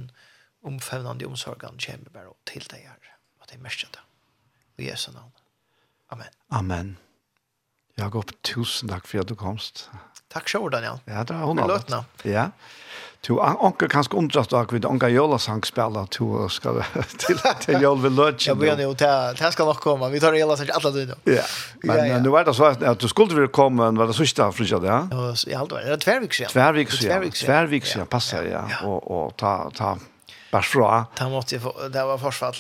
omfevnande 0.62 1.26
omsorgan 1.26 1.78
kommer 1.78 2.10
bare 2.10 2.32
til 2.46 2.64
deg 2.70 2.86
här. 2.88 3.14
at 3.44 3.52
jeg 3.52 3.60
är 3.60 3.88
det. 3.92 4.82
I 4.82 4.90
Jesu 4.90 5.12
navn. 5.12 5.32
Amen. 6.08 6.28
Amen. 6.48 6.96
Jakob, 8.00 8.32
tusen 8.42 8.90
takk 8.90 9.06
for 9.06 9.22
at 9.22 9.30
du 9.30 9.36
komst. 9.38 9.86
Takk 10.34 10.48
sjå, 10.50 10.66
Daniel. 10.72 10.98
Ja, 11.06 11.22
det 11.22 11.36
var 11.36 11.46
hun 11.46 11.60
alle. 11.62 11.76
Løtene. 11.78 12.00
Ja. 12.26 12.48
Du, 13.24 13.38
anker 13.40 13.88
kanskje 13.88 14.18
undrast 14.20 14.52
deg 14.52 14.72
vid 14.74 14.84
anker 14.84 15.08
jølasang 15.08 15.62
spela 15.64 16.02
to 16.12 16.26
og 16.42 16.50
skal 16.52 16.82
til, 17.22 17.38
til 17.62 17.78
jøl 17.80 18.02
ved 18.02 18.16
løtjen. 18.18 18.50
Ja, 18.50 18.56
begynner 18.58 18.84
jo, 18.84 18.96
det 18.98 19.52
skal 19.54 19.70
nok 19.70 19.80
komme. 19.80 20.10
Vi 20.12 20.20
tar 20.20 20.36
jølasang 20.36 20.72
alle 20.74 20.92
døgn. 20.96 21.14
Ja, 21.30 21.46
men 21.86 21.96
ja, 22.02 22.08
ja. 22.10 22.18
nu 22.20 22.32
var 22.34 22.44
det 22.48 22.56
så 22.58 22.72
at 22.74 23.00
du 23.00 23.08
skulle 23.08 23.38
ville 23.38 23.52
komme, 23.54 23.92
var 23.96 24.10
det 24.10 24.18
sørste 24.18 24.44
av 24.44 24.58
frysja 24.58 24.82
det, 24.82 24.90
ja? 24.90 25.30
Ja, 25.54 25.62
det 25.70 25.86
var 25.86 26.02
tvervik 26.02 26.36
siden. 26.36 26.52
Tvervik 26.52 26.92
siden, 26.92 27.30
tvervik 27.38 27.88
siden, 27.88 28.10
passer, 28.10 28.50
ja. 28.50 28.66
Og, 28.84 28.98
og 29.06 29.38
ta, 29.40 29.54
ta, 29.76 29.94
bara 30.54 30.62
fra. 30.62 31.06
Det 31.18 31.28
måste 31.28 31.56
det 31.92 32.04
var 32.04 32.18
försvall 32.18 32.54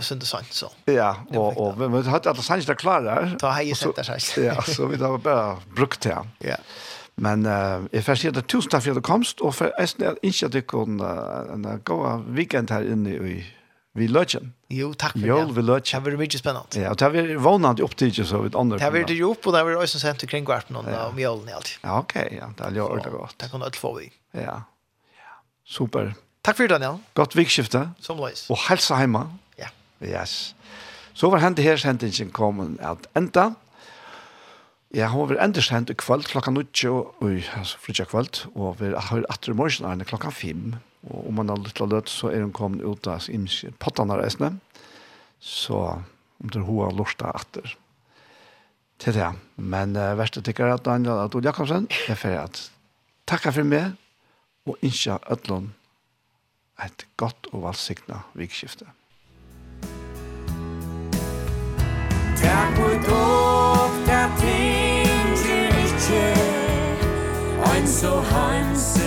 så 0.00 0.20
sant 0.20 0.52
så. 0.52 0.68
Ja, 0.84 1.16
och 1.28 1.52
och 1.62 1.78
men 1.78 2.02
vi 2.02 2.08
hade 2.08 2.30
alla 2.30 2.42
sanns 2.42 2.66
där 2.66 2.74
klara. 2.74 3.14
Då 3.40 3.46
har 3.46 3.62
ju 3.62 3.74
sett 3.74 3.96
det 3.96 4.04
Ja, 4.36 4.62
så 4.62 4.86
vi 4.86 4.96
har 5.04 5.18
bara 5.18 5.56
brukt 5.76 6.00
det. 6.00 6.18
Ja. 6.38 6.56
Men 7.14 7.46
eh 7.46 7.78
jag 7.92 8.04
förstår 8.04 8.30
det 8.30 8.42
tusen 8.42 8.70
tack 8.70 8.82
för 8.82 8.90
att 8.90 8.96
du 8.96 9.02
komst 9.02 9.40
och 9.40 9.54
för 9.54 9.72
att 9.82 9.94
jag 9.98 10.16
inte 10.22 10.46
att 10.46 10.52
du 10.52 10.62
kon 10.62 11.00
en 11.00 11.80
goda 11.84 12.22
weekend 12.28 12.70
här 12.70 12.82
inne 12.92 13.10
i 13.10 13.46
vi 13.98 14.08
lunchen. 14.08 14.52
Jo, 14.68 14.94
tack 14.94 15.12
för 15.12 15.18
det. 15.18 15.26
Jo, 15.26 15.52
vi 15.58 15.62
lunch. 15.62 15.90
Det 15.94 16.10
var 16.10 16.16
mycket 16.16 16.40
spännande. 16.40 16.80
Ja, 16.80 16.90
och 16.90 16.96
det 16.96 17.08
var 17.08 17.34
vånande 17.34 17.88
till 17.88 18.26
så 18.26 18.38
vid 18.38 18.56
andra. 18.56 18.78
Det 18.78 18.90
var 18.90 19.06
det 19.06 19.14
ju 19.14 19.24
upp 19.32 19.46
och 19.46 19.52
det 19.52 19.64
var 19.64 19.76
också 19.82 19.98
sent 19.98 20.30
kring 20.30 20.44
kvart 20.44 20.68
någon 20.68 20.86
om 21.10 21.18
jollen 21.18 21.54
alltid. 21.54 21.78
Ja, 21.82 21.98
okej, 21.98 22.28
ja, 22.40 22.46
det 22.56 22.64
är 22.64 22.70
ju 22.70 22.80
ordentligt 22.80 23.14
gott. 23.14 23.34
Det 23.38 23.48
kan 23.50 23.62
allt 23.62 23.76
få 23.76 23.94
vi. 23.94 24.12
Ja. 24.32 24.40
Ja. 24.42 24.62
Super. 25.66 26.14
Takk 26.46 26.60
for 26.60 26.68
det, 26.68 26.76
Daniel. 26.76 27.00
Godt 27.18 27.34
vikskifte. 27.34 27.80
Som 27.98 28.20
løs. 28.22 28.44
Og 28.54 28.58
helse 28.68 28.94
hjemme. 28.94 29.24
Ja. 29.58 29.66
Yes. 29.98 30.54
Så 31.18 31.26
var 31.32 31.40
hentet 31.42 31.64
her, 31.66 31.80
hentet 31.82 32.20
kommet 32.32 32.76
at 32.78 33.08
enda. 33.18 33.48
Ja, 34.94 35.08
hun 35.10 35.32
enda 35.32 35.42
endelig 35.42 35.90
i 35.90 35.94
kveld 35.98 36.28
klokka 36.30 36.52
9 36.54 36.86
og 36.92 37.16
ui, 37.20 37.42
altså 37.58 37.80
flytja 37.82 38.04
kveld, 38.06 38.44
og 38.54 38.76
vi 38.78 38.92
har 38.94 39.24
atter 39.28 39.50
i 39.50 39.56
morgen 39.58 39.88
er 39.90 39.98
det 39.98 40.06
klokka 40.06 40.30
5. 40.30 40.76
Og 41.10 41.26
om 41.28 41.34
man 41.34 41.50
har 41.50 41.58
litt 41.58 41.80
løtt, 41.82 42.08
så 42.08 42.30
er 42.30 42.44
hun 42.44 42.52
kommet 42.54 42.84
ut 42.86 43.08
av 43.10 43.26
pottene 43.82 44.14
reisende. 44.14 44.60
Så 45.42 45.80
om 45.98 46.46
det 46.46 46.60
er 46.60 46.68
hun 46.68 46.84
har 46.84 46.94
lortet 46.94 47.26
atter 47.26 47.74
til 49.02 49.18
det. 49.18 49.32
Men 49.56 49.96
uh, 49.98 50.14
verste 50.14 50.44
tykker 50.46 50.76
at 50.76 50.86
Daniel 50.86 51.24
Adol 51.24 51.44
Jakobsen 51.44 51.90
jeg 52.06 52.16
får 52.16 52.38
at 52.38 52.62
takka 53.26 53.50
for 53.50 53.66
meg, 53.66 53.98
og 54.66 54.78
innskja 54.86 55.18
ødlån 55.26 55.72
et 56.84 57.06
godt 57.16 57.46
og 57.52 57.62
valgsikna 57.62 58.14
vikskifte. 58.34 58.84
Takk 62.36 62.76
for 62.76 62.94
dog, 63.08 63.90
der 64.06 64.26
tænker 64.40 65.66
ikke, 65.82 66.22
ein 67.72 67.86
så 67.88 68.20
hansen, 68.20 69.05